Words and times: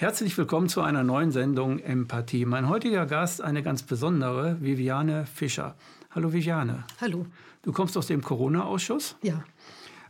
Herzlich 0.00 0.38
willkommen 0.38 0.68
zu 0.68 0.80
einer 0.80 1.02
neuen 1.02 1.32
Sendung 1.32 1.80
Empathie. 1.80 2.44
Mein 2.44 2.68
heutiger 2.68 3.04
Gast 3.04 3.42
eine 3.42 3.64
ganz 3.64 3.82
besondere, 3.82 4.56
Viviane 4.60 5.26
Fischer. 5.26 5.74
Hallo 6.12 6.32
Viviane. 6.32 6.84
Hallo. 7.00 7.26
Du 7.62 7.72
kommst 7.72 7.96
aus 7.96 8.06
dem 8.06 8.22
Corona-Ausschuss? 8.22 9.16
Ja. 9.22 9.42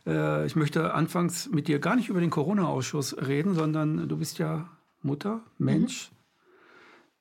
Äh, 0.07 0.45
ich 0.45 0.57
möchte 0.57 0.93
anfangs 0.93 1.49
mit 1.49 1.69
dir 1.69 1.79
gar 1.79 1.97
nicht 1.97 2.11
über 2.11 2.21
den 2.21 2.29
Corona-Ausschuss 2.29 3.17
reden, 3.17 3.55
sondern 3.55 4.11
du 4.11 4.19
bist 4.19 4.37
ja 4.37 4.69
Mutter, 5.01 5.41
Mensch. 5.57 6.11
Mhm. 6.11 6.17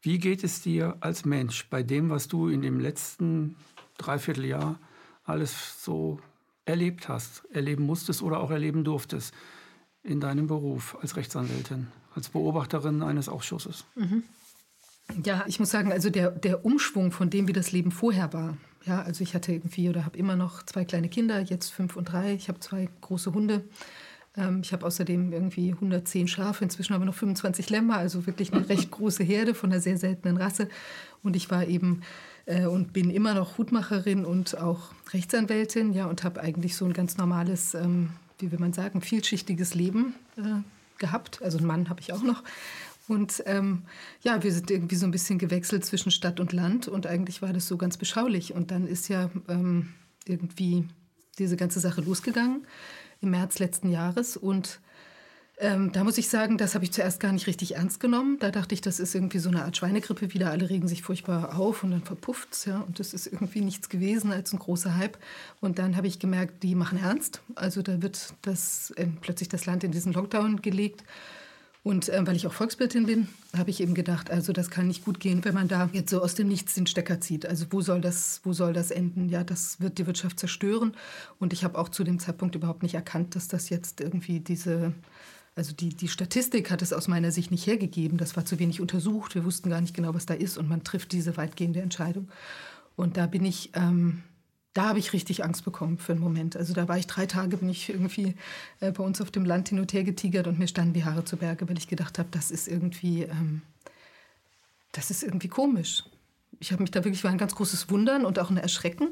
Wie 0.01 0.19
geht 0.19 0.43
es 0.43 0.61
dir 0.61 0.97
als 0.99 1.23
Mensch 1.23 1.69
bei 1.69 1.83
dem, 1.83 2.09
was 2.09 2.27
du 2.27 2.49
in 2.49 2.61
dem 2.61 2.81
letzten 2.81 3.55
Dreivierteljahr 3.97 4.77
alles 5.23 5.81
so 5.85 6.19
erlebt 6.65 7.07
hast, 7.07 7.45
erleben 7.49 7.85
musstest 7.85 8.21
oder 8.21 8.41
auch 8.41 8.51
erleben 8.51 8.83
durftest 8.83 9.33
in 10.03 10.19
deinem 10.19 10.47
Beruf 10.47 10.97
als 10.99 11.15
Rechtsanwältin? 11.15 11.87
Als 12.17 12.29
Beobachterin 12.29 13.03
eines 13.03 13.29
Ausschusses. 13.29 13.85
Mhm. 13.95 14.23
Ja, 15.23 15.45
ich 15.47 15.59
muss 15.59 15.71
sagen, 15.71 15.91
also 15.91 16.09
der, 16.09 16.31
der 16.31 16.65
Umschwung 16.65 17.11
von 17.11 17.29
dem, 17.29 17.47
wie 17.47 17.53
das 17.53 17.71
Leben 17.71 17.91
vorher 17.91 18.33
war. 18.33 18.57
Ja, 18.85 19.01
also 19.01 19.23
ich 19.23 19.33
hatte 19.33 19.53
irgendwie 19.53 19.89
oder 19.89 20.05
habe 20.05 20.17
immer 20.17 20.35
noch 20.35 20.63
zwei 20.63 20.85
kleine 20.85 21.09
Kinder, 21.09 21.39
jetzt 21.41 21.69
fünf 21.69 21.95
und 21.95 22.05
drei. 22.11 22.33
Ich 22.33 22.49
habe 22.49 22.59
zwei 22.59 22.89
große 23.01 23.33
Hunde. 23.33 23.63
Ähm, 24.35 24.61
ich 24.63 24.73
habe 24.73 24.85
außerdem 24.85 25.33
irgendwie 25.33 25.71
110 25.71 26.27
Schafe, 26.27 26.63
inzwischen 26.63 26.93
aber 26.93 27.05
noch 27.05 27.15
25 27.15 27.69
Lämmer, 27.69 27.97
also 27.97 28.25
wirklich 28.25 28.53
eine 28.53 28.67
recht 28.69 28.91
große 28.91 29.23
Herde 29.23 29.53
von 29.53 29.71
einer 29.71 29.81
sehr 29.81 29.97
seltenen 29.97 30.37
Rasse. 30.37 30.69
Und 31.23 31.35
ich 31.35 31.49
war 31.49 31.65
eben 31.65 32.01
äh, 32.45 32.65
und 32.65 32.93
bin 32.93 33.09
immer 33.09 33.33
noch 33.33 33.57
Hutmacherin 33.57 34.25
und 34.25 34.57
auch 34.57 34.91
Rechtsanwältin, 35.13 35.93
ja, 35.93 36.05
und 36.05 36.23
habe 36.23 36.41
eigentlich 36.41 36.75
so 36.75 36.85
ein 36.85 36.93
ganz 36.93 37.17
normales, 37.17 37.73
ähm, 37.73 38.09
wie 38.39 38.51
will 38.51 38.59
man 38.59 38.73
sagen, 38.73 39.01
vielschichtiges 39.01 39.73
Leben 39.73 40.15
äh, 40.37 40.61
gehabt. 40.97 41.41
Also 41.41 41.57
einen 41.57 41.67
Mann 41.67 41.89
habe 41.89 42.01
ich 42.01 42.13
auch 42.13 42.23
noch. 42.23 42.43
Und 43.07 43.43
ähm, 43.45 43.83
ja, 44.21 44.43
wir 44.43 44.51
sind 44.51 44.69
irgendwie 44.69 44.95
so 44.95 45.05
ein 45.05 45.11
bisschen 45.11 45.39
gewechselt 45.39 45.85
zwischen 45.85 46.11
Stadt 46.11 46.39
und 46.39 46.51
Land 46.51 46.87
und 46.87 47.07
eigentlich 47.07 47.41
war 47.41 47.53
das 47.53 47.67
so 47.67 47.77
ganz 47.77 47.97
beschaulich. 47.97 48.53
Und 48.53 48.71
dann 48.71 48.85
ist 48.85 49.07
ja 49.07 49.29
ähm, 49.47 49.93
irgendwie 50.25 50.87
diese 51.39 51.55
ganze 51.55 51.79
Sache 51.79 52.01
losgegangen 52.01 52.67
im 53.21 53.31
März 53.31 53.59
letzten 53.59 53.89
Jahres 53.89 54.37
und 54.37 54.79
ähm, 55.59 55.91
da 55.91 56.03
muss 56.03 56.19
ich 56.19 56.29
sagen, 56.29 56.59
das 56.59 56.75
habe 56.75 56.85
ich 56.85 56.91
zuerst 56.91 57.19
gar 57.19 57.31
nicht 57.31 57.47
richtig 57.47 57.75
ernst 57.75 57.99
genommen. 57.99 58.37
Da 58.39 58.51
dachte 58.51 58.75
ich, 58.75 58.81
das 58.81 58.99
ist 58.99 59.15
irgendwie 59.15 59.39
so 59.39 59.49
eine 59.49 59.63
Art 59.63 59.75
Schweinegrippe 59.75 60.33
wieder. 60.33 60.51
Alle 60.51 60.69
regen 60.69 60.87
sich 60.87 61.01
furchtbar 61.01 61.57
auf 61.57 61.83
und 61.83 61.91
dann 61.91 62.03
verpufft 62.03 62.49
es. 62.51 62.65
Ja. 62.65 62.81
Und 62.81 62.99
das 62.99 63.11
ist 63.11 63.25
irgendwie 63.25 63.61
nichts 63.61 63.89
gewesen 63.89 64.31
als 64.31 64.53
ein 64.53 64.59
großer 64.59 64.95
Hype. 64.95 65.17
Und 65.59 65.79
dann 65.79 65.97
habe 65.97 66.05
ich 66.05 66.19
gemerkt, 66.19 66.61
die 66.61 66.75
machen 66.75 66.99
ernst. 66.99 67.41
Also 67.55 67.81
da 67.81 68.03
wird 68.03 68.35
das, 68.43 68.91
äh, 68.97 69.07
plötzlich 69.21 69.49
das 69.49 69.65
Land 69.65 69.83
in 69.83 69.91
diesen 69.91 70.13
Lockdown 70.13 70.61
gelegt. 70.61 71.03
Und 71.81 72.09
äh, 72.09 72.27
weil 72.27 72.35
ich 72.35 72.45
auch 72.45 72.53
Volkswirtin 72.53 73.07
bin, 73.07 73.27
habe 73.57 73.71
ich 73.71 73.81
eben 73.81 73.95
gedacht, 73.95 74.29
also 74.29 74.53
das 74.53 74.69
kann 74.69 74.87
nicht 74.87 75.05
gut 75.05 75.19
gehen, 75.19 75.43
wenn 75.43 75.55
man 75.55 75.67
da 75.67 75.89
jetzt 75.91 76.11
so 76.11 76.21
aus 76.21 76.35
dem 76.35 76.49
Nichts 76.49 76.75
den 76.75 76.85
Stecker 76.85 77.19
zieht. 77.19 77.47
Also 77.47 77.65
wo 77.71 77.81
soll 77.81 78.01
das, 78.01 78.41
wo 78.43 78.53
soll 78.53 78.73
das 78.73 78.91
enden? 78.91 79.29
Ja, 79.29 79.43
das 79.43 79.81
wird 79.81 79.97
die 79.97 80.05
Wirtschaft 80.05 80.37
zerstören. 80.39 80.93
Und 81.39 81.51
ich 81.51 81.63
habe 81.63 81.79
auch 81.79 81.89
zu 81.89 82.03
dem 82.03 82.19
Zeitpunkt 82.19 82.53
überhaupt 82.53 82.83
nicht 82.83 82.93
erkannt, 82.93 83.35
dass 83.35 83.47
das 83.47 83.69
jetzt 83.69 84.01
irgendwie 84.01 84.39
diese 84.39 84.93
also 85.57 85.73
die, 85.73 85.89
die 85.89 86.07
Statistik 86.07 86.69
hat 86.69 86.83
es 86.83 86.93
aus 86.93 87.07
meiner 87.07 87.31
Sicht 87.31 87.49
nicht 87.49 87.65
hergegeben. 87.65 88.19
Das 88.19 88.37
war 88.37 88.45
zu 88.45 88.59
wenig 88.59 88.79
untersucht. 88.79 89.33
Wir 89.33 89.43
wussten 89.43 89.71
gar 89.71 89.81
nicht 89.81 89.95
genau, 89.95 90.13
was 90.13 90.27
da 90.27 90.35
ist. 90.35 90.57
Und 90.57 90.69
man 90.69 90.83
trifft 90.83 91.11
diese 91.11 91.35
weitgehende 91.35 91.81
Entscheidung. 91.81 92.29
Und 92.95 93.17
da 93.17 93.25
bin 93.25 93.43
ich, 93.43 93.71
ähm, 93.73 94.21
da 94.75 94.89
habe 94.89 94.99
ich 94.99 95.13
richtig 95.13 95.43
Angst 95.43 95.65
bekommen 95.65 95.97
für 95.97 96.11
einen 96.11 96.21
Moment. 96.21 96.55
Also 96.55 96.75
da 96.75 96.87
war 96.87 96.99
ich 96.99 97.07
drei 97.07 97.25
Tage, 97.25 97.57
bin 97.57 97.69
ich 97.69 97.89
irgendwie 97.89 98.35
äh, 98.81 98.91
bei 98.91 99.03
uns 99.03 99.19
auf 99.19 99.31
dem 99.31 99.45
Land 99.45 99.69
hin 99.69 99.79
und 99.79 99.91
her 99.93 100.03
getigert 100.03 100.45
und 100.45 100.59
mir 100.59 100.67
standen 100.67 100.93
die 100.93 101.05
Haare 101.05 101.25
zu 101.25 101.37
Berge, 101.37 101.67
weil 101.67 101.77
ich 101.79 101.87
gedacht 101.87 102.19
habe, 102.19 102.29
das 102.29 102.51
ist 102.51 102.67
irgendwie, 102.67 103.23
ähm, 103.23 103.63
das 104.91 105.09
ist 105.09 105.23
irgendwie 105.23 105.47
komisch. 105.47 106.03
Ich 106.59 106.71
habe 106.71 106.83
mich 106.83 106.91
da 106.91 107.03
wirklich, 107.03 107.23
war 107.23 107.31
ein 107.31 107.39
ganz 107.39 107.55
großes 107.55 107.89
Wundern 107.89 108.25
und 108.25 108.37
auch 108.37 108.51
ein 108.51 108.57
Erschrecken, 108.57 109.09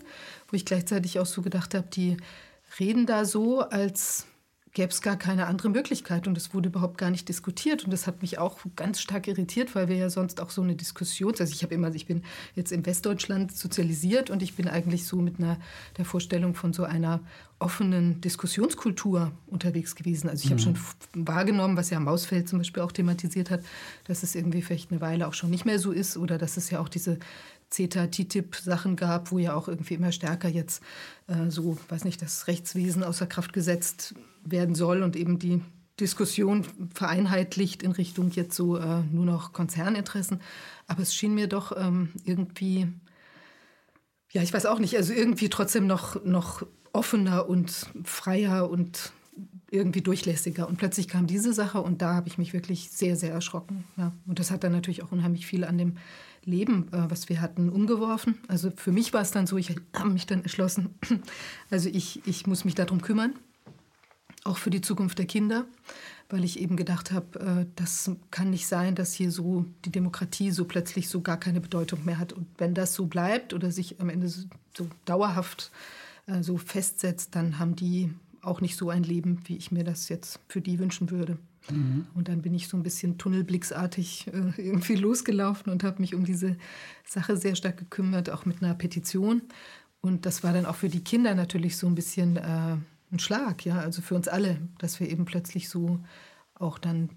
wo 0.50 0.56
ich 0.56 0.66
gleichzeitig 0.66 1.20
auch 1.20 1.26
so 1.26 1.42
gedacht 1.42 1.74
habe, 1.74 1.88
die 1.92 2.18
reden 2.80 3.08
da 3.08 3.26
so, 3.26 3.62
als 3.62 4.28
gäbe 4.76 4.92
es 4.92 5.02
gar 5.02 5.16
keine 5.16 5.48
andere 5.48 5.70
Möglichkeit 5.70 6.28
und 6.28 6.38
es 6.38 6.54
wurde 6.54 6.68
überhaupt 6.68 6.98
gar 6.98 7.10
nicht 7.10 7.30
diskutiert 7.30 7.86
und 7.86 7.92
das 7.92 8.08
hat 8.08 8.22
mich 8.22 8.38
auch 8.38 8.60
ganz 8.76 9.00
stark 9.00 9.28
irritiert, 9.28 9.74
weil 9.74 9.88
wir 9.88 9.96
ja 9.96 10.10
sonst 10.10 10.42
auch 10.42 10.50
so 10.50 10.62
eine 10.62 10.76
Diskussion, 10.76 11.34
also 11.40 11.52
ich 11.52 11.64
habe 11.64 11.74
immer, 11.74 11.96
ich 11.96 12.06
bin 12.06 12.24
jetzt 12.56 12.74
in 12.74 12.86
Westdeutschland 12.86 13.56
sozialisiert 13.56 14.30
und 14.30 14.44
ich 14.44 14.56
bin 14.56 14.68
eigentlich 14.68 15.08
so 15.08 15.16
mit 15.16 15.40
einer 15.40 15.58
der 15.98 16.04
Vorstellung 16.04 16.56
von 16.56 16.74
so 16.74 16.84
einer 16.84 17.22
offenen 17.58 18.20
Diskussionskultur 18.20 19.32
unterwegs 19.48 19.96
gewesen. 19.96 20.30
Also 20.30 20.44
ich 20.44 20.52
habe 20.52 20.60
mhm. 20.60 20.76
schon 20.76 21.26
wahrgenommen, 21.26 21.78
was 21.78 21.90
ja 21.90 22.00
Mausfeld 22.02 22.50
zum 22.50 22.60
Beispiel 22.60 22.84
auch 22.84 22.92
thematisiert 22.92 23.50
hat, 23.50 23.62
dass 24.04 24.24
es 24.24 24.36
irgendwie 24.36 24.62
vielleicht 24.62 24.92
eine 24.92 25.00
Weile 25.00 25.26
auch 25.26 25.34
schon 25.34 25.52
nicht 25.52 25.64
mehr 25.64 25.80
so 25.80 25.94
ist 25.94 26.18
oder 26.18 26.38
dass 26.38 26.58
es 26.58 26.70
ja 26.70 26.82
auch 26.82 26.90
diese 26.90 27.18
CETA, 27.70 28.08
TTIP-Sachen 28.08 28.98
gab, 28.98 29.32
wo 29.32 29.40
ja 29.40 29.56
auch 29.56 29.70
irgendwie 29.70 29.94
immer 29.94 30.12
stärker 30.12 30.50
jetzt 30.50 30.84
äh, 31.28 31.50
so, 31.50 31.78
weiß 31.88 32.04
nicht, 32.04 32.22
das 32.22 32.48
Rechtswesen 32.48 33.04
außer 33.04 33.26
Kraft 33.26 33.54
gesetzt 33.54 34.16
werden 34.46 34.76
soll 34.76 35.04
und 35.04 35.16
eben 35.16 35.40
die 35.40 35.62
Diskussion 36.00 36.66
vereinheitlicht 36.94 37.82
in 37.82 37.92
Richtung 37.92 38.32
jetzt 38.32 38.56
so 38.56 38.78
äh, 38.78 39.02
nur 39.12 39.26
noch 39.26 39.54
Konzerninteressen. 39.54 40.42
Aber 40.88 41.02
es 41.02 41.16
schien 41.16 41.34
mir 41.34 41.48
doch 41.48 41.72
ähm, 41.78 42.10
irgendwie, 42.26 42.88
ja, 44.32 44.42
ich 44.42 44.54
weiß 44.54 44.66
auch 44.66 44.80
nicht, 44.80 44.98
also 44.98 45.14
irgendwie 45.14 45.50
trotzdem 45.50 45.88
noch, 45.88 46.24
noch 46.24 46.66
offener 46.92 47.48
und 47.48 47.88
freier 48.04 48.70
und 48.70 49.14
irgendwie 49.72 50.02
durchlässiger. 50.02 50.68
Und 50.68 50.78
plötzlich 50.78 51.08
kam 51.08 51.28
diese 51.28 51.54
Sache 51.54 51.82
und 51.82 52.02
da 52.02 52.14
habe 52.14 52.28
ich 52.28 52.38
mich 52.38 52.54
wirklich 52.54 52.92
sehr, 52.92 53.16
sehr 53.16 53.32
erschrocken. 53.32 53.86
Ja. 53.98 54.14
Und 54.26 54.40
das 54.40 54.52
hat 54.52 54.64
dann 54.64 54.72
natürlich 54.72 55.04
auch 55.04 55.12
unheimlich 55.12 55.46
viel 55.46 55.64
an 55.64 55.78
dem 55.78 55.98
Leben, 56.44 56.88
äh, 56.92 57.10
was 57.10 57.30
wir 57.30 57.42
hatten, 57.42 57.70
umgeworfen. 57.70 58.38
Also 58.48 58.72
für 58.76 58.92
mich 58.92 59.14
war 59.14 59.22
es 59.22 59.32
dann 59.32 59.48
so, 59.48 59.58
ich 59.58 59.76
habe 59.94 60.10
mich 60.10 60.26
dann 60.26 60.40
entschlossen, 60.40 60.96
also 61.70 61.90
ich, 61.90 62.22
ich 62.26 62.48
muss 62.48 62.66
mich 62.66 62.76
darum 62.76 63.02
kümmern, 63.02 63.34
auch 64.46 64.58
für 64.58 64.70
die 64.70 64.82
Zukunft 64.82 65.18
der 65.18 65.26
Kinder, 65.26 65.66
weil 66.30 66.44
ich 66.44 66.60
eben 66.60 66.78
gedacht 66.78 67.12
habe, 67.12 67.40
äh, 67.40 67.66
das 67.76 68.12
kann 68.32 68.52
nicht 68.52 68.68
sein, 68.68 68.96
dass 68.96 69.14
hier 69.14 69.32
so 69.32 69.66
die 69.84 69.92
Demokratie 69.92 70.52
so 70.52 70.66
plötzlich 70.66 71.10
so 71.10 71.22
gar 71.22 71.38
keine 71.38 71.60
Bedeutung 71.60 72.06
mehr 72.06 72.20
hat. 72.20 72.32
Und 72.32 72.48
wenn 72.58 72.74
das 72.74 72.94
so 72.94 73.08
bleibt 73.08 73.54
oder 73.54 73.72
sich 73.72 74.00
am 74.00 74.10
Ende 74.10 74.30
so 74.30 74.88
dauerhaft 75.06 75.72
äh, 76.28 76.42
so 76.42 76.58
festsetzt, 76.58 77.36
dann 77.36 77.60
haben 77.60 77.76
die 77.76 78.14
auch 78.42 78.62
nicht 78.62 78.78
so 78.78 78.90
ein 78.90 79.04
Leben, 79.04 79.40
wie 79.46 79.58
ich 79.58 79.72
mir 79.72 79.84
das 79.84 80.08
jetzt 80.08 80.40
für 80.48 80.62
die 80.62 80.80
wünschen 80.80 81.10
würde. 81.10 81.38
Mhm. 81.72 82.06
Und 82.14 82.28
dann 82.28 82.44
bin 82.44 82.54
ich 82.54 82.68
so 82.68 82.78
ein 82.78 82.84
bisschen 82.84 83.18
tunnelblicksartig 83.18 84.28
äh, 84.28 84.62
irgendwie 84.62 84.96
losgelaufen 84.96 85.72
und 85.72 85.84
habe 85.84 86.02
mich 86.02 86.14
um 86.14 86.24
diese 86.24 86.56
Sache 87.04 87.38
sehr 87.38 87.56
stark 87.56 87.78
gekümmert, 87.78 88.30
auch 88.30 88.46
mit 88.46 88.62
einer 88.62 88.76
Petition. 88.76 89.42
Und 90.02 90.28
das 90.28 90.44
war 90.44 90.54
dann 90.54 90.68
auch 90.68 90.76
für 90.76 90.90
die 90.90 91.04
Kinder 91.04 91.34
natürlich 91.34 91.78
so 91.78 91.88
ein 91.88 91.96
bisschen 91.96 92.38
äh, 92.38 92.78
ein 93.12 93.20
Schlag, 93.20 93.66
ja, 93.66 93.80
also 93.80 94.02
für 94.02 94.16
uns 94.16 94.28
alle, 94.28 94.60
dass 94.78 95.00
wir 95.00 95.10
eben 95.10 95.26
plötzlich 95.26 95.70
so 95.70 96.00
auch 96.56 96.80
dann 96.80 97.10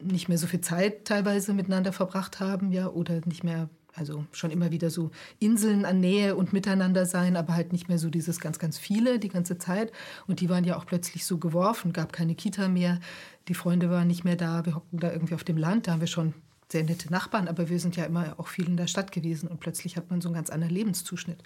nicht 0.00 0.28
mehr 0.28 0.38
so 0.38 0.46
viel 0.46 0.60
Zeit 0.60 1.06
teilweise 1.06 1.54
miteinander 1.54 1.92
verbracht 1.92 2.40
haben, 2.40 2.70
ja, 2.72 2.88
oder 2.88 3.20
nicht 3.24 3.44
mehr 3.44 3.68
also 3.96 4.26
schon 4.32 4.50
immer 4.50 4.70
wieder 4.70 4.90
so 4.90 5.10
Inseln 5.38 5.84
an 5.84 6.00
Nähe 6.00 6.36
und 6.36 6.52
Miteinander 6.52 7.06
sein, 7.06 7.36
aber 7.36 7.54
halt 7.54 7.72
nicht 7.72 7.88
mehr 7.88 7.98
so 7.98 8.10
dieses 8.10 8.40
ganz, 8.40 8.58
ganz 8.58 8.78
viele 8.78 9.18
die 9.18 9.30
ganze 9.30 9.58
Zeit. 9.58 9.90
Und 10.26 10.40
die 10.40 10.50
waren 10.50 10.64
ja 10.64 10.76
auch 10.76 10.86
plötzlich 10.86 11.24
so 11.24 11.38
geworfen, 11.38 11.92
gab 11.92 12.12
keine 12.12 12.34
Kita 12.34 12.68
mehr, 12.68 13.00
die 13.48 13.54
Freunde 13.54 13.90
waren 13.90 14.06
nicht 14.06 14.24
mehr 14.24 14.36
da, 14.36 14.66
wir 14.66 14.74
hockten 14.74 15.00
da 15.00 15.10
irgendwie 15.10 15.34
auf 15.34 15.44
dem 15.44 15.56
Land, 15.56 15.86
da 15.86 15.92
haben 15.92 16.00
wir 16.00 16.08
schon 16.08 16.34
sehr 16.70 16.84
nette 16.84 17.10
Nachbarn, 17.10 17.48
aber 17.48 17.68
wir 17.68 17.78
sind 17.78 17.96
ja 17.96 18.04
immer 18.04 18.34
auch 18.38 18.48
viel 18.48 18.66
in 18.66 18.76
der 18.76 18.88
Stadt 18.88 19.12
gewesen 19.12 19.48
und 19.48 19.60
plötzlich 19.60 19.96
hat 19.96 20.10
man 20.10 20.20
so 20.20 20.28
einen 20.28 20.34
ganz 20.34 20.50
anderen 20.50 20.74
Lebenszuschnitt. 20.74 21.42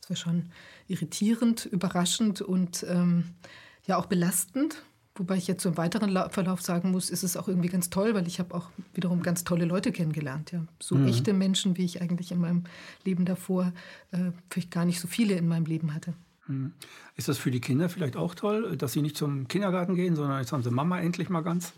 Das 0.00 0.10
war 0.10 0.16
schon 0.16 0.46
irritierend, 0.88 1.66
überraschend 1.66 2.40
und 2.42 2.84
ähm, 2.88 3.34
ja 3.86 3.96
auch 3.96 4.06
belastend. 4.06 4.82
Wobei 5.16 5.36
ich 5.36 5.48
jetzt 5.48 5.62
so 5.62 5.68
im 5.68 5.76
weiteren 5.76 6.16
Verlauf 6.30 6.62
sagen 6.62 6.92
muss, 6.92 7.10
ist 7.10 7.24
es 7.24 7.36
auch 7.36 7.48
irgendwie 7.48 7.68
ganz 7.68 7.90
toll, 7.90 8.14
weil 8.14 8.26
ich 8.26 8.38
habe 8.38 8.54
auch 8.54 8.70
wiederum 8.94 9.22
ganz 9.22 9.44
tolle 9.44 9.64
Leute 9.64 9.92
kennengelernt. 9.92 10.52
Ja. 10.52 10.64
So 10.78 10.94
mhm. 10.94 11.08
echte 11.08 11.32
Menschen, 11.32 11.76
wie 11.76 11.84
ich 11.84 12.00
eigentlich 12.00 12.32
in 12.32 12.40
meinem 12.40 12.64
Leben 13.04 13.24
davor 13.24 13.72
äh, 14.12 14.30
vielleicht 14.48 14.70
gar 14.70 14.84
nicht 14.84 15.00
so 15.00 15.08
viele 15.08 15.34
in 15.34 15.46
meinem 15.48 15.66
Leben 15.66 15.94
hatte. 15.94 16.14
Mhm. 16.46 16.72
Ist 17.16 17.28
das 17.28 17.38
für 17.38 17.50
die 17.50 17.60
Kinder 17.60 17.88
vielleicht 17.88 18.16
auch 18.16 18.34
toll, 18.34 18.76
dass 18.76 18.92
sie 18.92 19.02
nicht 19.02 19.16
zum 19.16 19.48
Kindergarten 19.48 19.94
gehen, 19.94 20.16
sondern 20.16 20.38
jetzt 20.38 20.52
haben 20.52 20.62
sie 20.62 20.70
Mama 20.70 21.00
endlich 21.00 21.28
mal 21.28 21.42
ganz? 21.42 21.72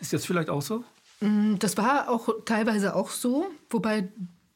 Ist 0.00 0.12
das 0.12 0.24
vielleicht 0.24 0.48
auch 0.48 0.62
so? 0.62 0.84
Mm, 1.20 1.56
das 1.58 1.76
war 1.76 2.08
auch 2.08 2.28
teilweise 2.44 2.94
auch 2.94 3.10
so, 3.10 3.46
wobei 3.68 4.08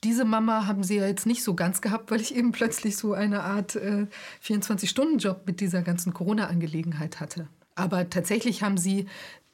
diese 0.05 0.25
Mama 0.25 0.67
haben 0.67 0.85
sie 0.85 0.97
ja 0.97 1.07
jetzt 1.07 1.27
nicht 1.27 1.43
so 1.43 1.55
ganz 1.55 1.81
gehabt, 1.81 2.11
weil 2.11 2.21
ich 2.21 2.35
eben 2.35 2.53
plötzlich 2.53 2.97
so 2.97 3.15
eine 3.15 3.43
Art 3.43 3.77
äh, 3.77 4.07
24-Stunden-Job 4.45 5.43
mit 5.47 5.61
dieser 5.61 5.83
ganzen 5.83 6.13
Corona-Angelegenheit 6.13 7.21
hatte. 7.21 7.49
Aber 7.75 8.09
tatsächlich 8.09 8.63
haben 8.63 8.77
sie 8.77 9.07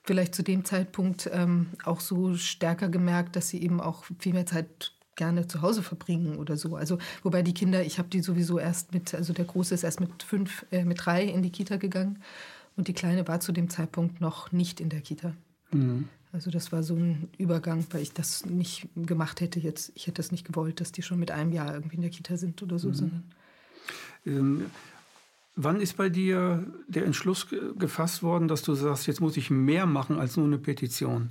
vielleicht 0.03 0.35
zu 0.35 0.43
dem 0.43 0.65
Zeitpunkt 0.65 1.31
ähm, 1.33 1.69
auch 1.85 2.01
so 2.01 2.35
stärker 2.37 2.89
gemerkt, 2.89 3.37
dass 3.37 3.49
sie 3.49 3.63
eben 3.63 3.81
auch 3.81 4.05
viel 4.19 4.33
mehr 4.33 4.47
Zeit 4.47 4.93
gerne 5.17 5.47
zu 5.47 5.63
Hause 5.63 5.83
verbringen 5.83 6.37
oder 6.37 6.57
so. 6.57 6.77
Also 6.77 6.99
wobei 7.23 7.43
die 7.43 7.55
Kinder, 7.55 7.83
ich 7.85 7.99
habe 7.99 8.09
die 8.09 8.21
sowieso 8.21 8.59
erst 8.59 8.95
mit, 8.95 9.15
also 9.15 9.33
der 9.33 9.45
Große 9.45 9.75
ist 9.75 9.85
erst 9.85 10.01
mit 10.01 10.23
fünf, 10.23 10.65
äh, 10.71 10.85
mit 10.85 11.05
drei 11.05 11.25
in 11.25 11.43
die 11.43 11.51
Kita 11.51 11.77
gegangen 11.77 12.23
und 12.77 12.89
die 12.89 12.95
Kleine 12.95 13.29
war 13.29 13.41
zu 13.41 13.53
dem 13.53 13.69
Zeitpunkt 13.69 14.21
noch 14.21 14.53
nicht 14.53 14.81
in 14.81 14.89
der 14.89 15.03
Kita. 15.03 15.35
Mhm. 15.73 16.09
Also 16.33 16.51
das 16.51 16.71
war 16.71 16.83
so 16.83 16.95
ein 16.95 17.29
Übergang, 17.39 17.85
weil 17.91 18.03
ich 18.03 18.13
das 18.13 18.47
nicht 18.47 18.89
gemacht 18.95 19.41
hätte 19.41 19.59
jetzt. 19.59 19.93
Ich 19.95 20.07
hätte 20.07 20.23
das 20.23 20.31
nicht 20.31 20.47
gewollt, 20.47 20.81
dass 20.81 20.93
die 20.93 21.03
schon 21.03 21.19
mit 21.19 21.31
einem 21.31 21.53
Jahr 21.53 21.75
irgendwie 21.75 21.97
in 21.97 22.03
der 22.03 22.11
Kita 22.11 22.37
sind 22.37 22.63
oder 22.63 22.79
so, 22.79 22.89
mhm. 22.89 22.95
sondern. 22.95 23.25
Ähm, 24.27 24.67
wann 25.57 25.81
ist 25.81 25.97
bei 25.97 26.09
dir 26.09 26.65
der 26.87 27.05
Entschluss 27.05 27.49
gefasst 27.79 28.23
worden, 28.23 28.47
dass 28.47 28.63
du 28.63 28.75
sagst, 28.75 29.07
jetzt 29.07 29.21
muss 29.21 29.37
ich 29.37 29.51
mehr 29.51 29.87
machen 29.87 30.19
als 30.19 30.37
nur 30.37 30.47
eine 30.47 30.59
Petition? 30.59 31.31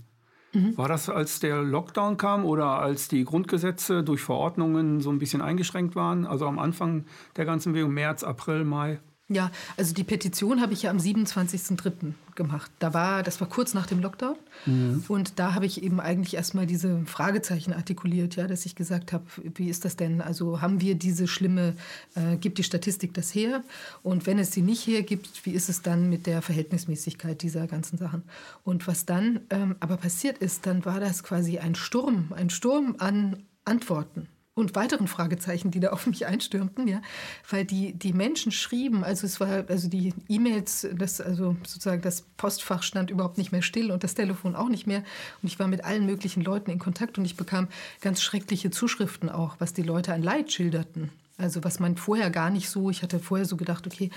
Mhm. 0.53 0.77
War 0.77 0.87
das, 0.87 1.09
als 1.09 1.39
der 1.39 1.61
Lockdown 1.61 2.17
kam 2.17 2.43
oder 2.43 2.79
als 2.79 3.07
die 3.07 3.23
Grundgesetze 3.23 4.03
durch 4.03 4.21
Verordnungen 4.21 4.99
so 4.99 5.11
ein 5.11 5.19
bisschen 5.19 5.41
eingeschränkt 5.41 5.95
waren? 5.95 6.25
Also 6.25 6.45
am 6.45 6.59
Anfang 6.59 7.05
der 7.37 7.45
ganzen 7.45 7.73
Bewegung, 7.73 7.93
März, 7.93 8.23
April, 8.23 8.65
Mai? 8.65 8.99
Ja, 9.31 9.51
also 9.77 9.93
die 9.93 10.03
Petition 10.03 10.59
habe 10.59 10.73
ich 10.73 10.83
ja 10.83 10.89
am 10.89 10.97
27.03. 10.97 12.13
gemacht. 12.33 12.71
Da 12.79 12.95
war, 12.95 13.21
das 13.21 13.39
war 13.39 13.47
kurz 13.47 13.75
nach 13.75 13.85
dem 13.85 13.99
Lockdown. 13.99 14.35
Mhm. 14.65 15.03
Und 15.07 15.37
da 15.37 15.53
habe 15.53 15.67
ich 15.67 15.83
eben 15.83 15.99
eigentlich 15.99 16.33
erstmal 16.33 16.65
diese 16.65 17.05
Fragezeichen 17.05 17.71
artikuliert, 17.71 18.37
ja, 18.37 18.47
dass 18.47 18.65
ich 18.65 18.75
gesagt 18.75 19.13
habe, 19.13 19.25
wie 19.53 19.69
ist 19.69 19.85
das 19.85 19.95
denn? 19.95 20.21
Also 20.21 20.61
haben 20.61 20.81
wir 20.81 20.95
diese 20.95 21.27
schlimme, 21.27 21.75
äh, 22.15 22.37
gibt 22.37 22.57
die 22.57 22.63
Statistik 22.63 23.13
das 23.13 23.35
her? 23.35 23.63
Und 24.01 24.25
wenn 24.25 24.39
es 24.39 24.51
sie 24.51 24.63
nicht 24.63 24.87
hergibt, 24.87 25.45
wie 25.45 25.51
ist 25.51 25.69
es 25.69 25.83
dann 25.83 26.09
mit 26.09 26.25
der 26.25 26.41
Verhältnismäßigkeit 26.41 27.43
dieser 27.43 27.67
ganzen 27.67 27.99
Sachen? 27.99 28.23
Und 28.63 28.87
was 28.87 29.05
dann 29.05 29.41
ähm, 29.51 29.75
aber 29.79 29.97
passiert 29.97 30.39
ist, 30.39 30.65
dann 30.65 30.85
war 30.85 30.99
das 30.99 31.21
quasi 31.21 31.59
ein 31.59 31.75
Sturm, 31.75 32.33
ein 32.35 32.49
Sturm 32.49 32.95
an 32.97 33.43
Antworten 33.63 34.27
und 34.55 34.75
weiteren 34.75 35.07
Fragezeichen, 35.07 35.71
die 35.71 35.79
da 35.79 35.89
auf 35.89 36.05
mich 36.05 36.25
einstürmten, 36.25 36.87
ja, 36.87 37.01
weil 37.49 37.65
die, 37.65 37.93
die 37.93 38.13
Menschen 38.13 38.51
schrieben, 38.51 39.03
also 39.03 39.25
es 39.25 39.39
war, 39.39 39.65
also 39.67 39.87
die 39.87 40.13
E-Mails, 40.27 40.87
das, 40.93 41.21
also 41.21 41.55
sozusagen 41.65 42.01
das 42.01 42.23
Postfach 42.37 42.83
stand 42.83 43.09
überhaupt 43.09 43.37
nicht 43.37 43.51
mehr 43.51 43.61
still 43.61 43.91
und 43.91 44.03
das 44.03 44.15
Telefon 44.15 44.55
auch 44.55 44.69
nicht 44.69 44.87
mehr. 44.87 45.03
Und 45.41 45.47
ich 45.47 45.59
war 45.59 45.67
mit 45.67 45.85
allen 45.85 46.05
möglichen 46.05 46.43
Leuten 46.43 46.71
in 46.71 46.79
Kontakt 46.79 47.17
und 47.17 47.25
ich 47.25 47.37
bekam 47.37 47.67
ganz 48.01 48.21
schreckliche 48.21 48.71
Zuschriften 48.71 49.29
auch, 49.29 49.55
was 49.59 49.73
die 49.73 49.83
Leute 49.83 50.13
an 50.13 50.23
Leid 50.23 50.51
schilderten. 50.51 51.09
Also 51.39 51.63
was 51.63 51.79
man 51.79 51.95
vorher 51.95 52.29
gar 52.29 52.49
nicht 52.49 52.69
so, 52.69 52.89
ich 52.89 53.01
hatte 53.01 53.19
vorher 53.19 53.45
so 53.45 53.55
gedacht, 53.55 53.87
okay, 53.87 54.09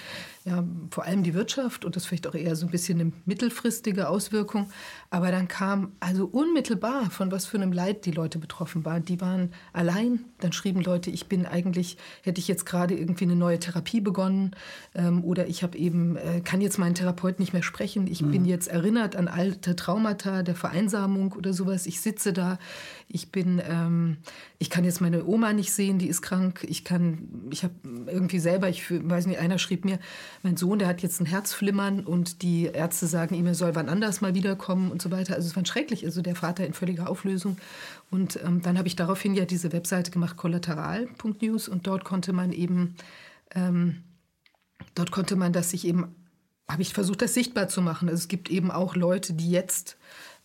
ja, 0.45 0.65
vor 0.91 1.05
allem 1.05 1.23
die 1.23 1.35
Wirtschaft 1.35 1.85
und 1.85 1.95
das 1.95 2.05
vielleicht 2.05 2.27
auch 2.27 2.35
eher 2.35 2.57
so 2.57 2.67
ein 2.67 2.71
bisschen 2.71 3.01
eine 3.01 3.13
mittelfristige 3.27 4.09
Auswirkung. 4.09 4.69
Aber 5.11 5.31
dann 5.31 5.47
kam 5.47 5.93
also 6.01 6.27
unmittelbar, 6.27 7.11
von 7.11 7.31
was 7.31 7.47
für 7.47 7.59
einem 7.59 7.73
Leid 7.73 8.07
die 8.07 8.11
Leute 8.11 8.39
betroffen 8.39 8.85
waren. 8.85 9.05
Die 9.05 9.21
waren 9.21 9.53
allein. 9.73 10.25
Dann 10.41 10.53
schrieben 10.53 10.83
Leute, 10.83 11.11
ich 11.11 11.29
bin 11.29 11.47
eigentlich, 11.47 11.97
hätte 12.23 12.41
ich 12.41 12.49
jetzt 12.49 12.67
gerade 12.67 12.97
irgendwie 12.97 13.25
eine 13.25 13.37
neue 13.37 13.61
Therapie 13.61 14.01
begonnen 14.01 14.57
ähm, 14.95 15.23
oder 15.23 15.47
ich 15.47 15.63
habe 15.63 15.79
eben, 15.79 16.17
äh, 16.17 16.41
kann 16.41 16.61
jetzt 16.61 16.79
meinen 16.79 16.97
Therapeut 16.97 17.39
nicht 17.39 17.53
mehr 17.53 17.63
sprechen. 17.63 18.09
Ich 18.09 18.23
mhm. 18.23 18.33
bin 18.33 18.45
jetzt 18.45 18.67
erinnert 18.67 19.15
an 19.15 19.29
alte 19.29 19.77
Traumata 19.77 20.43
der 20.43 20.57
Vereinsamung 20.57 21.33
oder 21.33 21.53
sowas. 21.53 21.87
Ich 21.87 22.01
sitze 22.01 22.33
da, 22.33 22.59
ich 23.13 23.31
bin, 23.31 23.61
ähm, 23.69 24.17
ich 24.59 24.71
kann 24.71 24.85
jetzt 24.85 25.01
meine 25.01 25.25
Oma 25.27 25.53
nicht 25.53 25.73
sehen, 25.73 25.99
die 25.99 26.09
ist 26.09 26.23
krank. 26.23 26.65
Ich 26.69 26.83
kann, 26.83 27.29
ich 27.51 27.63
habe 27.63 27.75
irgendwie 28.07 28.39
selber, 28.39 28.69
ich 28.69 28.91
weiß 28.91 29.27
nicht, 29.27 29.39
einer 29.39 29.59
schrieb 29.59 29.85
mir, 29.85 29.99
mein 30.43 30.57
Sohn, 30.57 30.79
der 30.79 30.89
hat 30.89 31.03
jetzt 31.03 31.21
ein 31.21 31.27
Herzflimmern 31.27 32.01
und 32.01 32.43
die 32.43 32.65
Ärzte 32.65 33.07
sagen 33.07 33.35
ihm, 33.35 33.47
er 33.47 33.55
soll 33.55 33.75
wann 33.75 33.91
anders 33.91 34.23
mal 34.23 34.35
wiederkommen 34.35 34.91
und 34.91 35.03
so 35.03 35.11
weiter. 35.11 35.35
Also 35.35 35.47
es 35.47 35.57
war 35.57 35.67
schrecklich, 35.67 36.05
also 36.05 36.23
der 36.23 36.35
Vater 36.35 36.67
in 36.67 36.73
völliger 36.73 37.09
Auflösung. 37.09 37.59
Und 38.11 38.41
ähm, 38.43 38.63
dann 38.63 38.79
habe 38.79 38.89
ich 38.89 38.97
daraufhin 38.97 39.35
ja 39.35 39.45
diese 39.45 39.73
Webseite 39.73 40.11
gemacht, 40.11 40.37
kollateral.news 40.37 41.69
und 41.69 41.87
dort 41.87 42.05
konnte 42.05 42.33
man 42.33 42.53
eben, 42.53 42.97
ähm, 43.55 44.05
dort 44.95 45.11
konnte 45.11 45.37
man 45.37 45.53
das 45.53 45.71
sich 45.71 45.87
eben, 45.87 46.15
habe 46.67 46.81
ich 46.81 46.95
versucht, 46.95 47.21
das 47.21 47.35
sichtbar 47.35 47.69
zu 47.69 47.83
machen. 47.83 48.09
Also 48.09 48.23
es 48.23 48.29
gibt 48.29 48.51
eben 48.51 48.71
auch 48.71 48.97
Leute, 48.97 49.35
die 49.35 49.51
jetzt 49.51 49.99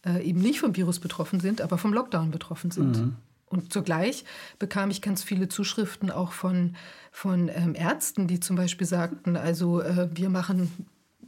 äh, 0.07 0.23
eben 0.23 0.39
nicht 0.39 0.59
vom 0.59 0.75
Virus 0.75 0.99
betroffen 0.99 1.39
sind, 1.39 1.61
aber 1.61 1.77
vom 1.77 1.93
Lockdown 1.93 2.31
betroffen 2.31 2.71
sind. 2.71 2.97
Mhm. 2.97 3.15
Und 3.49 3.71
zugleich 3.71 4.25
bekam 4.59 4.89
ich 4.89 5.01
ganz 5.01 5.23
viele 5.23 5.47
Zuschriften 5.47 6.11
auch 6.11 6.33
von, 6.33 6.75
von 7.11 7.49
ähm, 7.49 7.75
Ärzten, 7.75 8.27
die 8.27 8.39
zum 8.39 8.55
Beispiel 8.55 8.87
sagten, 8.87 9.37
also 9.37 9.81
äh, 9.81 10.09
wir 10.13 10.29
machen 10.29 10.71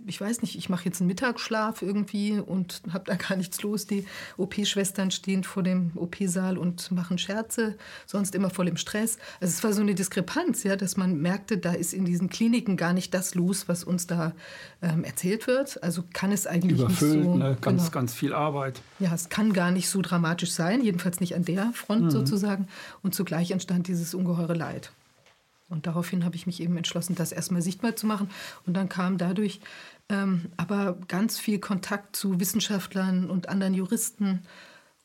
ich 0.09 0.19
weiß 0.19 0.41
nicht, 0.41 0.57
ich 0.57 0.69
mache 0.69 0.85
jetzt 0.85 0.99
einen 0.99 1.07
Mittagsschlaf 1.07 1.81
irgendwie 1.81 2.39
und 2.39 2.81
habe 2.91 3.05
da 3.05 3.15
gar 3.15 3.37
nichts 3.37 3.61
los. 3.61 3.85
Die 3.85 4.05
OP-Schwestern 4.37 5.11
stehen 5.11 5.43
vor 5.43 5.63
dem 5.63 5.91
OP-Saal 5.95 6.57
und 6.57 6.91
machen 6.91 7.17
Scherze, 7.17 7.77
sonst 8.05 8.35
immer 8.35 8.49
voll 8.49 8.67
im 8.67 8.75
Stress. 8.75 9.17
Also 9.39 9.53
es 9.53 9.63
war 9.63 9.71
so 9.71 9.81
eine 9.81 9.95
Diskrepanz, 9.95 10.63
ja, 10.63 10.75
dass 10.75 10.97
man 10.97 11.21
merkte, 11.21 11.57
da 11.57 11.73
ist 11.73 11.93
in 11.93 12.05
diesen 12.05 12.29
Kliniken 12.29 12.75
gar 12.75 12.93
nicht 12.93 13.13
das 13.13 13.35
los, 13.35 13.67
was 13.67 13.83
uns 13.83 14.07
da 14.07 14.33
ähm, 14.81 15.03
erzählt 15.03 15.47
wird. 15.47 15.81
Also 15.83 16.03
kann 16.11 16.31
es 16.31 16.47
eigentlich 16.47 16.79
Überfüllt, 16.79 17.15
nicht 17.15 17.25
so... 17.25 17.35
Ne? 17.35 17.57
Ganz, 17.61 17.83
genau. 17.83 17.91
ganz 17.91 18.13
viel 18.13 18.33
Arbeit. 18.33 18.81
Ja, 18.99 19.13
es 19.13 19.29
kann 19.29 19.53
gar 19.53 19.71
nicht 19.71 19.89
so 19.89 20.01
dramatisch 20.01 20.51
sein, 20.51 20.83
jedenfalls 20.83 21.19
nicht 21.19 21.35
an 21.35 21.45
der 21.45 21.71
Front 21.73 22.05
mhm. 22.05 22.11
sozusagen. 22.11 22.67
Und 23.03 23.13
zugleich 23.13 23.51
entstand 23.51 23.87
dieses 23.87 24.13
ungeheure 24.15 24.55
Leid. 24.55 24.91
Und 25.69 25.85
daraufhin 25.85 26.25
habe 26.25 26.35
ich 26.35 26.47
mich 26.47 26.61
eben 26.61 26.75
entschlossen, 26.77 27.15
das 27.15 27.31
erstmal 27.31 27.61
sichtbar 27.61 27.95
zu 27.95 28.07
machen. 28.07 28.29
Und 28.65 28.73
dann 28.73 28.89
kam 28.89 29.19
dadurch 29.19 29.61
ähm, 30.09 30.47
aber 30.57 30.97
ganz 31.07 31.39
viel 31.39 31.59
Kontakt 31.59 32.15
zu 32.15 32.39
Wissenschaftlern 32.39 33.29
und 33.29 33.49
anderen 33.49 33.73
Juristen 33.73 34.41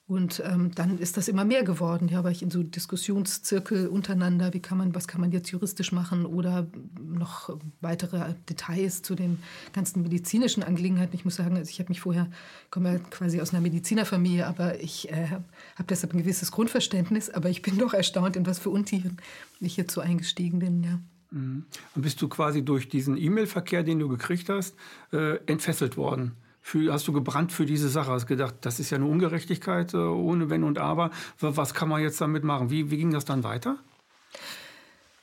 und 0.06 0.42
ähm, 0.44 0.70
dann 0.74 0.98
ist 0.98 1.16
das 1.16 1.28
immer 1.28 1.46
mehr 1.46 1.62
geworden. 1.62 2.08
Ja, 2.08 2.24
war 2.24 2.30
ich 2.30 2.42
in 2.42 2.50
so 2.50 2.62
Diskussionszirkel 2.62 3.88
untereinander, 3.88 4.52
wie 4.52 4.60
kann 4.60 4.76
man, 4.76 4.94
was 4.94 5.08
kann 5.08 5.22
man 5.22 5.32
jetzt 5.32 5.50
juristisch 5.50 5.92
machen 5.92 6.26
oder 6.26 6.66
noch 7.02 7.58
weitere 7.80 8.34
Details 8.50 9.00
zu 9.00 9.14
den 9.14 9.42
ganzen 9.72 10.02
medizinischen 10.02 10.62
Angelegenheiten. 10.62 11.14
Ich 11.14 11.24
muss 11.24 11.36
sagen, 11.36 11.56
also 11.56 11.70
ich 11.70 11.78
habe 11.78 11.88
mich 11.88 12.02
vorher, 12.02 12.30
komme 12.70 12.92
ja 12.92 12.98
quasi 12.98 13.40
aus 13.40 13.54
einer 13.54 13.62
Medizinerfamilie, 13.62 14.46
aber 14.46 14.78
ich 14.78 15.10
äh, 15.10 15.28
habe 15.28 15.88
deshalb 15.88 16.12
ein 16.12 16.18
gewisses 16.18 16.52
Grundverständnis, 16.52 17.30
aber 17.30 17.48
ich 17.48 17.62
bin 17.62 17.78
doch 17.78 17.94
erstaunt, 17.94 18.36
in 18.36 18.44
was 18.44 18.58
für 18.58 18.70
Untiefen 18.70 19.16
ich 19.60 19.82
so 19.88 20.02
eingestiegen 20.02 20.58
bin, 20.58 20.82
ja. 20.82 20.98
Mhm. 21.34 21.64
Und 21.94 22.02
bist 22.02 22.22
du 22.22 22.28
quasi 22.28 22.64
durch 22.64 22.88
diesen 22.88 23.16
E-Mail-Verkehr, 23.16 23.82
den 23.82 23.98
du 23.98 24.08
gekriegt 24.08 24.48
hast, 24.48 24.74
äh, 25.12 25.36
entfesselt 25.46 25.96
worden? 25.96 26.36
für, 26.64 26.90
hast 26.94 27.06
du 27.06 27.12
gebrannt 27.12 27.52
für 27.52 27.66
diese 27.66 27.90
Sache? 27.90 28.10
Hast 28.10 28.26
gedacht, 28.26 28.54
das 28.62 28.80
ist 28.80 28.88
ja 28.88 28.96
eine 28.96 29.04
Ungerechtigkeit 29.04 29.92
äh, 29.92 29.98
ohne 29.98 30.48
Wenn 30.48 30.64
und 30.64 30.78
Aber. 30.78 31.10
Was 31.38 31.74
kann 31.74 31.90
man 31.90 32.00
jetzt 32.00 32.18
damit 32.22 32.42
machen? 32.42 32.70
Wie, 32.70 32.90
wie 32.90 32.96
ging 32.96 33.12
das 33.12 33.26
dann 33.26 33.44
weiter? 33.44 33.76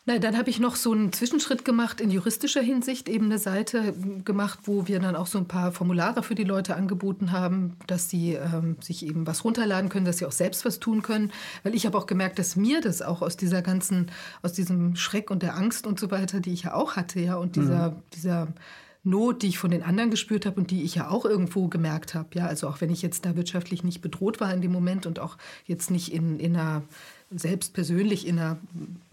Na, 0.06 0.18
dann 0.18 0.36
habe 0.36 0.50
ich 0.50 0.59
noch 0.59 0.75
so 0.78 0.94
einen 0.94 1.14
Zwischenschritt 1.14 1.64
gemacht 1.64 2.02
in 2.02 2.09
juristischer 2.09 2.61
Hinsicht, 2.61 3.07
eben 3.07 3.25
eine 3.25 3.37
Seite 3.37 3.94
gemacht, 4.25 4.61
wo 4.64 4.87
wir 4.87 4.99
dann 4.99 5.16
auch 5.16 5.28
so 5.28 5.37
ein 5.37 5.47
paar 5.47 5.71
Formulare 5.71 6.23
für 6.23 6.33
die 6.33 6.44
Leute 6.44 6.75
angeboten 6.75 7.31
haben, 7.31 7.78
dass 7.85 8.09
sie 8.09 8.33
ähm, 8.33 8.78
sich 8.81 9.06
eben 9.06 9.28
was 9.28 9.45
runterladen 9.45 9.92
können, 9.92 10.06
dass 10.06 10.18
sie 10.18 10.25
auch 10.25 10.31
selbst 10.31 10.66
was 10.66 10.80
tun 10.80 11.04
können. 11.04 11.31
Weil 11.61 11.75
ich 11.75 11.85
habe 11.85 11.95
auch 11.99 12.07
gemerkt, 12.07 12.40
dass 12.40 12.56
mir 12.56 12.81
das 12.81 13.04
auch 13.04 13.21
aus 13.21 13.37
dieser 13.37 13.61
ganzen, 13.61 14.09
aus 14.42 14.54
diesem 14.54 14.95
Schreck 14.95 15.30
und 15.30 15.44
der 15.44 15.56
Angst 15.56 15.85
und 15.85 15.99
so 15.99 16.09
weiter, 16.09 16.40
die 16.40 16.54
ich 16.54 16.64
ja 16.64 16.73
auch 16.73 16.95
hatte, 16.95 17.19
ja, 17.19 17.35
und 17.35 17.56
dieser, 17.56 17.92
mhm. 17.92 17.95
dieser 18.16 18.47
Not, 19.04 19.44
die 19.44 19.49
ich 19.49 19.59
von 19.59 19.69
den 19.69 19.83
anderen 19.83 20.09
gespürt 20.09 20.47
habe 20.47 20.59
und 20.59 20.71
die 20.71 20.81
ich 20.81 20.95
ja 20.95 21.09
auch 21.09 21.25
irgendwo 21.25 21.68
gemerkt 21.68 22.16
habe. 22.16 22.30
Ja, 22.33 22.47
also 22.47 22.68
auch 22.68 22.81
wenn 22.81 22.90
ich 22.90 23.04
jetzt 23.04 23.23
da 23.25 23.35
wirtschaftlich 23.35 23.83
nicht 23.83 24.02
bedroht 24.02 24.40
war 24.40 24.52
in 24.52 24.61
dem 24.61 24.71
Moment 24.71 25.06
und 25.06 25.19
auch 25.19 25.37
jetzt 25.66 25.92
nicht 25.92 26.11
in, 26.11 26.40
in 26.40 26.56
einer, 26.56 26.81
selbst 27.30 27.75
persönlich 27.75 28.25
in 28.25 28.40
einer, 28.40 28.57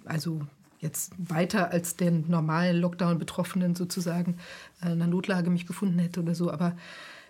also 0.06 0.40
jetzt 0.80 1.12
weiter 1.18 1.70
als 1.70 1.96
den 1.96 2.24
normalen 2.28 2.80
Lockdown-Betroffenen 2.80 3.74
sozusagen 3.74 4.36
äh, 4.82 4.86
in 4.86 4.92
einer 4.92 5.06
Notlage 5.06 5.50
mich 5.50 5.66
gefunden 5.66 5.98
hätte 5.98 6.20
oder 6.20 6.34
so. 6.34 6.50
Aber 6.50 6.76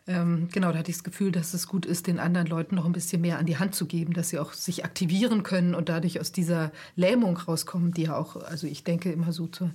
ähm, 0.08 0.48
genau, 0.50 0.72
da 0.72 0.78
hatte 0.78 0.90
ich 0.90 0.96
das 0.96 1.04
Gefühl, 1.04 1.32
dass 1.32 1.52
es 1.52 1.68
gut 1.68 1.84
ist, 1.84 2.06
den 2.06 2.18
anderen 2.18 2.46
Leuten 2.46 2.76
noch 2.76 2.86
ein 2.86 2.92
bisschen 2.92 3.20
mehr 3.20 3.38
an 3.38 3.44
die 3.44 3.58
Hand 3.58 3.74
zu 3.74 3.84
geben, 3.84 4.14
dass 4.14 4.30
sie 4.30 4.38
auch 4.38 4.54
sich 4.54 4.84
aktivieren 4.84 5.42
können 5.42 5.74
und 5.74 5.90
dadurch 5.90 6.18
aus 6.18 6.32
dieser 6.32 6.72
Lähmung 6.96 7.36
rauskommen, 7.36 7.92
die 7.92 8.04
ja 8.04 8.16
auch, 8.16 8.36
also 8.36 8.66
ich 8.66 8.84
denke 8.84 9.12
immer 9.12 9.32
so 9.32 9.46
zur 9.46 9.70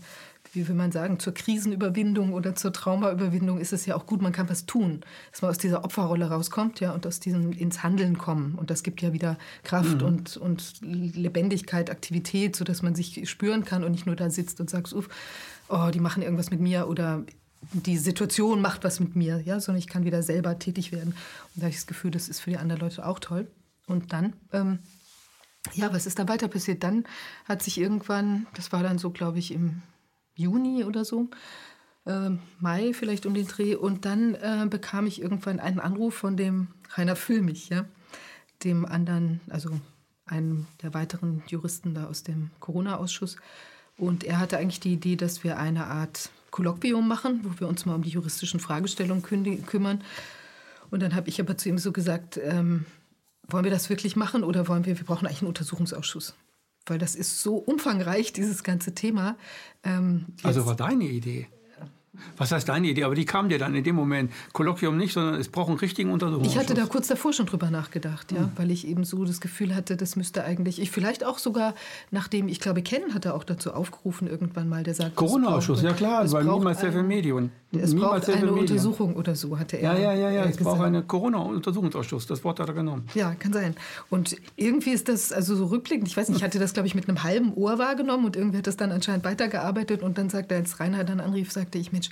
wie 0.54 0.68
will 0.68 0.76
man 0.76 0.92
sagen, 0.92 1.20
zur 1.20 1.34
Krisenüberwindung 1.34 2.34
oder 2.34 2.56
zur 2.56 2.72
Traumaüberwindung 2.72 3.60
ist 3.60 3.74
es 3.74 3.86
ja 3.86 3.96
auch 3.96 4.06
gut, 4.06 4.22
man 4.22 4.32
kann 4.32 4.50
was 4.50 4.66
tun, 4.66 5.02
dass 5.32 5.42
man 5.42 5.50
aus 5.50 5.58
dieser 5.58 5.84
Opferrolle 5.84 6.30
rauskommt 6.30 6.80
ja, 6.80 6.94
und 6.94 7.08
aus 7.08 7.20
diesem 7.20 7.52
ins 7.54 7.82
Handeln 7.82 8.18
kommen. 8.18 8.56
Und 8.56 8.70
das 8.70 8.84
gibt 8.84 9.02
ja 9.02 9.14
wieder 9.14 9.38
Kraft 9.64 10.02
mhm. 10.02 10.08
und, 10.08 10.38
und 10.38 10.76
Lebendigkeit, 10.82 11.90
Aktivität, 11.90 12.56
sodass 12.56 12.84
man 12.84 12.94
sich 12.94 13.28
spüren 13.30 13.66
kann 13.66 13.84
und 13.84 13.92
nicht 13.92 14.06
nur 14.06 14.16
da 14.16 14.30
sitzt 14.30 14.60
und 14.60 14.70
sagt, 14.70 14.94
uff, 14.94 15.10
oh, 15.70 15.90
die 15.92 16.00
machen 16.00 16.22
irgendwas 16.22 16.52
mit 16.52 16.60
mir 16.60 16.88
oder 16.88 17.24
die 17.72 17.98
Situation 17.98 18.62
macht 18.62 18.84
was 18.84 19.00
mit 19.00 19.16
mir, 19.16 19.42
ja, 19.42 19.60
sondern 19.60 19.80
ich 19.80 19.88
kann 19.88 20.06
wieder 20.06 20.22
selber 20.22 20.60
tätig 20.60 20.92
werden. 20.92 21.10
Und 21.10 21.56
da 21.56 21.62
habe 21.62 21.70
ich 21.70 21.78
das 21.78 21.88
Gefühl, 21.88 22.12
das 22.12 22.30
ist 22.30 22.42
für 22.42 22.52
die 22.52 22.58
anderen 22.58 22.82
Leute 22.82 23.06
auch 23.06 23.20
toll. 23.20 23.48
Und 23.88 24.14
dann, 24.14 24.34
ähm, 24.52 24.80
ja, 25.74 25.94
was 25.94 26.06
ist 26.06 26.20
da 26.20 26.28
weiter 26.28 26.48
passiert? 26.48 26.84
Dann 26.84 27.06
hat 27.46 27.64
sich 27.64 27.80
irgendwann, 27.80 28.48
das 28.54 28.72
war 28.72 28.84
dann 28.84 28.98
so, 28.98 29.12
glaube 29.12 29.40
ich, 29.40 29.54
im 29.54 29.82
Juni 30.36 30.84
oder 30.84 31.06
so, 31.06 31.30
äh, 32.06 32.30
Mai 32.60 32.94
vielleicht 32.94 33.26
um 33.26 33.34
den 33.34 33.48
Dreh. 33.48 33.76
Und 33.76 34.06
dann 34.06 34.36
äh, 34.36 34.66
bekam 34.70 35.06
ich 35.06 35.22
irgendwann 35.22 35.60
einen 35.60 35.80
Anruf 35.80 36.16
von 36.16 36.38
dem 36.38 36.68
Rainer 36.96 37.16
Füllmich, 37.16 37.70
ja, 37.70 37.86
dem 38.64 38.86
anderen, 38.86 39.42
also 39.50 39.80
einem 40.26 40.68
der 40.82 40.94
weiteren 40.94 41.44
Juristen 41.48 41.94
da 41.94 42.08
aus 42.08 42.24
dem 42.24 42.50
Corona-Ausschuss. 42.60 43.38
Und 43.98 44.24
er 44.24 44.40
hatte 44.40 44.58
eigentlich 44.58 44.80
die 44.80 44.94
Idee, 44.94 45.16
dass 45.16 45.44
wir 45.44 45.58
eine 45.58 45.86
Art 45.86 46.30
Kolloquium 46.52 47.08
machen, 47.08 47.42
wo 47.44 47.60
wir 47.60 47.68
uns 47.68 47.86
mal 47.86 47.96
um 47.96 48.04
die 48.04 48.10
juristischen 48.10 48.60
Fragestellungen 48.60 49.24
kümmern. 49.24 50.04
Und 50.92 51.02
dann 51.02 51.16
habe 51.16 51.30
ich 51.30 51.40
aber 51.40 51.58
zu 51.58 51.70
ihm 51.70 51.78
so 51.78 51.92
gesagt, 51.92 52.40
ähm, 52.42 52.86
wollen 53.48 53.64
wir 53.64 53.72
das 53.72 53.90
wirklich 53.90 54.16
machen 54.16 54.44
oder 54.44 54.68
wollen 54.68 54.86
wir, 54.86 54.98
wir 54.98 55.06
brauchen 55.06 55.26
eigentlich 55.26 55.42
einen 55.42 55.50
Untersuchungsausschuss. 55.50 56.36
Weil 56.86 56.98
das 56.98 57.16
ist 57.16 57.42
so 57.42 57.56
umfangreich, 57.56 58.34
dieses 58.34 58.64
ganze 58.64 58.94
Thema. 58.94 59.38
Ähm, 59.84 60.26
also 60.44 60.66
war 60.66 60.76
deine 60.76 61.06
Idee? 61.06 61.48
Was 62.38 62.52
heißt 62.52 62.70
deine 62.70 62.88
Idee? 62.88 63.04
Aber 63.04 63.16
die 63.16 63.26
kam 63.26 63.50
dir 63.50 63.58
dann 63.58 63.74
in 63.74 63.84
dem 63.84 63.96
Moment. 63.96 64.32
Kolloquium 64.54 64.98
nicht, 64.98 65.14
sondern 65.14 65.36
es 65.36 65.50
braucht 65.50 65.70
einen 65.70 65.80
richtigen 65.80 66.12
Untersuchungsausschuss. 66.12 66.54
Ich 66.54 66.70
hatte 66.70 66.80
da 66.80 66.86
kurz 66.86 67.08
davor 67.08 67.34
schon 67.34 67.48
drüber 67.48 67.72
nachgedacht, 67.72 68.32
ja, 68.32 68.42
mhm. 68.42 68.52
weil 68.56 68.72
ich 68.72 68.88
eben 68.88 69.04
so 69.04 69.26
das 69.26 69.42
Gefühl 69.42 69.74
hatte, 69.76 69.98
das 69.98 70.16
müsste 70.16 70.44
eigentlich, 70.44 70.80
ich 70.80 70.92
vielleicht 70.92 71.26
auch 71.26 71.40
sogar, 71.40 71.74
nachdem, 72.12 72.48
ich 72.48 72.60
glaube, 72.60 72.84
Ken 72.84 73.14
hatte 73.16 73.34
auch 73.34 73.44
dazu 73.44 73.74
aufgerufen 73.74 74.28
irgendwann 74.28 74.70
mal, 74.70 74.84
der 74.84 74.94
sagt, 74.94 75.16
Corona-Ausschuss, 75.16 75.82
ja 75.82 75.94
klar, 75.94 76.32
weil 76.32 76.44
niemals 76.44 76.82
sehr 76.82 76.92
viel 76.92 77.04
Medium. 77.04 77.50
Es 77.72 77.96
braucht 77.96 78.30
eine 78.30 78.46
Medien. 78.46 78.60
Untersuchung 78.60 79.16
oder 79.16 79.36
so, 79.36 79.58
hatte 79.58 79.78
er. 79.78 79.94
Ja, 79.94 80.00
ja, 80.00 80.14
ja, 80.14 80.30
ja. 80.30 80.46
es 80.46 80.58
braucht 80.58 80.82
einen 80.82 81.08
Corona-Untersuchungsausschuss, 81.08 82.28
das 82.28 82.44
Wort 82.44 82.60
hat 82.60 82.68
er 82.68 82.76
genommen. 82.76 83.08
Ja, 83.16 83.34
kann 83.34 83.52
sein. 83.52 83.76
Und 84.12 84.36
irgendwie 84.56 84.92
ist 84.92 85.10
das, 85.10 85.32
also 85.32 85.56
so 85.56 85.66
rückblickend, 85.66 86.08
ich 86.08 86.16
weiß 86.16 86.30
nicht, 86.30 86.38
ich 86.38 86.44
hatte 86.44 86.60
das, 86.60 86.74
glaube 86.74 86.86
ich, 86.86 86.94
mit 86.94 87.10
einem 87.10 87.24
halben 87.24 87.54
Ohr 87.56 87.80
wahrgenommen 87.80 88.26
und 88.26 88.36
irgendwie 88.36 88.60
hat 88.60 88.68
das 88.68 88.78
dann 88.78 88.92
anscheinend 88.92 89.26
weitergearbeitet 89.26 90.04
und 90.04 90.20
dann 90.20 90.30
sagte 90.30 90.54
er, 90.54 90.62
als 90.62 90.80
Rainer 90.80 91.04
dann 91.04 91.20
anrief, 91.20 91.52
sagte 91.52 91.80
ich, 91.80 91.92
Mensch, 92.04 92.10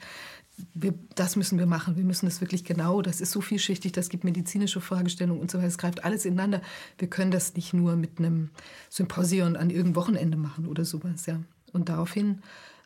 wir, 0.73 0.93
das 1.15 1.35
müssen 1.35 1.57
wir 1.57 1.65
machen, 1.65 1.95
wir 1.95 2.03
müssen 2.03 2.25
das 2.25 2.41
wirklich 2.41 2.63
genau, 2.63 3.01
das 3.01 3.21
ist 3.21 3.31
so 3.31 3.41
vielschichtig, 3.41 3.93
das 3.93 4.09
gibt 4.09 4.23
medizinische 4.23 4.81
Fragestellungen 4.81 5.41
und 5.41 5.49
so 5.49 5.57
weiter, 5.57 5.67
es 5.67 5.77
greift 5.77 6.03
alles 6.03 6.25
ineinander. 6.25 6.61
Wir 6.97 7.09
können 7.09 7.31
das 7.31 7.55
nicht 7.55 7.73
nur 7.73 7.95
mit 7.95 8.19
einem 8.19 8.49
Symposion 8.89 9.55
an 9.55 9.69
irgendeinem 9.69 9.95
Wochenende 9.95 10.37
machen 10.37 10.67
oder 10.67 10.85
sowas, 10.85 11.25
ja. 11.25 11.39
Und 11.73 11.89
daraufhin 11.89 12.41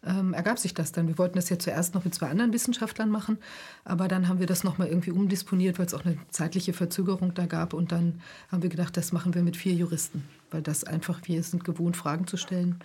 ähm, 0.05 0.33
ergab 0.33 0.59
sich 0.59 0.75
das 0.75 0.91
dann. 0.91 1.07
Wir 1.07 1.17
wollten 1.17 1.35
das 1.35 1.49
ja 1.49 1.57
zuerst 1.57 1.95
noch 1.95 2.05
mit 2.05 2.13
zwei 2.13 2.29
anderen 2.29 2.53
Wissenschaftlern 2.53 3.09
machen, 3.09 3.39
aber 3.83 4.07
dann 4.07 4.27
haben 4.27 4.39
wir 4.39 4.47
das 4.47 4.63
nochmal 4.63 4.87
irgendwie 4.87 5.11
umdisponiert, 5.11 5.79
weil 5.79 5.87
es 5.87 5.93
auch 5.95 6.05
eine 6.05 6.17
zeitliche 6.29 6.73
Verzögerung 6.73 7.33
da 7.33 7.47
gab 7.47 7.73
und 7.73 7.91
dann 7.91 8.21
haben 8.51 8.61
wir 8.61 8.69
gedacht, 8.69 8.95
das 8.95 9.11
machen 9.11 9.33
wir 9.33 9.41
mit 9.43 9.57
vier 9.57 9.73
Juristen, 9.73 10.23
weil 10.51 10.61
das 10.61 10.83
einfach, 10.83 11.19
wir 11.25 11.41
sind 11.43 11.63
gewohnt, 11.63 11.97
Fragen 11.97 12.27
zu 12.27 12.37
stellen 12.37 12.79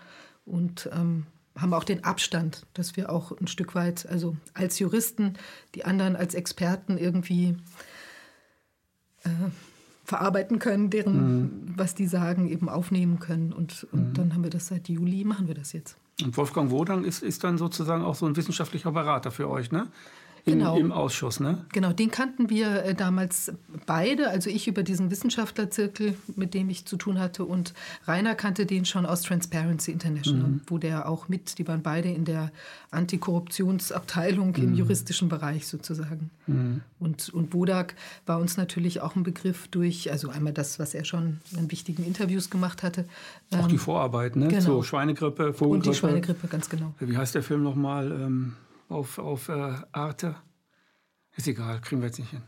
und 0.47 0.89
ähm, 0.93 1.27
haben 1.57 1.75
auch 1.75 1.85
den 1.85 2.05
Abstand, 2.05 2.67
dass 2.75 2.97
wir 2.97 3.11
auch 3.11 3.33
ein 3.39 3.47
Stück 3.47 3.75
weit, 3.75 4.07
also 4.07 4.37
als 4.55 4.79
Juristen, 4.79 5.35
die 5.75 5.85
anderen 5.85 6.17
als 6.17 6.35
Experten 6.35 6.97
irgendwie 6.97 7.57
äh, 9.25 9.31
verarbeiten 10.05 10.59
können, 10.59 10.91
deren, 10.91 11.43
mhm. 11.43 11.75
was 11.77 11.95
die 11.95 12.07
sagen, 12.07 12.49
eben 12.49 12.69
aufnehmen 12.69 13.19
können. 13.19 13.53
Und, 13.53 13.87
und 13.93 14.09
mhm. 14.09 14.15
dann 14.15 14.35
haben 14.35 14.43
wir 14.43 14.51
das 14.51 14.67
seit 14.69 14.89
Juli, 14.89 15.25
machen 15.25 15.49
wir 15.49 15.55
das 15.55 15.73
jetzt. 15.73 15.97
Und 16.23 16.37
Wolfgang 16.37 16.71
Wodang 16.71 17.05
ist, 17.05 17.23
ist 17.23 17.45
dann 17.45 17.59
sozusagen 17.59 18.05
auch 18.05 18.15
so 18.15 18.27
ein 18.27 18.37
wissenschaftlicher 18.37 18.93
Berater 18.93 19.31
für 19.31 19.49
euch, 19.49 19.73
ne? 19.73 19.87
Genau. 20.45 20.77
im 20.77 20.93
Ausschuss. 20.93 21.41
Ne? 21.41 21.65
Genau, 21.73 21.93
den 21.93 22.11
kannten 22.11 22.51
wir 22.51 22.85
äh, 22.85 22.95
damals 22.95 23.53
beide. 23.87 24.31
Also 24.31 24.51
ich 24.51 24.69
über 24.69 24.83
diesen 24.83 25.11
Wissenschaftlerzirkel, 25.11 26.15
mit 26.37 26.55
dem 26.55 26.71
ich 26.71 26.87
zu 26.87 26.97
tun 26.97 27.19
hatte. 27.19 27.45
Und 27.45 27.75
Rainer 28.07 28.35
kannte 28.35 28.67
den 28.67 28.85
schon 28.85 29.07
aus 29.07 29.23
Transparency 29.23 29.93
International, 29.93 30.49
mhm. 30.49 30.61
wo 30.67 30.79
der 30.79 31.09
auch 31.09 31.29
mit, 31.29 31.59
die 31.59 31.67
waren 31.67 31.83
beide 31.83 32.11
in 32.11 32.25
der 32.25 32.51
Antikorruptionsabteilung 32.91 34.49
mhm. 34.49 34.63
im 34.63 34.75
juristischen 34.75 35.29
Bereich 35.29 35.67
sozusagen. 35.67 36.31
Mhm. 36.47 36.83
Und, 36.99 37.29
und 37.31 37.51
Bodak 37.51 37.95
war 38.27 38.39
uns 38.39 38.57
natürlich 38.57 39.01
auch 39.01 39.17
ein 39.17 39.23
Begriff 39.23 39.69
durch, 39.69 40.11
also 40.11 40.31
einmal 40.31 40.53
das, 40.53 40.79
was 40.79 40.95
er 40.95 41.05
schon 41.05 41.39
in 41.57 41.71
wichtigen 41.71 42.05
Interviews 42.05 42.51
gemacht 42.51 42.83
hatte. 42.83 43.05
Auch 43.53 43.67
die 43.67 43.75
ähm, 43.75 43.81
Vorarbeit, 43.81 44.37
ne? 44.37 44.49
Genau. 44.49 44.61
So 44.61 44.83
Schweinegrippe, 44.83 45.53
Vogelgrippe. 45.55 45.67
Und 45.75 45.87
die 45.87 45.95
Schweinegrippe, 45.95 46.49
ganz 46.49 46.69
genau. 46.69 46.95
Wie 46.99 47.17
heißt 47.17 47.35
der 47.35 47.43
Film 47.43 47.63
nochmal? 47.63 48.11
Ähm 48.11 48.53
auf, 48.91 49.19
auf 49.19 49.49
äh, 49.49 49.75
Arte. 49.93 50.35
Ist 51.37 51.49
egal, 51.49 51.81
kriegen 51.81 52.03
wir 52.03 52.09
jetzt 52.09 52.19
nicht 52.19 52.31
hin. 52.31 52.43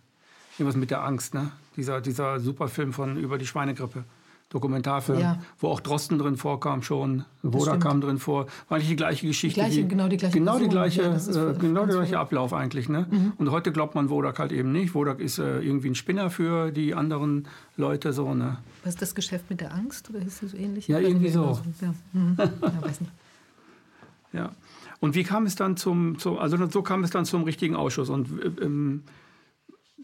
Irgendwas 0.59 0.77
mit 0.77 0.91
der 0.91 1.03
Angst, 1.03 1.35
ne? 1.35 1.53
Dieser, 1.77 2.01
dieser 2.01 2.41
super 2.41 2.69
Film 2.69 2.93
von 2.93 3.17
über 3.17 3.39
die 3.39 3.47
Schweinegrippe. 3.47 4.05
Dokumentarfilm, 4.51 5.19
ja. 5.19 5.39
wo 5.59 5.69
auch 5.69 5.81
Drosten 5.81 6.19
drin 6.19 6.37
vorkam 6.37 6.83
schon, 6.83 7.25
Woda 7.43 7.79
kam 7.79 8.03
drin 8.03 8.19
vor. 8.19 8.47
War 8.69 8.77
nicht 8.77 8.91
die 8.91 8.97
gleiche 8.97 9.27
Geschichte. 9.27 9.61
Die 9.61 9.67
gleiche, 9.67 9.87
genau 9.87 10.09
die 10.09 10.19
gleiche 10.19 10.39
Genau, 10.39 10.59
die 10.59 10.69
gleiche, 10.69 11.03
ja, 11.03 11.51
äh, 11.51 11.55
genau 11.55 11.87
der 11.87 11.97
gleiche 11.97 12.19
Ablauf 12.19 12.53
eigentlich. 12.53 12.87
Ne? 12.91 13.07
Mhm. 13.11 13.33
Und 13.39 13.51
heute 13.51 13.73
glaubt 13.73 13.95
man 13.95 14.11
Wodak 14.11 14.39
halt 14.39 14.53
eben 14.53 14.71
nicht. 14.71 14.95
Wodak 14.95 15.21
ist 15.21 15.39
äh, 15.39 15.61
irgendwie 15.61 15.89
ein 15.89 15.95
Spinner 15.95 16.29
für 16.29 16.71
die 16.71 16.95
anderen 16.95 17.49
Leute. 17.79 18.13
So, 18.13 18.35
ne? 18.35 18.59
Was 18.85 18.91
ist 18.95 19.01
das 19.01 19.15
Geschäft 19.15 19.49
mit 19.49 19.63
der 19.63 19.73
Angst? 19.73 20.11
Oder 20.11 20.19
ist 20.19 20.43
das 20.43 20.51
so 20.51 20.57
ähnlich? 20.59 20.87
Ja, 20.87 20.99
irgendwie 20.99 21.31
so. 21.31 21.59
Ja. 21.81 21.95
Mhm. 22.13 22.37
ja, 22.37 22.83
weiß 22.83 23.01
nicht. 23.01 23.13
ja. 24.35 24.51
Und 25.03 25.17
wie 25.17 25.25
kam 25.25 25.47
es 25.47 25.57
dann 25.57 25.77
zum, 25.77 26.17
zum 26.21 26.39
also 26.39 26.57
so 26.69 26.81
kam 26.81 27.03
es 27.03 27.11
dann 27.11 27.25
zum 27.25 27.43
richtigen 27.43 27.75
Ausschuss. 27.75 28.09
Und 28.09 28.29
ähm, 28.63 29.03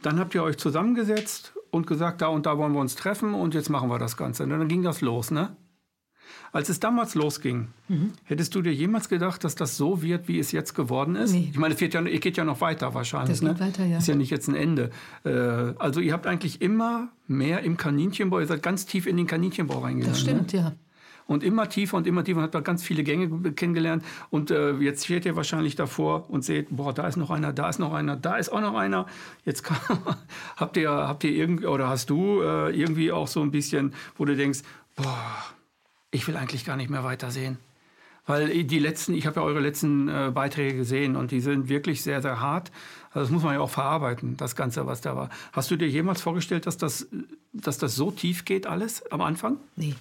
dann 0.02 0.18
habt 0.18 0.34
ihr 0.34 0.42
euch 0.42 0.56
zusammengesetzt 0.58 1.52
und 1.70 1.86
gesagt, 1.86 2.20
da 2.20 2.26
und 2.26 2.46
da 2.46 2.58
wollen 2.58 2.72
wir 2.72 2.80
uns 2.80 2.96
treffen 2.96 3.32
und 3.32 3.54
jetzt 3.54 3.70
machen 3.70 3.90
wir 3.90 4.00
das 4.00 4.16
Ganze. 4.16 4.42
Und 4.42 4.50
dann 4.50 4.66
ging 4.66 4.82
das 4.82 5.00
los, 5.00 5.30
ne? 5.30 5.56
Als 6.50 6.68
es 6.68 6.80
damals 6.80 7.14
losging, 7.14 7.68
mhm. 7.86 8.12
hättest 8.24 8.56
du 8.56 8.60
dir 8.60 8.74
jemals 8.74 9.08
gedacht, 9.08 9.44
dass 9.44 9.54
das 9.54 9.76
so 9.76 10.02
wird, 10.02 10.26
wie 10.26 10.40
es 10.40 10.50
jetzt 10.50 10.74
geworden 10.74 11.14
ist? 11.14 11.30
Nee. 11.30 11.48
Ich 11.52 11.58
meine, 11.58 11.74
es, 11.74 11.80
ja, 11.80 12.00
geht 12.02 12.36
ja 12.36 12.42
noch 12.42 12.60
weiter 12.60 12.92
wahrscheinlich. 12.92 13.38
Das 13.38 13.48
geht 13.48 13.60
ne? 13.60 13.66
weiter, 13.66 13.84
ja. 13.84 13.98
Ist 13.98 14.08
ja 14.08 14.16
nicht 14.16 14.30
jetzt 14.30 14.48
ein 14.48 14.56
Ende. 14.56 14.90
Äh, 15.24 15.30
also 15.78 16.00
ihr 16.00 16.12
habt 16.12 16.26
eigentlich 16.26 16.60
immer 16.60 17.12
mehr 17.28 17.62
im 17.62 17.76
Kaninchenbau, 17.76 18.40
ihr 18.40 18.46
seid 18.46 18.64
ganz 18.64 18.84
tief 18.84 19.06
in 19.06 19.16
den 19.16 19.28
Kaninchenbau 19.28 19.78
reingegangen. 19.78 20.12
Das 20.12 20.20
stimmt, 20.20 20.52
ne? 20.54 20.58
ja 20.58 20.72
und 21.28 21.44
immer 21.44 21.68
tiefer 21.68 21.98
und 21.98 22.06
immer 22.06 22.24
tiefer 22.24 22.38
und 22.38 22.44
hat 22.44 22.54
da 22.54 22.60
ganz 22.60 22.82
viele 22.82 23.04
Gänge 23.04 23.52
kennengelernt. 23.52 24.02
Und 24.30 24.50
äh, 24.50 24.72
jetzt 24.78 25.04
steht 25.04 25.26
ihr 25.26 25.36
wahrscheinlich 25.36 25.76
davor 25.76 26.28
und 26.30 26.42
seht, 26.42 26.68
boah, 26.70 26.92
da 26.92 27.06
ist 27.06 27.16
noch 27.16 27.30
einer, 27.30 27.52
da 27.52 27.68
ist 27.68 27.78
noch 27.78 27.92
einer, 27.92 28.16
da 28.16 28.38
ist 28.38 28.48
auch 28.48 28.62
noch 28.62 28.74
einer. 28.74 29.06
Jetzt 29.44 29.62
kann, 29.62 29.76
habt 30.56 30.76
ihr, 30.78 30.90
habt 30.90 31.22
ihr 31.24 31.30
irgendwie, 31.30 31.66
oder 31.66 31.88
hast 31.88 32.08
du 32.08 32.40
äh, 32.40 32.70
irgendwie 32.70 33.12
auch 33.12 33.28
so 33.28 33.42
ein 33.42 33.50
bisschen, 33.50 33.92
wo 34.16 34.24
du 34.24 34.34
denkst, 34.34 34.60
boah, 34.96 35.44
ich 36.10 36.26
will 36.26 36.36
eigentlich 36.36 36.64
gar 36.64 36.76
nicht 36.76 36.88
mehr 36.88 37.04
weitersehen. 37.04 37.58
Weil 38.26 38.64
die 38.64 38.78
letzten, 38.78 39.12
ich 39.12 39.26
habe 39.26 39.40
ja 39.40 39.46
eure 39.46 39.60
letzten 39.60 40.08
äh, 40.08 40.30
Beiträge 40.32 40.78
gesehen 40.78 41.14
und 41.14 41.30
die 41.30 41.40
sind 41.40 41.68
wirklich 41.68 42.02
sehr, 42.02 42.22
sehr 42.22 42.40
hart. 42.40 42.72
Also 43.10 43.20
das 43.20 43.30
muss 43.30 43.42
man 43.42 43.52
ja 43.54 43.60
auch 43.60 43.70
verarbeiten, 43.70 44.38
das 44.38 44.56
Ganze, 44.56 44.86
was 44.86 45.02
da 45.02 45.14
war. 45.14 45.28
Hast 45.52 45.70
du 45.70 45.76
dir 45.76 45.88
jemals 45.88 46.22
vorgestellt, 46.22 46.66
dass 46.66 46.78
das, 46.78 47.06
dass 47.52 47.76
das 47.76 47.96
so 47.96 48.10
tief 48.10 48.46
geht 48.46 48.66
alles 48.66 49.10
am 49.12 49.20
Anfang? 49.20 49.58
Nee, 49.76 49.94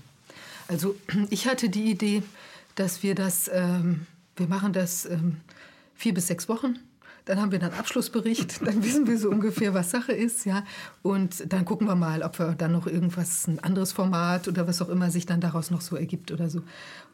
also 0.67 0.95
ich 1.29 1.47
hatte 1.47 1.69
die 1.69 1.91
Idee, 1.91 2.23
dass 2.75 3.03
wir 3.03 3.15
das, 3.15 3.49
ähm, 3.53 4.05
wir 4.35 4.47
machen 4.47 4.73
das 4.73 5.05
ähm, 5.05 5.37
vier 5.95 6.13
bis 6.13 6.27
sechs 6.27 6.47
Wochen. 6.47 6.79
Dann 7.25 7.41
haben 7.41 7.51
wir 7.51 7.61
einen 7.61 7.73
Abschlussbericht, 7.73 8.61
dann 8.65 8.81
wissen 8.85 9.05
wir 9.05 9.17
so 9.17 9.29
ungefähr, 9.29 9.73
was 9.73 9.91
Sache 9.91 10.13
ist, 10.13 10.45
ja. 10.45 10.63
Und 11.01 11.51
dann 11.51 11.65
gucken 11.65 11.85
wir 11.85 11.95
mal, 11.95 12.23
ob 12.23 12.39
wir 12.39 12.53
dann 12.53 12.71
noch 12.71 12.87
irgendwas, 12.87 13.47
ein 13.47 13.59
anderes 13.59 13.91
Format 13.91 14.47
oder 14.47 14.65
was 14.65 14.81
auch 14.81 14.87
immer 14.87 15.11
sich 15.11 15.25
dann 15.25 15.41
daraus 15.41 15.69
noch 15.69 15.81
so 15.81 15.97
ergibt 15.97 16.31
oder 16.31 16.49
so. 16.49 16.61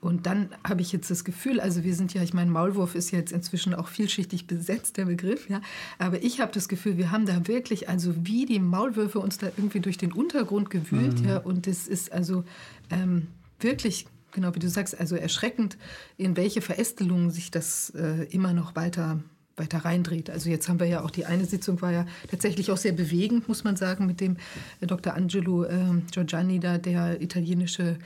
Und 0.02 0.28
dann 0.28 0.50
habe 0.68 0.82
ich 0.82 0.92
jetzt 0.92 1.10
das 1.10 1.24
Gefühl, 1.24 1.60
also 1.60 1.84
wir 1.84 1.96
sind 1.96 2.14
ja, 2.14 2.22
ich 2.22 2.34
meine, 2.34 2.52
Maulwurf 2.52 2.94
ist 2.94 3.10
jetzt 3.10 3.32
inzwischen 3.32 3.74
auch 3.74 3.88
vielschichtig 3.88 4.46
besetzt, 4.46 4.98
der 4.98 5.06
Begriff, 5.06 5.50
ja. 5.50 5.62
Aber 5.98 6.22
ich 6.22 6.42
habe 6.42 6.52
das 6.52 6.68
Gefühl, 6.68 6.98
wir 6.98 7.10
haben 7.10 7.26
da 7.26 7.48
wirklich, 7.48 7.90
also 7.90 8.14
wie 8.18 8.46
die 8.46 8.60
Maulwürfe 8.60 9.20
uns 9.20 9.40
da 9.40 9.48
irgendwie 9.58 9.80
durch 9.80 9.98
den 9.98 10.12
Untergrund 10.12 10.70
gewühlt, 10.70 11.22
mhm. 11.22 11.28
ja. 11.28 11.38
Und 11.38 11.66
es 11.66 11.88
ist 11.88 12.12
also, 12.12 12.44
ähm, 12.92 13.30
wirklich, 13.64 14.06
genau 14.32 14.54
wie 14.56 14.60
du 14.60 14.70
sagst, 14.70 15.00
also 15.00 15.16
erschreckend, 15.16 15.78
in 16.18 16.38
welche 16.38 16.62
Verästelungen 16.62 17.32
sich 17.32 17.52
das 17.52 17.92
äh, 17.92 18.26
immer 18.26 18.54
noch 18.54 18.76
weiter 18.76 19.20
weiter 19.56 19.86
reindreht. 19.86 20.30
Also 20.30 20.50
jetzt 20.50 20.68
haben 20.68 20.80
wir 20.80 20.88
ja 20.88 21.04
auch 21.04 21.12
die 21.12 21.26
eine 21.26 21.46
Sitzung 21.46 21.80
war 21.82 21.92
ja 21.92 22.06
tatsächlich 22.30 22.72
auch 22.72 22.78
sehr 22.78 22.92
bewegend, 22.92 23.48
muss 23.48 23.64
man 23.64 23.76
sagen, 23.76 24.08
mit 24.08 24.20
dem 24.20 24.38
äh, 24.82 24.88
Dr. 24.88 25.14
Angelo 25.14 25.64
äh, 25.64 26.02
Giorgiani, 26.12 26.60
da 26.60 26.78
der 26.80 27.22
italienische 27.22 27.98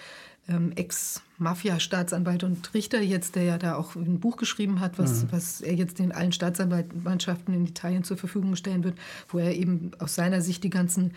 ähm, 0.50 0.72
Ex-Mafia-Staatsanwalt 0.76 2.44
und 2.44 2.74
Richter 2.74 3.02
jetzt, 3.02 3.36
der 3.36 3.44
ja 3.44 3.58
da 3.58 3.76
auch 3.76 3.96
ein 3.96 4.20
Buch 4.20 4.38
geschrieben 4.38 4.80
hat, 4.80 4.98
was, 4.98 5.24
mhm. 5.24 5.28
was 5.32 5.62
er 5.62 5.74
jetzt 5.74 6.00
den 6.00 6.12
allen 6.12 6.32
Staatsanwaltschaften 6.32 7.54
in 7.54 7.66
Italien 7.66 8.04
zur 8.04 8.18
Verfügung 8.18 8.56
stellen 8.56 8.84
wird, 8.84 8.98
wo 9.30 9.40
er 9.40 9.56
eben 9.56 9.92
aus 10.00 10.16
seiner 10.16 10.42
Sicht 10.42 10.64
die 10.64 10.70
ganzen 10.70 11.14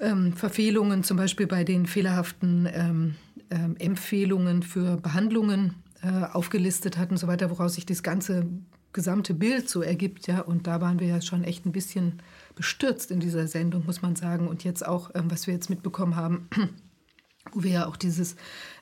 ähm, 0.00 0.32
Verfehlungen, 0.32 1.02
zum 1.02 1.16
Beispiel 1.16 1.46
bei 1.46 1.64
den 1.64 1.86
fehlerhaften 1.86 2.68
ähm, 2.72 3.14
ähm, 3.50 3.76
Empfehlungen 3.78 4.62
für 4.62 4.96
Behandlungen 4.96 5.74
äh, 6.02 6.24
aufgelistet 6.32 6.98
hat 6.98 7.10
und 7.10 7.16
so 7.16 7.26
weiter, 7.26 7.50
woraus 7.50 7.74
sich 7.74 7.86
das 7.86 8.02
ganze 8.02 8.46
gesamte 8.92 9.34
Bild 9.34 9.68
so 9.68 9.82
ergibt. 9.82 10.26
Ja? 10.26 10.40
Und 10.40 10.66
da 10.66 10.80
waren 10.80 11.00
wir 11.00 11.06
ja 11.06 11.20
schon 11.20 11.44
echt 11.44 11.66
ein 11.66 11.72
bisschen 11.72 12.22
bestürzt 12.54 13.10
in 13.10 13.20
dieser 13.20 13.46
Sendung, 13.46 13.84
muss 13.86 14.02
man 14.02 14.16
sagen. 14.16 14.48
Und 14.48 14.64
jetzt 14.64 14.86
auch, 14.86 15.10
ähm, 15.14 15.30
was 15.30 15.46
wir 15.46 15.54
jetzt 15.54 15.70
mitbekommen 15.70 16.16
haben 16.16 16.48
wo 17.52 17.62
wir 17.62 17.70
ja 17.70 17.86
auch 17.86 17.96
dieses 17.96 18.36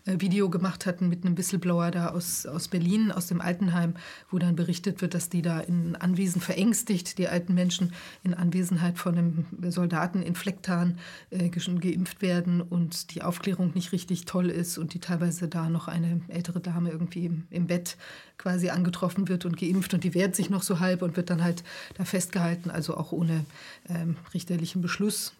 Video 0.07 0.49
gemacht 0.49 0.87
hatten 0.87 1.09
mit 1.09 1.25
einem 1.25 1.37
Whistleblower 1.37 1.91
da 1.91 2.09
aus, 2.11 2.47
aus 2.47 2.69
Berlin, 2.69 3.11
aus 3.11 3.27
dem 3.27 3.41
Altenheim, 3.41 3.95
wo 4.31 4.39
dann 4.39 4.55
berichtet 4.55 5.03
wird, 5.03 5.15
dass 5.15 5.29
die 5.29 5.43
da 5.43 5.59
in 5.59 5.97
Anwesen 5.97 6.41
verängstigt, 6.41 7.19
die 7.19 7.29
alten 7.29 7.55
Menschen 7.55 7.93
in 8.23 8.33
Anwesenheit 8.33 8.99
von 8.99 9.19
einem 9.19 9.47
Soldaten 9.71 10.23
in 10.23 10.37
Flecktarn 10.37 10.99
äh, 11.31 11.49
geimpft 11.49 12.23
werden 12.23 12.61
und 12.61 13.15
die 13.15 13.23
Aufklärung 13.23 13.73
nicht 13.75 13.93
richtig 13.93 14.27
toll 14.27 14.49
ist 14.49 14.79
und 14.79 14.95
die 14.95 15.01
teilweise 15.01 15.49
da 15.49 15.69
noch 15.69 15.89
eine 15.89 16.21
ältere 16.29 16.61
Dame 16.61 16.91
irgendwie 16.91 17.27
im, 17.27 17.47
im 17.51 17.67
Bett 17.67 17.97
quasi 18.39 18.69
angetroffen 18.69 19.29
wird 19.29 19.45
und 19.45 19.57
geimpft 19.57 19.93
und 19.95 20.05
die 20.05 20.15
wehrt 20.15 20.37
sich 20.37 20.51
noch 20.51 20.63
so 20.63 20.79
halb 20.79 21.03
und 21.03 21.17
wird 21.17 21.31
dann 21.31 21.43
halt 21.43 21.65
da 21.95 22.05
festgehalten, 22.05 22.71
also 22.71 22.97
auch 22.97 23.13
ohne 23.13 23.45
ähm, 23.89 24.17
richterlichen 24.35 24.83
Beschluss, 24.83 25.33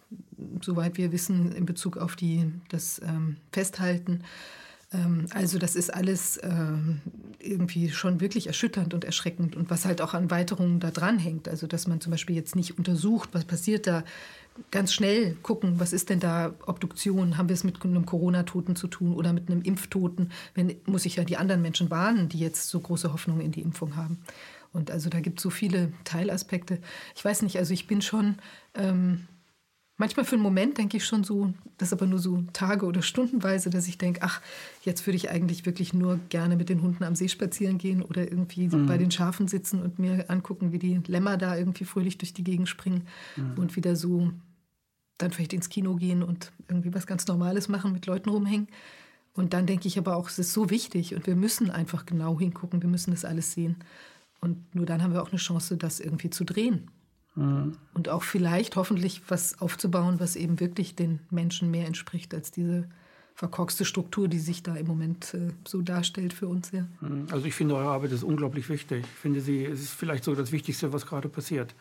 soweit 0.61 0.97
wir 0.97 1.11
wissen, 1.11 1.53
in 1.53 1.65
Bezug 1.65 1.97
auf 1.97 2.15
die, 2.15 2.51
das 2.69 3.01
ähm, 3.01 3.37
Festhalten. 3.51 4.23
Ähm, 4.93 5.27
also 5.31 5.59
das 5.59 5.75
ist 5.75 5.93
alles 5.93 6.39
ähm, 6.43 7.01
irgendwie 7.39 7.89
schon 7.89 8.21
wirklich 8.21 8.47
erschütternd 8.47 8.93
und 8.93 9.03
erschreckend 9.03 9.55
und 9.55 9.69
was 9.69 9.85
halt 9.85 10.01
auch 10.01 10.13
an 10.13 10.31
Weiterungen 10.31 10.79
da 10.79 10.91
dran 10.91 11.19
hängt. 11.19 11.47
Also 11.47 11.67
dass 11.67 11.87
man 11.87 12.01
zum 12.01 12.11
Beispiel 12.11 12.35
jetzt 12.35 12.55
nicht 12.55 12.77
untersucht, 12.77 13.29
was 13.33 13.45
passiert 13.45 13.87
da, 13.87 14.03
ganz 14.71 14.93
schnell 14.93 15.35
gucken, 15.43 15.79
was 15.79 15.93
ist 15.93 16.09
denn 16.09 16.19
da 16.19 16.53
Obduktion, 16.65 17.37
haben 17.37 17.49
wir 17.49 17.53
es 17.53 17.63
mit 17.63 17.83
einem 17.83 18.05
Corona-Toten 18.05 18.75
zu 18.75 18.87
tun 18.87 19.13
oder 19.13 19.33
mit 19.33 19.49
einem 19.49 19.61
Impftoten, 19.61 20.31
wenn, 20.55 20.75
muss 20.85 21.05
ich 21.05 21.15
ja 21.15 21.23
die 21.23 21.37
anderen 21.37 21.61
Menschen 21.61 21.89
warnen, 21.89 22.29
die 22.29 22.39
jetzt 22.39 22.69
so 22.69 22.79
große 22.79 23.13
Hoffnung 23.13 23.39
in 23.39 23.51
die 23.51 23.61
Impfung 23.61 23.95
haben. 23.95 24.19
Und 24.73 24.91
also 24.91 25.09
da 25.09 25.19
gibt 25.19 25.39
es 25.39 25.43
so 25.43 25.49
viele 25.49 25.91
Teilaspekte. 26.03 26.79
Ich 27.15 27.23
weiß 27.23 27.41
nicht, 27.41 27.57
also 27.57 27.73
ich 27.73 27.87
bin 27.87 28.01
schon 28.01 28.35
ähm, 28.75 29.27
Manchmal 29.99 30.25
für 30.25 30.35
einen 30.35 30.43
Moment 30.43 30.77
denke 30.77 30.97
ich 30.97 31.05
schon 31.05 31.23
so, 31.23 31.53
das 31.79 31.89
ist 31.89 31.93
aber 31.93 32.05
nur 32.05 32.19
so 32.19 32.43
Tage 32.53 32.85
oder 32.85 33.01
Stundenweise, 33.01 33.71
dass 33.71 33.87
ich 33.87 33.97
denke, 33.97 34.21
ach, 34.21 34.41
jetzt 34.83 35.07
würde 35.07 35.17
ich 35.17 35.31
eigentlich 35.31 35.65
wirklich 35.65 35.91
nur 35.91 36.19
gerne 36.29 36.55
mit 36.55 36.69
den 36.69 36.83
Hunden 36.83 37.03
am 37.03 37.15
See 37.15 37.27
spazieren 37.27 37.79
gehen 37.79 38.03
oder 38.03 38.21
irgendwie 38.21 38.67
mhm. 38.67 38.85
bei 38.85 38.99
den 38.99 39.09
Schafen 39.09 39.47
sitzen 39.47 39.81
und 39.81 39.97
mir 39.97 40.29
angucken, 40.29 40.71
wie 40.71 40.77
die 40.77 41.01
Lämmer 41.07 41.37
da 41.37 41.57
irgendwie 41.57 41.85
fröhlich 41.85 42.19
durch 42.19 42.31
die 42.31 42.43
Gegend 42.43 42.69
springen 42.69 43.07
mhm. 43.35 43.57
und 43.57 43.75
wieder 43.75 43.95
so 43.95 44.31
dann 45.17 45.31
vielleicht 45.31 45.53
ins 45.53 45.69
Kino 45.69 45.95
gehen 45.95 46.21
und 46.21 46.51
irgendwie 46.67 46.93
was 46.93 47.07
ganz 47.07 47.25
Normales 47.25 47.67
machen, 47.67 47.91
mit 47.91 48.05
Leuten 48.05 48.29
rumhängen. 48.29 48.67
Und 49.33 49.53
dann 49.53 49.65
denke 49.65 49.87
ich 49.87 49.97
aber 49.97 50.15
auch, 50.15 50.29
es 50.29 50.37
ist 50.37 50.53
so 50.53 50.69
wichtig 50.69 51.15
und 51.15 51.25
wir 51.25 51.35
müssen 51.35 51.71
einfach 51.71 52.05
genau 52.05 52.39
hingucken, 52.39 52.83
wir 52.83 52.89
müssen 52.89 53.11
das 53.11 53.25
alles 53.25 53.53
sehen. 53.53 53.77
Und 54.41 54.75
nur 54.75 54.85
dann 54.85 55.01
haben 55.01 55.13
wir 55.13 55.23
auch 55.23 55.31
eine 55.31 55.39
Chance, 55.39 55.77
das 55.77 55.99
irgendwie 55.99 56.29
zu 56.29 56.43
drehen. 56.43 56.91
Und 57.93 58.09
auch 58.09 58.23
vielleicht 58.23 58.75
hoffentlich 58.75 59.21
was 59.27 59.61
aufzubauen, 59.61 60.19
was 60.19 60.35
eben 60.35 60.59
wirklich 60.59 60.95
den 60.95 61.19
Menschen 61.29 61.69
mehr 61.69 61.85
entspricht 61.85 62.33
als 62.33 62.51
diese 62.51 62.89
verkorkste 63.35 63.85
Struktur, 63.85 64.27
die 64.27 64.39
sich 64.39 64.63
da 64.63 64.75
im 64.75 64.87
Moment 64.87 65.35
äh, 65.35 65.49
so 65.67 65.83
darstellt 65.83 66.33
für 66.33 66.47
uns. 66.47 66.71
Ja. 66.71 66.87
Mhm. 67.01 67.27
Also 67.31 67.45
ich 67.45 67.53
finde, 67.53 67.75
eure 67.75 67.89
Arbeit 67.89 68.11
ist 68.11 68.23
unglaublich 68.23 68.67
wichtig. 68.67 69.05
Ich 69.05 69.19
finde, 69.19 69.41
sie 69.41 69.63
es 69.63 69.81
ist 69.81 69.91
vielleicht 69.91 70.23
so 70.23 70.33
das 70.33 70.51
Wichtigste, 70.51 70.91
was 70.91 71.05
gerade 71.05 71.29
passiert. 71.29 71.75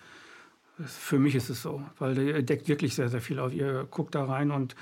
Für 0.84 1.18
mich 1.18 1.34
ist 1.34 1.48
es 1.48 1.62
so, 1.62 1.82
weil 1.98 2.18
ihr 2.18 2.42
deckt 2.42 2.68
wirklich 2.68 2.94
sehr, 2.94 3.08
sehr 3.08 3.22
viel 3.22 3.38
auf. 3.38 3.54
Ihr 3.54 3.88
guckt 3.90 4.14
da 4.14 4.26
rein 4.26 4.50
und 4.50 4.76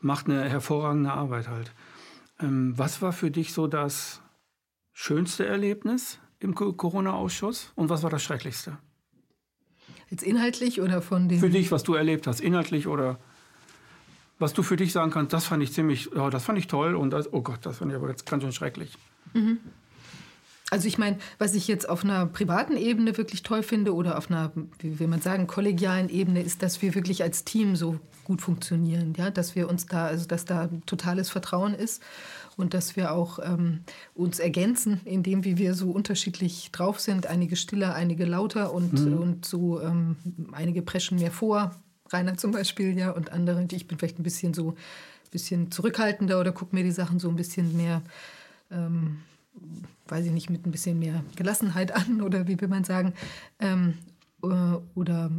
macht 0.00 0.30
eine 0.30 0.48
hervorragende 0.48 1.12
Arbeit 1.12 1.48
halt. 1.48 1.74
Ähm, 2.40 2.72
was 2.78 3.02
war 3.02 3.12
für 3.12 3.30
dich 3.30 3.52
so 3.52 3.66
das 3.66 4.22
schönste 4.94 5.44
Erlebnis 5.44 6.18
im 6.38 6.54
Corona-Ausschuss 6.54 7.72
und 7.74 7.90
was 7.90 8.02
war 8.02 8.08
das 8.08 8.22
schrecklichste? 8.22 8.78
Jetzt 10.10 10.22
inhaltlich 10.22 10.80
oder 10.80 11.02
von 11.02 11.28
dem. 11.28 11.40
Für 11.40 11.50
dich, 11.50 11.72
was 11.72 11.82
du 11.82 11.94
erlebt 11.94 12.26
hast, 12.26 12.40
inhaltlich 12.40 12.86
oder 12.86 13.18
was 14.38 14.52
du 14.52 14.62
für 14.62 14.76
dich 14.76 14.92
sagen 14.92 15.10
kannst, 15.10 15.32
das 15.32 15.46
fand 15.46 15.62
ich 15.62 15.72
ziemlich, 15.72 16.10
ja, 16.14 16.30
das 16.30 16.44
fand 16.44 16.58
ich 16.58 16.66
toll 16.66 16.94
und 16.94 17.10
das, 17.10 17.32
oh 17.32 17.40
Gott, 17.40 17.60
das 17.62 17.78
fand 17.78 17.90
ich 17.90 17.96
aber 17.96 18.10
jetzt 18.10 18.26
ganz 18.26 18.42
schön 18.42 18.52
schrecklich. 18.52 18.92
Mhm. 19.32 19.58
Also 20.70 20.88
ich 20.88 20.98
meine, 20.98 21.18
was 21.38 21.54
ich 21.54 21.68
jetzt 21.68 21.88
auf 21.88 22.04
einer 22.04 22.26
privaten 22.26 22.76
Ebene 22.76 23.16
wirklich 23.16 23.44
toll 23.44 23.62
finde 23.62 23.94
oder 23.94 24.18
auf 24.18 24.30
einer, 24.30 24.50
wie 24.80 24.98
will 24.98 25.06
man 25.06 25.20
sagen, 25.20 25.46
kollegialen 25.46 26.08
Ebene, 26.08 26.42
ist, 26.42 26.62
dass 26.62 26.82
wir 26.82 26.94
wirklich 26.94 27.22
als 27.22 27.44
Team 27.44 27.76
so 27.76 28.00
gut 28.24 28.42
funktionieren, 28.42 29.14
ja, 29.16 29.30
dass 29.30 29.54
wir 29.54 29.68
uns 29.68 29.86
da, 29.86 30.06
also 30.06 30.26
dass 30.26 30.44
da 30.44 30.68
totales 30.84 31.30
Vertrauen 31.30 31.72
ist 31.72 32.02
und 32.56 32.74
dass 32.74 32.96
wir 32.96 33.12
auch 33.12 33.38
ähm, 33.42 33.80
uns 34.14 34.38
ergänzen, 34.38 35.00
indem 35.04 35.44
wie 35.44 35.58
wir 35.58 35.74
so 35.74 35.90
unterschiedlich 35.90 36.70
drauf 36.72 37.00
sind. 37.00 37.26
Einige 37.26 37.56
stiller, 37.56 37.94
einige 37.94 38.24
lauter 38.24 38.72
und, 38.72 38.94
mhm. 38.94 39.18
und 39.18 39.44
so 39.44 39.80
ähm, 39.80 40.16
einige 40.52 40.82
preschen 40.82 41.18
mehr 41.18 41.32
vor. 41.32 41.74
Rainer 42.10 42.36
zum 42.36 42.52
Beispiel, 42.52 42.96
ja, 42.96 43.10
und 43.10 43.32
andere. 43.32 43.66
Ich 43.72 43.86
bin 43.86 43.98
vielleicht 43.98 44.18
ein 44.18 44.22
bisschen 44.22 44.54
so 44.54 44.74
bisschen 45.36 45.70
zurückhaltender 45.70 46.40
oder 46.40 46.52
gucke 46.52 46.74
mir 46.74 46.82
die 46.82 46.90
Sachen 46.90 47.18
so 47.18 47.28
ein 47.28 47.36
bisschen 47.36 47.76
mehr, 47.76 48.00
ähm, 48.70 49.18
weiß 50.08 50.24
ich 50.24 50.32
nicht, 50.32 50.48
mit 50.48 50.66
ein 50.66 50.70
bisschen 50.70 50.98
mehr 50.98 51.22
Gelassenheit 51.36 51.92
an 51.92 52.22
oder 52.22 52.48
wie 52.48 52.58
will 52.60 52.68
man 52.68 52.84
sagen. 52.84 53.12
Ähm, 53.60 53.98
äh, 54.42 54.78
oder 54.94 55.30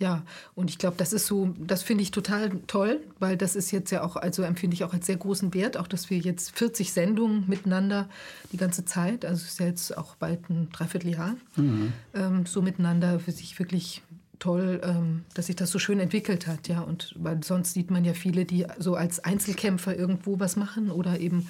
ja, 0.00 0.22
und 0.54 0.70
ich 0.70 0.78
glaube, 0.78 0.96
das 0.96 1.12
ist 1.12 1.26
so, 1.26 1.54
das 1.58 1.82
finde 1.82 2.02
ich 2.02 2.12
total 2.12 2.50
toll, 2.66 3.00
weil 3.18 3.36
das 3.36 3.56
ist 3.56 3.72
jetzt 3.72 3.90
ja 3.90 4.04
auch, 4.04 4.16
also 4.16 4.42
empfinde 4.42 4.74
ich 4.74 4.84
auch 4.84 4.92
als 4.92 5.06
sehr 5.06 5.16
großen 5.16 5.54
Wert, 5.54 5.76
auch 5.76 5.88
dass 5.88 6.08
wir 6.08 6.18
jetzt 6.18 6.56
40 6.56 6.92
Sendungen 6.92 7.44
miteinander 7.48 8.08
die 8.52 8.58
ganze 8.58 8.84
Zeit, 8.84 9.24
also 9.24 9.42
es 9.42 9.52
ist 9.52 9.60
ja 9.60 9.66
jetzt 9.66 9.98
auch 9.98 10.14
bald 10.14 10.48
ein 10.50 10.70
Dreivierteljahr, 10.70 11.36
mhm. 11.56 11.92
ähm, 12.14 12.46
so 12.46 12.62
miteinander 12.62 13.18
für 13.18 13.32
sich 13.32 13.58
wirklich 13.58 14.02
toll, 14.38 14.80
ähm, 14.84 15.24
dass 15.34 15.46
sich 15.46 15.56
das 15.56 15.70
so 15.70 15.80
schön 15.80 15.98
entwickelt 15.98 16.46
hat, 16.46 16.68
ja. 16.68 16.80
Und 16.80 17.14
weil 17.18 17.42
sonst 17.42 17.74
sieht 17.74 17.90
man 17.90 18.04
ja 18.04 18.14
viele, 18.14 18.44
die 18.44 18.66
so 18.78 18.94
als 18.94 19.18
Einzelkämpfer 19.20 19.96
irgendwo 19.96 20.38
was 20.38 20.54
machen 20.54 20.90
oder 20.90 21.18
eben 21.18 21.48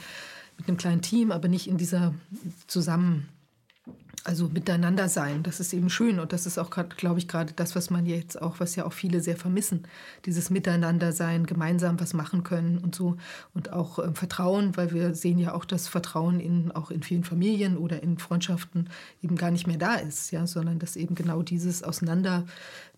mit 0.56 0.68
einem 0.68 0.78
kleinen 0.78 1.02
Team, 1.02 1.30
aber 1.30 1.48
nicht 1.48 1.68
in 1.68 1.76
dieser 1.76 2.14
zusammen 2.66 3.28
also 4.24 4.48
miteinander 4.48 5.08
sein, 5.08 5.42
das 5.42 5.60
ist 5.60 5.72
eben 5.72 5.90
schön. 5.90 6.18
Und 6.18 6.32
das 6.32 6.46
ist 6.46 6.58
auch, 6.58 6.70
glaube 6.70 7.18
ich, 7.18 7.28
gerade 7.28 7.52
das, 7.54 7.76
was 7.76 7.90
man 7.90 8.06
jetzt 8.06 8.40
auch, 8.40 8.60
was 8.60 8.76
ja 8.76 8.84
auch 8.84 8.92
viele 8.92 9.20
sehr 9.20 9.36
vermissen, 9.36 9.84
dieses 10.24 10.50
Miteinander 10.50 11.12
sein, 11.12 11.46
gemeinsam 11.46 12.00
was 12.00 12.14
machen 12.14 12.42
können 12.42 12.78
und 12.78 12.94
so. 12.94 13.16
Und 13.54 13.72
auch 13.72 13.98
äh, 13.98 14.10
Vertrauen, 14.14 14.76
weil 14.76 14.92
wir 14.92 15.14
sehen 15.14 15.38
ja 15.38 15.54
auch, 15.54 15.64
dass 15.64 15.88
Vertrauen 15.88 16.40
in, 16.40 16.72
auch 16.72 16.90
in 16.90 17.02
vielen 17.02 17.24
Familien 17.24 17.76
oder 17.76 18.02
in 18.02 18.18
Freundschaften 18.18 18.90
eben 19.22 19.36
gar 19.36 19.50
nicht 19.50 19.66
mehr 19.66 19.78
da 19.78 19.94
ist, 19.94 20.30
ja, 20.30 20.46
sondern 20.46 20.78
dass 20.78 20.96
eben 20.96 21.14
genau 21.14 21.42
dieses 21.42 21.82
Auseinander 21.82 22.44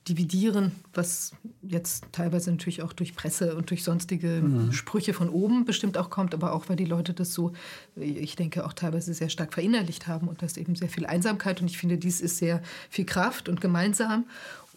dividieren, 0.08 0.72
was 0.94 1.32
jetzt 1.62 2.06
teilweise 2.12 2.50
natürlich 2.50 2.82
auch 2.82 2.92
durch 2.92 3.14
Presse 3.14 3.54
und 3.54 3.70
durch 3.70 3.84
sonstige 3.84 4.40
mhm. 4.42 4.72
Sprüche 4.72 5.12
von 5.12 5.28
oben 5.28 5.64
bestimmt 5.64 5.98
auch 5.98 6.10
kommt, 6.10 6.34
aber 6.34 6.52
auch 6.52 6.68
weil 6.68 6.76
die 6.76 6.86
Leute 6.86 7.12
das 7.12 7.34
so, 7.34 7.52
ich 7.96 8.34
denke, 8.34 8.64
auch 8.64 8.72
teilweise 8.72 9.12
sehr 9.12 9.28
stark 9.28 9.52
verinnerlicht 9.52 10.06
haben 10.06 10.28
und 10.28 10.42
das 10.42 10.56
eben 10.56 10.74
sehr 10.74 10.88
viel 10.88 11.06
Einsamkeit 11.06 11.60
und 11.60 11.70
ich 11.70 11.78
finde, 11.78 11.98
dies 11.98 12.20
ist 12.20 12.38
sehr 12.38 12.62
viel 12.88 13.04
Kraft 13.04 13.48
und 13.48 13.60
gemeinsam 13.60 14.24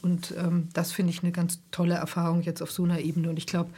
und 0.02 0.34
ähm, 0.38 0.68
das 0.74 0.92
finde 0.92 1.12
ich 1.12 1.24
eine 1.24 1.32
ganz 1.32 1.62
tolle 1.72 1.96
Erfahrung 1.96 2.42
jetzt 2.42 2.62
auf 2.62 2.72
so 2.72 2.84
einer 2.84 3.00
Ebene 3.00 3.30
und 3.30 3.38
ich 3.38 3.48
glaube, 3.48 3.70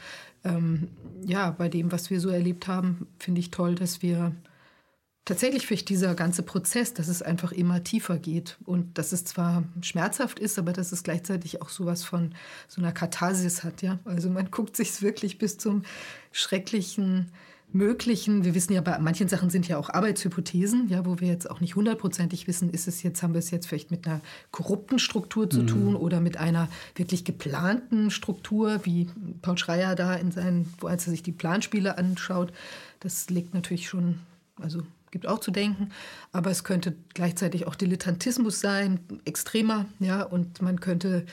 ähm, 0.44 0.90
ja, 1.24 1.52
bei 1.52 1.70
dem, 1.70 1.92
was 1.92 2.10
wir 2.10 2.20
so 2.20 2.30
erlebt 2.30 2.68
haben, 2.68 3.08
finde 3.20 3.40
ich 3.40 3.52
toll, 3.52 3.76
dass 3.76 4.02
wir 4.02 4.32
tatsächlich 5.26 5.66
für 5.66 5.76
dieser 5.76 6.14
ganze 6.14 6.44
Prozess, 6.44 6.94
dass 6.94 7.08
es 7.08 7.22
einfach 7.22 7.52
immer 7.52 7.84
tiefer 7.84 8.18
geht 8.18 8.58
und 8.66 8.98
dass 8.98 9.12
es 9.12 9.26
zwar 9.26 9.64
schmerzhaft 9.82 10.40
ist, 10.40 10.58
aber 10.60 10.72
dass 10.72 10.92
es 10.92 11.04
gleichzeitig 11.04 11.62
auch 11.62 11.70
sowas 11.70 12.04
von 12.04 12.34
so 12.68 12.82
einer 12.82 12.92
Katharsis 12.92 13.64
hat, 13.64 13.82
ja. 13.82 14.00
Also 14.06 14.30
man 14.30 14.52
guckt 14.52 14.78
sich 14.78 15.02
wirklich 15.02 15.38
bis 15.38 15.58
zum 15.58 15.84
schrecklichen 16.32 17.32
möglichen, 17.74 18.46
wir 18.46 18.56
wissen 18.56 18.74
ja, 18.74 18.82
bei 18.82 18.98
manchen 19.00 19.28
Sachen 19.28 19.50
sind 19.50 19.68
ja 19.68 19.78
auch 19.78 19.90
Arbeitshypothesen, 19.90 20.88
ja, 20.88 21.06
wo 21.06 21.20
wir 21.20 21.28
jetzt 21.28 21.50
auch 21.50 21.60
nicht 21.60 21.76
hundertprozentig 21.76 22.48
wissen, 22.48 22.70
ist 22.70 22.88
es 22.88 23.04
jetzt, 23.04 23.22
haben 23.22 23.34
wir 23.34 23.40
es 23.40 23.52
jetzt 23.52 23.68
vielleicht 23.68 23.92
mit 23.92 24.08
einer 24.08 24.22
korrupten 24.52 24.98
Struktur 24.98 25.50
zu 25.50 25.64
mhm. 25.64 25.68
tun 25.68 25.96
oder 25.96 26.22
mit 26.22 26.38
einer 26.38 26.70
wirklich 26.96 27.26
geplanten 27.26 28.12
Struktur, 28.12 28.80
wie 28.84 29.10
Paul 29.42 29.58
Schreier 29.58 29.96
da 29.96 30.14
in 30.14 30.32
seinen, 30.32 30.74
wo 30.80 30.88
als 30.88 31.06
er 31.08 31.12
sich 31.12 31.24
die 31.24 31.34
Planspiele 31.34 31.98
anschaut, 31.98 32.54
das 33.02 33.30
legt 33.30 33.54
natürlich 33.54 33.90
schon, 33.90 34.20
also 34.62 34.84
gibt 35.12 35.28
auch 35.28 35.40
zu 35.40 35.52
denken. 35.52 35.90
Aber 36.32 36.52
es 36.52 36.64
könnte 36.64 36.96
gleichzeitig 37.14 37.68
auch 37.68 37.76
Dilettantismus 37.76 38.60
sein, 38.60 39.00
extremer, 39.26 39.86
ja, 40.00 40.24
und 40.24 40.62
man 40.62 40.80
könnte 40.80 41.26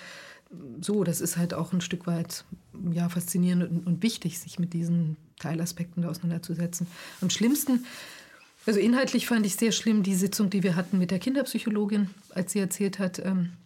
so, 0.80 1.04
das 1.04 1.20
ist 1.20 1.36
halt 1.36 1.54
auch 1.54 1.72
ein 1.72 1.80
Stück 1.80 2.06
weit 2.06 2.44
ja, 2.92 3.08
faszinierend 3.08 3.70
und, 3.70 3.86
und 3.86 4.02
wichtig, 4.02 4.38
sich 4.38 4.58
mit 4.58 4.72
diesen 4.72 5.16
Teilaspekten 5.38 6.04
auseinanderzusetzen. 6.04 6.86
Am 7.20 7.30
schlimmsten, 7.30 7.86
also 8.66 8.78
inhaltlich 8.78 9.26
fand 9.26 9.46
ich 9.46 9.56
sehr 9.56 9.72
schlimm 9.72 10.02
die 10.02 10.14
Sitzung, 10.14 10.50
die 10.50 10.62
wir 10.62 10.76
hatten 10.76 10.98
mit 10.98 11.10
der 11.10 11.18
Kinderpsychologin, 11.18 12.10
als 12.34 12.52
sie 12.52 12.60
erzählt 12.60 12.98
hat, 12.98 13.18
ähm, 13.18 13.52
äh, 13.52 13.61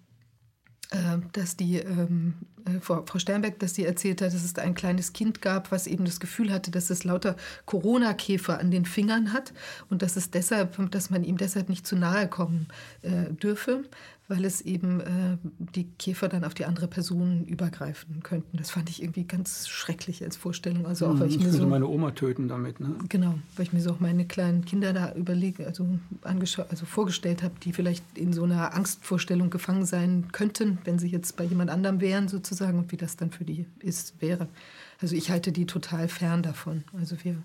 dass 1.33 1.57
die 1.57 1.79
ähm, 1.79 2.35
äh, 2.67 2.81
Frau, 2.81 3.05
Sternberg, 3.17 3.59
dass 3.59 3.75
sie 3.75 3.85
erzählt 3.85 4.21
hat, 4.21 4.33
dass 4.33 4.45
es 4.45 4.57
ein 4.57 4.75
kleines 4.75 5.13
Kind 5.13 5.43
gab, 5.43 5.73
was 5.73 5.87
eben 5.87 6.05
das 6.05 6.21
Gefühl 6.21 6.53
hatte, 6.53 6.71
dass 6.71 6.91
es 6.91 7.05
lauter 7.05 7.37
Corona-Käfer 7.65 8.59
an 8.59 8.71
den 8.71 8.85
Fingern 8.85 9.33
hat 9.33 9.53
und 9.91 10.03
dass 10.03 10.17
es 10.17 10.31
deshalb, 10.31 10.77
dass 10.91 11.11
man 11.11 11.25
ihm 11.25 11.37
deshalb 11.37 11.69
nicht 11.69 11.87
zu 11.87 11.97
nahe 11.97 12.29
kommen 12.29 12.69
äh, 13.03 13.33
dürfe, 13.33 13.85
weil 14.29 14.45
es 14.45 14.61
eben 14.61 15.01
äh, 15.01 15.39
die 15.59 15.85
Käfer 15.99 16.29
dann 16.29 16.45
auf 16.45 16.55
die 16.55 16.65
andere 16.65 16.89
Person 16.89 17.45
übergreifen 17.45 18.23
könnten. 18.23 18.57
Das 18.57 18.71
fand 18.71 18.91
ich 18.91 19.03
irgendwie 19.03 19.25
ganz 19.25 19.69
schrecklich 19.69 20.25
als 20.25 20.37
Vorstellung. 20.37 20.87
Also 20.87 21.07
auch, 21.07 21.21
weil 21.21 21.29
ich, 21.29 21.37
ich 21.37 21.41
mir 21.41 21.47
würde 21.47 21.59
so, 21.59 21.67
meine 21.67 21.87
Oma 21.87 22.11
töten 22.11 22.49
damit. 22.49 22.81
Ne? 22.81 22.97
Genau, 23.09 23.39
weil 23.55 23.67
ich 23.67 23.73
mir 23.73 23.81
so 23.81 23.93
auch 23.93 24.01
meine 24.01 24.27
kleinen 24.27 24.65
Kinder 24.65 24.93
da 24.93 25.15
überlege, 25.15 25.67
also, 25.67 25.87
also 26.23 26.87
vorgestellt 26.87 27.45
habe, 27.45 27.55
die 27.63 27.73
vielleicht 27.73 28.05
in 28.19 28.33
so 28.33 28.43
einer 28.43 28.75
Angstvorstellung 28.75 29.51
gefangen 29.51 29.87
sein 29.87 30.27
könnten, 30.33 30.79
wenn 30.85 30.99
sie 30.99 31.09
jetzt 31.09 31.37
bei 31.37 31.45
jemand 31.45 31.71
anderem 31.71 32.01
wären 32.01 32.27
sozusagen 32.27 32.79
und 32.79 32.91
wie 32.91 32.97
das 32.97 33.17
dann 33.17 33.31
für 33.31 33.45
die 33.45 33.67
ist, 33.79 34.21
wäre. 34.21 34.49
Also 35.01 35.15
ich 35.15 35.31
halte 35.31 35.53
die 35.53 35.67
total 35.67 36.09
fern 36.09 36.43
davon. 36.43 36.83
Also 36.99 37.17
wir 37.23 37.37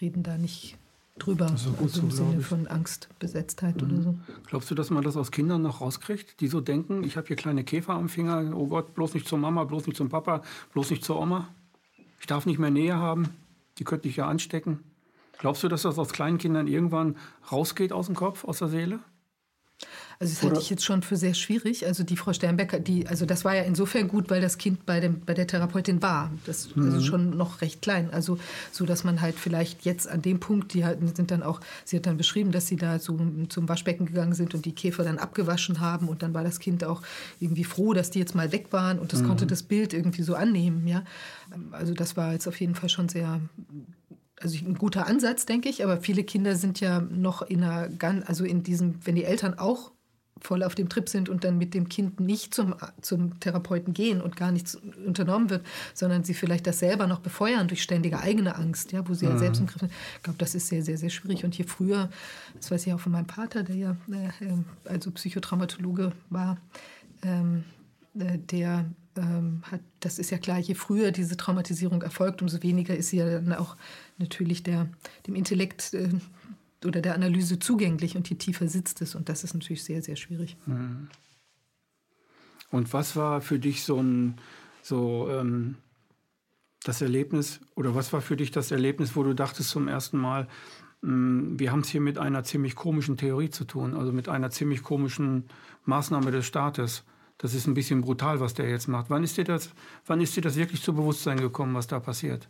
reden 0.00 0.22
da 0.22 0.38
nicht 0.38 0.78
drüber, 1.18 1.46
also 1.50 1.74
im 1.80 1.88
so, 1.88 2.08
Sinne 2.10 2.40
von 2.40 2.66
Angstbesetztheit 2.66 3.80
mhm. 3.80 3.88
oder 3.88 4.02
so. 4.02 4.14
Glaubst 4.46 4.70
du, 4.70 4.74
dass 4.74 4.90
man 4.90 5.02
das 5.02 5.16
aus 5.16 5.30
Kindern 5.30 5.62
noch 5.62 5.80
rauskriegt, 5.80 6.40
die 6.40 6.48
so 6.48 6.60
denken, 6.60 7.04
ich 7.04 7.16
habe 7.16 7.26
hier 7.26 7.36
kleine 7.36 7.64
Käfer 7.64 7.94
am 7.94 8.08
Finger, 8.08 8.52
oh 8.54 8.66
Gott, 8.66 8.94
bloß 8.94 9.14
nicht 9.14 9.26
zur 9.26 9.38
Mama, 9.38 9.64
bloß 9.64 9.86
nicht 9.86 9.96
zum 9.96 10.08
Papa, 10.08 10.42
bloß 10.72 10.90
nicht 10.90 11.04
zur 11.04 11.20
Oma? 11.20 11.48
Ich 12.20 12.26
darf 12.26 12.46
nicht 12.46 12.58
mehr 12.58 12.70
Nähe 12.70 12.96
haben, 12.96 13.28
die 13.78 13.84
könnte 13.84 14.08
ich 14.08 14.16
ja 14.16 14.28
anstecken. 14.28 14.80
Glaubst 15.38 15.62
du, 15.62 15.68
dass 15.68 15.82
das 15.82 15.98
aus 15.98 16.12
kleinen 16.12 16.38
Kindern 16.38 16.66
irgendwann 16.66 17.16
rausgeht 17.52 17.92
aus 17.92 18.06
dem 18.06 18.14
Kopf, 18.14 18.44
aus 18.44 18.58
der 18.58 18.68
Seele? 18.68 19.00
Also 20.18 20.32
das 20.32 20.42
halte 20.42 20.60
ich 20.60 20.70
jetzt 20.70 20.84
schon 20.84 21.02
für 21.02 21.16
sehr 21.16 21.34
schwierig. 21.34 21.86
Also 21.86 22.02
die 22.02 22.16
Frau 22.16 22.32
Sternbecker, 22.32 22.80
die, 22.80 23.06
also 23.06 23.26
das 23.26 23.44
war 23.44 23.54
ja 23.54 23.62
insofern 23.62 24.08
gut, 24.08 24.30
weil 24.30 24.40
das 24.40 24.56
Kind 24.56 24.86
bei, 24.86 25.00
dem, 25.00 25.20
bei 25.20 25.34
der 25.34 25.46
Therapeutin 25.46 26.00
war. 26.00 26.30
Das 26.46 26.74
mhm. 26.74 26.84
also 26.84 27.00
schon 27.00 27.36
noch 27.36 27.60
recht 27.60 27.82
klein. 27.82 28.10
Also 28.12 28.38
so, 28.72 28.86
dass 28.86 29.04
man 29.04 29.20
halt 29.20 29.36
vielleicht 29.36 29.84
jetzt 29.84 30.08
an 30.08 30.22
dem 30.22 30.40
Punkt, 30.40 30.72
die 30.72 30.84
halt, 30.84 30.98
sind 31.16 31.30
dann 31.30 31.42
auch, 31.42 31.60
sie 31.84 31.96
hat 31.96 32.06
dann 32.06 32.16
beschrieben, 32.16 32.50
dass 32.50 32.66
sie 32.66 32.76
da 32.76 32.98
so 32.98 33.18
zum 33.48 33.68
Waschbecken 33.68 34.06
gegangen 34.06 34.34
sind 34.34 34.54
und 34.54 34.64
die 34.64 34.74
Käfer 34.74 35.04
dann 35.04 35.18
abgewaschen 35.18 35.80
haben 35.80 36.08
und 36.08 36.22
dann 36.22 36.32
war 36.32 36.44
das 36.44 36.60
Kind 36.60 36.84
auch 36.84 37.02
irgendwie 37.38 37.64
froh, 37.64 37.92
dass 37.92 38.10
die 38.10 38.18
jetzt 38.18 38.34
mal 38.34 38.52
weg 38.52 38.68
waren 38.70 38.98
und 38.98 39.12
das 39.12 39.20
mhm. 39.22 39.28
konnte 39.28 39.46
das 39.46 39.62
Bild 39.62 39.92
irgendwie 39.92 40.22
so 40.22 40.34
annehmen. 40.34 40.86
Ja, 40.86 41.04
also 41.72 41.92
das 41.92 42.16
war 42.16 42.32
jetzt 42.32 42.48
auf 42.48 42.58
jeden 42.60 42.74
Fall 42.74 42.88
schon 42.88 43.08
sehr 43.08 43.40
also 44.40 44.58
ein 44.58 44.74
guter 44.74 45.06
Ansatz, 45.06 45.46
denke 45.46 45.68
ich, 45.68 45.82
aber 45.82 45.98
viele 45.98 46.22
Kinder 46.22 46.56
sind 46.56 46.80
ja 46.80 47.00
noch 47.00 47.42
in 47.42 47.64
einer, 47.64 47.88
also 48.26 48.44
in 48.44 48.62
diesem, 48.62 48.96
wenn 49.04 49.14
die 49.14 49.24
Eltern 49.24 49.58
auch 49.58 49.92
voll 50.46 50.62
auf 50.62 50.76
dem 50.76 50.88
Trip 50.88 51.08
sind 51.08 51.28
und 51.28 51.42
dann 51.42 51.58
mit 51.58 51.74
dem 51.74 51.88
Kind 51.88 52.20
nicht 52.20 52.54
zum, 52.54 52.76
zum 53.02 53.38
Therapeuten 53.40 53.92
gehen 53.92 54.20
und 54.20 54.36
gar 54.36 54.52
nichts 54.52 54.76
unternommen 55.04 55.50
wird, 55.50 55.66
sondern 55.92 56.22
sie 56.22 56.34
vielleicht 56.34 56.66
das 56.68 56.78
selber 56.78 57.08
noch 57.08 57.18
befeuern 57.18 57.66
durch 57.66 57.82
ständige 57.82 58.20
eigene 58.20 58.54
Angst, 58.54 58.92
ja, 58.92 59.06
wo 59.08 59.14
sie 59.14 59.26
mhm. 59.26 59.32
ja 59.32 59.38
selbst 59.38 59.58
im 59.58 59.66
Griff 59.66 59.80
sind. 59.80 59.92
Ich 60.16 60.22
glaube, 60.22 60.38
das 60.38 60.54
ist 60.54 60.68
sehr, 60.68 60.82
sehr, 60.82 60.98
sehr 60.98 61.10
schwierig. 61.10 61.44
Und 61.44 61.54
hier 61.54 61.66
früher, 61.66 62.10
das 62.54 62.70
weiß 62.70 62.86
ich 62.86 62.92
auch 62.92 63.00
von 63.00 63.12
meinem 63.12 63.28
Vater, 63.28 63.64
der 63.64 63.76
ja 63.76 63.96
äh, 64.10 64.88
also 64.88 65.10
Psychotraumatologe 65.10 66.12
war, 66.30 66.58
ähm, 67.22 67.64
äh, 68.14 68.38
der 68.38 68.84
ähm, 69.16 69.62
hat, 69.70 69.80
das 70.00 70.18
ist 70.20 70.30
ja 70.30 70.38
klar, 70.38 70.58
je 70.58 70.74
früher 70.74 71.10
diese 71.10 71.36
Traumatisierung 71.36 72.02
erfolgt, 72.02 72.40
umso 72.40 72.62
weniger 72.62 72.96
ist 72.96 73.08
sie 73.08 73.16
ja 73.16 73.26
dann 73.26 73.52
auch 73.54 73.76
natürlich 74.18 74.62
der, 74.62 74.88
dem 75.26 75.34
Intellekt 75.34 75.92
äh, 75.94 76.08
oder 76.86 77.00
der 77.00 77.14
Analyse 77.14 77.58
zugänglich 77.58 78.16
und 78.16 78.28
je 78.28 78.36
tiefer 78.36 78.68
sitzt 78.68 79.02
es. 79.02 79.14
Und 79.14 79.28
das 79.28 79.44
ist 79.44 79.54
natürlich 79.54 79.84
sehr, 79.84 80.02
sehr 80.02 80.16
schwierig. 80.16 80.56
Mhm. 80.66 81.08
Und 82.70 82.92
was 82.92 83.16
war 83.16 83.40
für 83.40 83.58
dich 83.58 83.84
so 83.84 84.00
ein 84.00 84.38
so 84.82 85.28
ähm, 85.30 85.76
das 86.84 87.02
Erlebnis 87.02 87.60
oder 87.74 87.94
was 87.94 88.12
war 88.12 88.20
für 88.20 88.36
dich 88.36 88.52
das 88.52 88.70
Erlebnis, 88.70 89.16
wo 89.16 89.22
du 89.22 89.34
dachtest 89.34 89.70
zum 89.70 89.88
ersten 89.88 90.18
Mal, 90.18 90.46
mh, 91.02 91.10
hm, 91.10 91.58
wir 91.58 91.72
haben 91.72 91.80
es 91.80 91.88
hier 91.88 92.00
mit 92.00 92.18
einer 92.18 92.44
ziemlich 92.44 92.76
komischen 92.76 93.16
Theorie 93.16 93.50
zu 93.50 93.64
tun, 93.64 93.94
also 93.94 94.12
mit 94.12 94.28
einer 94.28 94.50
ziemlich 94.50 94.82
komischen 94.82 95.44
Maßnahme 95.84 96.30
des 96.30 96.46
Staates. 96.46 97.04
Das 97.38 97.52
ist 97.52 97.66
ein 97.66 97.74
bisschen 97.74 98.00
brutal, 98.00 98.40
was 98.40 98.54
der 98.54 98.68
jetzt 98.68 98.88
macht. 98.88 99.10
Wann 99.10 99.24
ist 99.24 99.36
dir 99.36 99.44
das, 99.44 99.70
wann 100.06 100.20
ist 100.20 100.36
dir 100.36 100.40
das 100.40 100.56
wirklich 100.56 100.82
zu 100.82 100.94
Bewusstsein 100.94 101.38
gekommen, 101.38 101.74
was 101.74 101.86
da 101.86 102.00
passiert? 102.00 102.48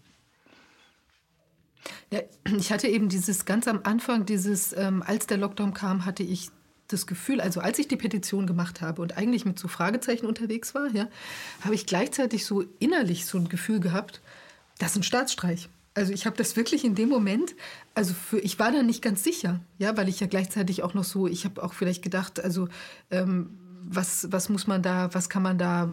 Ja, 2.10 2.20
ich 2.56 2.72
hatte 2.72 2.88
eben 2.88 3.08
dieses 3.08 3.44
ganz 3.44 3.66
am 3.66 3.80
Anfang, 3.82 4.26
dieses, 4.26 4.72
ähm, 4.72 5.02
als 5.04 5.26
der 5.26 5.38
Lockdown 5.38 5.74
kam, 5.74 6.04
hatte 6.04 6.22
ich 6.22 6.50
das 6.88 7.06
Gefühl, 7.06 7.40
also 7.40 7.60
als 7.60 7.78
ich 7.78 7.88
die 7.88 7.96
Petition 7.96 8.46
gemacht 8.46 8.80
habe 8.80 9.02
und 9.02 9.16
eigentlich 9.16 9.44
mit 9.44 9.58
so 9.58 9.66
Fragezeichen 9.66 10.26
unterwegs 10.26 10.74
war, 10.74 10.88
ja, 10.92 11.08
habe 11.62 11.74
ich 11.74 11.86
gleichzeitig 11.86 12.46
so 12.46 12.64
innerlich 12.78 13.26
so 13.26 13.38
ein 13.38 13.48
Gefühl 13.48 13.80
gehabt, 13.80 14.20
das 14.78 14.92
ist 14.92 14.98
ein 14.98 15.02
Staatsstreich. 15.02 15.68
Also 15.94 16.12
ich 16.12 16.26
habe 16.26 16.36
das 16.36 16.56
wirklich 16.56 16.84
in 16.84 16.94
dem 16.94 17.08
Moment, 17.08 17.56
also 17.94 18.12
für, 18.14 18.38
ich 18.38 18.58
war 18.58 18.70
da 18.70 18.82
nicht 18.82 19.02
ganz 19.02 19.24
sicher, 19.24 19.60
ja, 19.78 19.96
weil 19.96 20.08
ich 20.08 20.20
ja 20.20 20.26
gleichzeitig 20.26 20.82
auch 20.82 20.94
noch 20.94 21.04
so, 21.04 21.26
ich 21.26 21.44
habe 21.44 21.62
auch 21.62 21.72
vielleicht 21.72 22.02
gedacht, 22.02 22.38
also 22.38 22.68
ähm, 23.10 23.58
was, 23.82 24.30
was 24.30 24.48
muss 24.48 24.66
man 24.66 24.82
da, 24.82 25.12
was 25.14 25.28
kann 25.30 25.42
man 25.42 25.58
da 25.58 25.90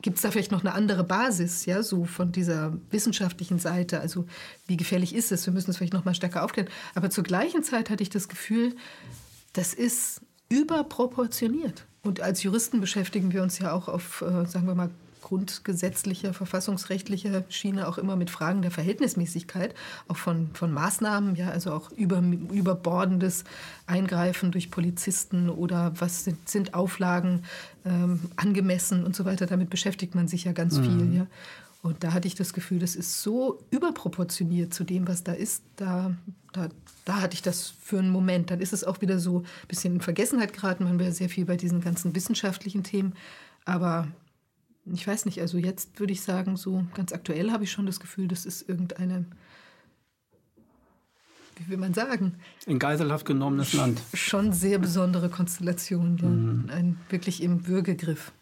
Gibt 0.00 0.16
es 0.16 0.22
da 0.22 0.30
vielleicht 0.30 0.52
noch 0.52 0.60
eine 0.60 0.74
andere 0.74 1.02
Basis, 1.02 1.66
ja, 1.66 1.82
so 1.82 2.04
von 2.04 2.30
dieser 2.30 2.72
wissenschaftlichen 2.90 3.58
Seite? 3.58 4.00
Also 4.00 4.26
wie 4.66 4.76
gefährlich 4.76 5.14
ist 5.14 5.32
es? 5.32 5.44
Wir 5.46 5.52
müssen 5.52 5.70
es 5.70 5.78
vielleicht 5.78 5.92
noch 5.92 6.04
mal 6.04 6.14
stärker 6.14 6.44
aufklären. 6.44 6.68
Aber 6.94 7.10
zur 7.10 7.24
gleichen 7.24 7.64
Zeit 7.64 7.90
hatte 7.90 8.02
ich 8.02 8.10
das 8.10 8.28
Gefühl, 8.28 8.76
das 9.54 9.74
ist 9.74 10.20
überproportioniert. 10.48 11.86
Und 12.02 12.20
als 12.20 12.44
Juristen 12.44 12.80
beschäftigen 12.80 13.32
wir 13.32 13.42
uns 13.42 13.58
ja 13.58 13.72
auch 13.72 13.88
auf, 13.88 14.22
äh, 14.22 14.46
sagen 14.46 14.66
wir 14.66 14.76
mal, 14.76 14.90
grundgesetzlicher, 15.28 16.32
verfassungsrechtlicher 16.32 17.44
Schiene 17.50 17.86
auch 17.86 17.98
immer 17.98 18.16
mit 18.16 18.30
Fragen 18.30 18.62
der 18.62 18.70
Verhältnismäßigkeit, 18.70 19.74
auch 20.08 20.16
von, 20.16 20.48
von 20.54 20.72
Maßnahmen, 20.72 21.36
ja, 21.36 21.50
also 21.50 21.72
auch 21.72 21.92
über, 21.92 22.22
überbordendes 22.50 23.44
Eingreifen 23.86 24.52
durch 24.52 24.70
Polizisten 24.70 25.50
oder 25.50 25.92
was 25.98 26.24
sind, 26.24 26.48
sind 26.48 26.72
Auflagen 26.72 27.42
ähm, 27.84 28.20
angemessen 28.36 29.04
und 29.04 29.14
so 29.14 29.26
weiter. 29.26 29.44
Damit 29.44 29.68
beschäftigt 29.68 30.14
man 30.14 30.28
sich 30.28 30.44
ja 30.44 30.52
ganz 30.52 30.78
mhm. 30.78 30.84
viel. 30.84 31.14
Ja. 31.16 31.26
Und 31.82 32.02
da 32.04 32.14
hatte 32.14 32.26
ich 32.26 32.34
das 32.34 32.54
Gefühl, 32.54 32.78
das 32.78 32.96
ist 32.96 33.20
so 33.20 33.62
überproportioniert 33.70 34.72
zu 34.72 34.82
dem, 34.82 35.06
was 35.06 35.24
da 35.24 35.32
ist. 35.32 35.62
Da, 35.76 36.16
da, 36.54 36.70
da 37.04 37.20
hatte 37.20 37.34
ich 37.34 37.42
das 37.42 37.74
für 37.82 37.98
einen 37.98 38.10
Moment. 38.10 38.50
Dann 38.50 38.60
ist 38.60 38.72
es 38.72 38.82
auch 38.82 39.02
wieder 39.02 39.18
so 39.18 39.40
ein 39.40 39.68
bisschen 39.68 39.94
in 39.96 40.00
Vergessenheit 40.00 40.54
geraten. 40.54 40.84
Man 40.84 40.98
wäre 40.98 41.12
sehr 41.12 41.28
viel 41.28 41.44
bei 41.44 41.56
diesen 41.56 41.82
ganzen 41.82 42.14
wissenschaftlichen 42.14 42.82
Themen. 42.82 43.12
Aber 43.66 44.08
ich 44.92 45.06
weiß 45.06 45.26
nicht, 45.26 45.40
also 45.40 45.58
jetzt 45.58 45.98
würde 46.00 46.12
ich 46.12 46.22
sagen, 46.22 46.56
so 46.56 46.84
ganz 46.94 47.12
aktuell 47.12 47.50
habe 47.50 47.64
ich 47.64 47.72
schon 47.72 47.86
das 47.86 48.00
Gefühl, 48.00 48.28
das 48.28 48.46
ist 48.46 48.68
irgendeine, 48.68 49.24
wie 51.56 51.68
will 51.70 51.78
man 51.78 51.94
sagen? 51.94 52.34
In 52.66 52.78
Geiselhaft 52.78 53.26
genommenes 53.26 53.72
Land. 53.72 54.00
Schon 54.14 54.52
sehr 54.52 54.78
besondere 54.78 55.28
Konstellation, 55.28 56.18
ja. 56.18 56.28
Mhm. 56.28 56.70
ein 56.70 57.00
wirklich 57.08 57.42
im 57.42 57.66
Würgegriff. 57.66 58.32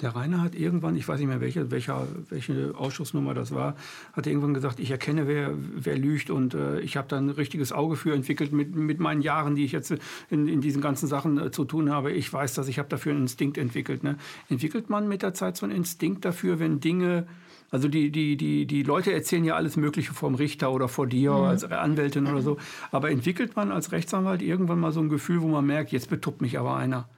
Der 0.00 0.14
Rainer 0.14 0.42
hat 0.42 0.54
irgendwann, 0.54 0.96
ich 0.96 1.08
weiß 1.08 1.18
nicht 1.18 1.28
mehr 1.28 1.40
welche, 1.40 1.72
welcher, 1.72 2.06
welche 2.28 2.72
Ausschussnummer 2.76 3.34
das 3.34 3.52
war, 3.52 3.74
hat 4.12 4.28
irgendwann 4.28 4.54
gesagt, 4.54 4.78
ich 4.78 4.92
erkenne, 4.92 5.26
wer, 5.26 5.52
wer 5.56 5.98
lügt 5.98 6.30
und 6.30 6.54
äh, 6.54 6.78
ich 6.80 6.96
habe 6.96 7.08
da 7.08 7.18
ein 7.18 7.30
richtiges 7.30 7.72
Auge 7.72 7.96
für 7.96 8.14
entwickelt 8.14 8.52
mit, 8.52 8.76
mit 8.76 9.00
meinen 9.00 9.22
Jahren, 9.22 9.56
die 9.56 9.64
ich 9.64 9.72
jetzt 9.72 9.92
in, 10.30 10.46
in 10.46 10.60
diesen 10.60 10.80
ganzen 10.80 11.08
Sachen 11.08 11.38
äh, 11.38 11.50
zu 11.50 11.64
tun 11.64 11.90
habe. 11.90 12.12
Ich 12.12 12.32
weiß 12.32 12.54
das, 12.54 12.68
ich 12.68 12.78
habe 12.78 12.88
dafür 12.88 13.12
einen 13.12 13.22
Instinkt 13.22 13.58
entwickelt. 13.58 14.04
Ne? 14.04 14.16
Entwickelt 14.48 14.88
man 14.88 15.08
mit 15.08 15.22
der 15.22 15.34
Zeit 15.34 15.56
so 15.56 15.66
einen 15.66 15.74
Instinkt 15.74 16.24
dafür, 16.24 16.60
wenn 16.60 16.78
Dinge 16.78 17.26
also 17.70 17.88
die, 17.88 18.10
die, 18.10 18.36
die, 18.36 18.66
die 18.66 18.82
Leute 18.82 19.12
erzählen 19.12 19.44
ja 19.44 19.54
alles 19.54 19.76
Mögliche 19.76 20.14
vom 20.14 20.34
Richter 20.34 20.72
oder 20.72 20.88
vor 20.88 21.06
dir 21.06 21.32
mhm. 21.32 21.42
als 21.42 21.64
Anwältin 21.64 22.26
oder 22.26 22.40
so. 22.40 22.56
Aber 22.90 23.10
entwickelt 23.10 23.56
man 23.56 23.72
als 23.72 23.92
Rechtsanwalt 23.92 24.40
irgendwann 24.40 24.80
mal 24.80 24.92
so 24.92 25.00
ein 25.00 25.10
Gefühl, 25.10 25.42
wo 25.42 25.48
man 25.48 25.66
merkt, 25.66 25.92
jetzt 25.92 26.08
betuppt 26.08 26.40
mich 26.40 26.58
aber 26.58 26.76
einer? 26.76 27.08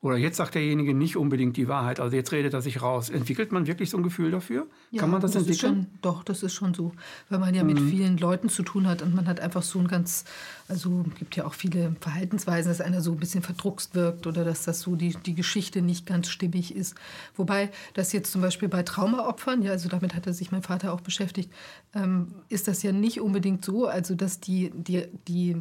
Oder 0.00 0.16
jetzt 0.16 0.36
sagt 0.36 0.54
derjenige 0.54 0.94
nicht 0.94 1.16
unbedingt 1.16 1.56
die 1.56 1.66
Wahrheit, 1.66 1.98
also 1.98 2.14
jetzt 2.14 2.30
redet 2.30 2.54
er 2.54 2.62
sich 2.62 2.82
raus. 2.82 3.10
Entwickelt 3.10 3.50
man 3.50 3.66
wirklich 3.66 3.90
so 3.90 3.96
ein 3.96 4.04
Gefühl 4.04 4.30
dafür? 4.30 4.68
Ja, 4.92 5.00
Kann 5.00 5.10
man 5.10 5.20
das, 5.20 5.32
das 5.32 5.42
entwickeln? 5.42 5.88
Schon, 5.90 5.98
doch, 6.02 6.22
das 6.22 6.44
ist 6.44 6.54
schon 6.54 6.72
so. 6.72 6.92
Weil 7.28 7.40
man 7.40 7.52
ja 7.52 7.64
mhm. 7.64 7.72
mit 7.72 7.80
vielen 7.80 8.16
Leuten 8.16 8.48
zu 8.48 8.62
tun 8.62 8.86
hat 8.86 9.02
und 9.02 9.12
man 9.12 9.26
hat 9.26 9.40
einfach 9.40 9.62
so 9.62 9.80
ein 9.80 9.88
ganz, 9.88 10.24
also 10.68 11.04
gibt 11.18 11.34
ja 11.34 11.46
auch 11.46 11.54
viele 11.54 11.96
Verhaltensweisen, 12.00 12.70
dass 12.70 12.80
einer 12.80 13.00
so 13.00 13.10
ein 13.10 13.16
bisschen 13.16 13.42
verdruckst 13.42 13.96
wirkt 13.96 14.28
oder 14.28 14.44
dass 14.44 14.62
das 14.62 14.82
so 14.82 14.94
die, 14.94 15.16
die 15.26 15.34
Geschichte 15.34 15.82
nicht 15.82 16.06
ganz 16.06 16.28
stimmig 16.28 16.76
ist. 16.76 16.94
Wobei 17.34 17.70
das 17.94 18.12
jetzt 18.12 18.30
zum 18.30 18.40
Beispiel 18.40 18.68
bei 18.68 18.84
Traumaopfern, 18.84 19.62
ja, 19.62 19.72
also 19.72 19.88
damit 19.88 20.14
hat 20.14 20.28
er 20.28 20.32
sich 20.32 20.52
mein 20.52 20.62
Vater 20.62 20.92
auch 20.92 21.00
beschäftigt, 21.00 21.50
ähm, 21.92 22.28
ist 22.48 22.68
das 22.68 22.84
ja 22.84 22.92
nicht 22.92 23.20
unbedingt 23.20 23.64
so, 23.64 23.86
also 23.86 24.14
dass 24.14 24.38
die, 24.38 24.70
die, 24.76 25.08
die 25.26 25.56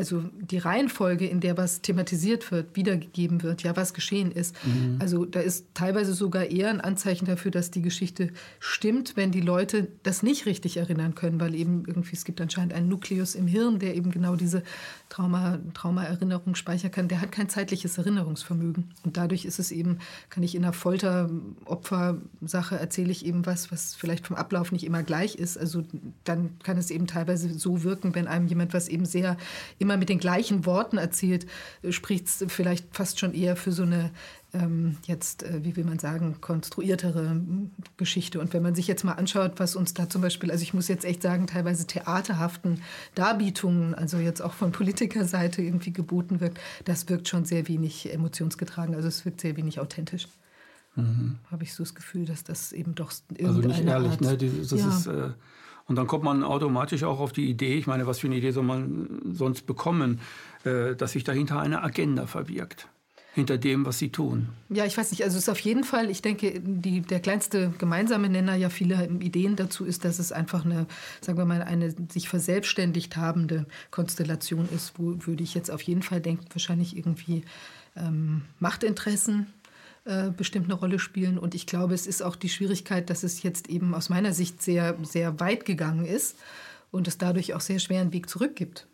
also 0.00 0.24
die 0.40 0.56
Reihenfolge, 0.56 1.26
in 1.26 1.40
der 1.40 1.58
was 1.58 1.82
thematisiert 1.82 2.50
wird, 2.50 2.74
wiedergegeben 2.74 3.42
wird, 3.42 3.62
ja, 3.62 3.76
was 3.76 3.92
geschehen 3.92 4.32
ist. 4.32 4.56
Mhm. 4.64 4.96
Also 4.98 5.26
da 5.26 5.40
ist 5.40 5.66
teilweise 5.74 6.14
sogar 6.14 6.46
eher 6.46 6.70
ein 6.70 6.80
Anzeichen 6.80 7.26
dafür, 7.26 7.50
dass 7.50 7.70
die 7.70 7.82
Geschichte 7.82 8.30
stimmt, 8.60 9.16
wenn 9.16 9.30
die 9.30 9.42
Leute 9.42 9.88
das 10.02 10.22
nicht 10.22 10.46
richtig 10.46 10.78
erinnern 10.78 11.14
können, 11.14 11.38
weil 11.38 11.54
eben 11.54 11.84
irgendwie 11.86 12.16
es 12.16 12.24
gibt 12.24 12.40
anscheinend 12.40 12.72
einen 12.72 12.88
Nukleus 12.88 13.34
im 13.34 13.46
Hirn, 13.46 13.78
der 13.78 13.94
eben 13.94 14.10
genau 14.10 14.36
diese 14.36 14.62
Trauma, 15.10 15.58
Traumaerinnerung 15.74 16.54
speichern 16.54 16.90
kann. 16.90 17.08
Der 17.08 17.20
hat 17.20 17.30
kein 17.30 17.50
zeitliches 17.50 17.98
Erinnerungsvermögen. 17.98 18.94
Und 19.04 19.18
dadurch 19.18 19.44
ist 19.44 19.58
es 19.58 19.70
eben, 19.70 19.98
kann 20.30 20.42
ich 20.42 20.54
in 20.54 20.64
einer 20.64 20.72
Folteropfersache 20.72 22.78
erzähle 22.78 23.12
ich 23.12 23.26
eben 23.26 23.44
was, 23.44 23.70
was 23.70 23.94
vielleicht 23.94 24.26
vom 24.26 24.36
Ablauf 24.36 24.72
nicht 24.72 24.84
immer 24.84 25.02
gleich 25.02 25.34
ist. 25.34 25.58
Also 25.58 25.82
dann 26.24 26.58
kann 26.62 26.78
es 26.78 26.90
eben 26.90 27.06
teilweise 27.06 27.52
so 27.52 27.82
wirken, 27.82 28.14
wenn 28.14 28.26
einem 28.26 28.46
jemand 28.46 28.72
was 28.72 28.88
eben 28.88 29.04
sehr 29.04 29.36
immer 29.78 29.89
immer 29.90 29.98
mit 29.98 30.08
den 30.08 30.20
gleichen 30.20 30.66
Worten 30.66 30.98
erzählt, 30.98 31.46
spricht 31.90 32.26
es 32.26 32.44
vielleicht 32.48 32.94
fast 32.94 33.18
schon 33.18 33.34
eher 33.34 33.56
für 33.56 33.72
so 33.72 33.82
eine 33.82 34.10
ähm, 34.52 34.96
jetzt, 35.06 35.42
äh, 35.42 35.64
wie 35.64 35.76
will 35.76 35.84
man 35.84 35.98
sagen, 35.98 36.40
konstruiertere 36.40 37.30
hm, 37.30 37.70
Geschichte. 37.96 38.40
Und 38.40 38.52
wenn 38.52 38.62
man 38.62 38.74
sich 38.74 38.86
jetzt 38.86 39.04
mal 39.04 39.12
anschaut, 39.12 39.54
was 39.56 39.76
uns 39.76 39.94
da 39.94 40.08
zum 40.08 40.22
Beispiel, 40.22 40.50
also 40.50 40.62
ich 40.62 40.74
muss 40.74 40.88
jetzt 40.88 41.04
echt 41.04 41.22
sagen, 41.22 41.46
teilweise 41.46 41.86
theaterhaften 41.86 42.80
Darbietungen, 43.14 43.94
also 43.94 44.18
jetzt 44.18 44.40
auch 44.40 44.52
von 44.52 44.72
Politikerseite 44.72 45.62
irgendwie 45.62 45.92
geboten 45.92 46.40
wird, 46.40 46.58
das 46.84 47.08
wirkt 47.08 47.28
schon 47.28 47.44
sehr 47.44 47.68
wenig 47.68 48.12
emotionsgetragen. 48.12 48.94
Also 48.94 49.08
es 49.08 49.24
wirkt 49.24 49.40
sehr 49.40 49.56
wenig 49.56 49.80
authentisch. 49.80 50.26
Mhm. 50.96 51.38
Habe 51.50 51.62
ich 51.62 51.74
so 51.74 51.84
das 51.84 51.94
Gefühl, 51.94 52.26
dass 52.26 52.42
das 52.42 52.72
eben 52.72 52.94
doch 52.94 53.12
Also 53.42 53.60
nicht 53.60 53.84
ehrlich, 53.84 54.10
Art, 54.12 54.20
ne? 54.20 54.36
Das 54.36 54.70
ja. 54.72 54.88
ist, 54.88 55.06
äh, 55.06 55.30
und 55.90 55.96
dann 55.96 56.06
kommt 56.06 56.22
man 56.22 56.44
automatisch 56.44 57.02
auch 57.02 57.18
auf 57.18 57.32
die 57.32 57.50
Idee, 57.50 57.74
ich 57.74 57.88
meine, 57.88 58.06
was 58.06 58.20
für 58.20 58.28
eine 58.28 58.36
Idee 58.36 58.52
soll 58.52 58.62
man 58.62 59.20
sonst 59.32 59.66
bekommen, 59.66 60.20
äh, 60.62 60.94
dass 60.94 61.12
sich 61.12 61.24
dahinter 61.24 61.58
eine 61.58 61.82
Agenda 61.82 62.28
verbirgt 62.28 62.86
hinter 63.34 63.58
dem, 63.58 63.84
was 63.84 63.98
sie 63.98 64.10
tun. 64.10 64.50
Ja, 64.68 64.84
ich 64.84 64.96
weiß 64.96 65.10
nicht, 65.10 65.24
also 65.24 65.36
es 65.36 65.44
ist 65.44 65.48
auf 65.48 65.58
jeden 65.58 65.82
Fall, 65.82 66.08
ich 66.08 66.22
denke, 66.22 66.60
die, 66.60 67.00
der 67.00 67.18
kleinste 67.18 67.72
gemeinsame 67.76 68.28
Nenner 68.28 68.54
ja 68.54 68.70
vieler 68.70 69.10
Ideen 69.10 69.56
dazu 69.56 69.84
ist, 69.84 70.04
dass 70.04 70.20
es 70.20 70.30
einfach 70.30 70.64
eine, 70.64 70.86
sagen 71.20 71.38
wir 71.38 71.44
mal, 71.44 71.62
eine 71.62 71.92
sich 72.08 72.28
verselbstständigt 72.28 73.16
habende 73.16 73.66
Konstellation 73.90 74.68
ist, 74.72 74.92
wo 74.96 75.16
würde 75.26 75.42
ich 75.42 75.54
jetzt 75.54 75.72
auf 75.72 75.82
jeden 75.82 76.02
Fall 76.02 76.20
denken, 76.20 76.44
wahrscheinlich 76.52 76.96
irgendwie 76.96 77.42
ähm, 77.96 78.42
Machtinteressen 78.60 79.48
äh, 80.04 80.30
bestimmt 80.30 80.66
eine 80.66 80.74
Rolle 80.74 80.98
spielen. 80.98 81.38
Und 81.38 81.54
ich 81.54 81.66
glaube, 81.66 81.94
es 81.94 82.06
ist 82.06 82.22
auch 82.22 82.36
die 82.36 82.48
Schwierigkeit, 82.48 83.10
dass 83.10 83.22
es 83.22 83.42
jetzt 83.42 83.68
eben 83.68 83.94
aus 83.94 84.08
meiner 84.08 84.32
Sicht 84.32 84.62
sehr, 84.62 84.96
sehr 85.02 85.40
weit 85.40 85.64
gegangen 85.64 86.04
ist 86.04 86.36
und 86.90 87.08
es 87.08 87.18
dadurch 87.18 87.54
auch 87.54 87.60
sehr 87.60 87.78
schweren 87.78 88.12
Weg 88.12 88.28
zurück 88.28 88.56
gibt. 88.56 88.86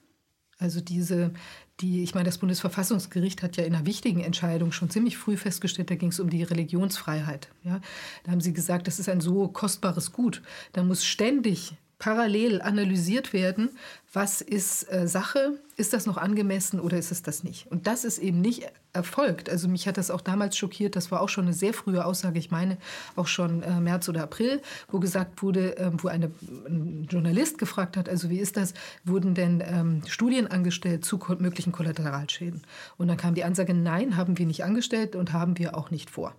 Also 0.58 0.80
diese, 0.80 1.32
die, 1.80 2.02
ich 2.02 2.14
meine, 2.14 2.24
das 2.24 2.38
Bundesverfassungsgericht 2.38 3.42
hat 3.42 3.56
ja 3.56 3.64
in 3.64 3.74
einer 3.74 3.86
wichtigen 3.86 4.20
Entscheidung 4.20 4.72
schon 4.72 4.88
ziemlich 4.88 5.18
früh 5.18 5.36
festgestellt, 5.36 5.90
da 5.90 5.94
ging 5.94 6.08
es 6.08 6.20
um 6.20 6.30
die 6.30 6.42
Religionsfreiheit. 6.42 7.48
Ja? 7.62 7.80
Da 8.24 8.32
haben 8.32 8.40
sie 8.40 8.54
gesagt, 8.54 8.86
das 8.86 8.98
ist 8.98 9.08
ein 9.08 9.20
so 9.20 9.48
kostbares 9.48 10.12
Gut. 10.12 10.42
Da 10.72 10.82
muss 10.82 11.04
ständig 11.04 11.76
parallel 11.98 12.60
analysiert 12.60 13.32
werden, 13.32 13.70
was 14.12 14.40
ist 14.40 14.90
äh, 14.92 15.08
Sache, 15.08 15.58
ist 15.76 15.92
das 15.92 16.06
noch 16.06 16.16
angemessen 16.16 16.80
oder 16.80 16.98
ist 16.98 17.10
es 17.10 17.22
das 17.22 17.42
nicht. 17.42 17.66
Und 17.70 17.86
das 17.86 18.04
ist 18.04 18.18
eben 18.18 18.40
nicht 18.40 18.66
erfolgt. 18.92 19.48
Also 19.50 19.68
mich 19.68 19.86
hat 19.88 19.96
das 19.96 20.10
auch 20.10 20.20
damals 20.20 20.56
schockiert, 20.56 20.96
das 20.96 21.10
war 21.10 21.20
auch 21.20 21.28
schon 21.28 21.44
eine 21.44 21.52
sehr 21.52 21.74
frühe 21.74 22.04
Aussage, 22.04 22.38
ich 22.38 22.50
meine 22.50 22.78
auch 23.14 23.26
schon 23.26 23.62
äh, 23.62 23.80
März 23.80 24.08
oder 24.08 24.22
April, 24.22 24.60
wo 24.88 25.00
gesagt 25.00 25.42
wurde, 25.42 25.76
äh, 25.78 25.90
wo 25.94 26.08
eine, 26.08 26.30
ein 26.66 27.06
Journalist 27.10 27.58
gefragt 27.58 27.96
hat, 27.96 28.08
also 28.08 28.30
wie 28.30 28.38
ist 28.38 28.56
das, 28.56 28.74
wurden 29.04 29.34
denn 29.34 29.62
ähm, 29.66 30.02
Studien 30.06 30.46
angestellt 30.46 31.04
zu 31.04 31.18
möglichen 31.38 31.72
Kollateralschäden? 31.72 32.62
Und 32.98 33.08
dann 33.08 33.16
kam 33.16 33.34
die 33.34 33.44
Ansage, 33.44 33.74
nein, 33.74 34.16
haben 34.16 34.38
wir 34.38 34.46
nicht 34.46 34.64
angestellt 34.64 35.16
und 35.16 35.32
haben 35.32 35.58
wir 35.58 35.76
auch 35.76 35.90
nicht 35.90 36.10
vor. 36.10 36.34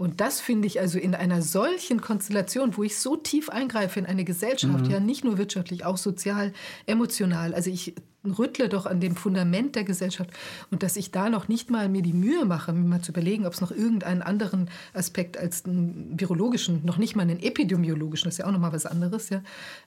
Und 0.00 0.22
das 0.22 0.40
finde 0.40 0.66
ich 0.66 0.80
also 0.80 0.98
in 0.98 1.14
einer 1.14 1.42
solchen 1.42 2.00
Konstellation, 2.00 2.74
wo 2.78 2.82
ich 2.82 2.96
so 2.96 3.16
tief 3.16 3.50
eingreife 3.50 4.00
in 4.00 4.06
eine 4.06 4.24
Gesellschaft, 4.24 4.86
mhm. 4.86 4.90
ja 4.90 4.98
nicht 4.98 5.24
nur 5.24 5.36
wirtschaftlich, 5.36 5.84
auch 5.84 5.98
sozial, 5.98 6.54
emotional. 6.86 7.52
Also 7.52 7.68
ich 7.68 7.94
rüttle 8.24 8.70
doch 8.70 8.86
an 8.86 9.00
dem 9.00 9.14
Fundament 9.14 9.76
der 9.76 9.84
Gesellschaft 9.84 10.30
und 10.70 10.82
dass 10.82 10.96
ich 10.96 11.10
da 11.10 11.28
noch 11.28 11.48
nicht 11.48 11.68
mal 11.68 11.90
mir 11.90 12.00
die 12.00 12.14
Mühe 12.14 12.46
mache, 12.46 12.72
mir 12.72 12.88
mal 12.88 13.02
zu 13.02 13.12
überlegen, 13.12 13.44
ob 13.44 13.52
es 13.52 13.60
noch 13.60 13.72
irgendeinen 13.72 14.22
anderen 14.22 14.70
Aspekt 14.94 15.36
als 15.36 15.66
einen 15.66 16.18
virologischen, 16.18 16.82
noch 16.86 16.96
nicht 16.96 17.14
mal 17.14 17.24
einen 17.24 17.38
epidemiologischen, 17.38 18.24
das 18.24 18.36
ist 18.36 18.38
ja 18.38 18.46
auch 18.46 18.52
noch 18.52 18.58
mal 18.58 18.72
was 18.72 18.86
anderes, 18.86 19.28
ja, 19.28 19.42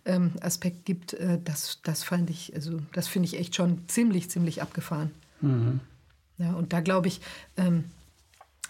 ähm, 0.05 0.33
Aspekt 0.41 0.85
gibt, 0.85 1.13
äh, 1.13 1.39
das, 1.43 1.79
das 1.81 2.03
fand 2.03 2.29
ich, 2.29 2.53
also 2.53 2.77
das 2.91 3.07
finde 3.07 3.25
ich 3.25 3.39
echt 3.39 3.55
schon 3.55 3.79
ziemlich, 3.87 4.29
ziemlich 4.29 4.61
abgefahren. 4.61 5.09
Mhm. 5.41 5.79
Ja, 6.37 6.53
und 6.53 6.71
da 6.71 6.81
glaube 6.81 7.07
ich, 7.07 7.19
ähm, 7.57 7.85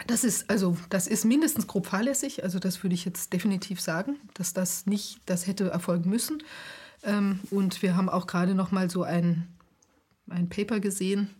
das 0.06 0.24
ist, 0.24 0.50
also, 0.50 0.76
das 0.90 1.06
ist 1.06 1.24
mindestens 1.24 1.66
grob 1.66 1.86
fahrlässig. 1.86 2.42
Also, 2.42 2.58
das 2.58 2.82
würde 2.82 2.94
ich 2.94 3.04
jetzt 3.04 3.32
definitiv 3.32 3.80
sagen, 3.80 4.16
dass 4.34 4.52
das 4.52 4.86
nicht, 4.86 5.20
das 5.26 5.46
hätte 5.46 5.70
erfolgen 5.70 6.10
müssen. 6.10 6.42
Ähm, 7.04 7.40
und 7.50 7.82
wir 7.82 7.96
haben 7.96 8.08
auch 8.08 8.26
gerade 8.26 8.54
noch 8.54 8.70
mal 8.70 8.90
so 8.90 9.02
ein, 9.02 9.48
ein 10.28 10.48
Paper 10.48 10.80
gesehen, 10.80 11.30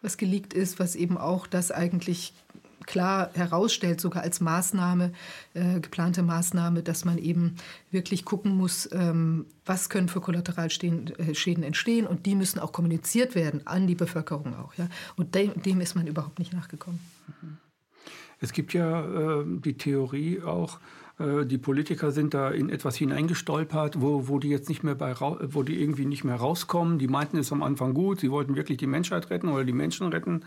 was 0.00 0.16
geleakt 0.16 0.54
ist, 0.54 0.78
was 0.78 0.94
eben 0.94 1.18
auch 1.18 1.46
das 1.46 1.70
eigentlich 1.70 2.34
klar 2.86 3.30
herausstellt, 3.34 4.00
sogar 4.00 4.22
als 4.22 4.40
Maßnahme, 4.40 5.12
äh, 5.54 5.80
geplante 5.80 6.22
Maßnahme, 6.22 6.82
dass 6.82 7.04
man 7.04 7.18
eben 7.18 7.56
wirklich 7.90 8.24
gucken 8.24 8.56
muss, 8.56 8.88
ähm, 8.92 9.46
was 9.64 9.88
können 9.88 10.08
für 10.08 10.20
Kollateralschäden 10.20 11.12
äh, 11.18 11.66
entstehen 11.66 12.06
und 12.06 12.26
die 12.26 12.36
müssen 12.36 12.60
auch 12.60 12.72
kommuniziert 12.72 13.34
werden 13.34 13.66
an 13.66 13.86
die 13.86 13.96
Bevölkerung 13.96 14.54
auch. 14.54 14.74
Ja? 14.74 14.88
Und 15.16 15.34
dem, 15.34 15.60
dem 15.62 15.80
ist 15.80 15.96
man 15.96 16.06
überhaupt 16.06 16.38
nicht 16.38 16.52
nachgekommen. 16.52 17.00
Mhm. 17.42 17.58
Es 18.40 18.52
gibt 18.52 18.74
ja 18.74 19.40
äh, 19.40 19.44
die 19.46 19.74
Theorie 19.74 20.42
auch, 20.42 20.78
äh, 21.18 21.46
die 21.46 21.56
Politiker 21.56 22.10
sind 22.10 22.34
da 22.34 22.50
in 22.50 22.68
etwas 22.68 22.96
hineingestolpert, 22.96 24.00
wo, 24.00 24.28
wo 24.28 24.38
die 24.38 24.48
jetzt 24.48 24.68
nicht 24.68 24.82
mehr 24.82 24.94
bei, 24.94 25.14
wo 25.18 25.62
die 25.62 25.80
irgendwie 25.80 26.04
nicht 26.04 26.24
mehr 26.24 26.36
rauskommen. 26.36 26.98
Die 26.98 27.08
meinten 27.08 27.38
es 27.38 27.50
am 27.52 27.62
Anfang 27.62 27.94
gut, 27.94 28.20
sie 28.20 28.30
wollten 28.30 28.56
wirklich 28.56 28.76
die 28.78 28.86
Menschheit 28.86 29.30
retten 29.30 29.48
oder 29.48 29.64
die 29.64 29.72
Menschen 29.72 30.08
retten, 30.08 30.44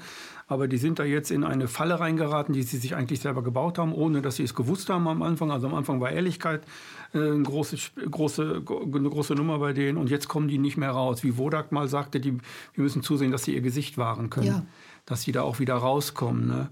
aber 0.47 0.67
die 0.67 0.77
sind 0.77 0.99
da 0.99 1.03
jetzt 1.03 1.31
in 1.31 1.43
eine 1.43 1.67
Falle 1.67 1.99
reingeraten, 1.99 2.53
die 2.53 2.61
sie 2.61 2.77
sich 2.77 2.95
eigentlich 2.95 3.21
selber 3.21 3.41
gebaut 3.41 3.79
haben, 3.79 3.93
ohne 3.93 4.21
dass 4.21 4.35
sie 4.35 4.43
es 4.43 4.53
gewusst 4.53 4.89
haben 4.89 5.07
am 5.07 5.23
Anfang. 5.23 5.51
Also 5.51 5.67
am 5.67 5.73
Anfang 5.73 5.99
war 5.99 6.11
Ehrlichkeit 6.11 6.63
äh, 7.13 7.17
eine 7.17 7.43
große, 7.43 7.77
große, 8.09 8.63
eine 8.93 9.09
große 9.09 9.33
Nummer 9.33 9.57
bei 9.57 9.73
denen 9.73 9.97
und 9.97 10.11
jetzt 10.11 10.27
kommen 10.27 10.47
die 10.47 10.59
nicht 10.59 10.77
mehr 10.77 10.91
raus. 10.91 11.23
Wie 11.23 11.37
Wodak 11.37 11.71
mal 11.71 11.87
sagte, 11.87 12.19
die, 12.19 12.33
wir 12.75 12.83
müssen 12.83 13.01
zusehen, 13.01 13.31
dass 13.31 13.43
sie 13.43 13.55
ihr 13.55 13.61
Gesicht 13.61 13.97
wahren 13.97 14.29
können, 14.29 14.47
ja. 14.47 14.65
dass 15.07 15.23
sie 15.23 15.31
da 15.31 15.41
auch 15.41 15.57
wieder 15.57 15.73
rauskommen. 15.75 16.47
Ne? 16.47 16.69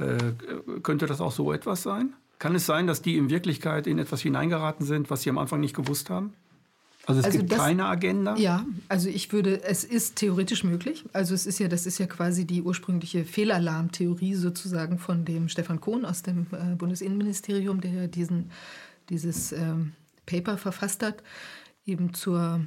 Äh, 0.00 0.80
könnte 0.82 1.06
das 1.06 1.20
auch 1.20 1.32
so 1.32 1.52
etwas 1.52 1.82
sein? 1.82 2.14
Kann 2.38 2.54
es 2.54 2.66
sein, 2.66 2.86
dass 2.86 3.02
die 3.02 3.18
in 3.18 3.28
Wirklichkeit 3.28 3.86
in 3.86 3.98
etwas 3.98 4.22
hineingeraten 4.22 4.86
sind, 4.86 5.10
was 5.10 5.22
sie 5.22 5.30
am 5.30 5.38
Anfang 5.38 5.60
nicht 5.60 5.76
gewusst 5.76 6.08
haben? 6.08 6.32
Also 7.06 7.20
es 7.20 7.26
also 7.26 7.38
gibt 7.38 7.52
das, 7.52 7.58
keine 7.58 7.86
Agenda? 7.86 8.36
Ja, 8.36 8.64
also 8.88 9.08
ich 9.08 9.32
würde, 9.32 9.62
es 9.64 9.84
ist 9.84 10.16
theoretisch 10.16 10.64
möglich. 10.64 11.04
Also 11.12 11.34
es 11.34 11.46
ist 11.46 11.58
ja, 11.58 11.68
das 11.68 11.86
ist 11.86 11.98
ja 11.98 12.06
quasi 12.06 12.46
die 12.46 12.62
ursprüngliche 12.62 13.24
Fehlalarmtheorie 13.24 14.34
sozusagen 14.34 14.98
von 14.98 15.24
dem 15.24 15.48
Stefan 15.48 15.80
Kohn 15.80 16.04
aus 16.04 16.22
dem 16.22 16.46
äh, 16.52 16.74
Bundesinnenministerium, 16.76 17.80
der 17.80 18.08
diesen, 18.08 18.50
dieses 19.08 19.52
ähm, 19.52 19.92
Paper 20.26 20.56
verfasst 20.56 21.02
hat, 21.02 21.22
eben 21.84 22.14
zur 22.14 22.60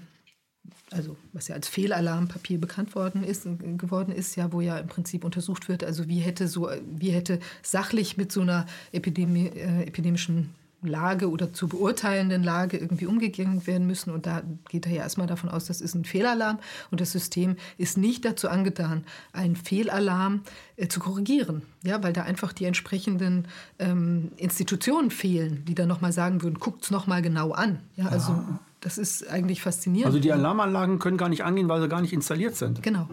also 0.94 1.18
was 1.34 1.48
ja 1.48 1.56
als 1.56 1.68
Fehlalarmpapier 1.68 2.60
bekannt 2.60 2.96
worden 2.96 3.24
ist, 3.24 3.48
geworden 3.78 4.12
ist, 4.12 4.36
ja, 4.36 4.52
wo 4.52 4.62
ja 4.62 4.78
im 4.78 4.88
Prinzip 4.88 5.24
untersucht 5.24 5.68
wird, 5.70 5.84
also 5.84 6.08
wie 6.08 6.20
hätte 6.20 6.48
so, 6.48 6.70
wie 6.96 7.10
hätte 7.10 7.40
sachlich 7.62 8.18
mit 8.18 8.32
so 8.32 8.42
einer 8.42 8.66
Epidemie, 8.92 9.48
äh, 9.48 9.84
epidemischen 9.84 10.54
Lage 10.88 11.30
oder 11.30 11.54
zu 11.54 11.68
beurteilenden 11.68 12.44
Lage 12.44 12.78
irgendwie 12.78 13.06
umgegangen 13.06 13.66
werden 13.68 13.88
müssen. 13.88 14.12
Und 14.12 14.26
da 14.26 14.42
geht 14.70 14.86
er 14.86 14.92
ja 14.92 15.02
erstmal 15.04 15.28
davon 15.28 15.50
aus, 15.50 15.66
das 15.66 15.82
ist 15.82 15.96
ein 15.96 16.06
Fehlalarm 16.06 16.60
und 16.92 17.02
das 17.02 17.12
System 17.12 17.56
ist 17.78 17.98
nicht 17.98 18.26
dazu 18.26 18.50
angetan, 18.50 19.04
einen 19.32 19.56
Fehlalarm 19.56 20.42
äh, 20.78 20.88
zu 20.88 21.00
korrigieren. 21.00 21.64
Ja, 21.84 22.02
weil 22.04 22.14
da 22.14 22.24
einfach 22.24 22.54
die 22.54 22.66
entsprechenden 22.66 23.48
ähm, 23.80 24.32
Institutionen 24.38 25.12
fehlen, 25.12 25.66
die 25.66 25.76
dann 25.76 25.88
nochmal 25.88 26.12
sagen 26.12 26.42
würden, 26.42 26.60
guckt 26.60 26.86
es 26.86 26.92
nochmal 26.92 27.22
genau 27.22 27.52
an. 27.52 27.80
Ja, 27.96 28.08
also 28.08 28.32
ah. 28.32 28.60
Das 28.84 28.98
ist 28.98 29.30
eigentlich 29.30 29.62
faszinierend. 29.62 30.08
Also 30.08 30.20
die 30.20 30.34
Alarmanlagen 30.34 31.00
können 31.00 31.16
gar 31.16 31.30
nicht 31.30 31.46
angehen, 31.46 31.70
weil 31.70 31.82
sie 31.82 31.88
gar 31.88 32.02
nicht 32.02 32.12
installiert 32.12 32.58
sind. 32.58 32.84
Genau. 32.84 33.08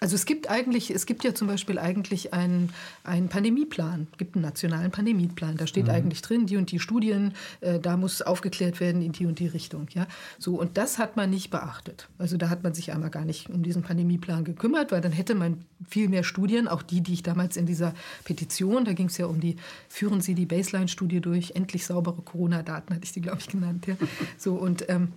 Also 0.00 0.14
es 0.14 0.26
gibt 0.26 0.48
eigentlich, 0.48 0.90
es 0.90 1.06
gibt 1.06 1.24
ja 1.24 1.34
zum 1.34 1.48
Beispiel 1.48 1.78
eigentlich 1.78 2.32
einen, 2.32 2.72
einen 3.04 3.28
Pandemieplan, 3.28 4.06
es 4.12 4.18
gibt 4.18 4.36
einen 4.36 4.42
nationalen 4.42 4.90
Pandemieplan. 4.90 5.56
Da 5.56 5.66
steht 5.66 5.86
mhm. 5.86 5.90
eigentlich 5.90 6.22
drin, 6.22 6.46
die 6.46 6.56
und 6.56 6.70
die 6.70 6.78
Studien, 6.78 7.34
äh, 7.60 7.80
da 7.80 7.96
muss 7.96 8.22
aufgeklärt 8.22 8.80
werden 8.80 9.02
in 9.02 9.12
die 9.12 9.26
und 9.26 9.38
die 9.38 9.48
Richtung. 9.48 9.88
Ja? 9.94 10.06
So, 10.38 10.60
und 10.60 10.76
das 10.76 10.98
hat 10.98 11.16
man 11.16 11.30
nicht 11.30 11.50
beachtet. 11.50 12.08
Also 12.18 12.36
da 12.36 12.48
hat 12.48 12.62
man 12.62 12.74
sich 12.74 12.92
einmal 12.92 13.10
gar 13.10 13.24
nicht 13.24 13.50
um 13.50 13.62
diesen 13.62 13.82
Pandemieplan 13.82 14.44
gekümmert, 14.44 14.92
weil 14.92 15.00
dann 15.00 15.12
hätte 15.12 15.34
man 15.34 15.64
viel 15.88 16.08
mehr 16.08 16.22
Studien, 16.22 16.68
auch 16.68 16.82
die, 16.82 17.00
die 17.00 17.14
ich 17.14 17.22
damals 17.22 17.56
in 17.56 17.66
dieser 17.66 17.94
Petition, 18.24 18.84
da 18.84 18.92
ging 18.92 19.06
es 19.06 19.18
ja 19.18 19.26
um 19.26 19.40
die, 19.40 19.56
führen 19.88 20.20
Sie 20.20 20.34
die 20.34 20.46
Baseline-Studie 20.46 21.20
durch, 21.20 21.52
endlich 21.56 21.84
saubere 21.84 22.22
Corona-Daten, 22.22 22.94
hatte 22.94 23.04
ich 23.04 23.12
die, 23.12 23.20
glaube 23.20 23.38
ich, 23.40 23.48
genannt. 23.48 23.86
Ja? 23.86 23.96
So, 24.36 24.54
und 24.54 24.88
ähm, 24.88 25.12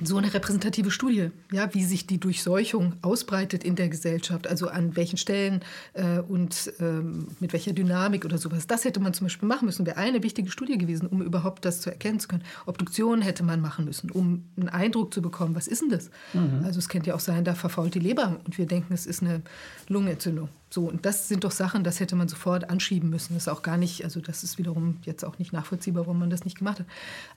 so 0.00 0.16
eine 0.16 0.32
repräsentative 0.32 0.90
Studie, 0.90 1.30
ja, 1.50 1.72
wie 1.74 1.84
sich 1.84 2.06
die 2.06 2.18
Durchseuchung 2.18 2.94
ausbreitet 3.02 3.62
in 3.64 3.76
der 3.76 3.88
Gesellschaft, 3.88 4.46
also 4.46 4.68
an 4.68 4.96
welchen 4.96 5.16
Stellen 5.16 5.60
äh, 5.92 6.20
und 6.20 6.72
ähm, 6.80 7.28
mit 7.40 7.52
welcher 7.52 7.72
Dynamik 7.72 8.24
oder 8.24 8.38
sowas. 8.38 8.66
Das 8.66 8.84
hätte 8.84 9.00
man 9.00 9.14
zum 9.14 9.26
Beispiel 9.26 9.48
machen 9.48 9.66
müssen, 9.66 9.86
wäre 9.86 9.98
eine 9.98 10.22
wichtige 10.22 10.50
Studie 10.50 10.78
gewesen, 10.78 11.06
um 11.06 11.22
überhaupt 11.22 11.64
das 11.64 11.80
zu 11.80 11.90
erkennen 11.90 12.20
zu 12.20 12.28
können. 12.28 12.44
Obduktionen 12.66 13.22
hätte 13.22 13.42
man 13.42 13.60
machen 13.60 13.84
müssen, 13.84 14.10
um 14.10 14.44
einen 14.56 14.68
Eindruck 14.68 15.12
zu 15.12 15.22
bekommen, 15.22 15.54
was 15.54 15.66
ist 15.66 15.82
denn 15.82 15.90
das? 15.90 16.10
Mhm. 16.32 16.64
Also 16.64 16.78
es 16.78 16.88
könnte 16.88 17.10
ja 17.10 17.14
auch 17.14 17.20
sein, 17.20 17.44
da 17.44 17.54
verfault 17.54 17.94
die 17.94 18.00
Leber 18.00 18.40
und 18.44 18.58
wir 18.58 18.66
denken, 18.66 18.94
es 18.94 19.06
ist 19.06 19.22
eine 19.22 19.42
Lungenentzündung. 19.88 20.48
So, 20.72 20.84
und 20.84 21.04
das 21.04 21.28
sind 21.28 21.44
doch 21.44 21.50
Sachen, 21.50 21.84
das 21.84 22.00
hätte 22.00 22.16
man 22.16 22.28
sofort 22.28 22.70
anschieben 22.70 23.10
müssen. 23.10 23.34
Das 23.34 23.42
ist 23.42 23.48
auch 23.48 23.60
gar 23.60 23.76
nicht, 23.76 24.04
also 24.04 24.20
das 24.20 24.42
ist 24.42 24.56
wiederum 24.56 24.96
jetzt 25.02 25.22
auch 25.22 25.38
nicht 25.38 25.52
nachvollziehbar, 25.52 26.06
warum 26.06 26.18
man 26.18 26.30
das 26.30 26.46
nicht 26.46 26.56
gemacht 26.56 26.80
hat. 26.80 26.86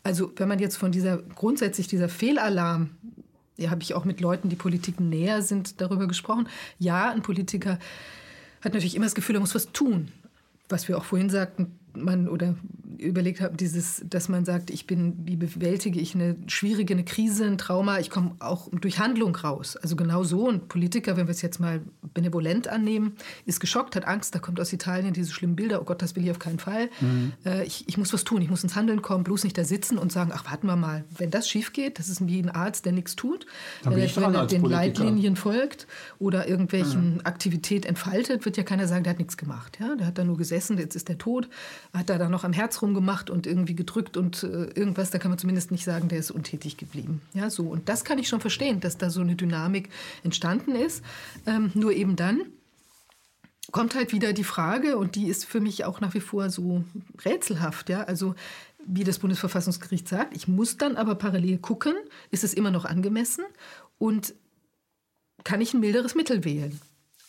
Also 0.04 0.32
wenn 0.38 0.48
man 0.48 0.60
jetzt 0.60 0.78
von 0.78 0.94
dieser, 0.94 1.18
grundsätzlich 1.18 1.88
dieser 1.90 2.08
Fehlalarm 2.08 2.92
ja, 3.58 3.72
habe 3.72 3.82
ich 3.82 3.94
auch 3.94 4.06
mit 4.06 4.22
Leuten, 4.22 4.48
die 4.48 4.56
Politik 4.56 5.02
näher 5.02 5.42
sind, 5.42 5.82
darüber 5.82 6.08
gesprochen. 6.08 6.48
Ja, 6.80 7.12
ein 7.12 7.24
Politiker 7.24 7.78
hat 8.62 8.74
natürlich 8.74 8.96
immer 8.96 9.06
das 9.06 9.16
Gefühl, 9.16 9.36
er 9.36 9.42
muss 9.42 9.54
was 9.54 9.74
tun. 9.74 10.14
Was 10.70 10.88
wir 10.88 10.98
auch 10.98 11.04
vorhin 11.04 11.30
sagten, 11.30 11.78
man 11.96 12.28
oder 12.28 12.56
überlegt 12.98 13.42
habe, 13.42 13.58
dieses, 13.58 14.04
dass 14.10 14.30
man 14.30 14.46
sagt, 14.46 14.70
ich 14.70 14.88
bin, 14.88 15.16
wie 15.26 15.36
bewältige 15.36 16.00
ich 16.00 16.16
eine 16.16 16.36
schwierige, 16.48 16.94
eine 16.94 17.04
Krise, 17.04 17.46
ein 17.46 17.58
Trauma, 17.58 18.00
ich 18.00 18.10
komme 18.10 18.36
auch 18.40 18.70
durch 18.72 19.00
Handlung 19.00 19.36
raus. 19.36 19.76
Also 19.76 19.96
genau 19.96 20.24
so. 20.24 20.50
Ein 20.50 20.68
Politiker, 20.68 21.18
wenn 21.18 21.28
wir 21.28 21.32
es 21.32 21.42
jetzt 21.42 21.60
mal 21.60 21.82
benevolent 22.14 22.68
annehmen, 22.68 23.14
ist 23.46 23.60
geschockt, 23.60 23.96
hat 23.96 24.06
Angst, 24.08 24.36
da 24.36 24.40
kommt 24.40 24.60
aus 24.60 24.72
Italien 24.74 25.14
diese 25.14 25.32
schlimmen 25.32 25.56
Bilder, 25.56 25.82
oh 25.82 25.86
Gott, 25.86 26.02
das 26.02 26.16
will 26.16 26.24
ich 26.24 26.32
auf 26.32 26.40
keinen 26.40 26.60
Fall. 26.60 26.90
Mhm. 27.02 27.34
Äh, 27.46 27.66
ich, 27.66 27.88
ich 27.88 27.98
muss 27.98 28.14
was 28.14 28.24
tun, 28.24 28.42
ich 28.42 28.50
muss 28.50 28.64
ins 28.64 28.76
Handeln 28.76 29.02
kommen, 29.02 29.24
bloß 29.24 29.44
nicht 29.44 29.58
da 29.58 29.64
sitzen 29.64 29.98
und 29.98 30.12
sagen, 30.12 30.32
ach, 30.34 30.46
warten 30.50 30.68
wir 30.68 30.76
mal, 30.76 31.04
wenn 31.18 31.32
das 31.32 31.50
schief 31.50 31.74
geht, 31.74 32.00
das 32.00 32.10
ist 32.10 32.26
wie 32.26 32.40
ein 32.40 32.50
Arzt, 32.50 32.86
der 32.86 32.94
nichts 32.94 33.16
tut, 33.16 33.46
Dann 33.84 33.96
wenn, 33.96 34.02
er, 34.02 34.16
wenn 34.16 34.36
er 34.36 34.48
den. 34.48 34.66
Leitlinien 34.66 35.36
folgt 35.36 35.88
oder 36.20 36.48
irgendwelchen 36.48 37.16
mhm. 37.16 37.22
Aktivität 37.24 37.86
entfaltet, 37.86 38.46
wird 38.46 38.58
ja 38.58 38.64
keiner 38.64 38.88
sagen, 38.88 39.04
der 39.04 39.12
hat 39.12 39.20
nichts 39.20 39.38
gemacht. 39.38 39.78
Ja? 39.80 39.96
Der 39.96 40.08
hat 40.08 40.18
da 40.18 40.24
nur 40.24 40.38
gesessen, 40.38 40.78
jetzt 40.78 40.96
ist 40.96 41.08
der 41.08 41.18
tot, 41.18 41.50
hat 41.94 42.10
da 42.10 42.18
dann 42.18 42.32
noch 42.32 42.44
am 42.44 42.54
Herz 42.54 42.82
rumgemacht 42.82 43.30
und 43.30 43.48
irgendwie 43.48 43.76
gedrückt 43.76 44.18
und 44.18 44.44
äh, 44.44 44.66
irgendwas, 44.76 45.12
da 45.12 45.18
kann 45.18 45.32
man 45.32 45.38
zumindest 45.38 45.72
nicht 45.72 45.86
sagen, 45.86 46.08
der 46.08 46.20
ist 46.20 46.32
untätig 46.32 46.78
geblieben. 46.78 47.22
Ja, 47.34 47.50
so. 47.50 47.64
Und 47.64 47.90
das 47.90 48.04
kann 48.04 48.18
ich 48.20 48.28
schon 48.28 48.42
verstehen, 48.42 48.80
dass 48.80 48.98
da 48.98 49.10
so 49.10 49.22
eine 49.22 49.36
Dynamik 49.36 49.90
entstanden 50.24 50.76
ist. 50.76 51.04
Ähm, 51.46 51.72
nur 51.74 51.92
eben 51.92 52.16
dann 52.16 52.42
kommt 53.72 53.96
halt 53.96 54.12
wieder 54.12 54.34
die 54.34 54.44
Frage, 54.44 54.98
und 54.98 55.16
die 55.16 55.28
ist 55.28 55.46
für 55.46 55.60
mich 55.60 55.86
auch 55.86 56.00
nach 56.00 56.14
wie 56.14 56.20
vor 56.20 56.50
so 56.50 56.84
rätselhaft, 57.24 57.90
ja, 57.90 58.04
also 58.04 58.36
wie 58.86 59.04
das 59.04 59.20
Bundesverfassungsgericht 59.20 60.08
sagt, 60.08 60.36
ich 60.36 60.48
muss 60.48 60.78
dann 60.78 60.96
aber 60.96 61.16
parallel 61.16 61.58
gucken, 61.58 61.96
ist 62.30 62.44
es 62.44 62.54
immer 62.54 62.72
noch 62.72 62.86
angemessen 62.86 63.44
und 63.98 64.36
kann 65.44 65.62
ich 65.62 65.74
ein 65.74 65.80
milderes 65.80 66.16
Mittel 66.16 66.44
wählen? 66.44 66.80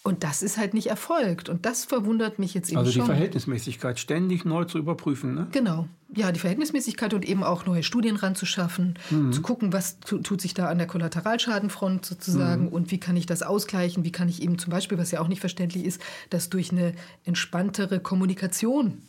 Und 0.06 0.22
das 0.22 0.40
ist 0.40 0.56
halt 0.56 0.72
nicht 0.72 0.86
erfolgt. 0.86 1.48
Und 1.48 1.66
das 1.66 1.84
verwundert 1.84 2.38
mich 2.38 2.54
jetzt 2.54 2.68
eben 2.68 2.78
also 2.78 2.92
schon. 2.92 3.00
Also 3.00 3.12
die 3.12 3.16
Verhältnismäßigkeit 3.16 3.98
ständig 3.98 4.44
neu 4.44 4.62
zu 4.62 4.78
überprüfen, 4.78 5.34
ne? 5.34 5.48
Genau. 5.50 5.88
Ja, 6.14 6.30
die 6.30 6.38
Verhältnismäßigkeit 6.38 7.12
und 7.12 7.24
eben 7.24 7.42
auch 7.42 7.66
neue 7.66 7.82
Studien 7.82 8.14
ranzuschaffen, 8.14 8.96
mhm. 9.10 9.32
zu 9.32 9.42
gucken, 9.42 9.72
was 9.72 9.98
tut 9.98 10.40
sich 10.40 10.54
da 10.54 10.68
an 10.68 10.78
der 10.78 10.86
Kollateralschadenfront 10.86 12.06
sozusagen 12.06 12.66
mhm. 12.66 12.68
und 12.68 12.92
wie 12.92 13.00
kann 13.00 13.16
ich 13.16 13.26
das 13.26 13.42
ausgleichen, 13.42 14.04
wie 14.04 14.12
kann 14.12 14.28
ich 14.28 14.42
eben 14.42 14.58
zum 14.58 14.70
Beispiel, 14.70 14.96
was 14.96 15.10
ja 15.10 15.20
auch 15.20 15.26
nicht 15.26 15.40
verständlich 15.40 15.84
ist, 15.84 16.00
das 16.30 16.50
durch 16.50 16.70
eine 16.70 16.94
entspanntere 17.24 17.98
Kommunikation 17.98 19.02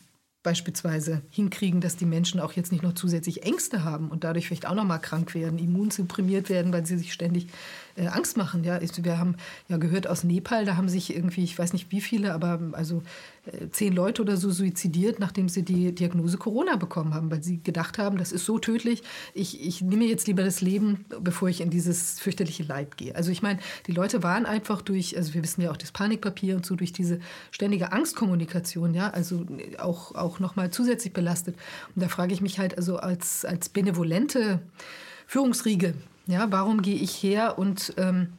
beispielsweise 0.48 1.22
hinkriegen, 1.30 1.82
dass 1.82 1.98
die 1.98 2.06
Menschen 2.06 2.40
auch 2.40 2.54
jetzt 2.54 2.72
nicht 2.72 2.82
noch 2.82 2.94
zusätzlich 2.94 3.44
Ängste 3.44 3.84
haben 3.84 4.10
und 4.10 4.24
dadurch 4.24 4.48
vielleicht 4.48 4.66
auch 4.66 4.76
noch 4.76 4.86
mal 4.86 4.98
krank 4.98 5.36
werden, 5.36 5.60
immunsupprimiert 5.60 6.50
werden, 6.50 6.72
weil 6.72 6.86
sie 6.86 6.98
sich 6.98 7.12
ständig 7.12 7.50
äh, 7.98 8.08
Angst 8.08 8.38
machen. 8.38 8.64
Ja, 8.64 8.80
wir 8.82 9.20
haben 9.20 9.36
ja 9.68 9.78
gehört 9.78 10.08
aus 10.08 10.24
Nepal, 10.24 10.66
da 10.66 10.78
haben 10.78 10.90
sich 10.90 11.16
irgendwie, 11.16 11.44
ich 11.44 11.58
weiß 11.58 11.74
nicht 11.74 11.92
wie 11.92 12.02
viele, 12.02 12.34
aber 12.34 12.60
also 12.74 13.04
äh, 13.46 13.70
zehn 13.72 13.94
Leute 13.94 14.22
oder 14.22 14.38
so 14.38 14.52
suizidiert, 14.52 15.20
nachdem 15.20 15.50
sie 15.50 15.64
die 15.64 15.94
Diagnose 15.94 16.38
Corona 16.38 16.76
bekommen 16.76 17.14
haben, 17.14 17.32
weil 17.32 17.44
sie 17.44 17.62
gedacht 17.62 17.98
haben, 17.98 18.18
das 18.18 18.32
ist 18.32 18.46
so 18.46 18.60
tödlich, 18.60 19.04
ich, 19.34 19.66
ich 19.66 19.82
nehme 19.82 20.06
jetzt 20.06 20.28
lieber 20.28 20.44
das 20.44 20.62
Leben, 20.62 21.06
bevor 21.22 21.50
ich 21.50 21.62
in 21.62 21.70
dieses 21.70 22.20
fürchterliche 22.20 22.64
Leid 22.64 22.98
gehe. 22.98 23.16
Also 23.16 23.32
ich 23.32 23.42
meine, 23.42 23.60
die 23.88 23.92
Leute 23.92 24.24
waren 24.24 24.46
einfach 24.46 24.82
durch, 24.82 25.18
also 25.18 25.34
wir 25.34 25.44
wissen 25.44 25.62
ja 25.62 25.72
auch 25.72 25.78
das 25.78 25.92
Panikpapier 25.92 26.56
und 26.56 26.66
so, 26.66 26.76
durch 26.76 26.94
diese 26.94 27.20
ständige 27.52 27.92
Angstkommunikation, 27.92 28.94
ja, 28.94 29.10
also 29.10 29.46
auch, 29.80 30.16
auch 30.16 30.40
nochmal 30.40 30.70
zusätzlich 30.72 31.14
belastet. 31.14 31.56
Und 31.96 32.04
da 32.04 32.08
frage 32.08 32.34
ich 32.34 32.42
mich 32.42 32.60
halt 32.60 32.78
also 32.78 32.98
als, 32.98 33.46
als 33.46 33.70
benevolente 33.70 34.60
Führungsriege, 35.26 35.94
ja, 36.28 36.52
warum 36.52 36.82
gehe 36.82 36.96
ich 36.96 37.24
her 37.24 37.58
und 37.58 37.94
ähm, 37.98 38.34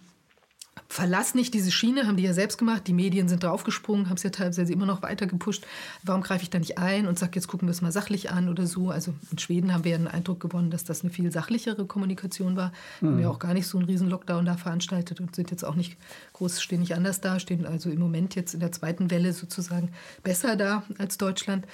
verlass 0.89 1.35
nicht 1.35 1.55
diese 1.55 1.71
Schiene, 1.71 2.07
haben 2.07 2.17
die 2.17 2.23
ja 2.23 2.33
selbst 2.33 2.59
gemacht, 2.59 2.87
die 2.87 2.93
Medien 2.93 3.29
sind 3.29 3.43
draufgesprungen, 3.43 4.09
haben 4.09 4.17
es 4.17 4.23
ja 4.23 4.31
teilweise 4.31 4.73
immer 4.73 4.87
noch 4.87 5.03
weiter 5.03 5.27
gepusht. 5.27 5.67
Warum 6.03 6.23
greife 6.23 6.43
ich 6.43 6.51
da 6.51 6.59
nicht 6.59 6.79
ein 6.79 7.07
und 7.07 7.19
sage, 7.19 7.33
jetzt 7.35 7.49
gucken 7.49 7.69
wir 7.69 7.73
es 7.73 7.83
mal 7.83 7.93
sachlich 7.93 8.31
an 8.31 8.49
oder 8.49 8.67
so? 8.67 8.91
Also 8.91 9.15
in 9.31 9.39
Schweden 9.39 9.75
haben 9.75 9.85
wir 9.85 9.93
ja 9.93 9.99
den 9.99 10.09
Eindruck 10.09 10.41
gewonnen, 10.41 10.71
dass 10.71 10.85
das 10.85 11.03
eine 11.03 11.11
viel 11.11 11.31
sachlichere 11.33 11.85
Kommunikation 11.87 12.57
war. 12.57 12.73
Mhm. 13.01 13.09
Haben 13.09 13.19
ja 13.21 13.29
auch 13.29 13.39
gar 13.39 13.55
nicht 13.55 13.67
so 13.67 13.79
einen 13.79 13.87
riesen 13.87 14.09
Lockdown 14.09 14.45
da 14.45 14.57
veranstaltet 14.57 15.21
und 15.21 15.35
sind 15.37 15.51
jetzt 15.51 15.65
auch 15.65 15.75
nicht 15.75 15.97
groß, 16.35 16.63
stehen 16.63 16.81
nicht 16.81 16.95
anders 16.95 17.21
da, 17.21 17.39
stehen 17.39 17.67
also 17.67 17.91
im 17.91 17.99
Moment 17.99 18.35
jetzt 18.35 18.55
in 18.55 18.61
der 18.61 18.73
zweiten 18.73 19.11
Welle 19.11 19.33
sozusagen 19.33 19.91
besser 20.23 20.57
da 20.57 20.85
als 20.99 21.19
Deutschland. 21.19 21.67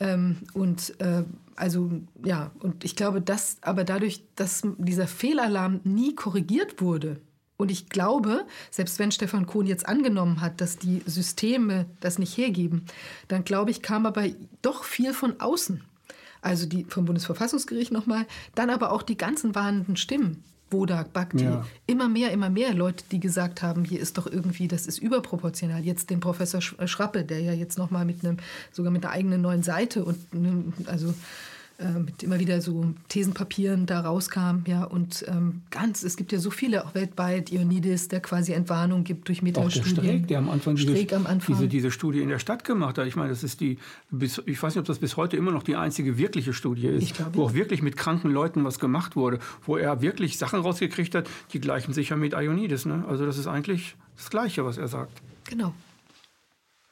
Ähm, 0.00 0.38
und 0.54 0.98
äh, 1.00 1.24
also 1.56 1.90
ja, 2.24 2.50
und 2.60 2.84
ich 2.84 2.96
glaube, 2.96 3.20
dass 3.20 3.58
aber 3.60 3.84
dadurch, 3.84 4.24
dass 4.34 4.62
dieser 4.78 5.06
Fehlalarm 5.06 5.80
nie 5.84 6.14
korrigiert 6.14 6.80
wurde, 6.80 7.20
und 7.60 7.70
ich 7.70 7.90
glaube, 7.90 8.46
selbst 8.70 8.98
wenn 8.98 9.12
Stefan 9.12 9.44
Kohn 9.44 9.66
jetzt 9.66 9.86
angenommen 9.86 10.40
hat, 10.40 10.62
dass 10.62 10.78
die 10.78 11.02
Systeme 11.04 11.84
das 12.00 12.18
nicht 12.18 12.38
hergeben, 12.38 12.86
dann 13.28 13.44
glaube 13.44 13.70
ich, 13.70 13.82
kam 13.82 14.06
aber 14.06 14.24
doch 14.62 14.82
viel 14.82 15.12
von 15.12 15.38
außen. 15.40 15.84
Also 16.40 16.64
die 16.64 16.84
vom 16.84 17.04
Bundesverfassungsgericht 17.04 17.92
nochmal, 17.92 18.24
dann 18.54 18.70
aber 18.70 18.92
auch 18.92 19.02
die 19.02 19.18
ganzen 19.18 19.54
warnenden 19.54 19.98
Stimmen. 19.98 20.42
Bodak, 20.70 21.12
Bhakti, 21.12 21.44
ja. 21.44 21.66
immer 21.86 22.08
mehr, 22.08 22.30
immer 22.30 22.48
mehr 22.48 22.72
Leute, 22.72 23.04
die 23.10 23.20
gesagt 23.20 23.62
haben, 23.62 23.84
hier 23.84 24.00
ist 24.00 24.16
doch 24.16 24.26
irgendwie, 24.26 24.68
das 24.68 24.86
ist 24.86 24.98
überproportional. 24.98 25.84
Jetzt 25.84 26.10
den 26.10 26.20
Professor 26.20 26.60
Schrappe, 26.60 27.24
der 27.24 27.40
ja 27.40 27.52
jetzt 27.52 27.76
nochmal 27.76 28.04
mit 28.04 28.24
einem, 28.24 28.38
sogar 28.72 28.92
mit 28.92 29.04
einer 29.04 29.12
eigenen 29.12 29.42
neuen 29.42 29.62
Seite 29.62 30.04
und 30.04 30.18
also 30.86 31.08
äh, 31.08 31.12
mit 31.98 32.22
immer 32.22 32.38
wieder 32.38 32.60
so 32.60 32.94
Thesenpapieren 33.08 33.86
da 33.86 34.00
rauskam. 34.00 34.64
Ja, 34.66 34.84
und 34.84 35.24
ähm, 35.28 35.62
ganz, 35.70 36.02
es 36.02 36.16
gibt 36.16 36.32
ja 36.32 36.38
so 36.38 36.50
viele 36.50 36.84
auch 36.84 36.94
weltweit, 36.94 37.50
Ionidis, 37.50 38.08
der 38.08 38.20
quasi 38.20 38.52
Entwarnung 38.52 39.04
gibt 39.04 39.28
durch 39.28 39.42
Metastudien. 39.42 39.82
Auch 39.82 39.94
der 39.94 40.02
Streeck, 40.02 40.28
der 40.28 40.38
am 40.38 40.48
Anfang, 40.50 40.76
diese, 40.76 41.16
am 41.16 41.26
Anfang. 41.26 41.56
Diese, 41.56 41.68
diese 41.68 41.90
Studie 41.90 42.20
in 42.20 42.28
der 42.28 42.38
Stadt 42.38 42.64
gemacht 42.64 42.98
hat. 42.98 43.06
Ich 43.06 43.16
meine, 43.16 43.30
das 43.30 43.42
ist 43.42 43.60
die, 43.60 43.78
bis, 44.10 44.42
ich 44.46 44.62
weiß 44.62 44.74
nicht, 44.74 44.80
ob 44.80 44.86
das 44.86 44.98
bis 44.98 45.16
heute 45.16 45.36
immer 45.36 45.52
noch 45.52 45.62
die 45.62 45.76
einzige 45.76 46.18
wirkliche 46.18 46.52
Studie 46.52 46.86
ist, 46.86 47.14
glaube, 47.14 47.34
wo 47.34 47.44
auch 47.44 47.54
wirklich 47.54 47.82
mit 47.82 47.96
kranken 47.96 48.30
Leuten 48.30 48.64
was 48.64 48.78
gemacht 48.78 49.16
wurde, 49.16 49.38
wo 49.64 49.76
er 49.76 50.02
wirklich 50.02 50.38
Sachen 50.38 50.60
rausgekriegt 50.60 51.14
hat, 51.14 51.28
die 51.52 51.60
gleichen 51.60 51.92
sich 51.92 52.10
ja 52.10 52.16
mit 52.16 52.32
Ionidis. 52.34 52.86
Ne? 52.86 53.04
Also 53.08 53.26
das 53.26 53.38
ist 53.38 53.46
eigentlich 53.46 53.96
das 54.16 54.30
Gleiche, 54.30 54.64
was 54.64 54.78
er 54.78 54.88
sagt. 54.88 55.22
Genau. 55.48 55.74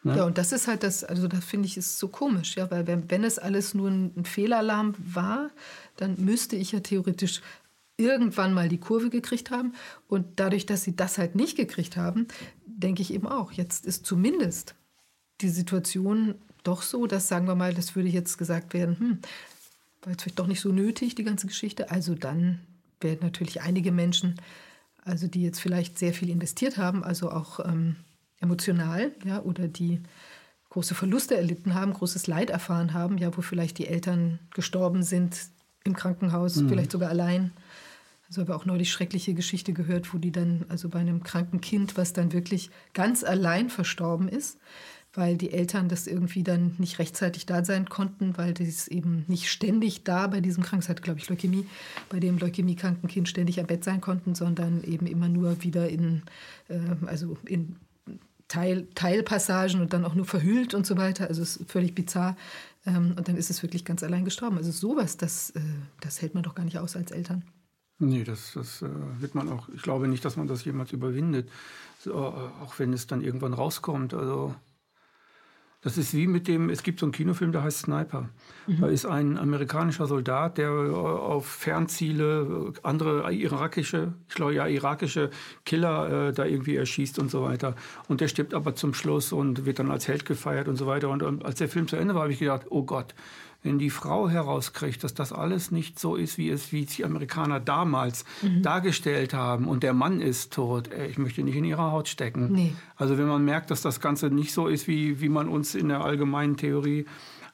Ne? 0.03 0.17
Ja, 0.17 0.25
und 0.25 0.39
das 0.39 0.53
ist 0.53 0.69
halt 0.69 0.83
das, 0.83 1.03
also 1.03 1.27
das 1.27 1.45
finde 1.45 1.67
ich 1.67 1.77
ist 1.77 1.99
so 1.99 2.09
komisch, 2.09 2.57
ja, 2.57 2.71
weil 2.71 2.87
wenn, 2.87 3.11
wenn 3.11 3.25
es 3.25 3.39
alles 3.39 3.75
nur 3.75 3.91
ein, 3.91 4.13
ein 4.17 4.25
Fehlalarm 4.25 4.95
war, 4.99 5.51
dann 5.97 6.17
müsste 6.25 6.57
ich 6.57 6.73
ja 6.73 6.81
theoretisch 6.81 7.43
irgendwann 7.97 8.55
mal 8.55 8.69
die 8.69 8.79
Kurve 8.79 9.11
gekriegt 9.11 9.51
haben. 9.51 9.75
Und 10.07 10.39
dadurch, 10.39 10.67
dass 10.67 10.85
sie 10.85 10.97
das 10.97 11.19
halt 11.19 11.35
nicht 11.35 11.57
gekriegt 11.57 11.97
haben, 11.97 12.29
denke 12.65 13.03
ich 13.03 13.13
eben 13.13 13.27
auch, 13.27 13.53
jetzt 13.53 13.85
ist 13.85 14.07
zumindest 14.07 14.77
die 15.41 15.49
Situation 15.49 16.37
doch 16.63 16.83
so, 16.83 17.07
dass, 17.07 17.29
sagen 17.29 17.47
wir 17.47 17.55
mal, 17.55 17.75
das 17.75 17.97
würde 17.97 18.09
jetzt 18.09 18.39
gesagt 18.39 18.73
werden, 18.75 18.99
hm, 18.99 19.19
war 20.03 20.13
jetzt 20.13 20.23
vielleicht 20.23 20.39
doch 20.39 20.47
nicht 20.47 20.61
so 20.61 20.71
nötig, 20.71 21.17
die 21.17 21.25
ganze 21.25 21.49
Geschichte. 21.49 21.91
Also 21.91 22.15
dann 22.15 22.61
werden 23.01 23.21
natürlich 23.23 23.63
einige 23.63 23.91
Menschen, 23.91 24.41
also 25.05 25.27
die 25.27 25.43
jetzt 25.43 25.61
vielleicht 25.61 25.99
sehr 25.99 26.15
viel 26.15 26.31
investiert 26.31 26.77
haben, 26.77 27.03
also 27.03 27.31
auch 27.31 27.61
ähm, 27.61 27.97
emotional, 28.41 29.13
ja, 29.25 29.41
oder 29.43 29.69
die 29.69 30.01
große 30.71 30.95
Verluste 30.95 31.37
erlitten 31.37 31.75
haben, 31.75 31.93
großes 31.93 32.27
Leid 32.27 32.51
erfahren 32.51 32.93
haben, 32.93 33.19
ja, 33.19 33.37
wo 33.37 33.41
vielleicht 33.41 33.79
die 33.79 33.87
Eltern 33.87 34.39
gestorben 34.55 35.03
sind 35.03 35.37
im 35.85 35.95
Krankenhaus, 35.95 36.57
mhm. 36.57 36.69
vielleicht 36.69 36.93
sogar 36.93 37.09
allein. 37.11 37.53
Also 38.29 38.43
habe 38.43 38.55
auch 38.55 38.67
neulich 38.67 38.93
schreckliche 38.93 39.33
Geschichte 39.33 39.73
gehört, 39.73 40.13
wo 40.13 40.19
die 40.19 40.33
dann, 40.33 40.67
also 40.69 40.91
bei 40.91 40.99
einem 40.99 41.23
kranken 41.23 41.63
Kind, 41.63 41.97
was 41.97 42.13
dann 42.13 42.33
wirklich 42.33 42.71
ganz 42.93 43.25
allein 43.25 43.71
verstorben 43.71 44.29
ist, 44.29 44.59
weil 45.15 45.39
die 45.39 45.51
Eltern 45.51 45.89
das 45.89 46.07
irgendwie 46.07 46.43
dann 46.43 46.75
nicht 46.77 46.99
rechtzeitig 46.99 47.47
da 47.47 47.65
sein 47.65 47.89
konnten, 47.89 48.37
weil 48.37 48.53
das 48.53 48.87
eben 48.89 49.25
nicht 49.29 49.51
ständig 49.51 50.05
da 50.05 50.27
bei 50.27 50.43
diesem 50.43 50.63
Krankheit, 50.63 51.01
glaube 51.01 51.19
ich, 51.19 51.29
Leukämie, 51.31 51.67
bei 52.11 52.21
dem 52.21 52.37
leukämiekranken 52.37 53.09
Kind 53.09 53.31
ständig 53.31 53.59
am 53.61 53.67
Bett 53.67 53.83
sein 53.83 54.03
konnten, 54.03 54.35
sondern 54.35 54.85
eben 54.85 55.07
immer 55.07 55.31
nur 55.31 55.63
wieder 55.63 55.89
in, 55.89 56.23
äh, 56.69 56.79
also 57.07 57.39
in 57.47 57.77
Teil, 58.49 58.89
Teilpassagen 58.95 59.81
und 59.81 59.93
dann 59.93 60.05
auch 60.05 60.15
nur 60.15 60.25
verhüllt 60.25 60.75
und 60.75 60.87
so 60.87 60.97
weiter. 60.97 61.29
Also 61.29 61.43
es 61.43 61.57
ist 61.57 61.71
völlig 61.71 61.95
bizarr. 61.95 62.37
Ähm, 62.87 63.15
und 63.17 63.29
dann 63.29 63.37
ist 63.37 63.51
es 63.51 63.63
wirklich 63.63 63.85
ganz 63.85 64.03
allein 64.03 64.25
gestorben. 64.25 64.57
Also 64.57 64.71
sowas, 64.73 65.17
das, 65.17 65.51
äh, 65.51 65.61
das 66.01 66.23
hält 66.23 66.35
man 66.35 66.43
doch 66.43 66.55
gar 66.55 66.65
nicht 66.65 66.79
aus 66.79 66.97
als 66.97 67.11
Eltern. 67.11 67.45
Nee, 67.99 68.25
das, 68.25 68.53
das 68.55 68.83
äh, 68.83 68.89
wird 69.19 69.35
man 69.35 69.49
auch, 69.49 69.69
ich 69.71 69.83
glaube 69.83 70.09
nicht, 70.09 70.25
dass 70.25 70.37
man 70.37 70.47
das 70.47 70.65
jemals 70.65 70.93
überwindet. 70.93 71.51
So, 71.99 72.13
äh, 72.13 72.15
auch 72.15 72.79
wenn 72.79 72.93
es 72.93 73.07
dann 73.07 73.23
irgendwann 73.23 73.53
rauskommt. 73.53 74.15
Also 74.15 74.55
das 75.81 75.97
ist 75.97 76.13
wie 76.13 76.27
mit 76.27 76.49
dem, 76.49 76.71
es 76.71 76.83
gibt 76.83 76.99
so 76.99 77.07
einen 77.07 77.13
Kinofilm, 77.13 77.53
der 77.53 77.63
heißt 77.63 77.81
Sniper. 77.81 78.31
Mhm. 78.67 78.81
Da 78.81 78.89
ist 78.89 79.07
ein 79.07 79.39
amerikanischer 79.39 80.09
Soldat, 80.09 80.59
der 80.59 80.71
äh, 80.71 80.91
auf 80.91 81.47
Fernziele 81.47 82.73
äh, 82.75 82.81
andere 82.83 83.33
irakische, 83.33 84.13
ich 84.29 84.35
glaube 84.35 84.55
ja 84.55 84.67
irakische 84.67 85.31
Killer 85.65 86.29
äh, 86.29 86.33
da 86.33 86.45
irgendwie 86.47 86.75
erschießt 86.75 87.21
und 87.21 87.31
so 87.31 87.43
weiter. 87.43 87.77
Und 88.09 88.21
der 88.21 88.27
stirbt 88.27 88.55
aber 88.55 88.75
zum 88.75 88.93
Schluss 88.93 89.33
und 89.33 89.67
wird 89.67 89.79
dann 89.79 89.93
als 89.93 90.09
Held 90.09 90.25
gefeiert 90.25 90.67
und 90.67 90.75
so 90.75 90.89
weiter. 90.89 91.11
Und, 91.11 91.23
und 91.23 91.45
als 91.45 91.59
der 91.59 91.69
Film 91.69 91.87
zu 91.87 91.95
Ende 91.95 92.15
war, 92.15 92.23
habe 92.23 92.33
ich 92.33 92.41
gedacht, 92.41 92.67
oh 92.71 92.83
Gott, 92.83 93.15
wenn 93.63 93.79
die 93.79 93.91
Frau 93.91 94.29
herauskriegt, 94.29 95.03
dass 95.03 95.15
das 95.15 95.33
alles 95.33 95.71
nicht 95.71 95.99
so 95.99 96.15
ist, 96.15 96.39
wie 96.39 96.49
es 96.49 96.73
wie 96.73 96.85
die 96.85 97.05
Amerikaner 97.05 97.59
damals 97.59 98.25
mhm. 98.41 98.63
dargestellt 98.63 99.35
haben 99.35 99.67
und 99.67 99.83
der 99.83 99.95
Mann 99.95 100.21
ist 100.21 100.53
tot, 100.53 100.91
ich 101.09 101.19
möchte 101.19 101.43
nicht 101.43 101.57
in 101.57 101.65
ihrer 101.65 101.91
Haut 101.91 102.09
stecken. 102.09 102.53
Nee. 102.53 102.73
Also 102.97 103.19
wenn 103.19 103.27
man 103.27 103.45
merkt, 103.45 103.71
dass 103.71 103.83
das 103.83 104.01
Ganze 104.01 104.31
nicht 104.31 104.53
so 104.53 104.69
ist, 104.69 104.87
wie, 104.87 105.21
wie 105.21 105.29
man 105.29 105.49
uns 105.49 105.75
in 105.75 105.89
der 105.89 106.03
allgemeinen 106.03 106.57
Theorie 106.57 107.07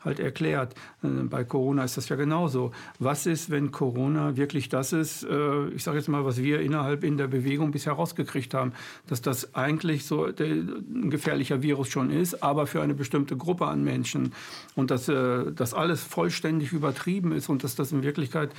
halt 0.05 0.21
erklärt. 0.21 0.75
Äh, 1.03 1.09
bei 1.25 1.45
Corona 1.45 1.85
ist 1.85 1.97
das 1.97 2.09
ja 2.09 2.17
genauso. 2.17 2.73
Was 2.99 3.27
ist, 3.27 3.51
wenn 3.51 3.73
Corona 3.73 4.37
wirklich 4.37 4.69
das 4.69 4.93
ist, 4.93 5.25
äh, 5.25 5.69
ich 5.69 5.83
sage 5.83 5.99
jetzt 5.99 6.09
mal, 6.09 6.25
was 6.25 6.43
wir 6.43 6.61
innerhalb 6.61 7.05
in 7.05 7.17
der 7.17 7.27
Bewegung 7.27 7.71
bisher 7.71 7.95
rausgekriegt 7.95 8.55
haben, 8.55 8.73
dass 9.07 9.23
das 9.23 9.55
eigentlich 9.55 10.05
so 10.05 10.27
ein 10.27 11.11
gefährlicher 11.11 11.63
Virus 11.63 11.89
schon 11.89 12.11
ist, 12.11 12.43
aber 12.43 12.67
für 12.67 12.83
eine 12.83 12.95
bestimmte 12.95 13.37
Gruppe 13.37 13.67
an 13.67 13.83
Menschen 13.83 14.33
und 14.75 14.91
dass 14.91 15.09
äh, 15.09 15.53
das 15.53 15.75
alles 15.75 16.03
vollständig 16.03 16.73
übertrieben 16.73 17.33
ist 17.33 17.49
und 17.49 17.65
dass 17.65 17.75
das 17.75 17.93
in 17.93 18.03
Wirklichkeit 18.03 18.51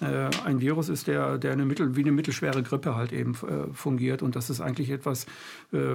ein 0.00 0.60
Virus 0.60 0.88
ist, 0.88 1.06
der, 1.06 1.38
der 1.38 1.52
eine 1.52 1.64
mittel, 1.64 1.96
wie 1.96 2.00
eine 2.00 2.12
mittelschwere 2.12 2.62
Grippe 2.62 2.96
halt 2.96 3.12
eben 3.12 3.34
fungiert 3.72 4.22
und 4.22 4.36
das 4.36 4.50
ist 4.50 4.60
eigentlich 4.60 4.90
etwas 4.90 5.26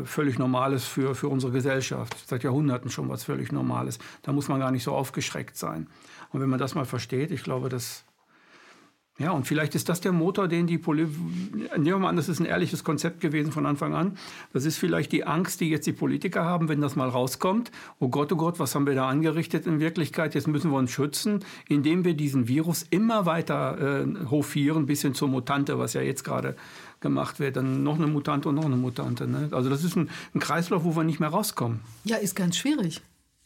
völlig 0.03 0.39
Normales 0.39 0.86
für, 0.86 1.16
für 1.16 1.28
unsere 1.28 1.51
Gesellschaft. 1.51 2.16
Seit 2.28 2.43
Jahrhunderten 2.43 2.89
schon 2.89 3.10
was 3.10 3.24
völlig 3.24 3.51
Normales. 3.51 3.99
Da 4.24 4.32
muss 4.32 4.47
man 4.47 4.60
gar 4.60 4.72
nicht 4.72 4.84
so 4.84 4.93
aufgeschreckt 4.98 5.58
sein. 5.58 5.88
Und 6.32 6.41
wenn 6.41 6.50
man 6.50 6.60
das 6.60 6.76
mal 6.76 6.86
versteht, 6.86 7.32
ich 7.32 7.43
glaube, 7.43 7.70
das 7.70 8.04
ja, 9.20 9.32
und 9.32 9.48
vielleicht 9.48 9.74
ist 9.74 9.89
das 9.89 10.00
der 10.00 10.12
Motor, 10.12 10.48
den 10.48 10.68
die 10.68 10.78
Politiker, 10.78 11.20
nehmen 11.76 11.86
wir 11.86 11.98
mal 11.98 12.10
an, 12.10 12.18
das 12.18 12.30
ist 12.30 12.39
ein 12.39 12.45
ehrliches 12.45 12.84
Konzept 12.84 13.20
gewesen 13.20 13.52
von 13.52 13.66
Anfang 13.66 13.95
an. 13.95 14.16
Das 14.54 14.64
ist 14.64 14.78
vielleicht 14.78 15.12
die 15.12 15.26
Angst, 15.26 15.60
die 15.60 15.70
jetzt 15.70 15.88
die 15.88 15.93
Politiker 15.93 16.45
haben, 16.45 16.70
wenn 16.70 16.82
das 16.82 16.95
mal 16.95 17.10
rauskommt. 17.10 17.72
Oh 18.00 18.10
Gott, 18.10 18.32
oh 18.32 18.36
Gott, 18.36 18.60
was 18.60 18.76
haben 18.76 18.86
wir 18.86 18.93
da 18.93 19.10
angerichtet 19.10 19.66
in 19.66 19.80
Wirklichkeit? 19.80 20.36
Jetzt 20.36 20.48
müssen 20.48 20.70
wir 20.70 20.78
uns 20.78 20.91
schützen, 20.91 21.43
indem 21.68 22.06
wir 22.06 22.14
diesen 22.14 22.48
Virus 22.48 22.86
immer 22.91 23.26
weiter 23.26 24.04
äh, 24.04 24.30
hofieren, 24.30 24.86
bis 24.86 25.02
hin 25.02 25.16
zur 25.16 25.30
Mutante, 25.30 25.80
was 25.80 25.93
ja 25.93 26.02
jetzt 26.02 26.24
gerade 26.24 26.56
gemacht 27.00 27.39
wird. 27.39 27.56
Dann 27.56 27.82
noch 27.82 27.95
eine 27.95 28.06
Mutante 28.06 28.50
und 28.50 28.56
noch 28.56 28.66
eine 28.66 28.78
Mutante. 28.78 29.28
Ne? 29.28 29.50
Also 29.50 29.72
das 29.72 29.84
ist 29.84 29.95
ein, 29.95 30.12
ein 30.36 30.39
Kreislauf, 30.39 30.84
wo 30.84 30.95
wir 30.95 31.04
nicht 31.04 31.20
mehr 31.20 31.30
rauskommen. 31.30 31.80
Ja, 32.04 32.18
ist 32.18 32.36
ganz 32.36 32.56
schwierig. 32.56 33.02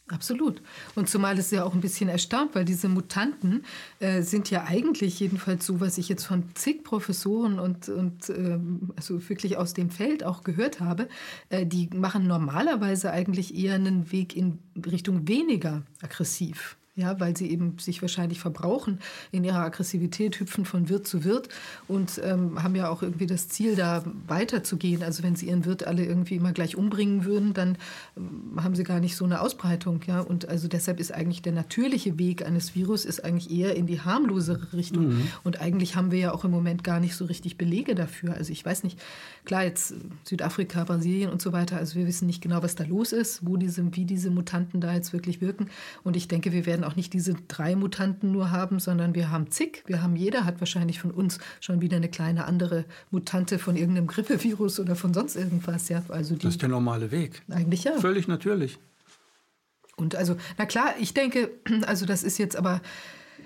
Absolut. 0.08 0.60
Und 0.94 1.08
zumal 1.08 1.38
es 1.38 1.50
ja 1.52 1.64
auch 1.64 1.74
ein 1.74 1.80
bisschen 1.80 2.08
erstaunt, 2.08 2.54
weil 2.54 2.64
diese 2.64 2.88
Mutanten 2.88 3.64
äh, 4.00 4.22
sind 4.22 4.50
ja 4.50 4.64
eigentlich, 4.64 5.20
jedenfalls 5.20 5.64
so, 5.64 5.80
was 5.80 5.96
ich 5.96 6.08
jetzt 6.08 6.24
von 6.24 6.44
zig 6.54 6.82
Professoren 6.84 7.58
und, 7.58 7.88
und 7.88 8.28
äh, 8.28 8.58
also 8.96 9.28
wirklich 9.28 9.56
aus 9.56 9.74
dem 9.74 9.90
Feld 9.90 10.24
auch 10.24 10.42
gehört 10.42 10.80
habe, 10.80 11.08
äh, 11.50 11.64
die 11.64 11.88
machen 11.94 12.26
normalerweise 12.26 13.12
eigentlich 13.12 13.54
eher 13.54 13.76
einen 13.76 14.10
Weg 14.10 14.36
in 14.36 14.58
Richtung 14.84 15.28
weniger 15.28 15.82
aggressiv 16.02 16.76
ja, 16.94 17.18
weil 17.18 17.34
sie 17.34 17.50
eben 17.50 17.78
sich 17.78 18.02
wahrscheinlich 18.02 18.38
verbrauchen 18.38 19.00
in 19.30 19.44
ihrer 19.44 19.60
Aggressivität, 19.60 20.38
hüpfen 20.38 20.66
von 20.66 20.90
Wirt 20.90 21.06
zu 21.06 21.24
Wirt 21.24 21.48
und 21.88 22.20
ähm, 22.22 22.62
haben 22.62 22.74
ja 22.74 22.90
auch 22.90 23.02
irgendwie 23.02 23.26
das 23.26 23.48
Ziel, 23.48 23.76
da 23.76 24.04
weiterzugehen. 24.26 25.02
Also 25.02 25.22
wenn 25.22 25.34
sie 25.34 25.46
ihren 25.46 25.64
Wirt 25.64 25.86
alle 25.86 26.04
irgendwie 26.04 26.36
immer 26.36 26.52
gleich 26.52 26.76
umbringen 26.76 27.24
würden, 27.24 27.54
dann 27.54 27.78
ähm, 28.16 28.62
haben 28.62 28.74
sie 28.74 28.84
gar 28.84 29.00
nicht 29.00 29.16
so 29.16 29.24
eine 29.24 29.40
Ausbreitung. 29.40 30.00
Ja? 30.06 30.20
Und 30.20 30.48
also 30.48 30.68
deshalb 30.68 31.00
ist 31.00 31.12
eigentlich 31.12 31.40
der 31.40 31.52
natürliche 31.52 32.18
Weg 32.18 32.44
eines 32.44 32.74
Virus 32.74 33.06
ist 33.06 33.24
eigentlich 33.24 33.50
eher 33.50 33.74
in 33.74 33.86
die 33.86 34.00
harmlosere 34.00 34.74
Richtung. 34.74 35.08
Mhm. 35.08 35.28
Und 35.44 35.62
eigentlich 35.62 35.96
haben 35.96 36.10
wir 36.10 36.18
ja 36.18 36.34
auch 36.34 36.44
im 36.44 36.50
Moment 36.50 36.84
gar 36.84 37.00
nicht 37.00 37.16
so 37.16 37.24
richtig 37.24 37.56
Belege 37.56 37.94
dafür. 37.94 38.34
Also 38.34 38.52
ich 38.52 38.64
weiß 38.64 38.84
nicht, 38.84 39.00
klar, 39.46 39.64
jetzt 39.64 39.94
Südafrika, 40.24 40.84
Brasilien 40.84 41.30
und 41.30 41.40
so 41.40 41.54
weiter, 41.54 41.78
also 41.78 41.94
wir 41.94 42.06
wissen 42.06 42.26
nicht 42.26 42.42
genau, 42.42 42.62
was 42.62 42.74
da 42.74 42.84
los 42.84 43.12
ist, 43.12 43.46
wo 43.46 43.56
diese, 43.56 43.96
wie 43.96 44.04
diese 44.04 44.30
Mutanten 44.30 44.82
da 44.82 44.92
jetzt 44.92 45.14
wirklich 45.14 45.40
wirken. 45.40 45.70
Und 46.04 46.16
ich 46.16 46.28
denke, 46.28 46.52
wir 46.52 46.66
werden 46.66 46.81
werden 46.82 46.90
auch 46.90 46.96
nicht 46.96 47.12
diese 47.12 47.34
drei 47.48 47.76
Mutanten 47.76 48.32
nur 48.32 48.50
haben, 48.50 48.80
sondern 48.80 49.14
wir 49.14 49.30
haben 49.30 49.50
zig. 49.50 49.82
Wir 49.86 50.02
haben 50.02 50.16
jeder 50.16 50.44
hat 50.44 50.60
wahrscheinlich 50.60 51.00
von 51.00 51.10
uns 51.10 51.38
schon 51.60 51.80
wieder 51.80 51.96
eine 51.96 52.08
kleine 52.08 52.44
andere 52.44 52.84
Mutante 53.10 53.58
von 53.58 53.76
irgendeinem 53.76 54.06
Grippevirus 54.06 54.80
oder 54.80 54.96
von 54.96 55.14
sonst 55.14 55.36
irgendwas. 55.36 55.88
Ja, 55.88 56.02
also 56.08 56.34
die, 56.34 56.42
das 56.42 56.54
ist 56.54 56.62
der 56.62 56.68
normale 56.68 57.10
Weg. 57.10 57.42
Eigentlich 57.48 57.84
ja. 57.84 57.92
Völlig 57.98 58.28
natürlich. 58.28 58.78
Und 59.96 60.16
also, 60.16 60.36
na 60.58 60.66
klar, 60.66 60.94
ich 60.98 61.14
denke, 61.14 61.50
also 61.86 62.06
das 62.06 62.22
ist 62.22 62.38
jetzt 62.38 62.56
aber 62.56 62.80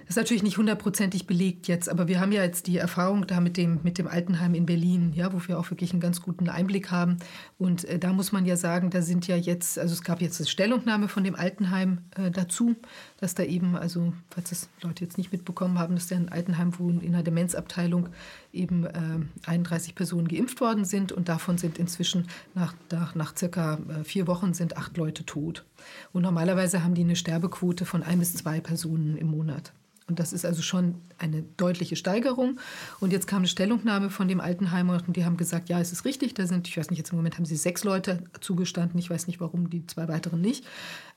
das 0.07 0.13
ist 0.13 0.17
natürlich 0.19 0.45
nicht 0.45 0.57
hundertprozentig 0.57 1.27
belegt 1.27 1.67
jetzt, 1.67 1.89
aber 1.89 2.07
wir 2.07 2.21
haben 2.21 2.31
ja 2.31 2.45
jetzt 2.45 2.69
die 2.69 2.77
Erfahrung 2.77 3.27
da 3.27 3.41
mit 3.41 3.57
dem, 3.57 3.81
mit 3.83 3.99
dem 3.99 4.07
Altenheim 4.07 4.55
in 4.55 4.65
Berlin, 4.65 5.13
ja, 5.13 5.33
wo 5.33 5.41
wir 5.49 5.59
auch 5.59 5.69
wirklich 5.69 5.91
einen 5.91 6.01
ganz 6.01 6.23
guten 6.23 6.49
Einblick 6.49 6.93
haben. 6.93 7.17
Und 7.59 7.85
äh, 7.87 7.99
da 7.99 8.13
muss 8.13 8.31
man 8.31 8.47
ja 8.47 8.57
sagen, 8.57 8.91
da 8.91 9.03
sind 9.03 9.27
ja 9.27 9.35
jetzt, 9.35 9.81
also 9.81 9.93
es 9.93 10.03
gab 10.03 10.21
jetzt 10.21 10.39
eine 10.41 10.47
Stellungnahme 10.47 11.09
von 11.09 11.25
dem 11.25 11.35
Altenheim 11.35 11.99
äh, 12.15 12.31
dazu, 12.31 12.77
dass 13.19 13.35
da 13.35 13.43
eben, 13.43 13.75
also 13.75 14.13
falls 14.31 14.51
das 14.51 14.69
Leute 14.81 15.03
jetzt 15.03 15.19
nicht 15.19 15.33
mitbekommen 15.33 15.77
haben, 15.77 15.97
dass 15.97 16.07
da 16.07 16.15
ein 16.15 16.29
Altenheim, 16.29 16.79
wo 16.79 16.89
in 16.89 17.13
einer 17.13 17.25
Demenzabteilung 17.25 18.09
eben 18.53 18.85
äh, 18.85 19.49
31 19.51 19.97
Personen 19.97 20.29
geimpft 20.29 20.61
worden 20.61 20.85
sind 20.85 21.11
und 21.11 21.29
davon 21.29 21.59
sind 21.59 21.79
inzwischen 21.79 22.29
nach, 22.55 22.75
nach, 22.93 23.17
nach 23.17 23.37
circa 23.37 23.81
äh, 23.89 24.05
vier 24.05 24.29
Wochen 24.29 24.55
sind 24.55 24.77
acht 24.77 24.97
Leute 24.97 25.27
tot. 25.27 25.65
Und 26.13 26.23
normalerweise 26.23 26.85
haben 26.85 26.95
die 26.95 27.03
eine 27.03 27.17
Sterbequote 27.17 27.85
von 27.85 28.05
ein 28.05 28.21
bis 28.21 28.35
zwei 28.35 28.61
Personen 28.61 29.17
im 29.17 29.27
Monat. 29.27 29.73
Und 30.09 30.21
das 30.21 30.33
ist 30.33 30.45
also 30.45 30.63
schon 30.63 30.97
eine 31.19 31.43
deutliche 31.57 31.97
Steigerung. 31.97 32.61
Und 33.01 33.13
jetzt 33.13 33.27
kam 33.27 33.39
eine 33.39 33.49
Stellungnahme 33.49 34.11
von 34.11 34.29
dem 34.29 34.41
Altenheimer 34.41 35.03
und 35.07 35.17
die 35.17 35.25
haben 35.25 35.37
gesagt, 35.37 35.69
ja, 35.69 35.81
es 35.81 35.93
ist 35.93 36.05
richtig, 36.05 36.35
da 36.35 36.47
sind, 36.47 36.69
ich 36.69 36.77
weiß 36.77 36.91
nicht, 36.91 36.99
jetzt 36.99 37.11
im 37.11 37.17
Moment 37.17 37.37
haben 37.37 37.45
sie 37.45 37.57
sechs 37.57 37.83
Leute 37.83 38.23
zugestanden, 38.41 38.99
ich 38.99 39.11
weiß 39.11 39.27
nicht, 39.27 39.41
warum 39.41 39.69
die 39.69 39.87
zwei 39.87 40.07
weiteren 40.07 40.41
nicht. 40.41 40.65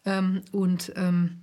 Ähm, 0.05 0.41
und 0.51 0.91
ähm, 0.95 1.41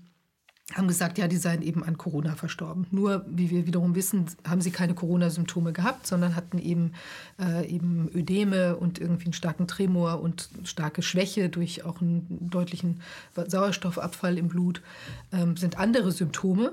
haben 0.75 0.89
gesagt, 0.89 1.17
ja, 1.17 1.29
die 1.29 1.37
seien 1.37 1.63
eben 1.63 1.85
an 1.85 1.97
Corona 1.97 2.35
verstorben. 2.35 2.87
Nur, 2.91 3.25
wie 3.29 3.51
wir 3.51 3.67
wiederum 3.69 3.95
wissen, 3.95 4.27
haben 4.47 4.61
sie 4.61 4.73
keine 4.73 4.95
Corona-Symptome 4.95 5.73
gehabt, 5.73 6.09
sondern 6.09 6.35
hatten 6.35 6.59
eben, 6.59 6.93
äh, 7.39 7.69
eben 7.69 8.11
Ödeme 8.13 8.77
und 8.77 9.01
irgendwie 9.01 9.27
einen 9.27 9.33
starken 9.33 9.69
Tremor 9.69 10.21
und 10.21 10.49
starke 10.65 11.03
Schwäche 11.03 11.49
durch 11.49 11.85
auch 11.85 12.01
einen 12.01 12.51
deutlichen 12.51 13.01
Sauerstoffabfall 13.47 14.39
im 14.39 14.49
Blut, 14.49 14.83
ähm, 15.33 15.57
sind 15.57 15.79
andere 15.79 16.11
Symptome. 16.11 16.73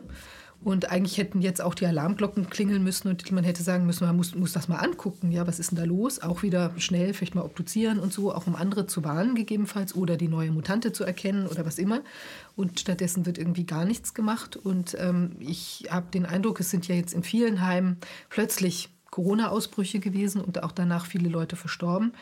Und 0.63 0.89
eigentlich 0.91 1.17
hätten 1.17 1.41
jetzt 1.41 1.61
auch 1.61 1.75
die 1.75 1.85
Alarmglocken 1.85 2.49
klingeln 2.49 2.83
müssen 2.83 3.09
und 3.09 3.29
man 3.31 3.43
hätte 3.43 3.63
sagen 3.63 3.85
müssen, 3.85 4.05
man 4.05 4.15
muss, 4.15 4.33
muss 4.33 4.53
das 4.53 4.67
mal 4.67 4.77
angucken. 4.77 5.31
Ja, 5.31 5.45
was 5.45 5.59
ist 5.59 5.71
denn 5.71 5.77
da 5.77 5.83
los? 5.83 6.21
Auch 6.21 6.43
wieder 6.43 6.73
schnell 6.77 7.13
vielleicht 7.13 7.35
mal 7.35 7.43
obduzieren 7.43 7.99
und 7.99 8.13
so, 8.13 8.33
auch 8.33 8.47
um 8.47 8.55
andere 8.55 8.87
zu 8.87 9.03
warnen 9.03 9.35
gegebenenfalls 9.35 9.95
oder 9.95 10.15
die 10.15 10.27
neue 10.27 10.51
Mutante 10.51 10.93
zu 10.93 11.03
erkennen 11.03 11.47
oder 11.47 11.65
was 11.65 11.77
immer. 11.77 12.01
Und 12.55 12.79
stattdessen 12.79 13.25
wird 13.25 13.37
irgendwie 13.37 13.65
gar 13.65 13.85
nichts 13.85 14.13
gemacht. 14.13 14.55
Und 14.55 14.95
ähm, 14.99 15.35
ich 15.39 15.87
habe 15.89 16.07
den 16.13 16.25
Eindruck, 16.25 16.59
es 16.59 16.69
sind 16.69 16.87
ja 16.87 16.95
jetzt 16.95 17.13
in 17.13 17.23
vielen 17.23 17.65
Heimen 17.65 17.97
plötzlich 18.29 18.89
Corona-Ausbrüche 19.11 19.99
gewesen 19.99 20.41
und 20.41 20.63
auch 20.63 20.71
danach 20.71 21.05
viele 21.05 21.29
Leute 21.29 21.55
verstorben. 21.55 22.13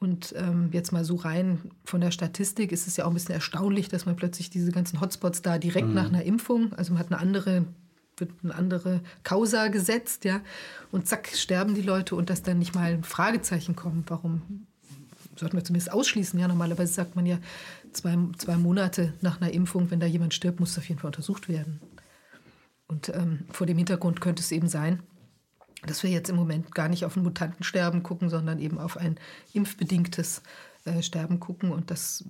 Und 0.00 0.34
ähm, 0.36 0.70
jetzt 0.72 0.92
mal 0.92 1.04
so 1.04 1.16
rein 1.16 1.60
von 1.84 2.00
der 2.00 2.10
Statistik 2.10 2.72
ist 2.72 2.86
es 2.86 2.96
ja 2.96 3.04
auch 3.04 3.10
ein 3.10 3.14
bisschen 3.14 3.34
erstaunlich, 3.34 3.88
dass 3.88 4.06
man 4.06 4.16
plötzlich 4.16 4.48
diese 4.48 4.72
ganzen 4.72 5.00
Hotspots 5.00 5.42
da 5.42 5.58
direkt 5.58 5.88
mhm. 5.88 5.94
nach 5.94 6.08
einer 6.08 6.24
Impfung, 6.24 6.72
also 6.72 6.94
man 6.94 7.00
hat 7.00 7.12
eine 7.12 7.20
andere, 7.20 7.66
wird 8.16 8.30
eine 8.42 8.54
andere 8.54 9.02
Causa 9.24 9.68
gesetzt, 9.68 10.24
ja, 10.24 10.40
und 10.90 11.06
zack, 11.06 11.28
sterben 11.34 11.74
die 11.74 11.82
Leute 11.82 12.16
und 12.16 12.30
dass 12.30 12.42
dann 12.42 12.58
nicht 12.58 12.74
mal 12.74 12.94
ein 12.94 13.04
Fragezeichen 13.04 13.76
kommt, 13.76 14.08
warum 14.10 14.66
sollten 15.36 15.56
wir 15.56 15.64
zumindest 15.64 15.92
ausschließen. 15.92 16.40
Ja, 16.40 16.48
normalerweise 16.48 16.94
sagt 16.94 17.14
man 17.14 17.26
ja, 17.26 17.38
zwei, 17.92 18.16
zwei 18.38 18.56
Monate 18.56 19.12
nach 19.20 19.38
einer 19.40 19.52
Impfung, 19.52 19.90
wenn 19.90 20.00
da 20.00 20.06
jemand 20.06 20.32
stirbt, 20.32 20.60
muss 20.60 20.70
es 20.70 20.78
auf 20.78 20.88
jeden 20.88 21.00
Fall 21.00 21.08
untersucht 21.08 21.48
werden. 21.48 21.78
Und 22.86 23.10
ähm, 23.10 23.40
vor 23.50 23.66
dem 23.66 23.76
Hintergrund 23.76 24.20
könnte 24.22 24.42
es 24.42 24.50
eben 24.50 24.68
sein, 24.68 25.02
dass 25.86 26.02
wir 26.02 26.10
jetzt 26.10 26.30
im 26.30 26.36
Moment 26.36 26.74
gar 26.74 26.88
nicht 26.88 27.04
auf 27.04 27.16
ein 27.16 27.22
Mutantensterben 27.22 28.02
gucken, 28.02 28.28
sondern 28.28 28.58
eben 28.58 28.78
auf 28.78 28.96
ein 28.96 29.18
impfbedingtes 29.52 30.42
äh, 30.86 31.02
Sterben 31.02 31.40
gucken. 31.40 31.72
Und 31.72 31.90
das 31.90 32.24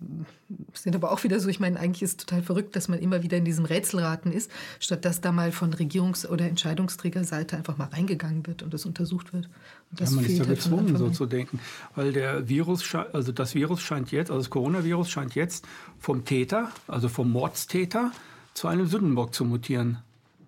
sind 0.75 0.97
aber 0.97 1.13
auch 1.13 1.23
wieder 1.23 1.39
so, 1.39 1.49
ich 1.49 1.61
meine, 1.61 1.79
eigentlich 1.79 2.03
ist 2.03 2.11
es 2.11 2.27
total 2.27 2.43
verrückt, 2.43 2.75
dass 2.75 2.89
man 2.89 2.99
immer 2.99 3.23
wieder 3.23 3.37
in 3.37 3.45
diesem 3.45 3.65
Rätselraten 3.65 4.33
ist, 4.33 4.51
statt 4.81 5.05
dass 5.05 5.21
da 5.21 5.31
mal 5.31 5.53
von 5.53 5.73
Regierungs- 5.73 6.27
oder 6.27 6.47
Entscheidungsträgerseite 6.47 7.57
einfach 7.57 7.79
mal 7.79 7.89
reingegangen 7.89 8.45
wird 8.49 8.65
und 8.65 8.75
das 8.75 8.87
untersucht 8.87 9.33
wird. 9.33 9.49
Und 9.91 10.01
das 10.01 10.11
ja, 10.11 10.17
man 10.17 10.25
ist 10.25 10.33
ja 10.33 10.47
halt 10.47 10.57
gezwungen, 10.57 10.97
so 10.97 11.11
zu 11.11 11.27
denken. 11.27 11.61
Weil 11.95 12.13
der 12.13 12.49
Virus, 12.49 12.85
also 13.13 13.31
das 13.31 13.55
Virus 13.55 13.83
scheint 13.83 14.11
jetzt, 14.11 14.31
also 14.31 14.43
das 14.43 14.51
Coronavirus 14.51 15.09
scheint 15.09 15.37
jetzt 15.37 15.65
vom 16.01 16.25
Täter, 16.25 16.71
also 16.89 17.09
vom 17.09 17.31
Mordstäter, 17.31 18.11
zu 18.55 18.67
einem 18.67 18.87
Sündenbock 18.87 19.33
zu 19.33 19.45
mutieren. 19.45 19.99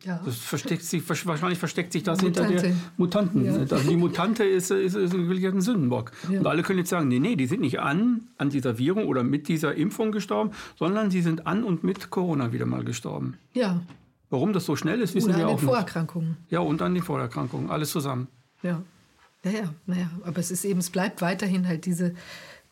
Ja. 0.05 0.21
Das 0.25 0.37
versteckt 0.37 0.83
sich, 0.83 1.09
wahrscheinlich 1.09 1.59
versteckt 1.59 1.93
sich 1.93 2.03
das 2.03 2.21
Mutante. 2.23 2.49
hinter 2.49 2.63
der 2.63 2.77
Mutanten. 2.97 3.45
Ja. 3.45 3.55
Also 3.55 3.79
die 3.89 3.97
Mutante 3.97 4.45
ist, 4.45 4.71
ist, 4.71 4.97
ist 4.97 5.15
ein 5.15 5.61
Sündenbock. 5.61 6.13
Ja. 6.31 6.41
Und 6.41 6.47
alle 6.47 6.63
können 6.63 6.81
jetzt 6.81 6.91
sagen, 6.91 7.09
nee, 7.09 7.21
nee, 7.21 7.37
die 7.37 7.47
sind 7.47 7.61
nicht 7.61 7.81
an, 7.81 8.23
an 8.39 8.51
dieser 8.51 8.79
Virung 8.79 9.07
oder 9.07 9.23
mit 9.23 9.49
dieser 9.49 9.75
Impfung 9.75 10.13
gestorben, 10.13 10.51
sondern 10.77 11.11
sie 11.11 11.23
sind 11.23 11.47
an 11.47 11.63
und 11.65 11.85
mit 11.85 12.11
Corona 12.11 12.53
wieder 12.53 12.67
mal 12.67 12.85
gestorben. 12.85 13.39
Ja. 13.53 13.81
Warum 14.31 14.53
das 14.53 14.65
so 14.65 14.77
schnell 14.77 15.01
ist, 15.01 15.15
wissen 15.15 15.31
oder 15.31 15.39
wir 15.39 15.49
auch 15.49 15.51
nicht. 15.53 15.61
an 15.61 15.67
den 15.67 15.69
Vorerkrankungen. 15.69 16.37
Ja, 16.49 16.61
und 16.61 16.83
an 16.83 16.95
den 16.95 17.03
Vorerkrankungen. 17.03 17.71
Alles 17.71 17.91
zusammen. 17.91 18.29
Ja. 18.63 18.83
Naja, 19.45 19.75
naja, 19.87 20.11
aber 20.25 20.39
es 20.39 20.51
ist 20.51 20.65
eben, 20.65 20.79
es 20.79 20.91
bleibt 20.91 21.21
weiterhin 21.21 21.67
halt 21.67 21.85
diese 21.85 22.15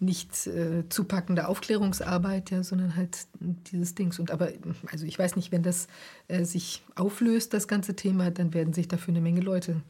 nicht 0.00 0.46
äh, 0.46 0.88
zupackende 0.88 1.46
Aufklärungsarbeit, 1.46 2.50
ja, 2.50 2.62
sondern 2.62 2.96
halt 2.96 3.26
dieses 3.38 3.94
Dings. 3.94 4.18
Und 4.18 4.30
aber, 4.30 4.48
also 4.90 5.04
ich 5.04 5.18
weiß 5.18 5.36
nicht, 5.36 5.52
wenn 5.52 5.62
das 5.62 5.88
äh, 6.28 6.44
sich 6.44 6.82
auflöst, 6.94 7.52
das 7.52 7.68
ganze 7.68 7.94
Thema, 7.94 8.30
dann 8.30 8.54
werden 8.54 8.72
sich 8.72 8.88
dafür 8.88 9.12
eine 9.12 9.20
Menge 9.20 9.40
Leute, 9.40 9.82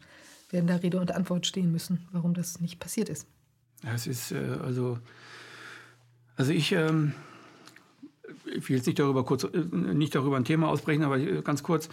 werden 0.51 0.67
da 0.67 0.77
Rede 0.77 1.01
und 1.01 1.13
Antwort 1.13 1.47
stehen 1.47 1.71
müssen, 1.71 2.09
warum 2.11 2.35
das 2.35 2.61
nicht 2.61 2.81
passiert 2.81 3.09
ist. 3.09 3.27
Ja, 3.85 3.95
es 3.95 4.09
ist 4.09 4.33
äh, 4.33 4.59
also, 4.63 4.99
also 6.37 6.53
ich, 6.53 6.73
ähm, 6.73 7.15
ich 8.45 8.69
will 8.69 8.77
jetzt 8.77 8.87
nicht 8.87 8.99
darüber 8.99 9.25
kurz, 9.25 9.45
äh, 9.45 9.49
nicht 9.73 10.15
darüber 10.15 10.37
ein 10.37 10.45
Thema 10.45 10.69
ausbrechen, 10.69 11.03
aber 11.03 11.19
äh, 11.19 11.43
ganz 11.43 11.63
kurz. 11.63 11.89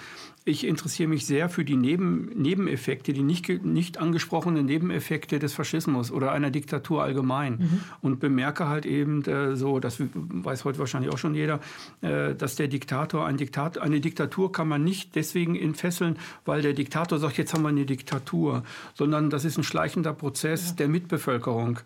Ich 0.46 0.66
interessiere 0.66 1.10
mich 1.10 1.26
sehr 1.26 1.50
für 1.50 1.66
die 1.66 1.76
Neben, 1.76 2.30
Nebeneffekte, 2.36 3.14
die 3.14 3.24
nicht, 3.24 3.50
nicht 3.66 3.98
angesprochenen 3.98 4.66
Nebeneffekte 4.66 5.40
des 5.40 5.54
Faschismus 5.54 6.12
oder 6.12 6.32
einer 6.32 6.52
Diktatur 6.52 7.04
allgemein. 7.04 7.54
Mhm. 7.54 7.80
Und 8.02 8.20
bemerke 8.20 8.68
halt 8.68 8.86
eben 8.86 9.24
äh, 9.26 9.56
so, 9.56 9.80
das 9.80 10.02
weiß 10.14 10.66
heute 10.66 10.80
wahrscheinlich 10.80 11.12
auch 11.12 11.18
schon 11.18 11.36
jeder, 11.36 11.60
äh, 12.02 12.34
dass 12.36 12.56
der 12.56 12.68
Diktator, 12.68 13.26
ein 13.26 13.38
Diktat, 13.38 13.78
eine 13.78 14.00
Diktatur 14.00 14.52
kann 14.52 14.68
man 14.68 14.84
nicht 14.84 15.16
deswegen 15.16 15.56
entfesseln, 15.56 16.18
weil 16.46 16.62
der 16.62 16.74
Diktator 16.74 17.20
sagt, 17.20 17.38
jetzt 17.38 17.54
haben 17.54 17.64
wir 17.64 17.70
eine 17.70 17.86
Diktatur, 17.86 18.64
sondern 18.94 19.30
das 19.30 19.46
ist 19.46 19.58
ein 19.58 19.64
schleichender 19.64 20.14
Prozess 20.14 20.70
ja. 20.70 20.76
der 20.76 20.88
Mitbevölkerung. 20.88 21.80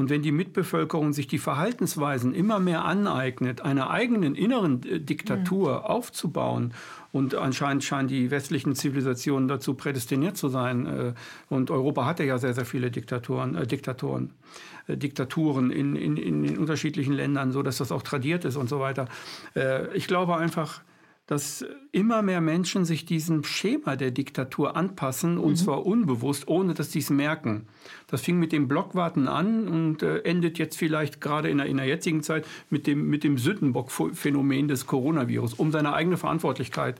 Und 0.00 0.08
wenn 0.08 0.22
die 0.22 0.32
Mitbevölkerung 0.32 1.12
sich 1.12 1.26
die 1.26 1.36
Verhaltensweisen 1.36 2.32
immer 2.32 2.58
mehr 2.58 2.86
aneignet, 2.86 3.60
einer 3.60 3.90
eigenen 3.90 4.34
inneren 4.34 4.82
äh, 4.84 4.98
Diktatur 4.98 5.80
mhm. 5.80 5.84
aufzubauen, 5.84 6.72
und 7.12 7.34
anscheinend 7.34 7.84
scheinen 7.84 8.08
die 8.08 8.30
westlichen 8.30 8.74
Zivilisationen 8.74 9.46
dazu 9.46 9.74
prädestiniert 9.74 10.38
zu 10.38 10.48
sein. 10.48 10.86
Äh, 10.86 11.12
und 11.50 11.70
Europa 11.70 12.06
hatte 12.06 12.24
ja 12.24 12.38
sehr, 12.38 12.54
sehr 12.54 12.64
viele 12.64 12.90
Diktatoren, 12.90 13.56
äh, 13.56 13.66
Diktatoren, 13.66 14.30
äh, 14.86 14.96
Diktaturen 14.96 15.70
in, 15.70 15.96
in, 15.96 16.16
in 16.16 16.56
unterschiedlichen 16.56 17.12
Ländern, 17.12 17.52
so 17.52 17.62
dass 17.62 17.76
das 17.76 17.92
auch 17.92 18.02
tradiert 18.02 18.46
ist 18.46 18.56
und 18.56 18.70
so 18.70 18.80
weiter. 18.80 19.06
Äh, 19.54 19.94
ich 19.94 20.06
glaube 20.06 20.34
einfach, 20.34 20.80
dass 21.30 21.64
immer 21.92 22.22
mehr 22.22 22.40
Menschen 22.40 22.84
sich 22.84 23.06
diesem 23.06 23.44
Schema 23.44 23.94
der 23.94 24.10
Diktatur 24.10 24.76
anpassen 24.76 25.38
und 25.38 25.52
mhm. 25.52 25.56
zwar 25.56 25.86
unbewusst, 25.86 26.48
ohne 26.48 26.74
dass 26.74 26.90
sie 26.90 26.98
es 26.98 27.08
merken. 27.08 27.68
Das 28.08 28.22
fing 28.22 28.40
mit 28.40 28.50
dem 28.50 28.66
Blockwarten 28.66 29.28
an 29.28 29.68
und 29.68 30.02
äh, 30.02 30.22
endet 30.22 30.58
jetzt 30.58 30.76
vielleicht 30.76 31.20
gerade 31.20 31.48
in 31.48 31.58
der, 31.58 31.68
in 31.68 31.76
der 31.76 31.86
jetzigen 31.86 32.24
Zeit 32.24 32.44
mit 32.68 32.88
dem, 32.88 33.08
mit 33.08 33.22
dem 33.22 33.38
Sündenbock-Phänomen 33.38 34.66
des 34.66 34.86
Coronavirus, 34.86 35.54
um 35.54 35.70
seine 35.70 35.92
eigene 35.92 36.16
Verantwortlichkeit 36.16 36.98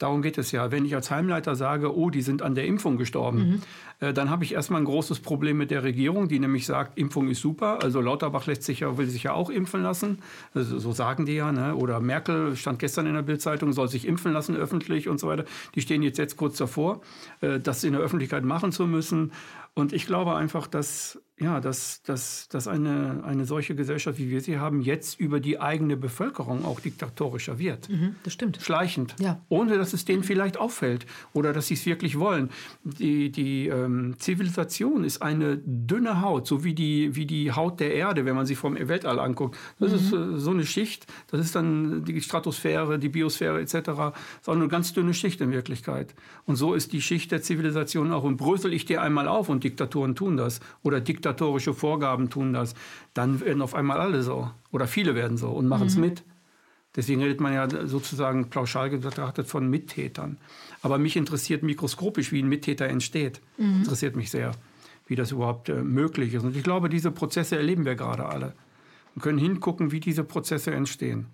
Darum 0.00 0.22
geht 0.22 0.38
es 0.38 0.50
ja. 0.50 0.72
Wenn 0.72 0.86
ich 0.86 0.94
als 0.94 1.10
Heimleiter 1.10 1.54
sage, 1.54 1.94
oh, 1.94 2.08
die 2.08 2.22
sind 2.22 2.40
an 2.40 2.54
der 2.54 2.64
Impfung 2.64 2.96
gestorben, 2.96 3.60
mhm. 4.00 4.06
äh, 4.06 4.14
dann 4.14 4.30
habe 4.30 4.44
ich 4.44 4.54
erstmal 4.54 4.80
ein 4.80 4.86
großes 4.86 5.20
Problem 5.20 5.58
mit 5.58 5.70
der 5.70 5.84
Regierung, 5.84 6.26
die 6.26 6.38
nämlich 6.38 6.64
sagt, 6.64 6.98
Impfung 6.98 7.28
ist 7.28 7.42
super. 7.42 7.80
Also 7.82 8.00
Lauterbach 8.00 8.46
lässt 8.46 8.62
sich 8.62 8.80
ja, 8.80 8.96
will 8.96 9.06
sich 9.06 9.24
ja 9.24 9.34
auch 9.34 9.50
impfen 9.50 9.82
lassen. 9.82 10.20
Also, 10.54 10.78
so 10.78 10.92
sagen 10.92 11.26
die 11.26 11.34
ja. 11.34 11.52
Ne? 11.52 11.74
Oder 11.74 12.00
Merkel 12.00 12.56
stand 12.56 12.78
gestern 12.78 13.06
in 13.06 13.14
der 13.14 13.22
Bildzeitung, 13.22 13.74
soll 13.74 13.88
sich 13.88 14.08
impfen 14.08 14.32
lassen 14.32 14.56
öffentlich 14.56 15.06
und 15.06 15.20
so 15.20 15.28
weiter. 15.28 15.44
Die 15.74 15.82
stehen 15.82 16.02
jetzt, 16.02 16.16
jetzt 16.16 16.38
kurz 16.38 16.56
davor, 16.56 17.02
äh, 17.42 17.60
das 17.60 17.84
in 17.84 17.92
der 17.92 18.00
Öffentlichkeit 18.00 18.42
machen 18.42 18.72
zu 18.72 18.86
müssen. 18.86 19.32
Und 19.74 19.92
ich 19.92 20.06
glaube 20.06 20.34
einfach, 20.34 20.66
dass, 20.66 21.20
ja, 21.40 21.60
dass, 21.60 22.02
dass, 22.02 22.48
dass 22.48 22.68
eine, 22.68 23.24
eine 23.24 23.46
solche 23.46 23.74
Gesellschaft, 23.74 24.18
wie 24.18 24.30
wir 24.30 24.42
sie 24.42 24.58
haben, 24.58 24.82
jetzt 24.82 25.18
über 25.18 25.40
die 25.40 25.58
eigene 25.58 25.96
Bevölkerung 25.96 26.66
auch 26.66 26.80
diktatorischer 26.80 27.58
wird. 27.58 27.88
Mhm, 27.88 28.16
das 28.24 28.34
stimmt. 28.34 28.58
Schleichend. 28.60 29.16
Ja. 29.18 29.40
Ohne 29.48 29.78
dass 29.78 29.94
es 29.94 30.04
denen 30.04 30.22
vielleicht 30.22 30.58
auffällt 30.58 31.06
oder 31.32 31.54
dass 31.54 31.68
sie 31.68 31.74
es 31.74 31.86
wirklich 31.86 32.18
wollen. 32.18 32.50
Die, 32.84 33.32
die 33.32 33.68
ähm, 33.68 34.16
Zivilisation 34.18 35.02
ist 35.02 35.22
eine 35.22 35.58
dünne 35.64 36.20
Haut, 36.20 36.46
so 36.46 36.62
wie 36.62 36.74
die, 36.74 37.16
wie 37.16 37.24
die 37.24 37.52
Haut 37.52 37.80
der 37.80 37.94
Erde, 37.94 38.26
wenn 38.26 38.36
man 38.36 38.44
sie 38.44 38.54
vom 38.54 38.76
Weltall 38.76 39.18
anguckt. 39.18 39.56
Das 39.78 39.92
mhm. 39.92 39.96
ist 39.96 40.12
äh, 40.12 40.38
so 40.38 40.50
eine 40.50 40.66
Schicht, 40.66 41.06
das 41.30 41.40
ist 41.40 41.56
dann 41.56 42.04
die 42.04 42.20
Stratosphäre, 42.20 42.98
die 42.98 43.08
Biosphäre 43.08 43.60
etc. 43.60 43.72
Das 43.72 44.12
ist 44.42 44.48
auch 44.48 44.54
eine 44.54 44.68
ganz 44.68 44.92
dünne 44.92 45.14
Schicht 45.14 45.40
in 45.40 45.52
Wirklichkeit. 45.52 46.14
Und 46.44 46.56
so 46.56 46.74
ist 46.74 46.92
die 46.92 47.00
Schicht 47.00 47.32
der 47.32 47.40
Zivilisation 47.40 48.12
auch. 48.12 48.24
Und 48.24 48.36
brösel 48.36 48.74
ich 48.74 48.84
dir 48.84 49.00
einmal 49.00 49.26
auf 49.26 49.48
und 49.48 49.64
Diktaturen 49.64 50.14
tun 50.14 50.36
das 50.36 50.60
oder 50.82 51.00
diktatorische 51.30 51.74
Vorgaben 51.74 52.30
tun 52.30 52.52
das, 52.52 52.74
dann 53.14 53.40
werden 53.40 53.62
auf 53.62 53.74
einmal 53.74 53.98
alle 53.98 54.22
so 54.22 54.50
oder 54.72 54.86
viele 54.86 55.14
werden 55.14 55.36
so 55.36 55.48
und 55.48 55.68
machen 55.68 55.86
es 55.86 55.94
mhm. 55.94 56.02
mit. 56.02 56.22
Deswegen 56.96 57.22
redet 57.22 57.40
man 57.40 57.52
ja 57.52 57.68
sozusagen 57.86 58.50
pauschal 58.50 58.90
betrachtet 58.90 59.46
von 59.46 59.70
Mittätern. 59.70 60.38
Aber 60.82 60.98
mich 60.98 61.16
interessiert 61.16 61.62
mikroskopisch, 61.62 62.32
wie 62.32 62.42
ein 62.42 62.48
Mittäter 62.48 62.88
entsteht. 62.88 63.40
Mhm. 63.58 63.82
Interessiert 63.82 64.16
mich 64.16 64.30
sehr, 64.30 64.52
wie 65.06 65.14
das 65.14 65.30
überhaupt 65.30 65.68
äh, 65.68 65.82
möglich 65.82 66.34
ist. 66.34 66.42
Und 66.42 66.56
ich 66.56 66.64
glaube, 66.64 66.88
diese 66.88 67.12
Prozesse 67.12 67.56
erleben 67.56 67.84
wir 67.84 67.94
gerade 67.94 68.26
alle. 68.26 68.54
Wir 69.14 69.22
können 69.22 69.38
hingucken, 69.38 69.92
wie 69.92 70.00
diese 70.00 70.24
Prozesse 70.24 70.72
entstehen. 70.72 71.26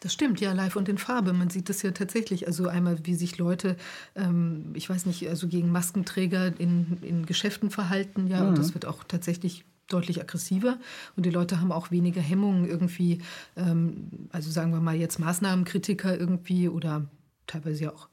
Das 0.00 0.14
stimmt, 0.14 0.40
ja, 0.40 0.52
live 0.52 0.76
und 0.76 0.88
in 0.88 0.96
Farbe. 0.96 1.34
Man 1.34 1.50
sieht 1.50 1.68
das 1.68 1.82
ja 1.82 1.90
tatsächlich. 1.90 2.46
Also 2.46 2.68
einmal, 2.68 2.98
wie 3.04 3.14
sich 3.14 3.36
Leute, 3.36 3.76
ähm, 4.16 4.70
ich 4.74 4.88
weiß 4.88 5.04
nicht, 5.04 5.28
also 5.28 5.46
gegen 5.46 5.70
Maskenträger 5.70 6.58
in, 6.58 6.98
in 7.02 7.26
Geschäften 7.26 7.70
verhalten, 7.70 8.26
ja, 8.26 8.40
mhm. 8.42 8.48
und 8.48 8.58
das 8.58 8.72
wird 8.72 8.86
auch 8.86 9.04
tatsächlich 9.04 9.64
deutlich 9.88 10.20
aggressiver 10.20 10.78
und 11.16 11.26
die 11.26 11.30
Leute 11.30 11.60
haben 11.60 11.72
auch 11.72 11.90
weniger 11.90 12.20
Hemmungen 12.20 12.66
irgendwie, 12.66 13.20
ähm, 13.56 14.28
also 14.30 14.50
sagen 14.50 14.72
wir 14.72 14.80
mal 14.80 14.96
jetzt 14.96 15.18
Maßnahmenkritiker 15.18 16.18
irgendwie 16.18 16.68
oder 16.68 17.06
teilweise 17.46 17.84
ja 17.84 17.92
auch 17.92 18.08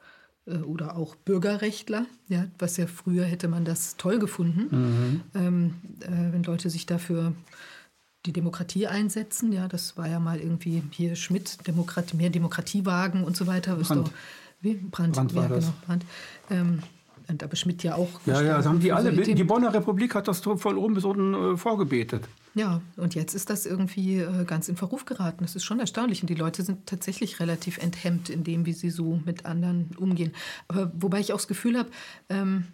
äh, 0.48 0.58
oder 0.58 0.98
auch 0.98 1.16
Bürgerrechtler, 1.16 2.06
ja, 2.28 2.48
was 2.58 2.78
ja 2.78 2.88
früher 2.88 3.26
hätte 3.26 3.48
man 3.48 3.64
das 3.64 3.96
toll 3.98 4.20
gefunden, 4.20 4.68
mhm. 4.72 5.22
ähm, 5.36 5.74
äh, 6.02 6.34
wenn 6.34 6.44
Leute 6.44 6.70
sich 6.70 6.86
dafür 6.86 7.34
die 8.26 8.34
Demokratie 8.34 8.88
einsetzen. 8.88 9.52
Ja, 9.52 9.68
das 9.68 9.98
war 9.98 10.08
ja 10.08 10.20
mal 10.20 10.40
irgendwie 10.40 10.84
hier 10.92 11.16
Schmidt, 11.16 11.66
Demokratie, 11.68 12.18
mehr 12.18 12.30
Demokratiewagen 12.30 13.24
und 13.24 13.38
so 13.38 13.48
weiter. 13.48 13.76
Brand. 13.76 14.12
wie? 14.62 14.74
Brand, 14.74 15.16
Brand 15.16 15.36
war 15.36 15.44
ja, 15.44 15.50
das. 15.50 15.66
Genau, 15.66 15.78
Brand. 15.86 16.06
Ähm, 16.50 16.84
und 17.30 17.44
aber 17.44 17.56
Schmidt 17.56 17.84
ja 17.84 17.96
auch. 17.96 18.22
Ja, 18.26 18.42
ja, 18.42 18.58
das 18.58 18.66
haben 18.66 18.80
die 18.80 18.92
alle. 18.92 19.12
Die 19.12 19.44
Bonner 19.44 19.74
Republik 19.74 20.16
hat 20.16 20.28
das 20.28 20.40
von 20.40 20.78
oben 20.78 20.94
bis 20.94 21.04
unten 21.04 21.34
äh, 21.34 21.58
vorgebetet. 21.58 22.24
Ja, 22.56 22.82
und 22.96 23.16
jetzt 23.16 23.36
ist 23.36 23.50
das 23.50 23.66
irgendwie 23.66 24.20
äh, 24.20 24.46
ganz 24.46 24.70
in 24.70 24.78
Verruf 24.78 25.06
geraten. 25.06 25.40
Das 25.42 25.56
ist 25.56 25.64
schon 25.64 25.80
erstaunlich. 25.80 26.22
Und 26.22 26.30
die 26.30 26.36
Leute 26.36 26.64
sind 26.64 26.88
tatsächlich 26.88 27.40
relativ 27.40 27.78
enthemmt 27.78 28.30
in 28.30 28.44
dem, 28.44 28.66
wie 28.66 28.74
sie 28.74 28.90
so 28.90 29.20
mit 29.26 29.46
anderen 29.46 29.90
umgehen. 29.98 30.32
Aber 30.68 30.92
wobei 30.96 31.20
ich 31.20 31.34
auch 31.34 31.38
das 31.38 31.48
Gefühl 31.48 31.78
habe, 31.78 31.90
ähm, 32.30 32.66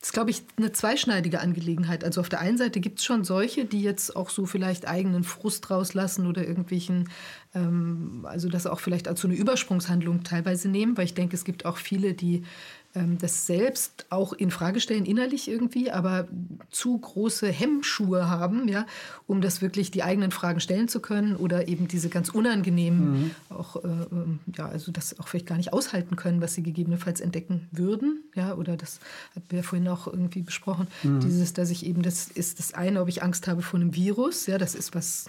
das 0.00 0.08
ist, 0.08 0.12
glaube 0.14 0.30
ich, 0.30 0.42
eine 0.56 0.72
zweischneidige 0.72 1.40
Angelegenheit. 1.40 2.04
Also 2.04 2.22
auf 2.22 2.30
der 2.30 2.40
einen 2.40 2.56
Seite 2.56 2.80
gibt 2.80 3.00
es 3.00 3.04
schon 3.04 3.22
solche, 3.22 3.66
die 3.66 3.82
jetzt 3.82 4.16
auch 4.16 4.30
so 4.30 4.46
vielleicht 4.46 4.88
eigenen 4.88 5.24
Frust 5.24 5.70
rauslassen 5.70 6.26
oder 6.26 6.46
irgendwelchen, 6.48 7.10
ähm, 7.54 8.24
also 8.26 8.48
das 8.48 8.66
auch 8.66 8.80
vielleicht 8.80 9.08
als 9.08 9.20
so 9.20 9.28
eine 9.28 9.36
Übersprungshandlung 9.36 10.24
teilweise 10.24 10.70
nehmen, 10.70 10.96
weil 10.96 11.04
ich 11.04 11.12
denke, 11.12 11.36
es 11.36 11.44
gibt 11.44 11.66
auch 11.66 11.76
viele, 11.76 12.14
die 12.14 12.44
das 12.92 13.46
selbst 13.46 14.06
auch 14.10 14.32
in 14.32 14.50
Frage 14.50 14.80
stellen, 14.80 15.04
innerlich 15.04 15.48
irgendwie, 15.48 15.92
aber 15.92 16.26
zu 16.70 16.98
große 16.98 17.46
Hemmschuhe 17.46 18.28
haben, 18.28 18.66
ja, 18.66 18.84
um 19.28 19.40
das 19.40 19.62
wirklich 19.62 19.92
die 19.92 20.02
eigenen 20.02 20.32
Fragen 20.32 20.58
stellen 20.58 20.88
zu 20.88 20.98
können 20.98 21.36
oder 21.36 21.68
eben 21.68 21.86
diese 21.86 22.08
ganz 22.08 22.30
unangenehmen, 22.30 23.12
mhm. 23.12 23.30
auch, 23.48 23.76
äh, 23.76 23.88
ähm, 23.88 24.40
ja, 24.56 24.66
also 24.66 24.90
das 24.90 25.20
auch 25.20 25.28
vielleicht 25.28 25.46
gar 25.46 25.56
nicht 25.56 25.72
aushalten 25.72 26.16
können, 26.16 26.40
was 26.40 26.54
sie 26.54 26.64
gegebenenfalls 26.64 27.20
entdecken 27.20 27.68
würden, 27.70 28.24
ja, 28.34 28.54
oder 28.54 28.76
das 28.76 28.98
hatten 29.36 29.50
wir 29.50 29.62
vorhin 29.62 29.86
auch 29.86 30.08
irgendwie 30.08 30.42
besprochen, 30.42 30.88
mhm. 31.04 31.20
dieses, 31.20 31.52
dass 31.52 31.70
ich 31.70 31.86
eben, 31.86 32.02
das 32.02 32.26
ist 32.26 32.58
das 32.58 32.74
eine, 32.74 33.00
ob 33.02 33.08
ich 33.08 33.22
Angst 33.22 33.46
habe 33.46 33.62
vor 33.62 33.78
einem 33.78 33.94
Virus, 33.94 34.46
ja, 34.46 34.58
das 34.58 34.74
ist 34.74 34.96
was 34.96 35.26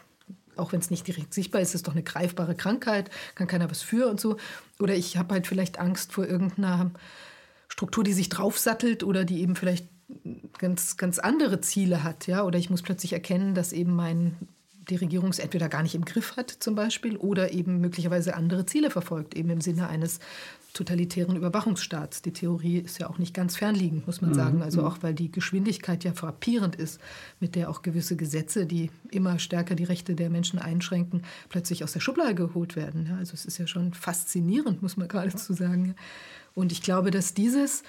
auch 0.57 0.74
wenn 0.74 0.82
es 0.82 0.91
nicht 0.91 1.07
direkt 1.07 1.34
sichtbar 1.34 1.62
ist, 1.62 1.70
ist 1.70 1.76
es 1.76 1.84
doch 1.84 1.93
eine 1.93 2.03
greifbare 2.03 2.55
Krankheit, 2.55 3.09
kann 3.36 3.47
keiner 3.47 3.72
was 3.72 3.82
für 3.82 4.07
und 4.09 4.20
so. 4.20 4.38
Oder 4.80 4.95
ich 4.95 5.18
habe 5.18 5.34
halt 5.34 5.47
vielleicht 5.47 5.80
Angst 5.80 6.12
vor 6.12 6.28
irgendeiner 6.28 6.91
Struktur, 7.72 8.03
die 8.03 8.11
sich 8.11 8.28
draufsattelt 8.28 9.01
oder 9.01 9.24
die 9.24 9.41
eben 9.41 9.55
vielleicht 9.55 9.88
ganz, 10.59 10.97
ganz 10.97 11.19
andere 11.19 11.61
Ziele 11.61 12.03
hat. 12.03 12.28
Ja? 12.28 12.43
Oder 12.43 12.59
ich 12.59 12.69
muss 12.69 12.82
plötzlich 12.82 13.13
erkennen, 13.13 13.55
dass 13.55 13.72
eben 13.72 13.95
mein, 13.95 14.36
die 14.89 14.97
Regierung 14.97 15.30
es 15.30 15.39
entweder 15.39 15.69
gar 15.69 15.82
nicht 15.82 15.95
im 15.95 16.03
Griff 16.03 16.36
hat 16.36 16.49
zum 16.49 16.76
Beispiel 16.76 17.15
oder 17.15 17.53
eben 17.53 17.80
möglicherweise 17.80 18.36
andere 18.36 18.65
Ziele 18.65 18.89
verfolgt, 18.89 19.36
eben 19.36 19.49
im 19.49 19.61
Sinne 19.61 19.88
eines 19.88 20.19
totalitären 20.74 21.38
Überwachungsstaats. 21.38 22.22
Die 22.22 22.34
Theorie 22.34 22.80
ist 22.80 22.99
ja 22.99 23.09
auch 23.09 23.17
nicht 23.17 23.34
ganz 23.34 23.55
fernliegend, 23.55 24.05
muss 24.05 24.19
man 24.19 24.32
mhm. 24.32 24.36
sagen. 24.36 24.61
Also 24.61 24.82
mhm. 24.82 24.88
auch 24.88 24.97
weil 24.99 25.13
die 25.13 25.32
Geschwindigkeit 25.32 26.03
ja 26.03 26.11
frappierend 26.11 26.76
ist, 26.76 26.99
mit 27.39 27.55
der 27.55 27.69
auch 27.69 27.84
gewisse 27.84 28.17
Gesetze, 28.17 28.65
die 28.65 28.91
immer 29.11 29.39
stärker 29.39 29.76
die 29.76 29.86
Rechte 29.86 30.13
der 30.13 30.30
Menschen 30.30 30.59
einschränken, 30.59 31.24
plötzlich 31.47 31.86
aus 31.86 31.93
der 31.93 32.01
Schublade 32.01 32.36
geholt 32.36 32.76
werden. 32.76 33.15
Also 33.17 33.34
es 33.34 33.45
ist 33.45 33.57
ja 33.57 33.67
schon 33.67 33.93
faszinierend, 33.93 34.82
muss 34.82 34.97
man 34.97 35.07
geradezu 35.07 35.53
sagen. 35.53 35.95
Und 36.56 36.72
ich 36.72 36.82
glaube, 36.82 37.12
dass 37.12 37.34
dieses 37.34 37.84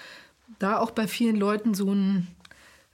da 0.59 0.79
auch 0.79 0.91
bei 0.91 1.07
vielen 1.07 1.35
Leuten 1.35 1.73
so 1.73 1.91
ein 1.93 2.27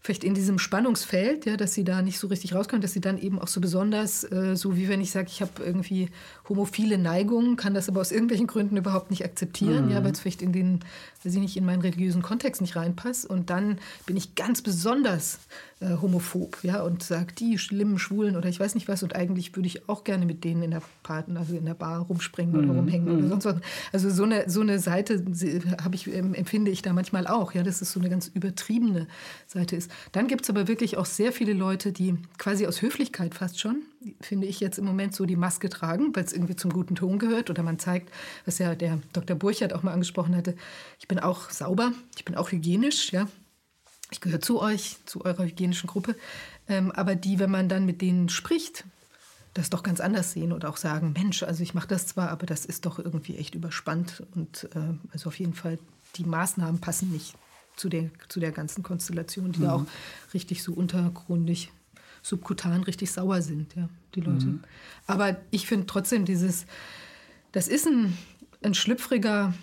vielleicht 0.02 0.24
in 0.24 0.34
diesem 0.34 0.60
Spannungsfeld, 0.60 1.46
ja, 1.46 1.58
dass 1.58 1.74
sie 1.74 1.84
da 1.84 2.02
nicht 2.02 2.20
so 2.20 2.28
richtig 2.28 2.56
rauskommen, 2.56 2.82
dass 2.82 2.94
sie 2.94 3.02
dann 3.02 3.18
eben 3.18 3.40
auch 3.40 3.48
so 3.48 3.60
besonders, 3.60 4.24
äh, 4.32 4.56
so 4.56 4.78
wie 4.78 4.88
wenn 4.88 5.02
ich 5.02 5.12
sage, 5.12 5.28
ich 5.28 5.42
habe 5.42 5.52
irgendwie 5.64 6.10
homophile 6.48 6.98
Neigungen, 6.98 7.58
kann 7.58 7.74
das 7.74 7.90
aber 7.90 8.00
aus 8.00 8.12
irgendwelchen 8.12 8.48
Gründen 8.48 8.78
überhaupt 8.78 9.10
nicht 9.10 9.26
akzeptieren, 9.26 9.88
mhm. 9.88 9.92
ja, 9.92 10.04
weil 10.04 10.12
es 10.12 10.22
vielleicht 10.22 10.42
in 10.42 10.54
den, 10.54 10.80
weiß 11.24 11.34
ich 11.34 11.42
nicht, 11.42 11.58
in 11.58 11.66
meinen 11.66 11.82
religiösen 11.82 12.22
Kontext 12.22 12.62
nicht 12.62 12.78
reinpasst. 12.78 13.26
Und 13.26 13.50
dann 13.50 13.78
bin 14.06 14.16
ich 14.16 14.36
ganz 14.36 14.62
besonders 14.62 15.40
äh, 15.82 15.96
homophob, 16.02 16.58
ja, 16.62 16.82
und 16.82 17.04
sagt, 17.04 17.40
die 17.40 17.58
schlimmen 17.58 18.00
Schwulen 18.00 18.36
oder 18.36 18.50
ich 18.50 18.60
weiß 18.60 18.76
nicht 18.76 18.90
was. 18.90 19.02
Und 19.02 19.16
eigentlich 19.16 19.56
würde 19.56 19.68
ich 19.68 19.88
auch 19.88 20.04
gerne 20.04 20.26
mit 20.26 20.44
denen 20.44 20.62
in 20.64 20.72
der 20.72 20.82
Partner, 21.04 21.40
also 21.40 21.56
in 21.56 21.66
der 21.66 21.74
Bar 21.74 22.02
rumspringen 22.02 22.54
oder 22.54 22.74
mhm. 22.74 22.80
rumhängen 22.80 23.08
oder 23.08 23.24
mhm. 23.24 23.30
sonst 23.30 23.46
was. 23.46 23.56
Also 23.94 24.10
so 24.10 24.24
eine, 24.24 24.50
so 24.50 24.60
eine 24.60 24.80
Seite 24.80 25.24
habe 25.82 25.96
ich, 25.96 26.14
ähm, 26.14 26.34
empfinde 26.34 26.70
ich 26.70 26.82
da 26.82 26.92
manchmal 26.92 27.28
auch, 27.28 27.54
ja, 27.54 27.64
dass 27.64 27.82
es 27.82 27.94
so 27.94 28.00
eine 28.02 28.10
ganz 28.10 28.28
übertriebene 28.28 29.08
Seite 29.48 29.78
ist. 29.78 29.90
Dann 30.12 30.28
gibt 30.28 30.44
es 30.44 30.50
aber 30.50 30.68
wirklich 30.68 30.98
auch 30.98 31.06
sehr 31.06 31.32
viele 31.32 31.54
Leute, 31.54 31.94
die 31.94 32.18
quasi 32.38 32.68
aus 32.68 32.82
Höflichkeit 32.82 33.34
fast 33.34 33.60
schon, 33.60 33.84
finde 34.20 34.48
ich 34.48 34.60
jetzt 34.60 34.80
im 34.80 34.86
Moment 34.86 35.16
so 35.16 35.26
die 35.26 35.38
Maske 35.38 35.70
tragen, 35.70 36.14
weil 36.14 36.26
es 36.26 36.34
irgendwie 36.34 36.58
zum 36.58 36.72
guten 36.72 36.96
Ton 36.96 37.20
gehört 37.20 37.50
oder 37.50 37.64
man 37.64 37.80
zeigt, 37.80 38.12
was 38.46 38.60
ja 38.60 38.76
der 38.76 39.00
Dr. 39.14 39.38
Burchard 39.38 39.74
auch 39.74 39.84
mal 39.84 39.94
angesprochen 39.94 40.36
hatte, 40.36 40.56
ich 41.00 41.08
bin 41.08 41.20
auch 41.20 41.50
sauber, 41.50 41.94
ich 42.18 42.26
bin 42.26 42.36
auch 42.36 42.52
hygienisch, 42.52 43.14
ja, 43.14 43.28
ich 44.12 44.22
gehöre 44.22 44.42
zu 44.42 44.60
euch, 44.60 44.98
zu 45.06 45.24
eurer 45.24 45.44
hygienischen 45.46 45.88
Gruppe, 45.88 46.16
ähm, 46.68 46.92
aber 46.92 47.16
die, 47.16 47.40
wenn 47.40 47.52
man 47.52 47.70
dann 47.70 47.86
mit 47.86 48.02
denen 48.02 48.30
spricht, 48.30 48.86
das 49.54 49.70
doch 49.70 49.84
ganz 49.84 50.00
anders 50.00 50.32
sehen 50.32 50.52
und 50.52 50.66
auch 50.66 50.78
sagen, 50.78 51.14
Mensch, 51.14 51.44
also 51.44 51.64
ich 51.64 51.74
mache 51.74 51.88
das 51.88 52.08
zwar, 52.08 52.30
aber 52.30 52.46
das 52.46 52.66
ist 52.66 52.86
doch 52.86 53.00
irgendwie 53.00 53.38
echt 53.38 53.56
überspannt 53.56 54.24
und 54.36 54.70
äh, 54.76 54.94
also 55.12 55.30
auf 55.30 55.40
jeden 55.40 55.54
Fall 55.54 55.80
die 56.16 56.24
Maßnahmen 56.24 56.80
passen 56.80 57.12
nicht 57.12 57.36
zu 57.76 57.90
der, 57.90 58.10
zu 58.28 58.40
der 58.40 58.52
ganzen 58.52 58.84
Konstellation, 58.84 59.52
die 59.52 59.60
mhm. 59.60 59.64
da 59.64 59.74
auch 59.74 59.86
richtig 60.34 60.64
so 60.64 60.74
untergrundig, 60.74 61.72
subkutan 62.22 62.84
richtig 62.84 63.12
sauer 63.12 63.42
sind, 63.42 63.76
ja, 63.76 63.90
die 64.16 64.22
Leute. 64.22 64.46
Mhm. 64.46 64.64
Aber 65.08 65.38
ich 65.52 65.66
finde 65.66 65.88
trotzdem 65.88 66.26
dieses, 66.26 66.66
das 67.52 67.68
ist 67.68 67.88
ein, 67.88 68.18
ein 68.62 68.74
schlüpfriger 68.74 69.54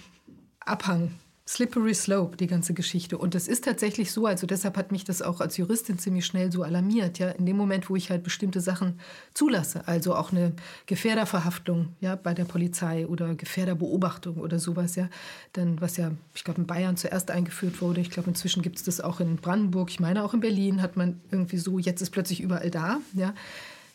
Abhang, 0.61 1.13
slippery 1.49 1.95
slope, 1.95 2.37
die 2.37 2.49
ganze 2.49 2.75
Geschichte. 2.75 3.17
Und 3.19 3.35
das 3.37 3.47
ist 3.47 3.65
tatsächlich 3.65 4.11
so, 4.11 4.27
also 4.27 4.49
deshalb 4.49 4.77
hat 4.77 4.91
mich 4.91 5.05
das 5.05 5.23
auch 5.23 5.41
als 5.41 5.57
Juristin 5.57 5.97
ziemlich 5.99 6.27
schnell 6.27 6.51
so 6.51 6.65
alarmiert, 6.65 7.21
ja, 7.21 7.31
in 7.31 7.47
dem 7.47 7.57
Moment, 7.57 7.89
wo 7.89 7.95
ich 7.95 8.11
halt 8.11 8.25
bestimmte 8.25 8.61
Sachen 8.61 8.99
zulasse, 9.33 9.87
also 9.87 10.17
auch 10.17 10.33
eine 10.33 10.55
Gefährderverhaftung, 10.87 11.95
ja, 12.01 12.17
bei 12.17 12.35
der 12.35 12.47
Polizei 12.47 13.07
oder 13.07 13.37
Gefährderbeobachtung 13.37 14.39
oder 14.39 14.59
sowas, 14.59 14.97
ja, 14.97 15.09
dann, 15.53 15.81
was 15.81 15.97
ja, 15.97 16.11
ich 16.35 16.43
glaube, 16.43 16.61
in 16.61 16.67
Bayern 16.67 16.97
zuerst 16.97 17.31
eingeführt 17.31 17.81
wurde, 17.81 18.01
ich 18.01 18.11
glaube, 18.11 18.29
inzwischen 18.29 18.63
gibt 18.63 18.79
es 18.79 18.83
das 18.83 19.01
auch 19.01 19.21
in 19.21 19.37
Brandenburg, 19.37 19.91
ich 19.91 20.01
meine 20.01 20.25
auch 20.25 20.35
in 20.35 20.41
Berlin 20.41 20.83
hat 20.83 20.97
man 20.97 21.21
irgendwie 21.31 21.59
so, 21.59 21.79
jetzt 21.79 22.03
ist 22.03 22.11
plötzlich 22.11 22.41
überall 22.41 22.71
da, 22.71 22.99
ja. 23.15 23.35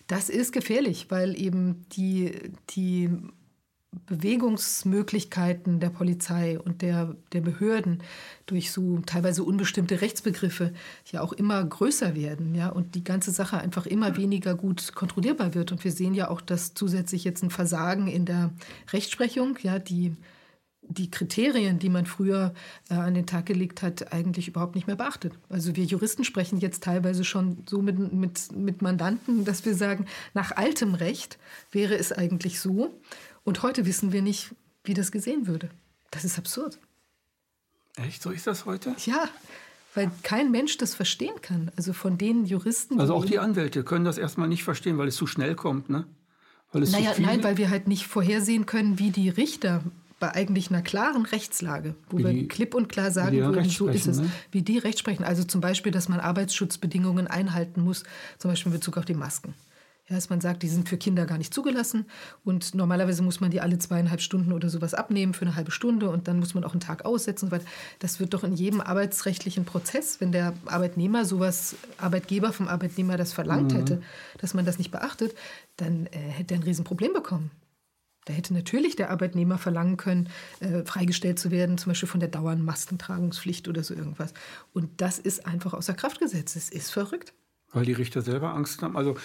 Das 0.08 0.30
ist 0.30 0.52
gefährlich, 0.52 1.06
weil 1.10 1.40
eben 1.40 1.86
die, 1.92 2.34
die 2.72 3.10
Bewegungsmöglichkeiten 4.06 5.82
der 5.82 5.90
Polizei 5.90 6.58
und 6.58 6.82
der, 6.82 7.16
der 7.34 7.42
Behörden 7.42 8.02
durch 8.46 8.72
so 8.72 9.00
teilweise 9.06 9.44
unbestimmte 9.44 10.00
Rechtsbegriffe 10.00 10.74
ja 11.12 11.22
auch 11.22 11.34
immer 11.34 11.62
größer 11.64 12.16
werden, 12.16 12.56
ja, 12.56 12.70
und 12.70 12.96
die 12.96 13.04
ganze 13.04 13.32
Sache 13.32 13.58
einfach 13.58 13.86
immer 13.86 14.16
weniger 14.16 14.56
gut 14.56 14.96
kontrollierbar 14.96 15.56
wird. 15.56 15.74
Und 15.74 15.84
wir 15.84 15.92
sehen 15.92 16.14
ja 16.14 16.30
auch, 16.30 16.40
dass 16.40 16.74
zusätzlich 16.74 17.26
jetzt 17.26 17.44
ein 17.44 17.50
Versagen 17.50 18.08
in 18.08 18.26
der 18.26 18.52
Rechtsprechung, 18.94 19.58
ja, 19.62 19.78
die 19.78 20.16
die 20.92 21.10
Kriterien, 21.10 21.80
die 21.80 21.90
man 21.90 22.06
früher 22.06 22.54
äh, 22.90 22.96
an 22.96 23.14
den 23.14 23.26
Tag 23.26 23.46
gelegt 23.46 23.82
hat, 23.82 24.12
eigentlich 24.12 24.48
überhaupt 24.48 24.76
nicht 24.76 24.88
mehr 24.88 24.96
beachtet. 24.96 25.34
Also 25.50 25.76
wir 25.76 25.86
Juristen 25.86 26.24
sprechen 26.24 26.60
jetzt 26.60 26.84
teilweise 26.84 27.24
schon 27.24 27.64
so 27.70 27.82
mit, 27.82 28.12
mit, 28.12 28.52
mit 28.52 28.82
Mandanten, 28.82 29.46
dass 29.46 29.64
wir 29.66 29.76
sagen, 29.76 30.06
nach 30.34 30.52
altem 30.58 30.94
Recht 30.94 31.38
wäre 31.72 31.96
es 31.96 32.12
eigentlich 32.12 32.60
so, 32.60 32.94
und 33.44 33.64
heute 33.64 33.86
wissen 33.86 34.12
wir 34.12 34.22
nicht, 34.22 34.54
wie 34.84 34.94
das 34.94 35.12
gesehen 35.12 35.48
würde. 35.48 35.70
Das 36.12 36.26
ist 36.26 36.38
absurd. 36.38 36.78
Echt? 37.98 38.22
So 38.22 38.32
ist 38.32 38.48
das 38.48 38.66
heute? 38.66 38.96
Ja, 39.06 39.28
weil 39.94 40.12
kein 40.24 40.52
Mensch 40.52 40.78
das 40.78 40.96
verstehen 40.96 41.42
kann. 41.42 41.72
Also 41.76 41.94
von 41.94 42.18
den 42.18 42.46
Juristen. 42.46 43.00
Also 43.00 43.14
auch 43.14 43.26
die 43.26 43.40
Anwälte 43.40 43.84
können 43.84 44.06
das 44.06 44.18
erstmal 44.18 44.48
nicht 44.48 44.64
verstehen, 44.64 44.98
weil 44.98 45.08
es 45.08 45.16
zu 45.16 45.28
schnell 45.28 45.56
kommt, 45.56 45.90
ne? 45.90 46.06
Weil 46.72 46.84
es 46.84 46.92
naja, 46.92 47.14
nein, 47.18 47.44
weil 47.44 47.58
wir 47.58 47.70
halt 47.70 47.88
nicht 47.90 48.08
vorhersehen 48.08 48.66
können, 48.66 48.98
wie 48.98 49.12
die 49.12 49.28
Richter 49.28 49.84
bei 50.22 50.34
eigentlich 50.34 50.70
einer 50.70 50.82
klaren 50.82 51.26
Rechtslage, 51.26 51.96
wo 52.10 52.20
wie 52.20 52.24
wir 52.24 52.32
die, 52.32 52.48
klipp 52.48 52.76
und 52.76 52.88
klar 52.88 53.12
sagen 53.12 53.38
würden, 53.38 53.70
so 53.70 53.88
ist 53.88 54.08
es, 54.08 54.20
ne? 54.20 54.32
wie 54.52 54.62
die 54.62 54.78
Recht 54.78 55.00
sprechen. 55.00 55.26
Also 55.26 55.44
zum 55.44 55.60
Beispiel, 55.60 55.92
dass 55.92 56.08
man 56.08 56.20
Arbeitsschutzbedingungen 56.20 57.28
einhalten 57.28 57.82
muss, 57.82 58.04
zum 58.38 58.52
Beispiel 58.52 58.72
in 58.72 58.78
Bezug 58.78 58.98
auf 58.98 59.06
die 59.06 59.16
Masken. 59.16 59.56
Dass 60.12 60.30
man 60.30 60.42
sagt, 60.42 60.64
die 60.64 60.68
sind 60.68 60.90
für 60.90 60.98
Kinder 60.98 61.26
gar 61.26 61.38
nicht 61.38 61.54
zugelassen 61.54 62.06
und 62.44 62.76
normalerweise 62.76 63.24
muss 63.24 63.40
man 63.40 63.50
die 63.50 63.62
alle 63.62 63.78
zweieinhalb 63.78 64.22
Stunden 64.22 64.52
oder 64.52 64.70
sowas 64.70 64.94
abnehmen 64.94 65.34
für 65.34 65.46
eine 65.46 65.56
halbe 65.56 65.72
Stunde 65.72 66.10
und 66.10 66.28
dann 66.28 66.40
muss 66.40 66.54
man 66.54 66.64
auch 66.64 66.74
einen 66.74 66.82
Tag 66.82 67.06
aussetzen. 67.06 67.52
Weil 67.52 67.62
das 68.00 68.20
wird 68.20 68.34
doch 68.34 68.44
in 68.44 68.54
jedem 68.54 68.82
arbeitsrechtlichen 68.82 69.66
Prozess, 69.66 70.20
wenn 70.20 70.32
der 70.32 70.54
Arbeitnehmer 70.66 71.26
sowas, 71.26 71.76
Arbeitgeber 71.98 72.52
vom 72.52 72.68
Arbeitnehmer 72.68 73.18
das 73.18 73.34
verlangt 73.34 73.72
mhm. 73.72 73.78
hätte, 73.78 74.02
dass 74.38 74.54
man 74.54 74.66
das 74.66 74.78
nicht 74.78 74.92
beachtet, 74.92 75.36
dann 75.78 76.08
äh, 76.08 76.18
hätte 76.18 76.54
er 76.54 76.60
ein 76.60 76.64
Riesenproblem 76.64 77.14
bekommen. 77.14 77.52
Da 78.26 78.34
hätte 78.34 78.54
natürlich 78.54 78.96
der 78.96 79.10
Arbeitnehmer 79.10 79.58
verlangen 79.58 79.98
können, 79.98 80.30
äh, 80.60 80.84
freigestellt 80.84 81.40
zu 81.40 81.50
werden, 81.50 81.78
zum 81.78 81.90
Beispiel 81.90 82.10
von 82.10 82.20
der 82.20 82.30
dauernden 82.30 82.66
Maskentragungspflicht 82.66 83.68
oder 83.68 83.84
so 83.84 83.96
irgendwas. 83.96 84.34
Und 84.74 85.02
das 85.02 85.18
ist 85.18 85.46
einfach 85.46 85.74
außer 85.74 85.94
Kraft 85.94 86.20
gesetzt. 86.20 86.56
Es 86.56 86.70
ist 86.70 86.92
verrückt. 86.92 87.34
Weil 87.74 87.86
die 87.86 87.94
Richter 87.94 88.22
selber 88.22 88.54
Angst 88.54 88.82
haben. 88.82 88.96
Also 88.96 89.16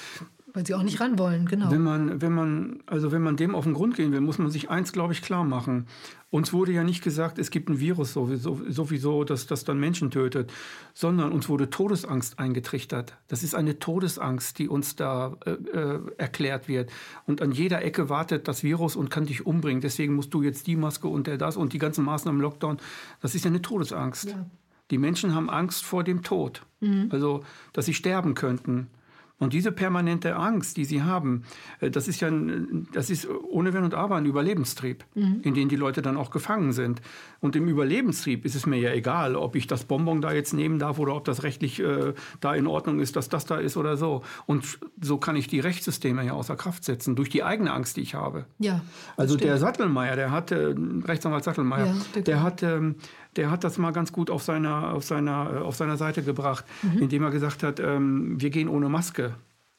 weil 0.57 0.65
sie 0.65 0.75
auch 0.75 0.83
nicht 0.83 1.01
ran 1.01 1.19
wollen, 1.19 1.45
genau. 1.45 1.71
Wenn 1.71 1.83
man, 1.83 2.23
wenn 2.23 2.33
man, 2.33 2.79
also 2.87 3.13
wenn 3.13 3.21
man 3.21 3.37
dem 3.37 3.55
auf 3.55 3.65
den 3.65 3.75
Grund 3.75 3.95
gehen 3.95 4.11
will, 4.13 4.23
muss 4.23 4.39
man 4.39 4.51
sich 4.51 4.71
eins, 4.71 4.91
glaube 4.91 5.13
ich, 5.13 5.21
klar 5.21 5.45
machen. 5.45 5.87
Uns 6.31 6.55
wurde 6.55 6.73
ja 6.73 6.83
nicht 6.83 7.05
gesagt, 7.05 7.39
es 7.39 7.51
gibt 7.51 7.69
ein 7.69 7.79
Virus 7.79 8.15
sowieso, 8.15 8.63
sowieso 8.67 9.25
dass 9.25 9.47
das 9.47 9.65
dann 9.65 9.79
Menschen 9.79 10.11
tötet, 10.11 10.51
sondern 10.95 11.31
uns 11.33 11.51
wurde 11.51 11.69
Todesangst 11.69 12.39
eingetrichtert. 12.39 13.19
Das 13.29 13.43
ist 13.43 13.55
eine 13.55 13.79
Todesangst, 13.81 14.59
die 14.59 14.67
uns 14.67 14.97
da 14.97 15.37
äh, 15.45 15.51
äh, 15.51 16.01
erklärt 16.17 16.69
wird. 16.69 16.91
Und 17.27 17.43
an 17.43 17.53
jeder 17.53 17.85
Ecke 17.85 18.09
wartet 18.09 18.49
das 18.49 18.63
Virus 18.63 18.97
und 18.97 19.11
kann 19.11 19.27
dich 19.27 19.45
umbringen. 19.45 19.83
Deswegen 19.83 20.15
musst 20.15 20.33
du 20.33 20.41
jetzt 20.41 20.67
die 20.67 20.77
Maske 20.77 21.07
und 21.07 21.27
der 21.27 21.37
das 21.37 21.59
und 21.59 21.75
die 21.75 21.79
ganzen 21.79 22.03
Maßnahmen 22.07 22.39
im 22.39 22.43
Lockdown. 22.43 22.79
Das 23.21 23.35
ist 23.35 23.45
ja 23.45 23.51
eine 23.51 23.61
Todesangst. 23.61 24.31
Ja. 24.31 24.47
Die 24.91 24.97
Menschen 24.97 25.35
haben 25.35 25.51
Angst 25.51 25.85
vor 25.85 26.03
dem 26.03 26.23
Tod. 26.23 26.63
Mhm. 26.81 27.09
Also, 27.11 27.45
dass 27.75 27.85
sie 27.85 27.95
sterben 27.95 28.35
könnten. 28.35 28.87
Und 29.39 29.53
diese 29.53 29.71
permanente 29.71 30.35
Angst, 30.37 30.79
die 30.79 30.87
sie 30.87 31.03
haben, 31.03 31.43
äh, 31.81 31.91
das 31.91 32.09
ist 32.09 32.21
ja 32.21 32.31
das 32.93 33.11
ist 33.11 33.29
ohne 33.29 33.75
Wenn 33.75 33.85
und 33.85 33.95
Aber 33.95 34.17
ein 34.17 34.25
Überlebenstrieb, 34.25 35.05
mhm. 35.15 35.41
in 35.43 35.55
den 35.55 35.69
die 35.69 35.77
Leute 35.77 36.01
dann 36.01 36.17
auch 36.17 36.31
gefangen 36.31 36.73
sind. 36.73 37.03
Und 37.41 37.55
im 37.55 37.69
Überlebenstrieb 37.69 38.47
ist 38.47 38.55
es 38.55 38.65
mir 38.65 38.79
ja 38.79 38.93
egal, 38.93 39.37
ob 39.37 39.55
ich 39.55 39.67
das 39.67 39.85
Bonbon 39.85 40.23
da 40.23 40.33
jetzt 40.33 40.55
nehmen 40.55 40.79
darf 40.79 40.99
oder 40.99 41.15
ob 41.15 41.25
das 41.25 41.43
rechtlich 41.43 41.81
äh, 41.81 42.15
da 42.41 42.55
in 42.55 42.67
Ordnung 42.67 42.99
ist, 42.99 43.17
dass 43.17 43.29
das 43.29 43.45
da 43.45 43.57
ist 43.57 43.77
oder 43.77 43.99
so. 43.99 44.23
Und 44.47 44.79
so 45.01 45.19
kann 45.19 45.37
ich 45.37 45.49
die 45.49 45.61
Rechtssysteme 45.61 46.25
ja 46.25 46.33
außer 46.33 46.57
Kraft 46.57 46.85
setzen, 46.85 47.15
durch 47.15 47.29
die 47.29 47.43
eigene 47.43 47.73
Angst, 47.73 47.99
die 47.99 48.01
ich 48.01 48.15
habe. 48.15 48.47
Ja, 48.59 48.81
also 49.17 49.35
stimmt. 49.35 49.51
der 49.51 49.59
Sattelmeier, 49.59 50.17
der 50.17 50.31
hat, 50.31 50.51
äh, 50.51 50.75
Rechtsanwalt 51.05 51.45
Sattelmeier, 51.45 51.95
ja, 52.15 52.21
der 52.23 52.43
hat 52.43 52.63
ähm, 52.63 52.97
der 53.37 53.51
hat 53.51 53.65
das 53.65 53.79
mal 53.79 53.93
ganz 53.93 54.13
gut 54.13 54.31
auf 54.31 54.43
seiner, 54.43 54.93
auf 54.95 55.05
seiner, 55.05 55.63
auf 55.63 55.77
seiner 55.77 55.97
Seite 55.97 56.23
gebracht, 56.23 56.65
mhm. 56.83 57.03
indem 57.03 57.23
er 57.23 57.31
gesagt 57.31 57.63
hat, 57.63 57.81
ähm, 57.81 58.41
wir 58.41 58.51
gehen 58.51 58.69
ohne 58.69 58.89
Maske 58.89 59.35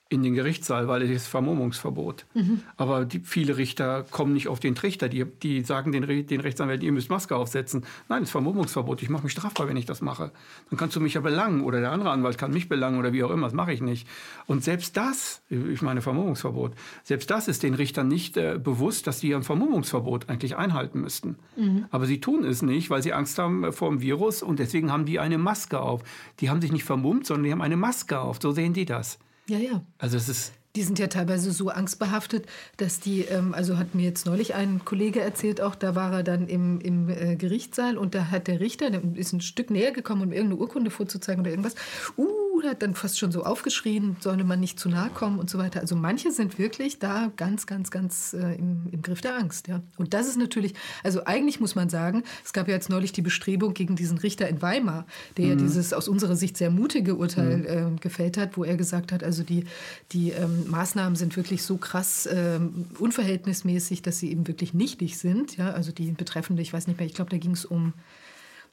in 0.10 0.24
den 0.24 0.34
Gerichtssaal, 0.34 0.88
weil 0.88 1.02
es 1.02 1.10
ist 1.10 1.28
Vermummungsverbot. 1.28 2.26
Mhm. 2.34 2.62
Aber 2.78 3.06
die, 3.06 3.20
viele 3.20 3.58
Richter 3.58 4.06
kommen 4.10 4.34
nicht 4.34 4.48
auf 4.48 4.60
den 4.60 4.76
Trichter. 4.76 5.10
Die, 5.10 5.26
die 5.26 5.62
sagen 5.62 5.92
den, 5.92 6.28
den 6.28 6.40
Rechtsanwälten, 6.40 6.86
ihr 6.86 6.92
müsst 6.92 7.10
Maske 7.10 7.36
aufsetzen. 7.36 7.86
Nein, 8.08 8.24
es 8.24 8.30
ist 8.30 8.32
Vermummungsverbot. 8.32 9.02
Ich 9.02 9.10
mache 9.10 9.24
mich 9.24 9.34
strafbar, 9.34 9.68
wenn 9.68 9.78
ich 9.78 9.86
das 9.86 10.02
mache. 10.02 10.32
Dann 10.70 10.78
kannst 10.78 10.96
du 10.96 11.02
mich 11.02 11.16
ja 11.16 11.22
belangen 11.22 11.62
oder 11.62 11.80
der 11.80 11.92
andere 11.92 12.12
Anwalt 12.12 12.38
kann 12.38 12.52
mich 12.52 12.70
belangen 12.70 13.00
oder 13.00 13.12
wie 13.14 13.24
auch 13.24 13.32
immer. 13.32 13.48
Das 13.48 13.54
mache 13.54 13.74
ich 13.74 13.82
nicht. 13.82 14.08
Und 14.46 14.64
selbst 14.64 14.96
das, 14.96 15.42
ich 15.50 15.82
meine 15.82 16.02
Vermummungsverbot, 16.02 16.74
selbst 17.04 17.30
das 17.30 17.48
ist 17.48 17.64
den 17.64 17.74
Richtern 17.74 18.08
nicht 18.08 18.38
äh, 18.38 18.60
bewusst, 18.62 19.08
dass 19.08 19.20
sie 19.20 19.36
ein 19.36 19.44
Vermummungsverbot 19.44 20.30
eigentlich 20.30 20.56
einhalten 20.56 21.02
müssten. 21.02 21.36
Mhm. 21.58 21.86
Aber 21.92 22.06
sie 22.06 22.22
tun 22.22 22.46
es 22.46 22.62
nicht, 22.62 22.90
weil 22.90 23.04
sie 23.04 23.14
Angst 23.14 23.38
haben 23.40 23.66
äh, 23.66 23.72
vor 23.72 23.90
dem 23.90 24.02
Virus 24.02 24.42
und 24.42 24.60
deswegen 24.60 24.92
haben 24.92 25.06
die 25.06 25.20
eine 25.20 25.38
Maske 25.38 25.80
auf. 25.82 26.02
Die 26.40 26.50
haben 26.50 26.62
sich 26.62 26.72
nicht 26.72 26.86
vermummt, 26.86 27.26
sondern 27.26 27.44
die 27.44 27.52
haben 27.52 27.62
eine 27.62 27.78
Maske 27.78 28.20
auf. 28.20 28.40
So 28.42 28.52
sehen 28.52 28.74
die 28.74 28.86
das. 28.86 29.20
Ja, 29.48 29.58
ja. 29.58 29.82
Also 29.98 30.18
es 30.18 30.30
ist 30.30 30.54
die 30.78 30.84
sind 30.84 31.00
ja 31.00 31.08
teilweise 31.08 31.52
so 31.52 31.70
angstbehaftet, 31.70 32.46
dass 32.78 33.00
die, 33.00 33.22
ähm, 33.22 33.54
also 33.56 33.78
hat 33.78 33.96
mir 33.96 34.04
jetzt 34.04 34.28
neulich 34.28 34.54
ein 34.54 34.86
Kollege 34.86 35.20
erzählt, 35.22 35.60
auch 35.60 35.74
da 35.74 35.96
war 35.96 36.14
er 36.14 36.24
dann 36.24 36.48
im, 36.48 36.80
im 36.82 37.10
äh, 37.10 37.36
Gerichtssaal 37.36 37.98
und 37.98 38.14
da 38.14 38.30
hat 38.30 38.48
der 38.48 38.60
Richter, 38.60 38.92
der 38.92 39.02
ist 39.16 39.34
ein 39.34 39.42
Stück 39.42 39.72
näher 39.72 39.92
gekommen, 39.92 40.22
um 40.22 40.32
irgendeine 40.32 40.62
Urkunde 40.62 40.92
vorzuzeigen 40.92 41.42
oder 41.42 41.50
irgendwas. 41.50 41.74
Uh, 42.16 42.28
hat 42.66 42.82
dann 42.82 42.96
fast 42.96 43.20
schon 43.20 43.32
so 43.32 43.44
aufgeschrien, 43.44 44.18
solle 44.20 44.44
man 44.44 44.60
nicht 44.60 44.80
zu 44.80 44.90
nahe 44.90 45.10
kommen 45.10 45.40
und 45.40 45.50
so 45.50 45.58
weiter. 45.58 45.80
Also 45.80 45.96
manche 45.96 46.32
sind 46.32 46.58
wirklich 46.58 47.00
da 47.00 47.32
ganz, 47.36 47.66
ganz, 47.66 47.92
ganz 47.92 48.34
äh, 48.34 48.56
im, 48.56 48.88
im 48.92 49.02
Griff 49.02 49.22
der 49.22 49.38
Angst. 49.38 49.68
Ja. 49.68 49.82
Und 49.98 50.14
das 50.14 50.28
ist 50.28 50.38
natürlich, 50.38 50.74
also 51.04 51.26
eigentlich 51.26 51.60
muss 51.60 51.76
man 51.76 51.90
sagen, 51.90 52.24
es 52.44 52.54
gab 52.54 52.68
ja 52.68 52.74
jetzt 52.74 52.90
neulich 52.90 53.12
die 53.12 53.22
Bestrebung 53.22 53.74
gegen 53.74 53.96
diesen 53.96 54.18
Richter 54.18 54.48
in 54.48 54.62
Weimar, 54.62 55.06
der 55.38 55.46
mhm. 55.46 55.52
ja 55.52 55.56
dieses 55.58 55.94
aus 55.94 56.08
unserer 56.08 56.36
Sicht 56.36 56.58
sehr 56.58 56.70
mutige 56.70 57.16
Urteil 57.16 57.58
mhm. 57.58 57.96
äh, 57.96 58.00
gefällt 58.00 58.38
hat, 58.38 58.58
wo 58.58 58.64
er 58.64 58.78
gesagt 58.78 59.12
hat, 59.12 59.24
also 59.24 59.44
die, 59.44 59.66
die 60.12 60.32
ähm, 60.32 60.70
Maßnahmen 60.70 61.16
sind 61.16 61.36
wirklich 61.38 61.64
so 61.64 61.78
krass 61.78 62.26
äh, 62.26 62.60
unverhältnismäßig, 63.00 64.02
dass 64.02 64.20
sie 64.20 64.32
eben 64.32 64.48
wirklich 64.48 64.74
nichtig 64.74 65.18
sind. 65.18 65.58
Ja. 65.58 65.72
Also 65.72 65.92
die 65.92 66.12
betreffende, 66.12 66.62
ich 66.62 66.74
weiß 66.74 66.88
nicht 66.88 66.98
mehr, 66.98 67.08
ich 67.08 67.14
glaube, 67.14 67.32
da 67.32 67.38
ging 67.38 67.52
es 67.52 67.66
um, 67.66 67.94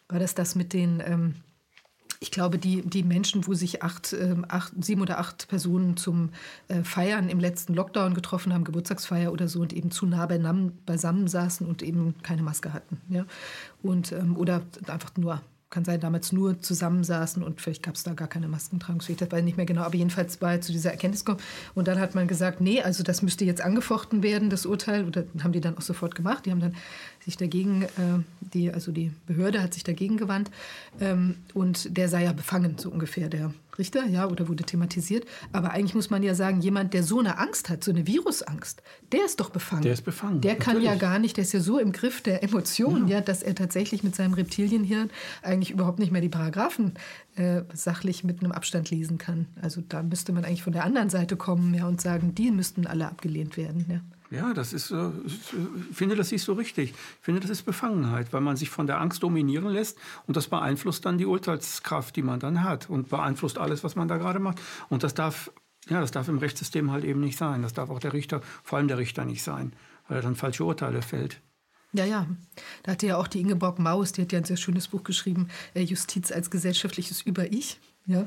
war 0.09 0.19
das 0.19 0.35
das 0.35 0.55
mit 0.55 0.73
den... 0.73 1.03
Ähm, 1.05 1.35
ich 2.21 2.31
glaube, 2.31 2.59
die, 2.59 2.83
die 2.83 3.03
Menschen, 3.03 3.47
wo 3.47 3.55
sich 3.55 3.83
acht, 3.83 4.13
äh, 4.13 4.37
acht, 4.49 4.73
sieben 4.83 5.03
oder 5.03 5.19
acht 5.19 5.49
Personen 5.49 5.97
zum 5.97 6.31
äh, 6.69 6.83
Feiern 6.83 7.29
im 7.29 7.41
letzten 7.41 7.75
Lockdown 7.75 8.15
getroffen 8.15 8.53
haben, 8.53 8.65
Geburtstagsfeier 8.65 9.33
oder 9.33 9.49
so, 9.49 9.61
und 9.61 9.73
eben 9.73 9.91
zu 9.91 10.07
nah 10.07 10.27
beisammen 10.27 11.29
saßen 11.29 11.67
und 11.67 11.83
eben 11.83 12.15
keine 12.23 12.43
Maske 12.43 12.73
hatten. 12.73 13.01
Ja? 13.09 13.27
Und, 13.83 14.13
ähm, 14.13 14.37
oder 14.37 14.63
einfach 14.87 15.17
nur 15.17 15.41
kann 15.75 15.85
sein, 15.85 15.99
damals 15.99 16.31
nur 16.31 16.61
zusammensaßen 16.61 17.43
und 17.43 17.61
vielleicht 17.61 17.83
gab 17.83 17.97
es 17.97 18.05
da 18.05 18.15
gar 18.15 18.29
keine 18.29 18.47
Maskentragungspflicht, 18.47 19.21
das 19.21 19.33
weiß 19.33 19.41
ich 19.41 19.45
nicht 19.45 19.57
mehr 19.57 19.67
genau, 19.67 19.83
aber 19.83 19.97
jedenfalls 19.97 20.41
war 20.41 20.61
zu 20.61 20.71
dieser 20.71 20.93
Erkenntnis 20.93 21.25
gekommen. 21.25 21.45
Und 21.75 21.89
dann 21.89 21.99
hat 21.99 22.15
man 22.15 22.29
gesagt, 22.29 22.61
nee, 22.61 22.81
also 22.81 23.03
das 23.03 23.23
müsste 23.23 23.45
jetzt 23.45 23.61
angefochten 23.61 24.23
werden, 24.23 24.51
das 24.51 24.67
Urteil, 24.67 25.05
oder 25.05 25.25
haben 25.43 25.51
die 25.51 25.61
dann 25.61 25.77
auch 25.77 25.83
sofort 25.83 26.15
gemacht. 26.15 26.47
Die 26.47 26.53
haben 26.53 26.61
dann 26.61 26.77
sich 27.25 27.37
dagegen, 27.37 27.83
äh, 27.83 27.89
die, 28.41 28.71
also 28.71 28.93
die 28.93 29.11
Behörde 29.27 29.63
hat 29.63 29.75
sich 29.75 29.83
dagegen 29.83 30.17
gewandt 30.17 30.51
ähm, 31.01 31.37
und 31.55 31.97
der 31.97 32.09
sei 32.09 32.23
ja 32.23 32.33
befangen, 32.33 32.79
so 32.79 32.89
ungefähr, 32.91 33.29
der 33.29 33.53
Richter, 33.79 34.07
ja, 34.07 34.29
oder 34.29 34.49
wurde 34.49 34.65
thematisiert. 34.65 35.25
Aber 35.53 35.71
eigentlich 35.71 35.95
muss 35.95 36.11
man 36.11 36.23
ja 36.23 36.35
sagen, 36.35 36.61
jemand, 36.61 36.95
der 36.95 37.03
so 37.03 37.19
eine 37.19 37.39
Angst 37.39 37.69
hat, 37.69 37.85
so 37.85 37.91
eine 37.91 38.07
Virusangst, 38.07 38.83
der 39.13 39.25
ist 39.25 39.41
doch 39.41 39.51
befangen. 39.51 39.83
Der 39.83 39.93
ist 39.93 40.03
befangen. 40.03 40.41
Der 40.41 40.57
kann 40.57 40.75
natürlich. 40.75 41.01
ja 41.01 41.09
gar 41.09 41.19
nicht, 41.19 41.37
der 41.37 41.43
ist 41.43 41.53
ja 41.53 41.61
so 41.61 41.79
im 41.79 41.93
Griff 41.93 42.21
der 42.21 42.43
Emotionen, 42.43 43.09
ja. 43.09 43.17
ja. 43.17 43.21
dass 43.21 43.43
er 43.43 43.55
tatsächlich 43.55 44.03
mit 44.03 44.15
seinem 44.15 44.35
Reptilienhirn 44.35 45.11
eigentlich 45.43 45.71
überhaupt 45.71 45.99
nicht 45.99 46.13
mehr 46.13 46.21
die 46.21 46.29
Paragraphen 46.29 46.95
äh, 47.37 47.63
sachlich 47.73 48.25
mit 48.25 48.41
einem 48.43 48.53
Abstand 48.53 48.91
lesen 48.91 49.19
kann. 49.19 49.47
Also 49.61 49.83
da 49.89 50.03
müsste 50.03 50.33
man 50.33 50.45
eigentlich 50.45 50.63
von 50.63 50.73
der 50.73 50.85
anderen 50.85 51.11
Seite 51.11 51.37
kommen 51.37 51.75
ja, 51.75 51.87
und 51.87 52.01
sagen, 52.01 52.35
die 52.35 52.51
müssten 52.51 52.87
alle 52.87 53.07
abgelehnt 53.07 53.57
werden. 53.57 53.87
Ja. 53.89 54.01
Ja, 54.35 54.53
das 54.53 54.73
ist, 54.73 54.91
äh, 54.91 55.11
ich 55.27 55.97
finde, 55.97 56.17
das 56.17 56.33
ist 56.33 56.45
so 56.45 56.55
richtig. 56.55 56.91
Ich 56.91 57.25
finde, 57.25 57.41
das 57.41 57.51
ist 57.51 57.63
Befangenheit, 57.63 58.33
weil 58.33 58.41
man 58.41 58.57
sich 58.57 58.69
von 58.69 58.87
der 58.87 59.01
Angst 59.01 59.23
dominieren 59.23 59.69
lässt 59.69 59.97
und 60.27 60.37
das 60.37 60.49
beeinflusst 60.49 61.05
dann 61.05 61.19
die 61.19 61.27
Urteilskraft, 61.27 62.17
die 62.17 62.23
man 62.23 62.41
dann 62.41 62.65
hat 62.65 62.91
und 62.91 63.09
beeinflusst 63.09 63.59
alles, 63.59 63.85
was 63.85 63.95
man 63.95 64.09
da 64.09 64.17
gerade 64.17 64.41
macht. 64.41 64.61
Und 64.89 65.05
das 65.05 65.15
darf, 65.15 65.53
ja, 65.89 66.01
das 66.01 66.11
darf 66.11 66.29
im 66.29 66.39
Rechtssystem 66.39 66.91
halt 66.91 67.05
eben 67.05 67.21
nicht 67.21 67.39
sein. 67.39 67.63
Das 67.63 67.75
darf 67.75 67.91
auch 67.91 68.01
der 68.01 68.13
Richter, 68.13 68.41
vor 68.63 68.79
allem 68.79 68.89
der 68.89 68.99
Richter 68.99 69.25
nicht 69.25 69.43
sein, 69.43 69.73
weil 70.09 70.19
er 70.19 70.23
dann 70.23 70.35
falsche 70.35 70.65
Urteile 70.65 71.03
fällt. 71.03 71.41
Ja, 71.93 72.05
ja. 72.05 72.27
Da 72.83 72.93
hatte 72.93 73.07
ja 73.07 73.17
auch 73.17 73.29
die 73.29 73.41
Ingeborg 73.41 73.79
Maus, 73.79 74.11
die 74.11 74.23
hat 74.23 74.33
ja 74.33 74.39
ein 74.39 74.45
sehr 74.45 74.57
schönes 74.57 74.89
Buch 74.89 75.05
geschrieben, 75.05 75.49
äh, 75.75 75.83
Justiz 75.83 76.33
als 76.33 76.51
gesellschaftliches 76.51 77.23
Über-Ich. 77.23 77.79
Ja, 78.07 78.23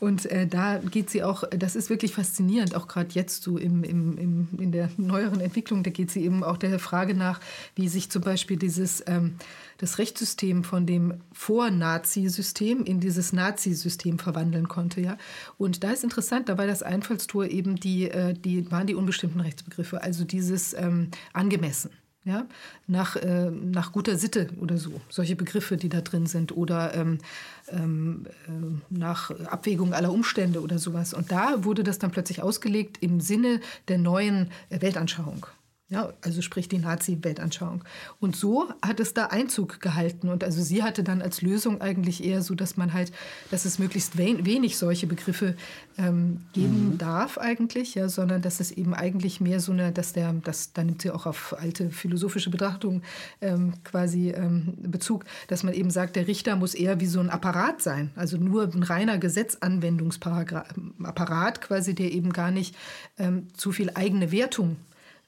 und 0.00 0.26
äh, 0.26 0.48
da 0.48 0.78
geht 0.78 1.08
sie 1.08 1.22
auch, 1.22 1.44
das 1.50 1.76
ist 1.76 1.90
wirklich 1.90 2.12
faszinierend, 2.12 2.74
auch 2.74 2.88
gerade 2.88 3.10
jetzt 3.12 3.44
so 3.44 3.56
im, 3.56 3.84
im, 3.84 4.18
im, 4.18 4.48
in 4.58 4.72
der 4.72 4.90
neueren 4.96 5.40
Entwicklung, 5.40 5.84
da 5.84 5.90
geht 5.90 6.10
sie 6.10 6.24
eben 6.24 6.42
auch 6.42 6.56
der 6.56 6.80
Frage 6.80 7.14
nach, 7.14 7.40
wie 7.76 7.86
sich 7.86 8.10
zum 8.10 8.22
Beispiel 8.22 8.56
dieses, 8.56 9.04
ähm, 9.06 9.36
das 9.78 9.98
Rechtssystem 9.98 10.64
von 10.64 10.86
dem 10.86 11.20
Vor-Nazi-System 11.32 12.84
in 12.84 12.98
dieses 12.98 13.32
Nazi-System 13.32 14.18
verwandeln 14.18 14.66
konnte. 14.66 15.00
Ja? 15.00 15.16
Und 15.56 15.84
da 15.84 15.92
ist 15.92 16.02
interessant, 16.02 16.48
da 16.48 16.58
war 16.58 16.66
das 16.66 16.82
Einfallstor 16.82 17.46
eben 17.46 17.76
die, 17.76 18.10
äh, 18.10 18.34
die 18.34 18.72
waren 18.72 18.88
die 18.88 18.96
unbestimmten 18.96 19.38
Rechtsbegriffe, 19.38 20.02
also 20.02 20.24
dieses 20.24 20.74
ähm, 20.74 21.12
angemessen 21.32 21.90
ja, 22.24 22.46
nach, 22.86 23.16
äh, 23.16 23.50
nach 23.50 23.92
guter 23.92 24.16
Sitte 24.16 24.48
oder 24.60 24.78
so, 24.78 25.00
solche 25.08 25.34
Begriffe, 25.34 25.76
die 25.76 25.88
da 25.88 26.00
drin 26.00 26.26
sind, 26.26 26.56
oder 26.56 26.94
ähm, 26.94 27.18
ähm, 27.68 28.26
äh, 28.46 28.50
nach 28.90 29.30
Abwägung 29.46 29.92
aller 29.92 30.12
Umstände 30.12 30.60
oder 30.62 30.78
sowas. 30.78 31.14
Und 31.14 31.32
da 31.32 31.64
wurde 31.64 31.82
das 31.82 31.98
dann 31.98 32.12
plötzlich 32.12 32.42
ausgelegt 32.42 32.98
im 33.00 33.20
Sinne 33.20 33.60
der 33.88 33.98
neuen 33.98 34.50
Weltanschauung. 34.70 35.46
Ja, 35.92 36.12
also 36.22 36.40
sprich 36.40 36.70
die 36.70 36.78
Nazi-Weltanschauung. 36.78 37.84
Und 38.18 38.34
so 38.34 38.70
hat 38.80 38.98
es 38.98 39.12
da 39.12 39.26
Einzug 39.26 39.82
gehalten. 39.82 40.30
Und 40.30 40.42
also 40.42 40.62
sie 40.62 40.82
hatte 40.82 41.04
dann 41.04 41.20
als 41.20 41.42
Lösung 41.42 41.82
eigentlich 41.82 42.24
eher 42.24 42.40
so, 42.40 42.54
dass 42.54 42.78
man 42.78 42.94
halt, 42.94 43.12
dass 43.50 43.66
es 43.66 43.78
möglichst 43.78 44.16
wenig 44.16 44.78
solche 44.78 45.06
Begriffe 45.06 45.54
ähm, 45.98 46.46
geben 46.54 46.92
mhm. 46.92 46.98
darf 46.98 47.36
eigentlich, 47.36 47.94
ja, 47.94 48.08
sondern 48.08 48.40
dass 48.40 48.60
es 48.60 48.70
eben 48.70 48.94
eigentlich 48.94 49.42
mehr 49.42 49.60
so 49.60 49.72
eine, 49.72 49.92
dass 49.92 50.14
der, 50.14 50.32
das, 50.32 50.72
da 50.72 50.82
nimmt 50.82 51.02
sie 51.02 51.10
auch 51.10 51.26
auf 51.26 51.54
alte 51.58 51.90
philosophische 51.90 52.48
Betrachtungen 52.48 53.02
ähm, 53.42 53.74
quasi 53.84 54.30
ähm, 54.30 54.72
Bezug, 54.80 55.26
dass 55.48 55.62
man 55.62 55.74
eben 55.74 55.90
sagt, 55.90 56.16
der 56.16 56.26
Richter 56.26 56.56
muss 56.56 56.72
eher 56.72 57.00
wie 57.00 57.06
so 57.06 57.20
ein 57.20 57.28
Apparat 57.28 57.82
sein, 57.82 58.12
also 58.16 58.38
nur 58.38 58.62
ein 58.62 58.82
reiner 58.82 59.18
Gesetzanwendungsapparat 59.18 61.60
quasi, 61.60 61.94
der 61.94 62.12
eben 62.12 62.32
gar 62.32 62.50
nicht 62.50 62.74
ähm, 63.18 63.48
zu 63.52 63.72
viel 63.72 63.90
eigene 63.94 64.32
Wertung 64.32 64.78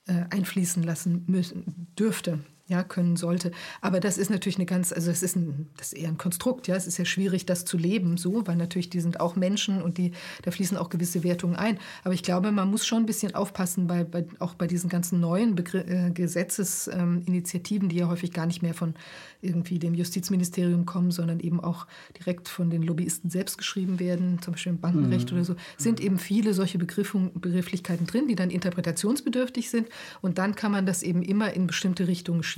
einfließen 0.07 0.83
lassen 0.83 1.25
müssen, 1.27 1.89
dürfte 1.99 2.41
ja, 2.67 2.83
können 2.83 3.17
sollte. 3.17 3.53
Aber 3.83 4.01
das 4.01 4.17
ist 4.17 4.31
natürlich 4.31 4.57
eine 4.57 4.65
ganz, 4.65 4.91
also 4.91 5.11
es 5.11 5.23
ist, 5.23 5.37
ein, 5.37 5.69
das 5.77 5.93
ist 5.93 5.99
eher 5.99 6.09
ein 6.09 6.17
Konstrukt, 6.17 6.67
ja. 6.67 6.75
Es 6.75 6.87
ist 6.87 6.97
ja 6.97 7.05
schwierig, 7.05 7.45
das 7.45 7.67
zu 7.67 7.77
leben, 7.77 8.17
so, 8.17 8.47
weil 8.47 8.57
natürlich 8.57 8.89
die 8.89 9.01
sind 9.01 9.21
auch 9.21 9.37
Menschen 9.37 9.83
und 9.83 9.99
die, 9.99 10.13
da 10.43 10.51
fließen 10.51 10.79
auch 10.79 10.89
gewisse 10.89 11.23
Wertungen 11.25 11.57
ein. 11.57 11.79
Aber 12.05 12.15
ich 12.15 12.23
glaube, 12.23 12.53
man 12.53 12.71
muss 12.71 12.87
schon 12.87 13.03
ein 13.03 13.07
bisschen 13.07 13.35
aufpassen, 13.35 13.87
bei, 13.87 14.05
bei 14.05 14.25
auch 14.39 14.55
bei 14.55 14.67
diesen 14.67 14.89
ganzen 14.89 15.21
neuen 15.21 15.55
Begr 15.55 15.87
äh, 15.87 16.11
Gesetzesinitiativen, 16.11 17.91
die 17.91 17.97
ja 17.97 18.09
häufig 18.09 18.33
gar 18.33 18.47
nicht 18.47 18.63
mehr 18.63 18.73
von 18.73 18.95
irgendwie 19.43 19.79
dem 19.79 19.93
Justizministerium 19.93 20.87
kommen, 20.87 21.11
sondern 21.11 21.41
eben 21.41 21.61
auch 21.61 21.87
direkt 22.19 22.49
von 22.49 22.71
den 22.71 22.83
Lobbyisten 22.83 23.29
selbst 23.29 23.59
geschrieben 23.59 24.01
werden, 24.01 24.41
zum 24.41 24.55
Beispiel 24.55 24.73
im 24.73 24.81
Bankenrecht 24.81 25.31
mhm. 25.31 25.37
oder 25.37 25.45
so, 25.45 25.57
sind 25.77 26.01
eben 26.01 26.19
viele 26.19 26.55
solche 26.55 26.79
Begrifflichkeiten 26.79 28.07
drin, 28.07 28.27
die 28.27 28.37
dann 28.37 28.49
interpretationsbedürftig 28.49 29.69
sind. 29.69 29.89
Und 30.23 30.39
dann 30.39 30.55
kann 30.55 30.73
man 30.73 30.87
das 30.87 31.03
eben 31.03 31.23
immer 31.23 31.53
in 31.53 31.67
bestimmte 31.67 32.09
Richtungen 32.09 32.43
schieben. 32.43 32.54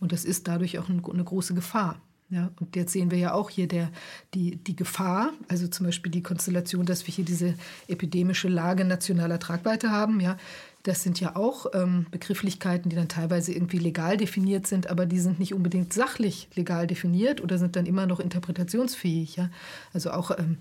Und 0.00 0.12
das 0.12 0.24
ist 0.24 0.48
dadurch 0.48 0.78
auch 0.78 0.88
eine 0.88 1.24
große 1.24 1.54
Gefahr. 1.54 2.00
Ja, 2.30 2.50
und 2.58 2.74
jetzt 2.74 2.92
sehen 2.92 3.10
wir 3.10 3.18
ja 3.18 3.32
auch 3.32 3.50
hier 3.50 3.68
der, 3.68 3.90
die, 4.32 4.56
die 4.56 4.74
Gefahr, 4.74 5.32
also 5.46 5.68
zum 5.68 5.86
Beispiel 5.86 6.10
die 6.10 6.22
Konstellation, 6.22 6.86
dass 6.86 7.06
wir 7.06 7.14
hier 7.14 7.24
diese 7.24 7.54
epidemische 7.86 8.48
Lage 8.48 8.84
nationaler 8.84 9.38
Tragweite 9.38 9.90
haben. 9.90 10.20
Ja, 10.20 10.38
das 10.84 11.02
sind 11.02 11.20
ja 11.20 11.36
auch 11.36 11.66
ähm, 11.74 12.06
Begrifflichkeiten, 12.10 12.88
die 12.90 12.96
dann 12.96 13.08
teilweise 13.08 13.52
irgendwie 13.52 13.78
legal 13.78 14.16
definiert 14.16 14.66
sind, 14.66 14.88
aber 14.88 15.06
die 15.06 15.20
sind 15.20 15.38
nicht 15.38 15.54
unbedingt 15.54 15.92
sachlich 15.92 16.48
legal 16.54 16.86
definiert 16.86 17.42
oder 17.42 17.58
sind 17.58 17.76
dann 17.76 17.86
immer 17.86 18.06
noch 18.06 18.20
interpretationsfähig. 18.20 19.36
Ja? 19.36 19.50
Also 19.92 20.10
auch 20.10 20.30
ähm, 20.36 20.56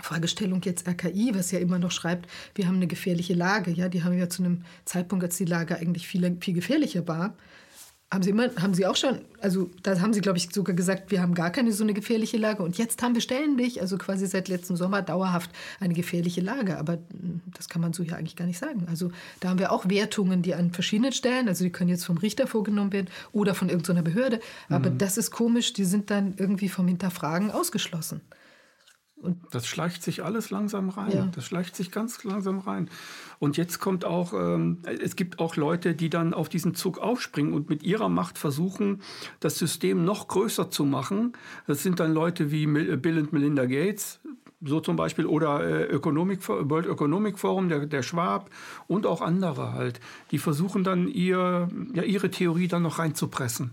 Fragestellung 0.00 0.62
jetzt 0.62 0.88
RKI, 0.88 1.32
was 1.34 1.50
ja 1.50 1.58
immer 1.58 1.78
noch 1.78 1.90
schreibt, 1.90 2.28
wir 2.54 2.66
haben 2.68 2.76
eine 2.76 2.86
gefährliche 2.86 3.34
Lage. 3.34 3.70
Ja, 3.70 3.88
die 3.88 4.02
haben 4.02 4.16
ja 4.16 4.28
zu 4.28 4.42
einem 4.42 4.64
Zeitpunkt, 4.84 5.24
als 5.24 5.36
die 5.36 5.44
Lage 5.44 5.76
eigentlich 5.76 6.06
viel, 6.06 6.36
viel 6.40 6.54
gefährlicher 6.54 7.06
war, 7.06 7.34
haben 8.12 8.22
Sie 8.22 8.30
immer, 8.30 8.54
haben 8.62 8.72
Sie 8.72 8.86
auch 8.86 8.94
schon, 8.94 9.18
also 9.40 9.68
da 9.82 10.00
haben 10.00 10.12
Sie, 10.12 10.20
glaube 10.20 10.38
ich, 10.38 10.48
sogar 10.52 10.76
gesagt, 10.76 11.10
wir 11.10 11.20
haben 11.20 11.34
gar 11.34 11.50
keine 11.50 11.72
so 11.72 11.82
eine 11.82 11.92
gefährliche 11.92 12.36
Lage. 12.36 12.62
Und 12.62 12.78
jetzt 12.78 13.02
haben 13.02 13.14
wir 13.14 13.20
ständig, 13.20 13.80
also 13.80 13.98
quasi 13.98 14.26
seit 14.26 14.46
letztem 14.48 14.76
Sommer 14.76 15.02
dauerhaft 15.02 15.50
eine 15.80 15.92
gefährliche 15.92 16.40
Lage. 16.40 16.78
Aber 16.78 16.94
hm, 16.94 17.40
das 17.56 17.68
kann 17.68 17.82
man 17.82 17.92
so 17.92 18.04
ja 18.04 18.14
eigentlich 18.14 18.36
gar 18.36 18.46
nicht 18.46 18.58
sagen. 18.58 18.86
Also 18.88 19.10
da 19.40 19.48
haben 19.48 19.58
wir 19.58 19.72
auch 19.72 19.88
Wertungen, 19.88 20.42
die 20.42 20.54
an 20.54 20.70
verschiedenen 20.70 21.12
Stellen, 21.12 21.48
also 21.48 21.64
die 21.64 21.70
können 21.70 21.90
jetzt 21.90 22.04
vom 22.04 22.18
Richter 22.18 22.46
vorgenommen 22.46 22.92
werden 22.92 23.08
oder 23.32 23.56
von 23.56 23.68
irgendeiner 23.68 24.02
Behörde. 24.02 24.38
Aber 24.68 24.90
mhm. 24.90 24.98
das 24.98 25.18
ist 25.18 25.32
komisch, 25.32 25.72
die 25.72 25.84
sind 25.84 26.10
dann 26.10 26.34
irgendwie 26.36 26.68
vom 26.68 26.86
Hinterfragen 26.86 27.50
ausgeschlossen. 27.50 28.20
Und 29.22 29.38
das 29.50 29.66
schleicht 29.66 30.02
sich 30.02 30.22
alles 30.22 30.50
langsam 30.50 30.90
rein. 30.90 31.12
Ja. 31.12 31.28
Das 31.34 31.44
schleicht 31.44 31.74
sich 31.74 31.90
ganz 31.90 32.22
langsam 32.24 32.58
rein. 32.58 32.90
Und 33.38 33.56
jetzt 33.56 33.80
kommt 33.80 34.04
auch, 34.04 34.34
ähm, 34.34 34.78
es 34.84 35.16
gibt 35.16 35.38
auch 35.38 35.56
Leute, 35.56 35.94
die 35.94 36.10
dann 36.10 36.34
auf 36.34 36.48
diesen 36.48 36.74
Zug 36.74 36.98
aufspringen 36.98 37.54
und 37.54 37.70
mit 37.70 37.82
ihrer 37.82 38.08
Macht 38.08 38.36
versuchen, 38.38 39.00
das 39.40 39.56
System 39.56 40.04
noch 40.04 40.28
größer 40.28 40.70
zu 40.70 40.84
machen. 40.84 41.32
Das 41.66 41.82
sind 41.82 41.98
dann 41.98 42.12
Leute 42.12 42.50
wie 42.50 42.66
Bill 42.66 43.18
und 43.18 43.32
Melinda 43.32 43.64
Gates, 43.64 44.20
so 44.62 44.80
zum 44.80 44.96
Beispiel, 44.96 45.26
oder 45.26 45.64
äh, 45.64 45.94
Economic, 45.94 46.46
World 46.48 46.86
Economic 46.86 47.38
Forum, 47.38 47.68
der, 47.68 47.86
der 47.86 48.02
Schwab 48.02 48.50
und 48.86 49.06
auch 49.06 49.22
andere 49.22 49.72
halt. 49.72 50.00
Die 50.30 50.38
versuchen 50.38 50.84
dann 50.84 51.08
ihr, 51.08 51.68
ja, 51.94 52.02
ihre 52.02 52.30
Theorie 52.30 52.68
dann 52.68 52.82
noch 52.82 52.98
reinzupressen. 52.98 53.70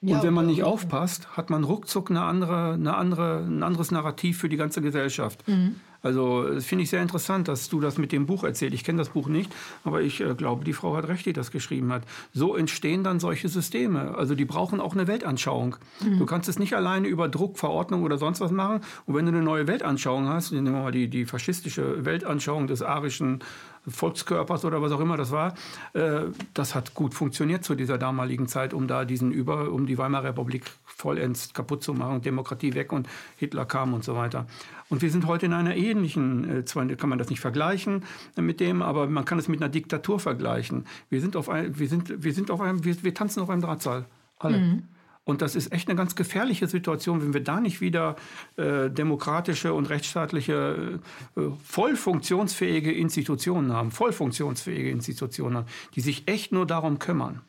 Und 0.00 0.08
ja, 0.08 0.22
wenn 0.22 0.34
man 0.34 0.46
nicht 0.46 0.62
aufpasst, 0.62 1.36
hat 1.36 1.50
man 1.50 1.64
ruckzuck 1.64 2.10
eine 2.10 2.22
andere, 2.22 2.74
eine 2.74 2.96
andere, 2.96 3.38
ein 3.38 3.62
anderes 3.62 3.90
Narrativ 3.90 4.38
für 4.38 4.48
die 4.48 4.56
ganze 4.56 4.80
Gesellschaft. 4.80 5.46
Mhm. 5.48 5.76
Also 6.02 6.48
das 6.54 6.64
finde 6.64 6.84
ich 6.84 6.90
sehr 6.90 7.02
interessant, 7.02 7.48
dass 7.48 7.68
du 7.68 7.80
das 7.80 7.98
mit 7.98 8.12
dem 8.12 8.26
Buch 8.26 8.44
erzählst. 8.44 8.74
Ich 8.74 8.84
kenne 8.84 8.98
das 8.98 9.10
Buch 9.10 9.28
nicht, 9.28 9.52
aber 9.84 10.00
ich 10.00 10.20
äh, 10.20 10.34
glaube, 10.34 10.64
die 10.64 10.72
Frau 10.72 10.96
hat 10.96 11.08
recht, 11.08 11.26
die 11.26 11.32
das 11.32 11.50
geschrieben 11.50 11.92
hat. 11.92 12.02
So 12.32 12.56
entstehen 12.56 13.02
dann 13.02 13.20
solche 13.20 13.48
Systeme. 13.48 14.14
Also 14.16 14.34
die 14.34 14.44
brauchen 14.44 14.80
auch 14.80 14.94
eine 14.94 15.06
Weltanschauung. 15.06 15.76
Mhm. 16.00 16.18
Du 16.18 16.26
kannst 16.26 16.48
es 16.48 16.58
nicht 16.58 16.74
alleine 16.74 17.08
über 17.08 17.28
Druck, 17.28 17.58
Verordnung 17.58 18.02
oder 18.04 18.18
sonst 18.18 18.40
was 18.40 18.52
machen. 18.52 18.80
Und 19.06 19.14
wenn 19.14 19.26
du 19.26 19.32
eine 19.32 19.42
neue 19.42 19.66
Weltanschauung 19.66 20.28
hast, 20.28 20.52
nehmen 20.52 20.72
wir 20.72 20.82
mal 20.82 20.92
die, 20.92 21.08
die 21.08 21.26
faschistische 21.26 22.04
Weltanschauung 22.04 22.68
des 22.68 22.82
arischen 22.82 23.40
Volkskörpers 23.86 24.64
oder 24.64 24.82
was 24.82 24.92
auch 24.92 25.00
immer 25.00 25.16
das 25.16 25.30
war, 25.30 25.54
äh, 25.94 26.22
das 26.54 26.74
hat 26.74 26.94
gut 26.94 27.14
funktioniert 27.14 27.64
zu 27.64 27.74
dieser 27.74 27.98
damaligen 27.98 28.48
Zeit, 28.48 28.74
um 28.74 28.86
da 28.86 29.04
diesen 29.04 29.32
Über, 29.32 29.70
um 29.70 29.86
die 29.86 29.98
Weimarer 29.98 30.28
Republik 30.28 30.64
vollends 30.84 31.52
kaputt 31.52 31.82
zu 31.82 31.94
machen, 31.94 32.22
Demokratie 32.22 32.74
weg 32.74 32.92
und 32.92 33.08
Hitler 33.36 33.64
kam 33.64 33.94
und 33.94 34.04
so 34.04 34.16
weiter. 34.16 34.46
Und 34.90 35.02
wir 35.02 35.10
sind 35.10 35.26
heute 35.26 35.46
in 35.46 35.52
einer 35.52 35.76
ähnlichen, 35.76 36.58
äh, 36.58 36.64
zwar 36.64 36.86
kann 36.86 37.10
man 37.10 37.18
das 37.18 37.28
nicht 37.28 37.40
vergleichen 37.40 38.04
mit 38.36 38.60
dem, 38.60 38.82
aber 38.82 39.06
man 39.06 39.24
kann 39.24 39.38
es 39.38 39.48
mit 39.48 39.60
einer 39.60 39.68
Diktatur 39.68 40.18
vergleichen. 40.18 40.86
Wir 41.10 41.20
sind 41.20 41.36
auf 41.36 41.48
ein, 41.48 41.78
wir 41.78 41.88
sind, 41.88 42.22
wir 42.22 42.32
sind 42.32 42.50
auf 42.50 42.60
einem, 42.60 42.84
wir, 42.84 43.02
wir 43.02 43.14
tanzen 43.14 43.40
auf 43.40 43.50
einem 43.50 43.62
Drahtseil. 43.62 44.06
Alle. 44.38 44.58
Mhm. 44.58 44.82
Und 45.28 45.42
das 45.42 45.56
ist 45.56 45.72
echt 45.72 45.88
eine 45.88 45.96
ganz 45.96 46.14
gefährliche 46.14 46.68
Situation, 46.68 47.20
wenn 47.20 47.34
wir 47.34 47.44
da 47.44 47.60
nicht 47.60 47.82
wieder 47.82 48.16
äh, 48.56 48.88
demokratische 48.88 49.74
und 49.74 49.90
rechtsstaatliche, 49.90 51.00
äh, 51.36 51.40
voll 51.62 51.96
funktionsfähige 51.96 52.90
Institutionen 52.90 53.74
haben, 53.74 53.90
voll 53.90 54.12
funktionsfähige 54.12 54.88
Institutionen 54.88 55.58
haben, 55.58 55.66
die 55.94 56.00
sich 56.00 56.28
echt 56.28 56.50
nur 56.50 56.66
darum 56.66 56.98
kümmern. 56.98 57.42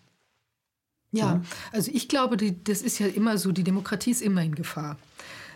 Ja, 1.11 1.41
also 1.71 1.89
ich 1.93 2.09
glaube, 2.09 2.35
die, 2.35 2.61
das 2.63 2.81
ist 2.81 2.99
ja 2.99 3.07
immer 3.07 3.37
so, 3.37 3.53
die 3.53 3.63
Demokratie 3.63 4.11
ist 4.11 4.21
immer 4.21 4.43
in 4.43 4.55
Gefahr. 4.55 4.97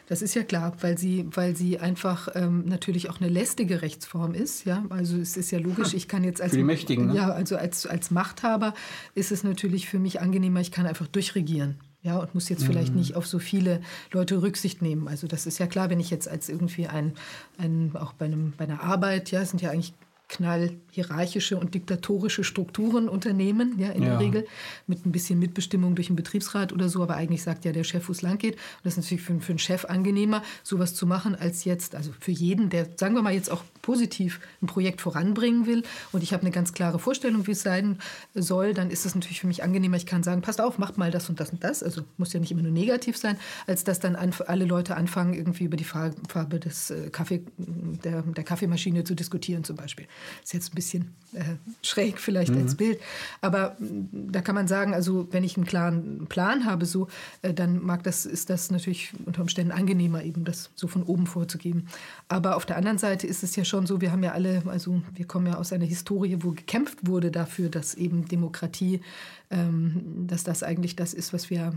Das 0.08 0.22
ist 0.22 0.34
ja 0.34 0.44
klar, 0.44 0.74
weil 0.82 0.98
sie, 0.98 1.26
weil 1.32 1.56
sie 1.56 1.80
einfach 1.80 2.28
ähm, 2.36 2.66
natürlich 2.66 3.10
auch 3.10 3.22
eine 3.22 3.30
lästige 3.30 3.82
Rechtsform 3.82 4.34
ist. 4.34 4.66
Ja? 4.66 4.84
Also 4.90 5.18
es 5.18 5.38
ist 5.38 5.52
ja 5.52 5.60
logisch, 5.60 5.94
ich 5.94 6.08
kann 6.08 6.24
jetzt 6.24 6.42
als, 6.42 6.52
für 6.52 6.58
die 6.58 6.64
Mächtigen, 6.64 7.08
ne? 7.08 7.16
ja, 7.16 7.30
also 7.30 7.56
als, 7.56 7.86
als 7.86 8.12
Machthaber 8.12 8.74
ist 9.16 9.32
es 9.32 9.44
natürlich 9.44 9.88
für 9.88 10.00
mich 10.00 10.22
angenehmer, 10.22 10.60
ich 10.60 10.72
kann 10.72 10.86
einfach 10.86 11.08
durchregieren. 11.08 11.80
Ja, 12.02 12.18
und 12.18 12.36
muss 12.36 12.50
jetzt 12.50 12.66
vielleicht 12.66 12.92
mhm. 12.92 13.00
nicht 13.00 13.16
auf 13.16 13.26
so 13.26 13.40
viele 13.40 13.80
Leute 14.12 14.42
Rücksicht 14.42 14.82
nehmen. 14.82 15.08
Also 15.08 15.26
das 15.26 15.46
ist 15.48 15.58
ja 15.58 15.68
klar, 15.68 15.90
wenn 15.90 16.02
ich 16.02 16.10
jetzt 16.10 16.28
als 16.28 16.50
irgendwie 16.50 16.88
ein, 16.88 17.14
ein 17.58 17.96
auch 17.96 18.12
bei, 18.12 18.26
einem, 18.26 18.52
bei 18.58 18.66
einer 18.66 18.84
Arbeit, 18.84 19.32
ja, 19.32 19.46
sind 19.46 19.62
ja 19.62 19.72
eigentlich 19.72 19.94
knallhierarchische 20.34 21.58
und 21.58 21.76
diktatorische 21.76 22.44
Strukturen 22.44 23.08
unternehmen, 23.08 23.78
ja, 23.78 23.90
in 23.90 24.04
ja. 24.04 24.10
der 24.10 24.20
Regel, 24.20 24.46
mit 24.88 25.06
ein 25.06 25.12
bisschen 25.12 25.40
Mitbestimmung 25.40 25.96
durch 25.96 26.08
den 26.08 26.16
Betriebsrat 26.16 26.74
oder 26.74 26.90
so, 26.90 27.04
aber 27.04 27.16
eigentlich 27.16 27.44
sagt 27.44 27.66
ja 27.66 27.72
der 27.72 27.84
Chef, 27.84 28.08
wo 28.08 28.12
es 28.12 28.22
lang 28.22 28.38
geht. 28.38 28.56
Und 28.56 28.62
das 28.84 28.94
ist 28.94 29.04
natürlich 29.04 29.24
für, 29.24 29.40
für 29.40 29.52
einen 29.52 29.60
Chef 29.60 29.86
angenehmer, 29.86 30.44
sowas 30.64 30.96
zu 30.96 31.06
machen, 31.06 31.36
als 31.36 31.66
jetzt, 31.66 31.96
also 31.96 32.12
für 32.20 32.32
jeden, 32.32 32.70
der, 32.70 32.88
sagen 32.96 33.16
wir 33.16 33.22
mal, 33.22 33.34
jetzt 33.34 33.52
auch 33.52 33.64
positiv 33.84 34.40
ein 34.64 34.66
Projekt 34.66 35.02
voranbringen 35.02 35.68
will 35.68 35.84
und 36.12 36.24
ich 36.24 36.34
habe 36.34 36.42
eine 36.42 36.52
ganz 36.52 36.74
klare 36.74 36.98
Vorstellung, 36.98 37.46
wie 37.46 37.52
es 37.52 37.62
sein 37.62 38.00
soll, 38.34 38.74
dann 38.74 38.90
ist 38.90 39.06
es 39.06 39.14
natürlich 39.14 39.42
für 39.42 39.48
mich 39.48 39.62
angenehmer, 39.62 39.98
ich 39.98 40.08
kann 40.08 40.24
sagen, 40.24 40.42
passt 40.42 40.60
auf, 40.60 40.80
macht 40.80 40.98
mal 40.98 41.12
das 41.12 41.30
und 41.30 41.40
das 41.40 41.52
und 41.52 41.64
das, 41.64 41.84
also 41.84 42.02
muss 42.18 42.34
ja 42.34 42.40
nicht 42.40 42.52
immer 42.52 42.64
nur 42.64 42.72
negativ 42.72 43.18
sein, 43.18 43.38
als 43.68 43.84
dass 43.84 44.00
dann 44.00 44.16
alle 44.16 44.66
Leute 44.66 44.96
anfangen, 44.96 45.36
irgendwie 45.36 45.66
über 45.66 45.78
die 45.78 45.84
Farbe 45.84 46.60
des 46.60 46.90
äh, 46.90 47.10
Kaffee, 47.12 47.44
der, 47.58 48.24
der 48.24 48.44
Kaffeemaschine 48.44 49.04
zu 49.04 49.14
diskutieren 49.14 49.64
zum 49.64 49.76
Beispiel. 49.76 50.08
Ist 50.44 50.54
jetzt 50.54 50.72
ein 50.72 50.76
bisschen 50.76 51.14
äh, 51.34 51.44
schräg 51.82 52.20
vielleicht 52.20 52.54
mhm. 52.54 52.62
als 52.62 52.76
Bild. 52.76 53.00
Aber 53.42 53.76
mm, 53.80 54.32
da 54.32 54.42
kann 54.42 54.56
man 54.56 54.68
sagen, 54.68 54.94
also 54.94 55.28
wenn 55.32 55.44
ich 55.44 55.58
einen 55.58 55.66
klaren 55.66 56.28
Plan 56.28 56.66
habe, 56.66 56.86
so, 56.86 57.08
äh, 57.42 57.54
dann 57.54 57.84
mag 57.84 58.04
das, 58.04 58.26
ist 58.26 58.50
das 58.50 58.72
natürlich 58.72 59.12
unter 59.26 59.42
Umständen 59.42 59.72
angenehmer, 59.72 60.24
eben 60.24 60.46
das 60.46 60.70
so 60.76 60.88
von 60.88 61.04
oben 61.04 61.28
vorzugeben. 61.28 61.88
Aber 62.30 62.56
auf 62.56 62.66
der 62.66 62.78
anderen 62.78 62.98
Seite 62.98 63.28
ist 63.28 63.44
es 63.44 63.56
ja 63.56 63.66
schon 63.66 63.73
so, 63.82 64.02
wir 64.02 64.12
haben 64.12 64.24
ja 64.24 64.32
alle, 64.32 64.64
also 64.68 65.02
wir 65.14 65.26
kommen 65.26 65.48
ja 65.48 65.56
aus 65.58 65.74
einer 65.74 65.86
Historie, 65.86 66.38
wo 66.42 66.52
gekämpft 66.52 67.08
wurde 67.08 67.32
dafür, 67.32 67.70
dass 67.70 67.96
eben 67.96 68.26
Demokratie, 68.26 69.02
ähm, 69.50 70.26
dass 70.28 70.44
das 70.44 70.64
eigentlich 70.64 70.96
das 70.96 71.14
ist, 71.14 71.34
was 71.34 71.50
wir, 71.50 71.74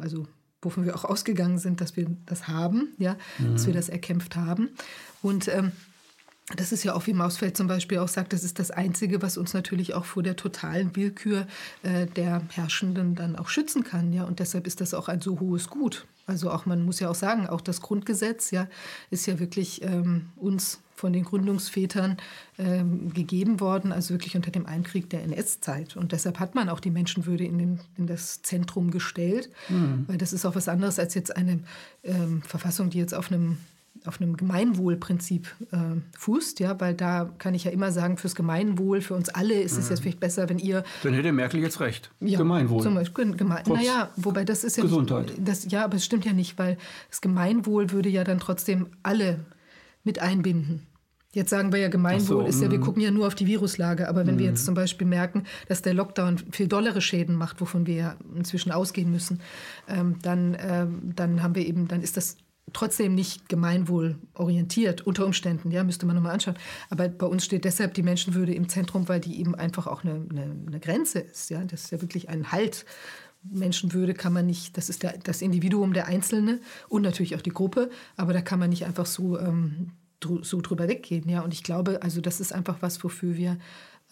also 0.00 0.26
wovon 0.60 0.84
wir 0.84 0.94
auch 0.94 1.04
ausgegangen 1.04 1.58
sind, 1.58 1.80
dass 1.80 1.96
wir 1.96 2.06
das 2.26 2.48
haben, 2.48 2.94
ja, 2.98 3.16
mhm. 3.38 3.52
dass 3.52 3.66
wir 3.66 3.74
das 3.74 3.88
erkämpft 3.88 4.36
haben. 4.36 4.70
Und 5.20 5.48
ähm, 5.48 5.72
das 6.56 6.72
ist 6.72 6.84
ja 6.84 6.94
auch, 6.94 7.06
wie 7.06 7.12
Mausfeld 7.12 7.56
zum 7.56 7.66
Beispiel 7.66 7.98
auch 7.98 8.08
sagt, 8.08 8.32
das 8.32 8.44
ist 8.44 8.58
das 8.58 8.70
Einzige, 8.70 9.22
was 9.22 9.36
uns 9.36 9.54
natürlich 9.54 9.94
auch 9.94 10.04
vor 10.04 10.22
der 10.22 10.36
totalen 10.36 10.94
Willkür 10.96 11.46
äh, 11.82 12.06
der 12.06 12.42
Herrschenden 12.50 13.14
dann 13.14 13.36
auch 13.36 13.48
schützen 13.48 13.84
kann. 13.84 14.12
Ja? 14.12 14.24
Und 14.24 14.40
deshalb 14.40 14.66
ist 14.66 14.80
das 14.80 14.94
auch 14.94 15.08
ein 15.08 15.20
so 15.20 15.40
hohes 15.40 15.68
Gut. 15.68 16.06
Also 16.26 16.50
auch, 16.50 16.66
man 16.66 16.84
muss 16.84 17.00
ja 17.00 17.10
auch 17.10 17.14
sagen, 17.14 17.48
auch 17.48 17.60
das 17.60 17.80
Grundgesetz 17.80 18.52
ja, 18.52 18.68
ist 19.10 19.26
ja 19.26 19.40
wirklich 19.40 19.82
ähm, 19.82 20.26
uns 20.36 20.80
von 20.94 21.12
den 21.12 21.24
Gründungsvätern 21.24 22.16
ähm, 22.58 23.12
gegeben 23.12 23.58
worden, 23.58 23.90
also 23.90 24.14
wirklich 24.14 24.36
unter 24.36 24.52
dem 24.52 24.66
Einkrieg 24.66 25.10
der 25.10 25.24
NS-Zeit. 25.24 25.96
Und 25.96 26.12
deshalb 26.12 26.38
hat 26.38 26.54
man 26.54 26.68
auch 26.68 26.78
die 26.78 26.92
Menschenwürde 26.92 27.44
in, 27.44 27.58
den, 27.58 27.80
in 27.98 28.06
das 28.06 28.42
Zentrum 28.42 28.92
gestellt, 28.92 29.50
mhm. 29.68 30.04
weil 30.06 30.16
das 30.16 30.32
ist 30.32 30.46
auch 30.46 30.54
was 30.54 30.68
anderes 30.68 31.00
als 31.00 31.14
jetzt 31.14 31.34
eine 31.36 31.58
ähm, 32.04 32.42
Verfassung, 32.42 32.88
die 32.90 32.98
jetzt 32.98 33.14
auf 33.14 33.32
einem 33.32 33.58
auf 34.04 34.20
einem 34.20 34.36
Gemeinwohlprinzip 34.36 35.54
äh, 35.70 35.76
fußt, 36.18 36.60
ja, 36.60 36.80
weil 36.80 36.94
da 36.94 37.30
kann 37.38 37.54
ich 37.54 37.64
ja 37.64 37.70
immer 37.70 37.92
sagen, 37.92 38.16
fürs 38.16 38.34
Gemeinwohl, 38.34 39.00
für 39.00 39.14
uns 39.14 39.28
alle 39.28 39.60
ist 39.60 39.78
es 39.78 39.84
mhm. 39.84 39.90
jetzt 39.90 40.00
vielleicht 40.00 40.20
besser, 40.20 40.48
wenn 40.48 40.58
ihr. 40.58 40.82
Dann 41.02 41.14
hätte 41.14 41.32
Merkel 41.32 41.60
jetzt 41.60 41.80
recht. 41.80 42.10
Ja, 42.20 42.38
Gemeinwohl. 42.38 42.82
Zum 42.82 42.94
Beispiel, 42.94 43.32
geme 43.34 43.62
naja, 43.68 44.10
wobei 44.16 44.44
das 44.44 44.64
ist 44.64 44.76
ja. 44.76 44.82
Gesundheit. 44.82 45.26
Nicht, 45.26 45.48
das, 45.48 45.70
ja, 45.70 45.84
aber 45.84 45.96
es 45.96 46.04
stimmt 46.04 46.24
ja 46.24 46.32
nicht, 46.32 46.58
weil 46.58 46.78
das 47.10 47.20
Gemeinwohl 47.20 47.90
würde 47.90 48.08
ja 48.08 48.24
dann 48.24 48.40
trotzdem 48.40 48.88
alle 49.02 49.40
mit 50.04 50.20
einbinden. 50.20 50.86
Jetzt 51.34 51.48
sagen 51.48 51.72
wir 51.72 51.78
ja, 51.78 51.88
Gemeinwohl 51.88 52.42
so, 52.42 52.46
ist 52.46 52.60
ja, 52.60 52.70
wir 52.70 52.78
mhm. 52.78 52.82
gucken 52.82 53.02
ja 53.02 53.10
nur 53.10 53.26
auf 53.26 53.34
die 53.34 53.46
Viruslage. 53.46 54.06
Aber 54.08 54.26
wenn 54.26 54.38
wir 54.38 54.44
jetzt 54.44 54.62
mhm. 54.62 54.66
zum 54.66 54.74
Beispiel 54.74 55.06
merken, 55.06 55.44
dass 55.66 55.80
der 55.80 55.94
Lockdown 55.94 56.38
viel 56.50 56.68
dollere 56.68 57.00
Schäden 57.00 57.36
macht, 57.36 57.60
wovon 57.62 57.86
wir 57.86 57.94
ja 57.94 58.16
inzwischen 58.36 58.70
ausgehen 58.70 59.10
müssen, 59.10 59.40
ähm, 59.88 60.16
dann, 60.20 60.56
ähm, 60.60 61.12
dann 61.16 61.42
haben 61.42 61.54
wir 61.54 61.66
eben, 61.66 61.88
dann 61.88 62.02
ist 62.02 62.18
das 62.18 62.36
trotzdem 62.72 63.14
nicht 63.14 63.48
gemeinwohlorientiert, 63.48 65.02
unter 65.02 65.26
Umständen, 65.26 65.70
ja, 65.70 65.84
müsste 65.84 66.06
man 66.06 66.16
nochmal 66.16 66.32
anschauen. 66.32 66.56
Aber 66.90 67.08
bei 67.08 67.26
uns 67.26 67.44
steht 67.44 67.64
deshalb 67.64 67.94
die 67.94 68.02
Menschenwürde 68.02 68.54
im 68.54 68.68
Zentrum, 68.68 69.08
weil 69.08 69.20
die 69.20 69.38
eben 69.38 69.54
einfach 69.54 69.86
auch 69.86 70.04
eine, 70.04 70.26
eine, 70.30 70.56
eine 70.66 70.80
Grenze 70.80 71.20
ist. 71.20 71.50
Ja? 71.50 71.64
Das 71.64 71.84
ist 71.84 71.90
ja 71.90 72.00
wirklich 72.00 72.28
ein 72.28 72.52
Halt. 72.52 72.84
Menschenwürde 73.44 74.14
kann 74.14 74.32
man 74.32 74.46
nicht, 74.46 74.76
das 74.76 74.88
ist 74.88 75.02
der, 75.02 75.18
das 75.18 75.42
Individuum, 75.42 75.92
der 75.92 76.06
Einzelne 76.06 76.60
und 76.88 77.02
natürlich 77.02 77.34
auch 77.34 77.40
die 77.40 77.50
Gruppe, 77.50 77.90
aber 78.16 78.32
da 78.32 78.40
kann 78.40 78.60
man 78.60 78.70
nicht 78.70 78.84
einfach 78.84 79.06
so, 79.06 79.36
ähm, 79.38 79.90
so 80.42 80.60
drüber 80.60 80.86
weggehen. 80.86 81.28
Ja? 81.28 81.40
Und 81.40 81.52
ich 81.52 81.64
glaube, 81.64 82.02
also 82.02 82.20
das 82.20 82.40
ist 82.40 82.52
einfach 82.52 82.76
was, 82.80 83.02
wofür 83.02 83.36
wir 83.36 83.58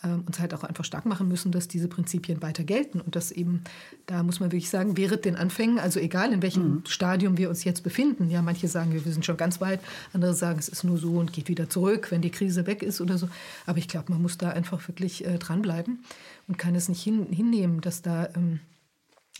uns 0.02 0.38
halt 0.38 0.54
auch 0.54 0.64
einfach 0.64 0.84
stark 0.84 1.04
machen 1.04 1.28
müssen, 1.28 1.52
dass 1.52 1.68
diese 1.68 1.88
Prinzipien 1.88 2.40
weiter 2.40 2.64
gelten 2.64 3.00
und 3.00 3.16
dass 3.16 3.30
eben, 3.30 3.62
da 4.06 4.22
muss 4.22 4.40
man 4.40 4.50
wirklich 4.50 4.70
sagen, 4.70 4.96
während 4.96 5.24
den 5.24 5.36
Anfängen, 5.36 5.78
also 5.78 6.00
egal 6.00 6.32
in 6.32 6.42
welchem 6.42 6.62
mhm. 6.62 6.82
Stadium 6.86 7.36
wir 7.36 7.50
uns 7.50 7.64
jetzt 7.64 7.82
befinden, 7.82 8.30
ja, 8.30 8.40
manche 8.40 8.68
sagen, 8.68 8.92
wir 8.92 9.00
sind 9.12 9.26
schon 9.26 9.36
ganz 9.36 9.60
weit, 9.60 9.80
andere 10.12 10.34
sagen, 10.34 10.58
es 10.58 10.68
ist 10.68 10.84
nur 10.84 10.98
so 10.98 11.12
und 11.18 11.32
geht 11.32 11.48
wieder 11.48 11.68
zurück, 11.68 12.10
wenn 12.10 12.22
die 12.22 12.30
Krise 12.30 12.66
weg 12.66 12.82
ist 12.82 13.00
oder 13.00 13.18
so. 13.18 13.28
Aber 13.66 13.78
ich 13.78 13.88
glaube, 13.88 14.12
man 14.12 14.22
muss 14.22 14.38
da 14.38 14.50
einfach 14.50 14.86
wirklich 14.88 15.26
äh, 15.26 15.38
dranbleiben 15.38 16.02
und 16.48 16.58
kann 16.58 16.74
es 16.74 16.88
nicht 16.88 17.02
hin, 17.02 17.26
hinnehmen, 17.30 17.80
dass 17.80 18.00
da 18.00 18.28
ähm, 18.34 18.60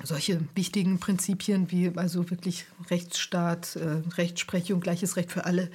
solche 0.02 0.40
wichtigen 0.54 0.98
Prinzipien 0.98 1.70
wie 1.70 1.92
also 1.96 2.30
wirklich 2.30 2.66
Rechtsstaat, 2.90 3.76
äh, 3.76 4.02
Rechtsprechung, 4.16 4.80
gleiches 4.80 5.16
Recht 5.16 5.32
für 5.32 5.44
alle 5.44 5.70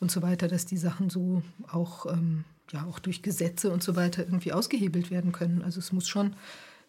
und 0.00 0.10
so 0.10 0.22
weiter, 0.22 0.48
dass 0.48 0.66
die 0.66 0.76
Sachen 0.76 1.10
so 1.10 1.42
auch 1.70 2.06
ähm, 2.06 2.44
ja 2.72 2.84
auch 2.84 2.98
durch 2.98 3.22
Gesetze 3.22 3.70
und 3.70 3.82
so 3.82 3.96
weiter 3.96 4.24
irgendwie 4.24 4.52
ausgehebelt 4.52 5.10
werden 5.10 5.32
können. 5.32 5.62
Also 5.62 5.78
es 5.78 5.92
muss 5.92 6.08
schon, 6.08 6.34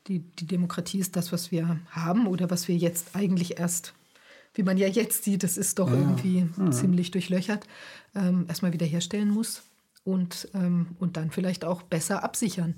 die, 0.07 0.19
die 0.19 0.47
Demokratie 0.47 0.99
ist 0.99 1.15
das, 1.15 1.31
was 1.31 1.51
wir 1.51 1.79
haben 1.89 2.27
oder 2.27 2.49
was 2.49 2.67
wir 2.67 2.75
jetzt 2.75 3.15
eigentlich 3.15 3.59
erst, 3.59 3.93
wie 4.53 4.63
man 4.63 4.77
ja 4.77 4.87
jetzt 4.87 5.23
sieht, 5.23 5.43
das 5.43 5.57
ist 5.57 5.79
doch 5.79 5.91
ja. 5.91 5.97
irgendwie 5.97 6.47
ja. 6.57 6.71
ziemlich 6.71 7.11
durchlöchert, 7.11 7.67
ähm, 8.15 8.45
erstmal 8.47 8.73
wiederherstellen 8.73 9.29
muss 9.29 9.63
und, 10.03 10.49
ähm, 10.53 10.87
und 10.99 11.17
dann 11.17 11.31
vielleicht 11.31 11.65
auch 11.65 11.81
besser 11.81 12.23
absichern 12.23 12.75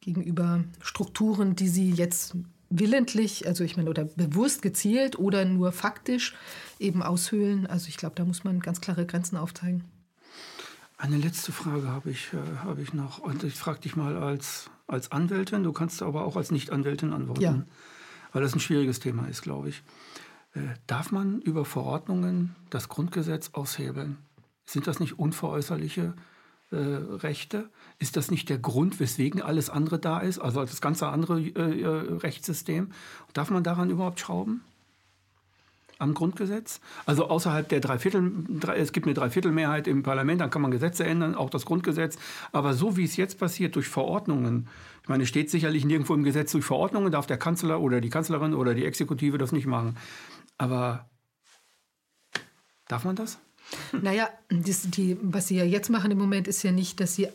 gegenüber 0.00 0.64
Strukturen, 0.80 1.56
die 1.56 1.68
sie 1.68 1.90
jetzt 1.90 2.36
willentlich, 2.70 3.46
also 3.46 3.64
ich 3.64 3.76
meine, 3.76 3.90
oder 3.90 4.04
bewusst 4.04 4.62
gezielt 4.62 5.18
oder 5.18 5.44
nur 5.44 5.72
faktisch 5.72 6.34
eben 6.78 7.02
aushöhlen. 7.02 7.66
Also 7.66 7.88
ich 7.88 7.96
glaube, 7.96 8.14
da 8.16 8.24
muss 8.24 8.44
man 8.44 8.60
ganz 8.60 8.80
klare 8.80 9.06
Grenzen 9.06 9.36
aufzeigen. 9.36 9.84
Eine 11.04 11.18
letzte 11.18 11.52
Frage 11.52 11.88
habe 11.88 12.10
ich, 12.10 12.32
äh, 12.32 12.64
habe 12.64 12.80
ich 12.80 12.94
noch. 12.94 13.18
Und 13.18 13.44
ich 13.44 13.56
frage 13.56 13.78
dich 13.80 13.94
mal 13.94 14.16
als, 14.16 14.70
als 14.86 15.12
Anwältin, 15.12 15.62
du 15.62 15.70
kannst 15.70 16.02
aber 16.02 16.24
auch 16.24 16.34
als 16.34 16.50
Nicht-Anwältin 16.50 17.12
antworten, 17.12 17.42
ja. 17.42 17.62
weil 18.32 18.40
das 18.40 18.54
ein 18.54 18.60
schwieriges 18.60 19.00
Thema 19.00 19.26
ist, 19.26 19.42
glaube 19.42 19.68
ich. 19.68 19.82
Äh, 20.54 20.60
darf 20.86 21.12
man 21.12 21.42
über 21.42 21.66
Verordnungen 21.66 22.56
das 22.70 22.88
Grundgesetz 22.88 23.50
aushebeln? 23.52 24.16
Sind 24.64 24.86
das 24.86 24.98
nicht 24.98 25.18
unveräußerliche 25.18 26.14
äh, 26.70 26.76
Rechte? 26.76 27.68
Ist 27.98 28.16
das 28.16 28.30
nicht 28.30 28.48
der 28.48 28.58
Grund, 28.58 28.98
weswegen 28.98 29.42
alles 29.42 29.68
andere 29.68 29.98
da 29.98 30.20
ist, 30.20 30.38
also 30.38 30.62
das 30.62 30.80
ganze 30.80 31.08
andere 31.08 31.38
äh, 31.38 32.14
Rechtssystem? 32.16 32.92
Darf 33.34 33.50
man 33.50 33.62
daran 33.62 33.90
überhaupt 33.90 34.20
schrauben? 34.20 34.62
Am 35.98 36.14
Grundgesetz. 36.14 36.80
Also 37.06 37.28
außerhalb 37.28 37.68
der 37.68 37.80
Dreiviertel, 37.80 38.32
es 38.76 38.92
gibt 38.92 39.06
eine 39.06 39.14
Dreiviertelmehrheit 39.14 39.86
im 39.86 40.02
Parlament, 40.02 40.40
dann 40.40 40.50
kann 40.50 40.62
man 40.62 40.70
Gesetze 40.70 41.04
ändern, 41.04 41.34
auch 41.34 41.50
das 41.50 41.64
Grundgesetz. 41.64 42.18
Aber 42.52 42.74
so 42.74 42.96
wie 42.96 43.04
es 43.04 43.16
jetzt 43.16 43.38
passiert 43.38 43.76
durch 43.76 43.88
Verordnungen, 43.88 44.68
ich 45.02 45.08
meine, 45.08 45.26
steht 45.26 45.50
sicherlich 45.50 45.84
nirgendwo 45.84 46.14
im 46.14 46.24
Gesetz 46.24 46.52
durch 46.52 46.64
Verordnungen, 46.64 47.12
darf 47.12 47.26
der 47.26 47.36
Kanzler 47.36 47.80
oder 47.80 48.00
die 48.00 48.10
Kanzlerin 48.10 48.54
oder 48.54 48.74
die 48.74 48.84
Exekutive 48.84 49.36
das 49.38 49.52
nicht 49.52 49.66
machen. 49.66 49.96
Aber 50.56 51.08
darf 52.88 53.04
man 53.04 53.16
das? 53.16 53.38
Naja, 53.92 54.28
das, 54.48 54.90
die, 54.90 55.16
was 55.22 55.48
Sie 55.48 55.56
ja 55.56 55.64
jetzt 55.64 55.90
machen 55.90 56.10
im 56.10 56.18
Moment 56.18 56.48
ist 56.48 56.62
ja 56.62 56.72
nicht, 56.72 57.00
dass 57.00 57.16
Sie 57.16 57.28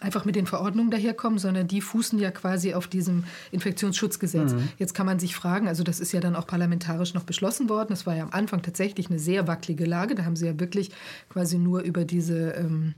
einfach 0.00 0.24
mit 0.24 0.36
den 0.36 0.46
Verordnungen 0.46 0.90
daherkommen, 0.90 1.38
sondern 1.38 1.66
die 1.66 1.80
fußen 1.80 2.18
ja 2.18 2.30
quasi 2.30 2.74
auf 2.74 2.86
diesem 2.86 3.24
Infektionsschutzgesetz. 3.50 4.52
Mhm. 4.52 4.68
Jetzt 4.78 4.94
kann 4.94 5.06
man 5.06 5.18
sich 5.18 5.34
fragen, 5.34 5.66
also 5.66 5.82
das 5.82 5.98
ist 5.98 6.12
ja 6.12 6.20
dann 6.20 6.36
auch 6.36 6.46
parlamentarisch 6.46 7.14
noch 7.14 7.24
beschlossen 7.24 7.68
worden. 7.68 7.88
Das 7.90 8.06
war 8.06 8.14
ja 8.14 8.22
am 8.22 8.30
Anfang 8.30 8.62
tatsächlich 8.62 9.10
eine 9.10 9.18
sehr 9.18 9.48
wackelige 9.48 9.86
Lage. 9.86 10.14
Da 10.14 10.24
haben 10.24 10.36
sie 10.36 10.46
ja 10.46 10.60
wirklich 10.60 10.90
quasi 11.28 11.58
nur 11.58 11.80
über 11.80 12.04
diese 12.04 12.52
ähm, 12.52 12.94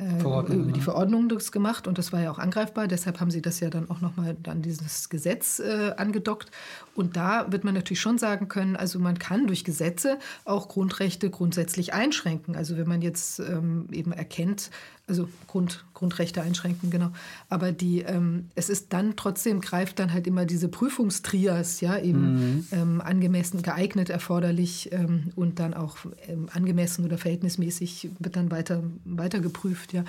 äh, 0.00 0.20
Verordnung, 0.20 0.60
über 0.60 0.72
die 0.72 0.80
Verordnung 0.80 1.28
das 1.28 1.52
gemacht 1.52 1.86
und 1.86 1.98
das 1.98 2.12
war 2.12 2.22
ja 2.22 2.30
auch 2.30 2.38
angreifbar. 2.38 2.86
Deshalb 2.86 3.20
haben 3.20 3.30
sie 3.30 3.42
das 3.42 3.60
ja 3.60 3.70
dann 3.70 3.90
auch 3.90 4.00
nochmal 4.00 4.36
an 4.46 4.62
dieses 4.62 5.08
Gesetz 5.08 5.58
äh, 5.58 5.92
angedockt. 5.96 6.50
Und 6.94 7.16
da 7.16 7.50
wird 7.50 7.64
man 7.64 7.74
natürlich 7.74 8.00
schon 8.00 8.18
sagen 8.18 8.48
können, 8.48 8.76
also 8.76 8.98
man 8.98 9.18
kann 9.18 9.46
durch 9.46 9.64
Gesetze 9.64 10.18
auch 10.44 10.68
Grundrechte 10.68 11.30
grundsätzlich 11.30 11.92
einschränken. 11.92 12.56
Also 12.56 12.76
wenn 12.76 12.88
man 12.88 13.02
jetzt 13.02 13.40
ähm, 13.40 13.88
eben 13.90 14.12
erkennt, 14.12 14.70
also 15.10 15.28
Grund, 15.48 15.84
Grundrechte 15.92 16.40
einschränken, 16.40 16.90
genau. 16.90 17.10
Aber 17.48 17.72
die, 17.72 18.00
ähm, 18.00 18.46
es 18.54 18.70
ist 18.70 18.92
dann 18.92 19.16
trotzdem, 19.16 19.60
greift 19.60 19.98
dann 19.98 20.12
halt 20.12 20.26
immer 20.26 20.46
diese 20.46 20.68
Prüfungstrias, 20.68 21.80
ja, 21.80 21.98
eben 21.98 22.34
mhm. 22.34 22.66
ähm, 22.72 23.00
angemessen, 23.00 23.60
geeignet, 23.60 24.08
erforderlich 24.08 24.90
ähm, 24.92 25.32
und 25.34 25.58
dann 25.58 25.74
auch 25.74 25.98
ähm, 26.28 26.48
angemessen 26.52 27.04
oder 27.04 27.18
verhältnismäßig 27.18 28.10
wird 28.18 28.36
dann 28.36 28.50
weiter, 28.50 28.82
weiter 29.04 29.40
geprüft, 29.40 29.92
ja. 29.92 30.04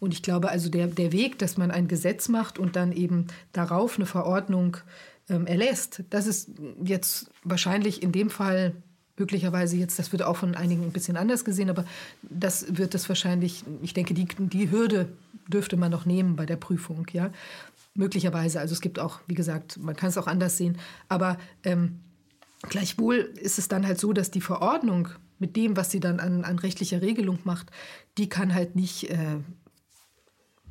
Und 0.00 0.12
ich 0.12 0.22
glaube 0.22 0.48
also 0.48 0.70
der, 0.70 0.88
der 0.88 1.12
Weg, 1.12 1.38
dass 1.38 1.56
man 1.56 1.70
ein 1.70 1.86
Gesetz 1.86 2.28
macht 2.28 2.58
und 2.58 2.74
dann 2.74 2.92
eben 2.92 3.26
darauf 3.52 3.96
eine 3.96 4.06
Verordnung 4.06 4.78
ähm, 5.28 5.46
erlässt, 5.46 6.02
das 6.10 6.26
ist 6.26 6.50
jetzt 6.82 7.30
wahrscheinlich 7.44 8.02
in 8.02 8.12
dem 8.12 8.30
Fall 8.30 8.72
möglicherweise 9.18 9.76
jetzt, 9.76 9.98
das 9.98 10.12
wird 10.12 10.22
auch 10.22 10.36
von 10.36 10.54
einigen 10.54 10.82
ein 10.82 10.92
bisschen 10.92 11.16
anders 11.16 11.44
gesehen, 11.44 11.70
aber 11.70 11.84
das 12.22 12.76
wird 12.76 12.94
es 12.94 13.08
wahrscheinlich, 13.08 13.64
ich 13.82 13.94
denke, 13.94 14.14
die, 14.14 14.26
die 14.26 14.70
Hürde 14.70 15.08
dürfte 15.48 15.76
man 15.76 15.90
noch 15.90 16.06
nehmen 16.06 16.36
bei 16.36 16.46
der 16.46 16.56
Prüfung, 16.56 17.06
ja. 17.12 17.30
Möglicherweise, 17.94 18.60
also 18.60 18.74
es 18.74 18.82
gibt 18.82 18.98
auch, 18.98 19.20
wie 19.26 19.34
gesagt, 19.34 19.78
man 19.78 19.96
kann 19.96 20.10
es 20.10 20.18
auch 20.18 20.26
anders 20.26 20.58
sehen, 20.58 20.76
aber 21.08 21.38
ähm, 21.64 22.00
gleichwohl 22.68 23.32
ist 23.40 23.58
es 23.58 23.68
dann 23.68 23.86
halt 23.86 23.98
so, 23.98 24.12
dass 24.12 24.30
die 24.30 24.42
Verordnung 24.42 25.08
mit 25.38 25.56
dem, 25.56 25.76
was 25.76 25.90
sie 25.90 26.00
dann 26.00 26.20
an, 26.20 26.44
an 26.44 26.58
rechtlicher 26.58 27.00
Regelung 27.00 27.38
macht, 27.44 27.70
die 28.18 28.28
kann 28.28 28.54
halt 28.54 28.76
nicht 28.76 29.10
äh, 29.10 29.38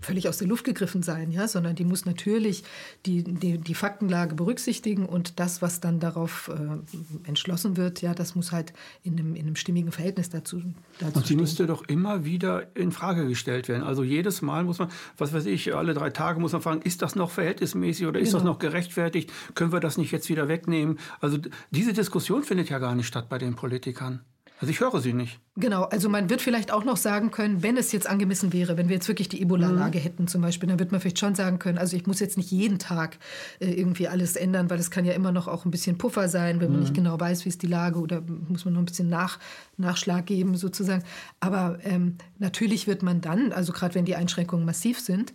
völlig 0.05 0.29
aus 0.29 0.37
der 0.37 0.47
Luft 0.47 0.63
gegriffen 0.63 1.03
sein, 1.03 1.31
ja, 1.31 1.47
sondern 1.47 1.75
die 1.75 1.83
muss 1.83 2.05
natürlich 2.05 2.63
die, 3.05 3.23
die, 3.23 3.57
die 3.57 3.73
Faktenlage 3.73 4.35
berücksichtigen 4.35 5.05
und 5.05 5.39
das, 5.39 5.61
was 5.61 5.79
dann 5.79 5.99
darauf 5.99 6.49
äh, 6.49 7.27
entschlossen 7.27 7.77
wird, 7.77 8.01
ja, 8.01 8.13
das 8.13 8.35
muss 8.35 8.51
halt 8.51 8.73
in 9.03 9.19
einem, 9.19 9.35
in 9.35 9.43
einem 9.43 9.55
stimmigen 9.55 9.91
Verhältnis 9.91 10.29
dazu, 10.29 10.61
dazu 10.99 11.17
Und 11.17 11.27
sie 11.27 11.35
müsste 11.35 11.65
doch 11.65 11.83
immer 11.87 12.25
wieder 12.25 12.75
in 12.75 12.91
Frage 12.91 13.27
gestellt 13.27 13.67
werden. 13.67 13.83
Also 13.83 14.03
jedes 14.03 14.41
Mal 14.41 14.63
muss 14.63 14.79
man, 14.79 14.89
was 15.17 15.33
weiß 15.33 15.45
ich, 15.47 15.75
alle 15.75 15.93
drei 15.93 16.11
Tage 16.11 16.39
muss 16.39 16.53
man 16.53 16.61
fragen, 16.61 16.81
ist 16.81 17.01
das 17.01 17.15
noch 17.15 17.31
verhältnismäßig 17.31 18.07
oder 18.07 18.19
ist 18.19 18.29
genau. 18.29 18.39
das 18.39 18.45
noch 18.45 18.59
gerechtfertigt? 18.59 19.31
Können 19.55 19.71
wir 19.71 19.79
das 19.79 19.97
nicht 19.97 20.11
jetzt 20.11 20.29
wieder 20.29 20.47
wegnehmen? 20.47 20.99
Also 21.19 21.37
diese 21.71 21.93
Diskussion 21.93 22.43
findet 22.43 22.69
ja 22.69 22.79
gar 22.79 22.95
nicht 22.95 23.07
statt 23.07 23.29
bei 23.29 23.37
den 23.37 23.55
Politikern. 23.55 24.21
Also 24.61 24.71
ich 24.71 24.79
höre 24.79 25.01
sie 25.01 25.11
nicht. 25.11 25.39
Genau, 25.57 25.83
also 25.83 26.07
man 26.07 26.29
wird 26.29 26.41
vielleicht 26.41 26.71
auch 26.71 26.85
noch 26.85 26.95
sagen 26.95 27.29
können, 27.29 27.61
wenn 27.61 27.75
es 27.75 27.91
jetzt 27.91 28.07
angemessen 28.07 28.53
wäre, 28.53 28.77
wenn 28.77 28.87
wir 28.87 28.95
jetzt 28.95 29.07
wirklich 29.09 29.27
die 29.27 29.41
Ebola-Lage 29.41 29.99
mhm. 29.99 30.03
hätten 30.03 30.27
zum 30.27 30.41
Beispiel, 30.41 30.69
dann 30.69 30.79
wird 30.79 30.93
man 30.93 31.01
vielleicht 31.01 31.19
schon 31.19 31.35
sagen 31.35 31.59
können, 31.59 31.77
also 31.77 31.97
ich 31.97 32.07
muss 32.07 32.21
jetzt 32.21 32.37
nicht 32.37 32.51
jeden 32.51 32.79
Tag 32.79 33.17
äh, 33.59 33.71
irgendwie 33.71 34.07
alles 34.07 34.37
ändern, 34.37 34.69
weil 34.69 34.79
es 34.79 34.91
kann 34.91 35.03
ja 35.03 35.13
immer 35.13 35.33
noch 35.33 35.49
auch 35.49 35.65
ein 35.65 35.71
bisschen 35.71 35.97
Puffer 35.97 36.29
sein, 36.29 36.61
wenn 36.61 36.71
man 36.71 36.79
nicht 36.79 36.91
mhm. 36.91 36.95
genau 36.95 37.19
weiß, 37.19 37.43
wie 37.43 37.49
ist 37.49 37.63
die 37.63 37.67
Lage 37.67 37.99
oder 37.99 38.21
muss 38.47 38.63
man 38.63 38.73
noch 38.75 38.81
ein 38.81 38.85
bisschen 38.85 39.09
nach, 39.09 39.39
Nachschlag 39.75 40.25
geben 40.25 40.55
sozusagen. 40.55 41.03
Aber 41.41 41.79
ähm, 41.83 42.15
natürlich 42.39 42.87
wird 42.87 43.03
man 43.03 43.19
dann, 43.19 43.51
also 43.51 43.73
gerade 43.73 43.95
wenn 43.95 44.05
die 44.05 44.15
Einschränkungen 44.15 44.65
massiv 44.65 45.01
sind, 45.01 45.33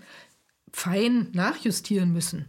fein 0.73 1.29
nachjustieren 1.33 2.13
müssen. 2.13 2.47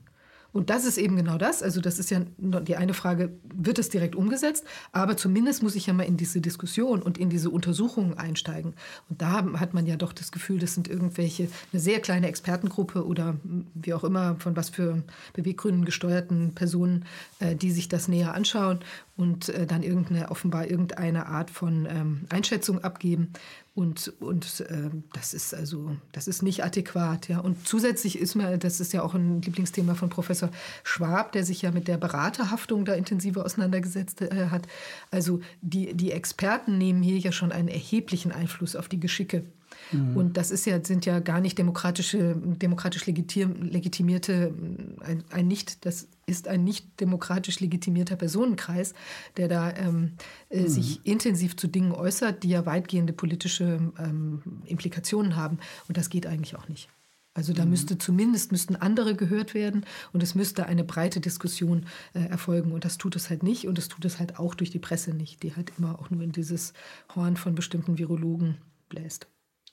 Und 0.54 0.70
das 0.70 0.86
ist 0.86 0.98
eben 0.98 1.16
genau 1.16 1.38
das. 1.38 1.64
Also 1.64 1.80
das 1.82 2.00
ist 2.00 2.10
ja 2.10 2.22
die 2.38 2.76
eine 2.76 2.94
Frage, 2.94 3.32
wird 3.54 3.80
es 3.80 3.90
direkt 3.90 4.16
umgesetzt? 4.16 4.66
Aber 4.92 5.16
zumindest 5.16 5.64
muss 5.64 5.76
ich 5.76 5.88
ja 5.88 5.94
mal 5.94 6.04
in 6.04 6.18
diese 6.18 6.42
Diskussion 6.42 7.02
und 7.02 7.18
in 7.18 7.30
diese 7.30 7.50
Untersuchungen 7.50 8.18
einsteigen. 8.18 8.74
Und 9.10 9.22
da 9.22 9.46
hat 9.60 9.74
man 9.74 9.86
ja 9.86 9.96
doch 9.96 10.14
das 10.14 10.32
Gefühl, 10.32 10.60
das 10.60 10.74
sind 10.74 10.88
irgendwelche, 10.88 11.48
eine 11.72 11.82
sehr 11.82 12.00
kleine 12.02 12.28
Expertengruppe 12.28 13.06
oder 13.06 13.36
wie 13.74 13.94
auch 13.94 14.04
immer, 14.04 14.36
von 14.40 14.56
was 14.56 14.70
für 14.70 15.04
Beweggründen 15.34 15.86
gesteuerten 15.86 16.54
Personen, 16.54 17.06
äh, 17.40 17.56
die 17.56 17.72
sich 17.72 17.88
das 17.88 18.08
näher 18.08 18.34
anschauen 18.34 18.80
und 19.16 19.50
äh, 19.50 19.66
dann 19.66 19.84
irgendeine, 19.84 20.32
offenbar 20.32 20.70
irgendeine 20.70 21.28
Art 21.28 21.50
von 21.50 21.86
ähm, 21.90 22.22
Einschätzung 22.30 22.84
abgeben. 22.84 23.32
Und, 23.74 24.12
und 24.20 24.60
äh, 24.68 24.90
das 25.14 25.34
ist 25.34 25.54
also, 25.54 25.96
das 26.12 26.28
ist 26.28 26.42
nicht 26.42 26.64
adäquat. 26.64 27.30
Ja. 27.30 27.40
Und 27.40 27.66
zusätzlich 27.66 28.20
ist 28.20 28.36
mir, 28.36 28.58
das 28.58 28.82
ist 28.82 28.92
ja 28.92 29.02
auch 29.02 29.14
ein 29.14 29.42
Lieblingsthema 29.42 29.96
von 29.96 30.10
Professor 30.10 30.50
Schwab, 30.84 31.32
der 31.32 31.46
sich 31.46 31.62
ja 31.62 31.72
mit 31.72 31.88
der 31.88 31.98
Beraterhaftung 31.98 32.84
da 32.84 32.94
intensiver 32.94 33.46
auseinandergesetzt 33.46 34.22
äh, 34.22 34.48
hat. 34.50 34.68
Also 35.10 35.40
die, 35.62 35.94
die 35.94 36.12
Experten 36.12 36.78
nehmen 36.78 37.02
hier 37.02 37.18
ja 37.18 37.32
schon 37.32 37.54
einen 37.54 37.70
erheblichen 37.70 38.34
Einfluss 38.34 38.76
auf 38.76 38.90
die 38.90 39.00
Geschicke 39.00 39.46
Mhm. 39.92 40.18
Und 40.18 40.38
das 40.38 40.52
ist 40.52 40.66
ja, 40.66 40.84
sind 40.84 41.06
ja 41.06 41.20
gar 41.20 41.42
nicht 41.42 41.58
demokratische, 41.58 42.36
demokratisch 42.36 43.06
legitimierte, 43.06 44.54
ein, 45.02 45.24
ein, 45.32 45.48
nicht, 45.48 45.86
das 45.86 46.08
ist 46.26 46.48
ein 46.48 46.64
nicht 46.64 47.00
demokratisch 47.00 47.60
legitimierter 47.60 48.16
Personenkreis, 48.16 48.94
der 49.38 49.48
da 49.48 49.72
ähm, 49.72 50.14
äh, 50.50 50.62
mhm. 50.62 50.68
sich 50.68 51.06
intensiv 51.06 51.56
zu 51.58 51.68
Dingen 51.68 51.92
äußert, 51.92 52.44
die 52.44 52.50
ja 52.50 52.66
weitgehende 52.66 53.14
politische 53.14 53.92
ähm, 54.00 54.42
Implikationen 54.66 55.36
haben. 55.36 55.60
Und 55.88 55.98
das 55.98 56.10
geht 56.10 56.28
eigentlich 56.28 56.56
auch 56.56 56.68
nicht. 56.68 56.90
Also 57.34 57.54
da 57.54 57.64
mhm. 57.64 57.72
müsste 57.72 57.98
zumindest 57.98 58.52
müssten 58.52 58.76
andere 58.76 59.16
gehört 59.16 59.54
werden 59.54 59.86
und 60.12 60.22
es 60.22 60.36
müsste 60.36 60.66
eine 60.66 60.84
breite 60.84 61.22
Diskussion 61.22 61.86
äh, 62.14 62.26
erfolgen 62.26 62.74
und 62.74 62.84
das 62.84 62.98
tut 62.98 63.16
es 63.16 63.30
halt 63.30 63.42
nicht 63.42 63.68
und 63.68 63.78
es 63.78 63.88
tut 63.88 64.04
es 64.04 64.20
halt 64.20 64.38
auch 64.38 64.54
durch 64.54 64.70
die 64.70 64.80
Presse 64.80 65.14
nicht, 65.14 65.42
die 65.44 65.56
halt 65.56 65.72
immer 65.78 65.98
auch 66.00 66.10
nur 66.10 66.22
in 66.24 66.34
dieses 66.34 66.74
Horn 67.16 67.38
von 67.38 67.56
bestimmten 67.56 67.98
Virologen 67.98 68.58
bläst. 68.90 69.28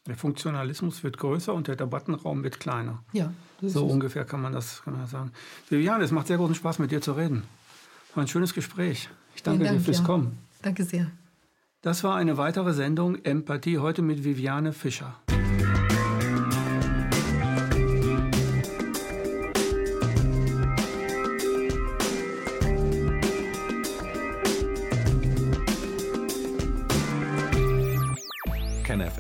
Der 0.09 0.17
Funktionalismus 0.17 1.05
wird 1.05 1.19
größer 1.19 1.53
und 1.53 1.69
der 1.69 1.77
Debattenraum 1.77 2.43
wird 2.43 2.59
kleiner. 2.61 3.05
Ja. 3.13 3.31
So 3.61 3.85
ungefähr 3.85 4.25
kann 4.25 4.41
man, 4.41 4.55
das, 4.55 4.83
kann 4.83 4.95
man 4.95 5.03
das 5.03 5.11
sagen. 5.11 5.33
Viviane, 5.69 6.03
es 6.03 6.13
macht 6.13 6.29
sehr 6.29 6.39
großen 6.39 6.55
Spaß, 6.55 6.79
mit 6.79 6.91
dir 6.91 7.03
zu 7.03 7.13
reden. 7.13 7.43
War 8.15 8.25
ein 8.25 8.29
schönes 8.29 8.55
Gespräch. 8.55 9.11
Ich 9.37 9.43
danke 9.43 9.65
Dank, 9.65 9.79
dir 9.79 9.85
fürs 9.85 9.99
ja. 9.99 10.05
Kommen. 10.05 10.39
Danke 10.63 10.85
sehr. 10.85 11.11
Das 11.83 12.03
war 12.05 12.17
eine 12.17 12.39
weitere 12.39 12.73
Sendung 12.73 13.23
Empathie 13.23 13.79
heute 13.79 14.01
mit 14.01 14.25
Viviane 14.25 14.73
Fischer. 14.73 15.15